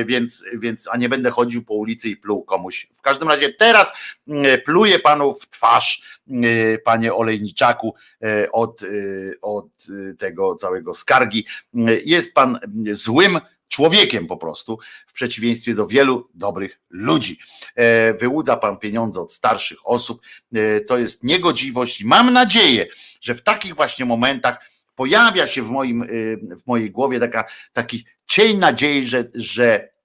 więc, 0.05 0.45
więc 0.53 0.87
a 0.91 0.97
nie 0.97 1.09
będę 1.09 1.31
chodził 1.31 1.63
po 1.63 1.73
ulicy 1.73 2.09
i 2.09 2.17
pluł 2.17 2.43
komuś. 2.43 2.87
W 2.93 3.01
każdym 3.01 3.29
razie 3.29 3.53
teraz 3.53 3.93
mm, 4.27 4.61
pluję 4.61 4.99
panu 4.99 5.33
w 5.33 5.49
twarz, 5.49 6.19
mm, 6.27 6.45
panie 6.83 7.13
Olejniczaku, 7.13 7.95
e, 8.23 8.51
od, 8.51 8.83
e, 8.83 8.85
od 9.41 9.67
tego 10.17 10.55
całego 10.55 10.93
skargi. 10.93 11.45
Jest 12.05 12.33
pan 12.33 12.59
złym 12.91 13.39
człowiekiem 13.67 14.27
po 14.27 14.37
prostu, 14.37 14.79
w 15.07 15.13
przeciwieństwie 15.13 15.75
do 15.75 15.87
wielu 15.87 16.29
dobrych 16.33 16.79
ludzi. 16.89 17.39
E, 17.75 18.13
wyłudza 18.13 18.57
pan 18.57 18.77
pieniądze 18.77 19.21
od 19.21 19.33
starszych 19.33 19.77
osób. 19.83 20.21
To 20.87 20.97
jest 20.97 21.23
niegodziwość 21.23 22.03
mam 22.03 22.33
nadzieję, 22.33 22.87
że 23.21 23.35
w 23.35 23.41
takich 23.41 23.75
właśnie 23.75 24.05
momentach 24.05 24.74
pojawia 24.95 25.47
się 25.47 25.61
w, 25.61 25.69
moim, 25.69 26.07
w 26.63 26.67
mojej 26.67 26.91
głowie 26.91 27.19
taka, 27.19 27.45
taki 27.73 28.05
cień 28.27 28.57
nadziei, 28.57 29.05
że, 29.05 29.29
że 29.35 29.95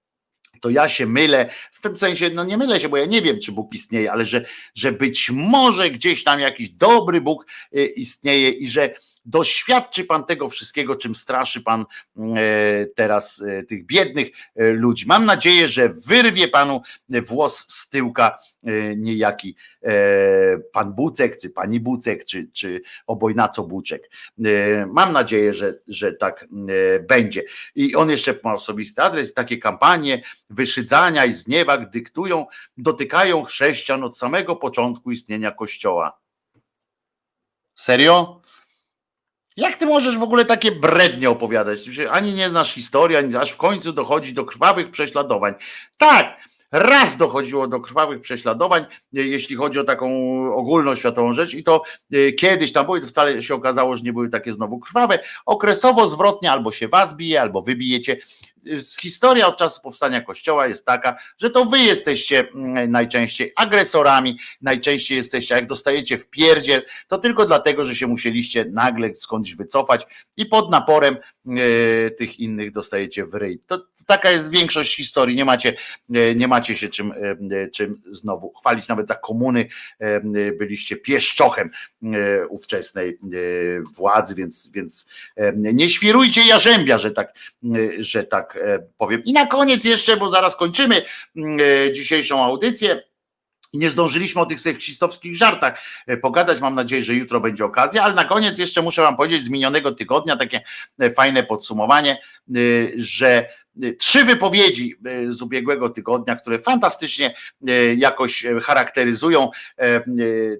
to 0.61 0.71
ja 0.71 0.89
się 0.89 1.07
mylę, 1.07 1.51
w 1.73 1.81
tym 1.81 1.97
sensie, 1.97 2.31
no 2.31 2.45
nie 2.45 2.57
mylę 2.57 2.81
się, 2.81 2.89
bo 2.89 2.97
ja 2.97 3.05
nie 3.05 3.23
wiem, 3.23 3.41
czy 3.41 3.53
Bóg 3.53 3.75
istnieje, 3.75 4.13
ale 4.13 4.25
że, 4.25 4.45
że 4.75 4.93
być 4.93 5.31
może 5.31 5.91
gdzieś 5.91 6.25
tam 6.25 6.41
jakiś 6.41 6.71
dobry 6.71 7.21
Bóg 7.21 7.47
y, 7.77 7.87
istnieje 7.87 8.51
i 8.51 8.69
że 8.69 8.95
doświadczy 9.25 10.05
Pan 10.05 10.25
tego 10.25 10.49
wszystkiego, 10.49 10.97
czym 10.97 11.15
straszy 11.15 11.63
Pan 11.63 11.85
e, 12.17 12.87
teraz 12.87 13.43
e, 13.43 13.63
tych 13.63 13.87
biednych 13.87 14.29
e, 14.57 14.71
ludzi. 14.71 15.07
Mam 15.07 15.25
nadzieję, 15.25 15.69
że 15.69 15.89
wyrwie 15.89 16.49
Panu 16.49 16.83
włos 17.09 17.67
z 17.69 17.91
tyłka 17.91 18.39
niejaki 18.97 19.57
Pan 20.73 20.95
Bucek, 20.95 21.37
czy 21.37 21.51
Pani 21.51 21.81
Bucek, 21.81 22.25
czy, 22.25 22.49
czy 22.53 22.81
obojnaco 23.07 23.63
Buczek. 23.63 24.11
Mam 24.87 25.13
nadzieję, 25.13 25.55
że, 25.55 25.75
że 25.89 26.13
tak 26.13 26.47
będzie. 27.09 27.43
I 27.75 27.97
on 27.97 28.11
jeszcze 28.11 28.35
ma 28.45 28.55
osobisty 28.55 29.03
adres, 29.03 29.35
takie 29.35 29.59
kampanie 29.59 30.23
wyszydzania 30.51 31.25
i 31.25 31.33
zniewag 31.33 31.91
dyktują, 31.91 32.47
dotykają 32.77 33.45
chrześcijan 33.45 34.05
od 34.05 34.17
samego 34.17 34.57
początku 34.57 35.11
istnienia 35.11 35.51
Kościoła. 35.51 36.19
Serio? 37.75 38.40
Jak 39.57 39.77
ty 39.77 39.87
możesz 39.87 40.19
w 40.19 40.23
ogóle 40.23 40.45
takie 40.45 40.73
brednie 40.73 41.31
opowiadać? 41.31 41.79
Ani 42.11 42.33
nie 42.33 42.49
znasz 42.49 42.75
historii, 42.75 43.17
ani 43.17 43.37
aż 43.37 43.51
w 43.51 43.57
końcu 43.57 43.93
dochodzi 43.93 44.35
do 44.35 44.45
krwawych 44.45 44.91
prześladowań. 44.91 45.55
Tak, 45.99 46.37
raz 46.73 47.17
dochodziło 47.17 47.69
do 47.69 47.81
krwawych 47.81 48.21
prześladowań, 48.21 48.85
jeśli 49.13 49.57
chodzi 49.57 49.79
o 49.79 49.85
taką 49.85 50.09
ogólnoświatową 50.55 51.33
rzecz, 51.33 51.55
i 51.55 51.63
to 51.63 51.83
e, 52.13 52.33
kiedyś 52.33 52.73
tam 52.73 52.87
to 52.87 53.07
wcale 53.07 53.43
się 53.43 53.55
okazało, 53.55 53.97
że 53.97 54.03
nie 54.03 54.13
były 54.13 54.29
takie 54.29 54.53
znowu 54.53 54.79
krwawe. 54.79 55.19
Okresowo 55.47 56.09
zwrotnie 56.09 56.53
albo 56.53 56.73
się 56.73 56.89
was 56.89 57.17
bije, 57.17 57.41
albo 57.41 57.63
wybijecie 57.63 58.17
historia 59.01 59.47
od 59.47 59.57
czasu 59.57 59.81
powstania 59.83 60.21
Kościoła 60.21 60.67
jest 60.67 60.87
taka, 60.87 61.17
że 61.39 61.51
to 61.51 61.65
wy 61.65 61.79
jesteście 61.79 62.49
mm, 62.55 62.91
najczęściej 62.91 63.53
agresorami, 63.57 64.39
najczęściej 64.61 65.17
jesteście, 65.17 65.55
jak 65.55 65.67
dostajecie 65.67 66.19
w 66.19 66.31
pierdziel, 66.31 66.83
to 67.09 67.19
tylko 67.19 67.47
dlatego, 67.47 67.85
że 67.85 67.97
się 67.97 68.07
musieliście 68.07 68.65
nagle 68.65 69.15
skądś 69.15 69.55
wycofać 69.55 70.07
i 70.37 70.47
pod 70.47 70.71
naporem 70.71 71.17
e, 71.17 72.11
tych 72.11 72.41
innych 72.41 72.73
dostajecie 72.73 73.27
w 73.27 73.35
ryj. 73.35 73.63
To, 73.67 73.87
taka 74.07 74.31
jest 74.31 74.51
większość 74.51 74.97
historii, 74.97 75.37
nie 75.37 75.45
macie, 75.45 75.75
e, 76.15 76.35
nie 76.35 76.49
macie 76.49 76.77
się 76.77 76.89
czym, 76.89 77.13
e, 77.13 77.69
czym 77.69 78.01
znowu 78.07 78.53
chwalić, 78.53 78.89
nawet 78.89 79.09
za 79.09 79.15
komuny 79.15 79.69
byliście 80.59 80.97
pieszczochem 80.97 81.71
ówczesnej 82.49 83.19
władzy, 83.97 84.35
więc, 84.35 84.71
więc 84.75 85.09
nie 85.55 85.89
świrujcie 85.89 86.47
jarzębia, 86.47 86.99
że 86.99 87.11
tak, 87.11 87.33
że 87.99 88.25
tak 88.25 88.50
tak 88.55 88.63
powiem. 88.99 89.23
I 89.25 89.33
na 89.33 89.47
koniec 89.47 89.85
jeszcze, 89.85 90.17
bo 90.17 90.29
zaraz 90.29 90.57
kończymy 90.57 91.03
mm, 91.37 91.59
e, 91.61 91.93
dzisiejszą 91.93 92.45
audycję. 92.45 93.03
Nie 93.73 93.91
zdążyliśmy 93.91 94.41
o 94.41 94.47
tych 94.47 94.61
seksistowskich 94.61 95.37
żartach 95.37 95.83
e, 96.07 96.17
pogadać. 96.17 96.61
Mam 96.61 96.75
nadzieję, 96.75 97.05
że 97.05 97.15
jutro 97.15 97.41
będzie 97.41 97.65
okazja, 97.65 98.03
ale 98.03 98.15
na 98.15 98.25
koniec 98.25 98.59
jeszcze 98.59 98.83
muszę 98.83 99.03
Wam 99.03 99.17
powiedzieć 99.17 99.45
z 99.45 99.49
minionego 99.49 99.93
tygodnia 99.93 100.37
takie 100.37 100.61
fajne 101.17 101.43
podsumowanie, 101.43 102.19
że 102.97 103.49
trzy 103.99 104.25
wypowiedzi 104.25 104.97
e, 105.07 105.31
z 105.31 105.43
ubiegłego 105.43 105.89
tygodnia, 105.89 106.37
które 106.37 106.59
fantastycznie 106.59 107.35
e, 107.69 107.95
jakoś 107.95 108.45
e, 108.45 108.61
charakteryzują 108.61 109.51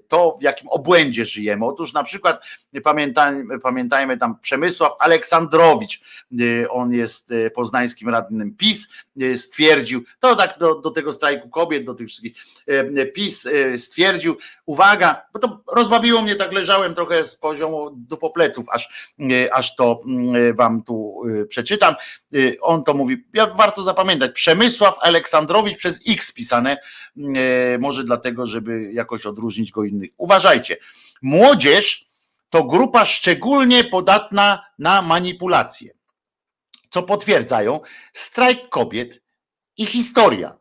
to, 0.07 0.37
w 0.39 0.43
jakim 0.43 0.67
obłędzie 0.67 1.25
żyjemy. 1.25 1.65
Otóż 1.65 1.93
na 1.93 2.03
przykład 2.03 2.43
pamiętajmy, 2.83 3.59
pamiętajmy 3.59 4.17
tam 4.17 4.39
Przemysław 4.41 4.91
Aleksandrowicz, 4.99 6.01
on 6.69 6.93
jest 6.93 7.33
poznańskim 7.55 8.09
radnym 8.09 8.55
PiS, 8.55 8.87
stwierdził, 9.35 10.03
to 10.19 10.35
tak 10.35 10.59
do, 10.59 10.75
do 10.75 10.91
tego 10.91 11.13
strajku 11.13 11.49
kobiet, 11.49 11.83
do 11.83 11.93
tych 11.93 12.07
wszystkich, 12.07 12.33
PiS 13.13 13.47
stwierdził, 13.77 14.37
uwaga, 14.65 15.21
bo 15.33 15.39
to 15.39 15.63
rozbawiło 15.75 16.21
mnie, 16.21 16.35
tak 16.35 16.51
leżałem 16.51 16.95
trochę 16.95 17.25
z 17.25 17.35
poziomu 17.35 17.89
do 17.95 18.17
popleców, 18.17 18.65
aż, 18.69 19.13
aż 19.51 19.75
to 19.75 20.01
mm, 20.05 20.55
wam 20.55 20.83
tu 20.83 21.23
przeczytam. 21.49 21.95
On 22.61 22.83
to 22.83 22.93
mówi, 23.01 23.25
jak 23.33 23.55
warto 23.55 23.83
zapamiętać, 23.83 24.31
Przemysław 24.31 24.95
Aleksandrowicz 25.01 25.77
przez 25.77 25.99
X 26.07 26.33
pisane, 26.33 26.77
mm, 27.17 27.33
e, 27.35 27.77
może 27.77 28.03
dlatego, 28.03 28.45
żeby 28.45 28.91
jakoś 28.93 29.25
odróżnić 29.25 29.71
go 29.71 29.83
innych. 29.83 30.09
Uważajcie, 30.17 30.77
młodzież 31.21 32.05
to 32.49 32.63
grupa 32.63 33.05
szczególnie 33.05 33.83
podatna 33.83 34.65
na 34.79 35.01
manipulacje, 35.01 35.91
co 36.89 37.03
potwierdzają 37.03 37.79
strajk 38.13 38.69
kobiet 38.69 39.21
i 39.77 39.85
historia. 39.85 40.57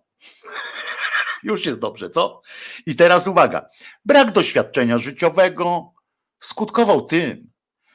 Już 1.43 1.67
jest 1.67 1.79
dobrze, 1.79 2.11
co? 2.11 2.43
I 2.87 2.97
teraz 2.97 3.27
uwaga. 3.27 3.69
Brak 4.05 4.33
doświadczenia 4.33 4.99
życiowego 4.99 5.95
skutkował 6.39 7.07
tym, 7.07 7.51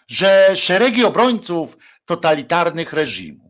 że 0.07 0.55
szeregi 0.55 1.05
obrońców 1.05 1.77
totalitarnych 2.05 2.93
reżimów 2.93 3.44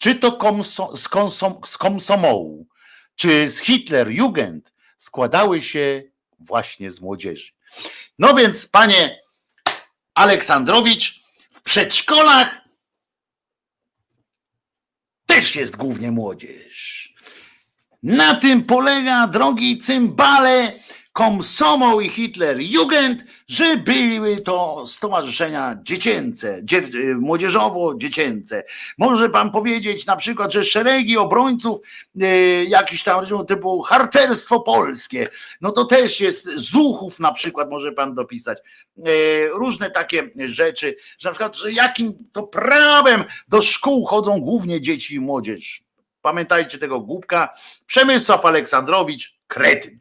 czy 0.00 0.14
to 0.14 0.32
komso, 0.32 0.96
z, 0.96 1.08
konsom, 1.08 1.60
z 1.64 1.78
komsomołu, 1.78 2.66
czy 3.14 3.50
z 3.50 3.62
Hitler-Jugend 3.62 4.60
składały 4.96 5.62
się 5.62 6.02
właśnie 6.38 6.90
z 6.90 7.00
młodzieży. 7.00 7.52
No 8.18 8.34
więc, 8.34 8.66
panie 8.66 9.20
Aleksandrowicz, 10.14 11.20
w 11.50 11.62
przedszkolach 11.62 12.60
też 15.26 15.56
jest 15.56 15.76
głównie 15.76 16.10
młodzież. 16.10 17.14
Na 18.02 18.34
tym 18.34 18.64
polega, 18.64 19.26
drogi 19.26 19.78
cymbale, 19.78 20.72
Komsomol 21.12 22.02
i 22.02 22.08
Hitler 22.08 22.60
Jugend, 22.60 23.24
że 23.48 23.76
były 23.76 24.40
to 24.40 24.82
stowarzyszenia 24.86 25.78
dziecięce, 25.82 26.62
y, 26.94 27.14
młodzieżowo-dziecięce. 27.14 28.64
Może 28.98 29.30
pan 29.30 29.50
powiedzieć 29.50 30.06
na 30.06 30.16
przykład, 30.16 30.52
że 30.52 30.64
szeregi 30.64 31.16
obrońców 31.16 31.78
y, 32.22 32.66
jakiś 32.68 33.04
tam 33.04 33.24
typu 33.46 33.82
harcerstwo 33.82 34.60
polskie, 34.60 35.28
no 35.60 35.72
to 35.72 35.84
też 35.84 36.20
jest 36.20 36.50
zuchów 36.54 37.20
na 37.20 37.32
przykład 37.32 37.70
może 37.70 37.92
pan 37.92 38.14
dopisać. 38.14 38.58
Y, 38.98 39.48
różne 39.52 39.90
takie 39.90 40.30
rzeczy, 40.36 40.96
że 41.18 41.28
na 41.28 41.32
przykład, 41.32 41.56
że 41.56 41.72
jakim 41.72 42.14
to 42.32 42.42
prawem 42.42 43.24
do 43.48 43.62
szkół 43.62 44.04
chodzą 44.04 44.40
głównie 44.40 44.80
dzieci 44.80 45.14
i 45.14 45.20
młodzież. 45.20 45.82
Pamiętajcie 46.22 46.78
tego 46.78 47.00
głupka. 47.00 47.48
Przemysław 47.86 48.44
Aleksandrowicz, 48.44 49.40
kretyn. 49.46 50.00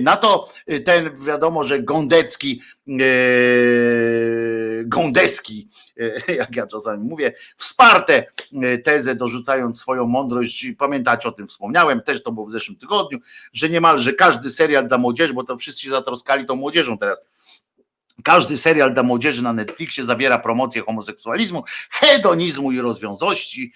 Na 0.00 0.16
to 0.16 0.48
ten 0.84 1.10
wiadomo, 1.26 1.64
że 1.64 1.82
Gondecki, 1.82 2.62
e, 2.88 2.94
Gondeski, 4.84 5.68
e, 6.28 6.34
jak 6.40 6.56
ja 6.56 6.66
czasami 6.66 7.04
mówię, 7.04 7.32
wsparte 7.56 8.26
tezę, 8.84 9.14
dorzucając 9.14 9.80
swoją 9.80 10.06
mądrość. 10.06 10.66
Pamiętacie 10.78 11.28
o 11.28 11.32
tym 11.32 11.48
wspomniałem, 11.48 12.00
też 12.00 12.22
to 12.22 12.32
było 12.32 12.46
w 12.46 12.50
zeszłym 12.50 12.78
tygodniu, 12.78 13.18
że 13.52 13.68
niemalże 13.68 14.12
każdy 14.12 14.50
serial 14.50 14.88
dla 14.88 14.98
młodzieży, 14.98 15.34
bo 15.34 15.44
to 15.44 15.56
wszyscy 15.56 15.82
się 15.82 15.90
zatroskali 15.90 16.46
tą 16.46 16.56
młodzieżą 16.56 16.98
teraz 16.98 17.20
każdy 18.24 18.56
serial 18.56 18.94
dla 18.94 19.02
młodzieży 19.02 19.42
na 19.42 19.52
Netflixie 19.52 20.04
zawiera 20.04 20.38
promocję 20.38 20.82
homoseksualizmu, 20.82 21.64
hedonizmu 21.90 22.72
i 22.72 22.80
rozwiązości 22.80 23.72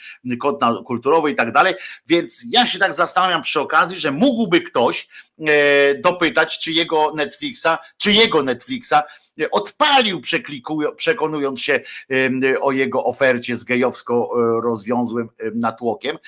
kulturowej 0.87 1.33
i 1.33 1.37
tak 1.37 1.53
dalej. 1.53 1.75
Więc 2.07 2.45
ja 2.49 2.67
się 2.67 2.79
tak 2.79 2.95
zastanawiam 2.95 3.43
przy 3.43 3.61
okazji, 3.61 3.99
że 3.99 4.11
mógłby 4.11 4.61
ktoś 4.61 5.09
e, 5.39 5.95
dopytać, 5.95 6.59
czy 6.59 6.73
jego 6.73 7.15
Netflixa, 7.15 7.69
czy 7.97 8.13
jego 8.13 8.43
Netflixa 8.43 8.95
odpalił, 9.51 10.21
przekonując 10.97 11.61
się 11.61 11.81
o 12.61 12.73
jego 12.73 13.05
ofercie 13.05 13.57
z 13.57 13.65
gejowsko 13.65 14.31
e, 14.35 14.61
rozwiązłym 14.63 15.29
natłokiem, 15.55 16.19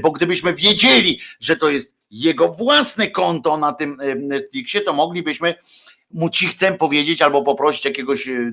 bo 0.00 0.10
gdybyśmy 0.10 0.54
wiedzieli, 0.54 1.20
że 1.40 1.56
to 1.56 1.70
jest 1.70 1.96
jego 2.10 2.48
własne 2.48 3.10
konto 3.10 3.56
na 3.56 3.72
tym 3.72 3.98
Netflixie, 4.16 4.80
to 4.80 4.92
moglibyśmy 4.92 5.54
mu 6.12 6.30
ci 6.30 6.46
chcę 6.46 6.72
powiedzieć 6.72 7.22
albo 7.22 7.42
poprosić 7.42 7.84
jakiegoś 7.84 8.28
e, 8.28 8.32
e, 8.32 8.52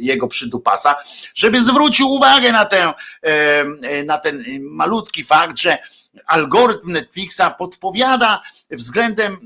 jego 0.00 0.28
przydupasa, 0.28 0.94
żeby 1.34 1.60
zwrócił 1.60 2.10
uwagę 2.10 2.52
na, 2.52 2.64
tę, 2.64 2.92
e, 3.22 4.04
na 4.04 4.18
ten 4.18 4.44
malutki 4.60 5.24
fakt, 5.24 5.58
że 5.58 5.78
algorytm 6.26 6.92
Netflixa 6.92 7.42
podpowiada 7.58 8.42
względem 8.70 9.36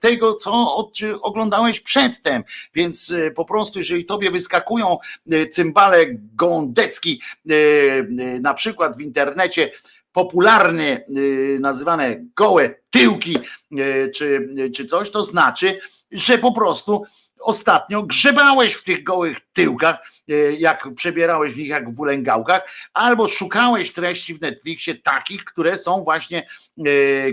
tego, 0.00 0.34
co 0.34 0.76
oglądałeś 1.22 1.80
przedtem. 1.80 2.44
Więc 2.74 3.14
po 3.34 3.44
prostu, 3.44 3.78
jeżeli 3.78 4.04
tobie 4.04 4.30
wyskakują 4.30 4.98
cymbale 5.50 6.06
gondecki, 6.34 7.20
na 8.40 8.54
przykład 8.54 8.96
w 8.96 9.00
internecie, 9.00 9.72
popularnie 10.12 11.04
nazywane 11.60 12.16
gołe 12.36 12.74
tyłki 12.90 13.38
czy, 14.14 14.54
czy 14.76 14.86
coś, 14.86 15.10
to 15.10 15.22
znaczy, 15.22 15.80
że 16.12 16.38
po 16.38 16.52
prostu 16.52 17.04
ostatnio 17.42 18.02
grzebałeś 18.02 18.74
w 18.74 18.84
tych 18.84 19.02
gołych 19.02 19.38
tyłkach, 19.52 20.12
e, 20.28 20.34
jak 20.52 20.88
przebierałeś 20.94 21.52
w 21.52 21.56
nich 21.56 21.68
jak 21.68 21.94
w 21.94 22.00
ulęgałkach, 22.00 22.62
albo 22.94 23.28
szukałeś 23.28 23.92
treści 23.92 24.34
w 24.34 24.40
Netflixie 24.40 24.94
takich, 24.94 25.44
które 25.44 25.76
są 25.76 26.04
właśnie 26.04 26.46
e, 26.78 26.82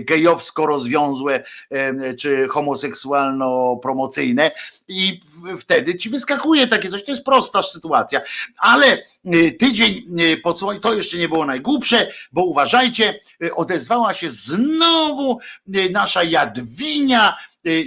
gejowsko 0.00 0.66
rozwiązłe 0.66 1.44
e, 1.70 2.14
czy 2.14 2.48
homoseksualno-promocyjne 2.48 4.50
i 4.88 5.20
wtedy 5.58 5.94
ci 5.94 6.10
wyskakuje 6.10 6.66
takie 6.66 6.88
coś. 6.88 7.04
To 7.04 7.12
jest 7.12 7.24
prosta 7.24 7.62
sytuacja, 7.62 8.20
ale 8.58 9.02
tydzień 9.58 10.06
podsumowań 10.42 10.80
to 10.80 10.94
jeszcze 10.94 11.18
nie 11.18 11.28
było 11.28 11.46
najgłupsze, 11.46 12.12
bo 12.32 12.44
uważajcie, 12.44 13.20
odezwała 13.54 14.12
się 14.12 14.30
znowu 14.30 15.38
nasza 15.90 16.22
Jadwinia, 16.22 17.36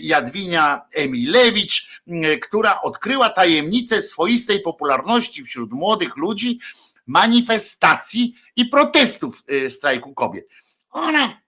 Jadwinia 0.01 0.81
Emilewicz, 0.91 2.01
y, 2.07 2.39
która 2.39 2.81
odkryła 2.81 3.29
tajemnicę 3.29 4.01
swoistej 4.01 4.59
popularności 4.59 5.43
wśród 5.43 5.71
młodych 5.71 6.17
ludzi, 6.17 6.59
manifestacji 7.07 8.35
i 8.55 8.65
protestów 8.65 9.43
y, 9.51 9.69
strajku 9.69 10.13
kobiet. 10.13 10.47
Ona, 10.91 11.41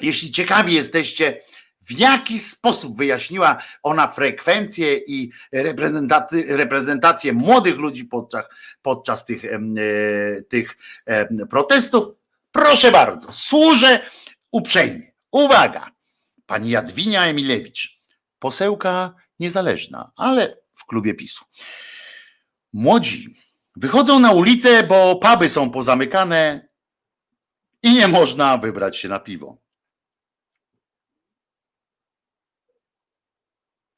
jeśli 0.00 0.30
ciekawi 0.30 0.74
jesteście, 0.74 1.40
w 1.80 1.92
jaki 1.92 2.38
sposób 2.38 2.96
wyjaśniła 2.96 3.62
ona 3.82 4.08
frekwencję 4.08 4.98
i 4.98 5.30
reprezentację 6.48 7.32
młodych 7.32 7.76
ludzi 7.76 8.04
podczas, 8.04 8.44
podczas 8.82 9.24
tych, 9.24 9.42
tych 10.48 10.76
protestów, 11.50 12.08
proszę 12.52 12.92
bardzo, 12.92 13.32
służę 13.32 14.00
uprzejmie. 14.50 15.12
Uwaga! 15.30 15.95
Pani 16.46 16.70
Jadwinia 16.70 17.26
Emilewicz, 17.26 18.00
posełka 18.38 19.14
niezależna, 19.38 20.12
ale 20.16 20.56
w 20.72 20.84
klubie 20.86 21.14
PiSu. 21.14 21.44
Młodzi 22.72 23.36
wychodzą 23.76 24.18
na 24.18 24.32
ulicę, 24.32 24.82
bo 24.82 25.16
puby 25.16 25.48
są 25.48 25.70
pozamykane 25.70 26.68
i 27.82 27.94
nie 27.94 28.08
można 28.08 28.58
wybrać 28.58 28.98
się 28.98 29.08
na 29.08 29.20
piwo. 29.20 29.58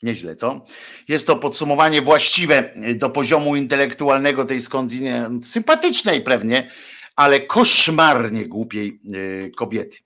Nieźle, 0.02 0.36
co? 0.36 0.64
Jest 1.08 1.26
to 1.26 1.36
podsumowanie 1.36 2.02
właściwe 2.02 2.74
do 2.94 3.10
poziomu 3.10 3.56
intelektualnego 3.56 4.44
tej 4.44 4.60
skądinąd 4.60 5.46
sympatycznej 5.46 6.20
pewnie 6.20 6.70
ale 7.18 7.40
koszmarnie 7.40 8.48
głupiej 8.48 9.00
e, 9.46 9.50
kobiety. 9.50 9.98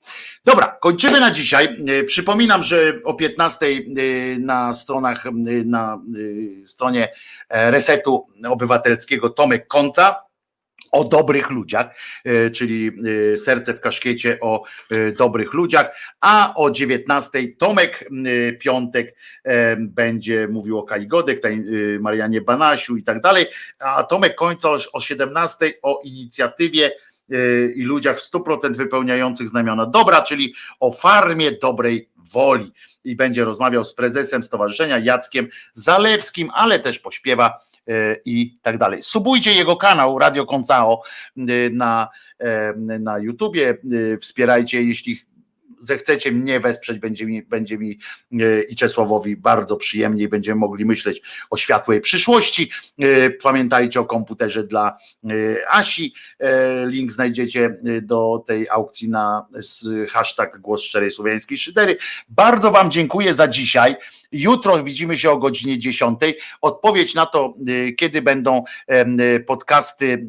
Dobra, 0.45 0.77
kończymy 0.81 1.21
na 1.21 1.31
dzisiaj. 1.31 1.77
E, 1.89 2.05
przypominam, 2.05 2.63
że 2.63 3.01
o 3.05 3.15
15 3.15 3.67
e, 3.67 3.81
na 4.39 4.73
stronach, 4.73 5.25
na 5.65 6.03
stronie 6.65 7.13
Resetu 7.51 8.27
Obywatelskiego 8.49 9.31
Tomek 9.31 9.67
Konca 9.67 10.32
o 10.93 11.05
dobrych 11.05 11.51
ludziach, 11.51 11.87
czyli 12.55 12.91
serce 13.37 13.75
w 13.75 13.81
kaszkiecie 13.81 14.39
o 14.41 14.65
dobrych 15.19 15.53
ludziach, 15.55 15.97
a 16.21 16.55
o 16.57 16.71
19 16.71 17.49
Tomek 17.59 18.09
Piątek 18.61 19.15
będzie 19.79 20.49
mówił 20.49 20.79
o 20.79 20.83
Kai 20.83 21.07
Godek, 21.07 21.41
Marianie 22.01 22.41
Banasiu 22.41 22.97
i 22.97 23.03
tak 23.03 23.21
dalej, 23.21 23.47
a 23.79 24.05
Tomek 24.05 24.35
końca 24.35 24.69
o 24.93 25.01
17 25.01 25.73
o 25.83 26.01
inicjatywie 26.05 26.93
i 27.75 27.83
ludziach 27.83 28.21
w 28.21 28.31
100% 28.31 28.77
wypełniających 28.77 29.49
znamiona 29.49 29.87
dobra, 29.87 30.23
czyli 30.23 30.55
o 30.81 30.93
farmie 30.93 31.53
dobrej 31.53 32.09
woli. 32.17 32.73
I 33.05 33.17
będzie 33.17 33.45
rozmawiał 33.45 33.85
z 33.85 33.95
prezesem 33.95 34.43
stowarzyszenia 34.43 34.99
Jackiem 34.99 35.49
Zalewskim, 35.73 36.51
ale 36.55 36.79
też 36.79 36.99
pośpiewa 36.99 37.59
i 38.25 38.59
tak 38.63 38.79
dalej. 38.79 39.03
Subujcie 39.03 39.53
jego 39.53 39.77
kanał 39.77 40.19
Radio 40.19 40.47
Koncao 40.47 41.03
na, 41.73 42.09
na 43.01 43.19
YouTubie, 43.19 43.79
wspierajcie, 44.21 44.83
jeśli 44.83 45.21
zechcecie 45.83 46.33
mnie 46.33 46.61
wesprzeć, 46.61 46.99
będzie 46.99 47.27
mi, 47.27 47.43
będzie 47.43 47.79
mi 47.79 47.99
e, 48.33 48.63
i 48.63 48.77
Czesławowi 48.77 49.37
bardzo 49.37 49.77
przyjemniej, 49.77 50.29
będziemy 50.29 50.61
mogli 50.61 50.85
myśleć 50.85 51.23
o 51.51 51.57
światłej 51.57 52.01
przyszłości. 52.01 52.71
E, 52.99 53.31
pamiętajcie 53.31 54.01
o 54.01 54.05
komputerze 54.05 54.65
dla 54.65 54.99
e, 55.25 55.31
Asi. 55.71 56.15
Link 56.87 57.13
znajdziecie 57.13 57.77
do 58.03 58.45
tej 58.47 58.69
aukcji 58.69 59.11
na 59.11 59.47
hashtag 60.11 60.61
Głos 60.61 60.83
Szczerej 60.83 61.11
Słowiańskiej 61.11 61.59
Szydery. 61.59 61.97
Bardzo 62.29 62.71
Wam 62.71 62.91
dziękuję 62.91 63.35
za 63.35 63.49
dzisiaj. 63.49 63.97
Jutro 64.33 64.85
widzimy 64.85 65.19
się 65.19 65.31
o 65.31 65.39
godzinie 65.39 65.79
10. 65.79 66.21
Odpowiedź 66.61 67.15
na 67.15 67.27
to, 67.27 67.55
kiedy 67.99 68.23
będą 68.23 68.65
podcasty 69.47 70.27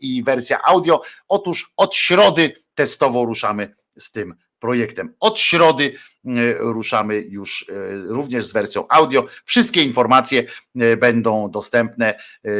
i 0.00 0.22
wersja 0.22 0.62
audio. 0.62 1.02
Otóż 1.28 1.72
od 1.76 1.94
środy 1.94 2.52
testowo 2.74 3.24
ruszamy 3.24 3.74
z 3.98 4.10
tym 4.10 4.34
projektem. 4.60 5.14
Od 5.20 5.38
środy 5.38 5.94
e, 6.24 6.30
ruszamy 6.58 7.24
już 7.28 7.66
e, 7.68 7.72
również 8.06 8.46
z 8.46 8.52
wersją 8.52 8.84
audio. 8.88 9.26
Wszystkie 9.44 9.82
informacje 9.82 10.42
e, 10.76 10.96
będą 10.96 11.50
dostępne 11.50 12.14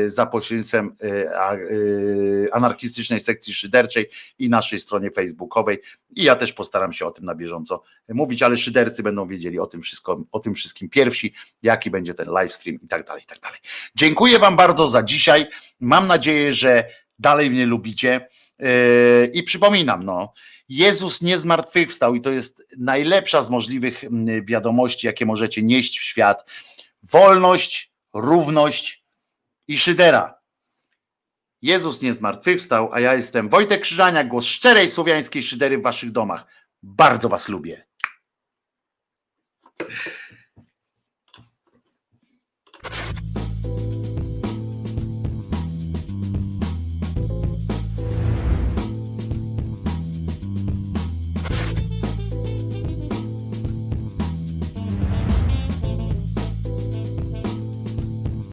za 0.07 0.27
pośrednictwem 0.27 0.97
anarchistycznej 2.53 3.21
sekcji 3.21 3.55
szyderczej 3.55 4.09
i 4.39 4.49
naszej 4.49 4.79
stronie 4.79 5.11
facebookowej. 5.11 5.79
I 6.11 6.23
ja 6.23 6.37
też 6.37 6.53
postaram 6.53 6.93
się 6.93 7.07
o 7.07 7.11
tym 7.11 7.25
na 7.25 7.35
bieżąco 7.35 7.83
mówić, 8.09 8.43
ale 8.43 8.57
szydercy 8.57 9.03
będą 9.03 9.27
wiedzieli 9.27 9.59
o 9.59 9.67
tym, 9.67 9.81
wszystko, 9.81 10.25
o 10.33 10.39
tym 10.39 10.55
wszystkim 10.55 10.89
pierwsi, 10.89 11.35
jaki 11.63 11.91
będzie 11.91 12.15
ten 12.15 12.29
live 12.29 12.53
stream 12.53 12.79
i 12.83 12.89
tak 12.89 13.07
dalej, 13.07 13.23
i 13.23 13.27
tak 13.27 13.41
dalej. 13.41 13.59
Dziękuję 13.95 14.39
Wam 14.39 14.57
bardzo 14.57 14.87
za 14.87 15.03
dzisiaj. 15.03 15.47
Mam 15.81 16.07
nadzieję, 16.07 16.53
że 16.53 16.85
dalej 17.19 17.51
mnie 17.51 17.67
lubicie. 17.67 18.29
I 19.33 19.43
przypominam, 19.43 20.05
no, 20.05 20.33
Jezus 20.69 21.23
nie 21.23 21.39
zmartwychwstał 21.39 22.15
i 22.15 22.21
to 22.21 22.31
jest 22.31 22.69
najlepsza 22.79 23.43
z 23.43 23.51
możliwych 23.51 24.05
mm, 24.05 24.45
wiadomości, 24.45 25.07
jakie 25.07 25.27
możecie 25.27 25.63
nieść 25.63 25.99
w 25.99 26.03
świat. 26.03 26.45
Wolność, 27.03 27.93
równość 28.15 29.05
i 29.69 29.79
szydera. 29.79 30.41
Jezus 31.63 32.03
nie 32.03 32.13
zmartwychwstał, 32.13 32.91
a 32.93 33.01
ja 33.01 33.15
jestem 33.15 33.49
Wojtek 33.49 33.81
Krzyżania, 33.81 34.25
głos 34.25 34.45
szczerej 34.45 34.89
słowiańskiej 34.89 35.43
szydery 35.43 35.79
w 35.79 35.83
waszych 35.83 36.11
domach. 36.11 36.47
Bardzo 36.83 37.29
was 37.29 37.49
lubię. 37.49 37.87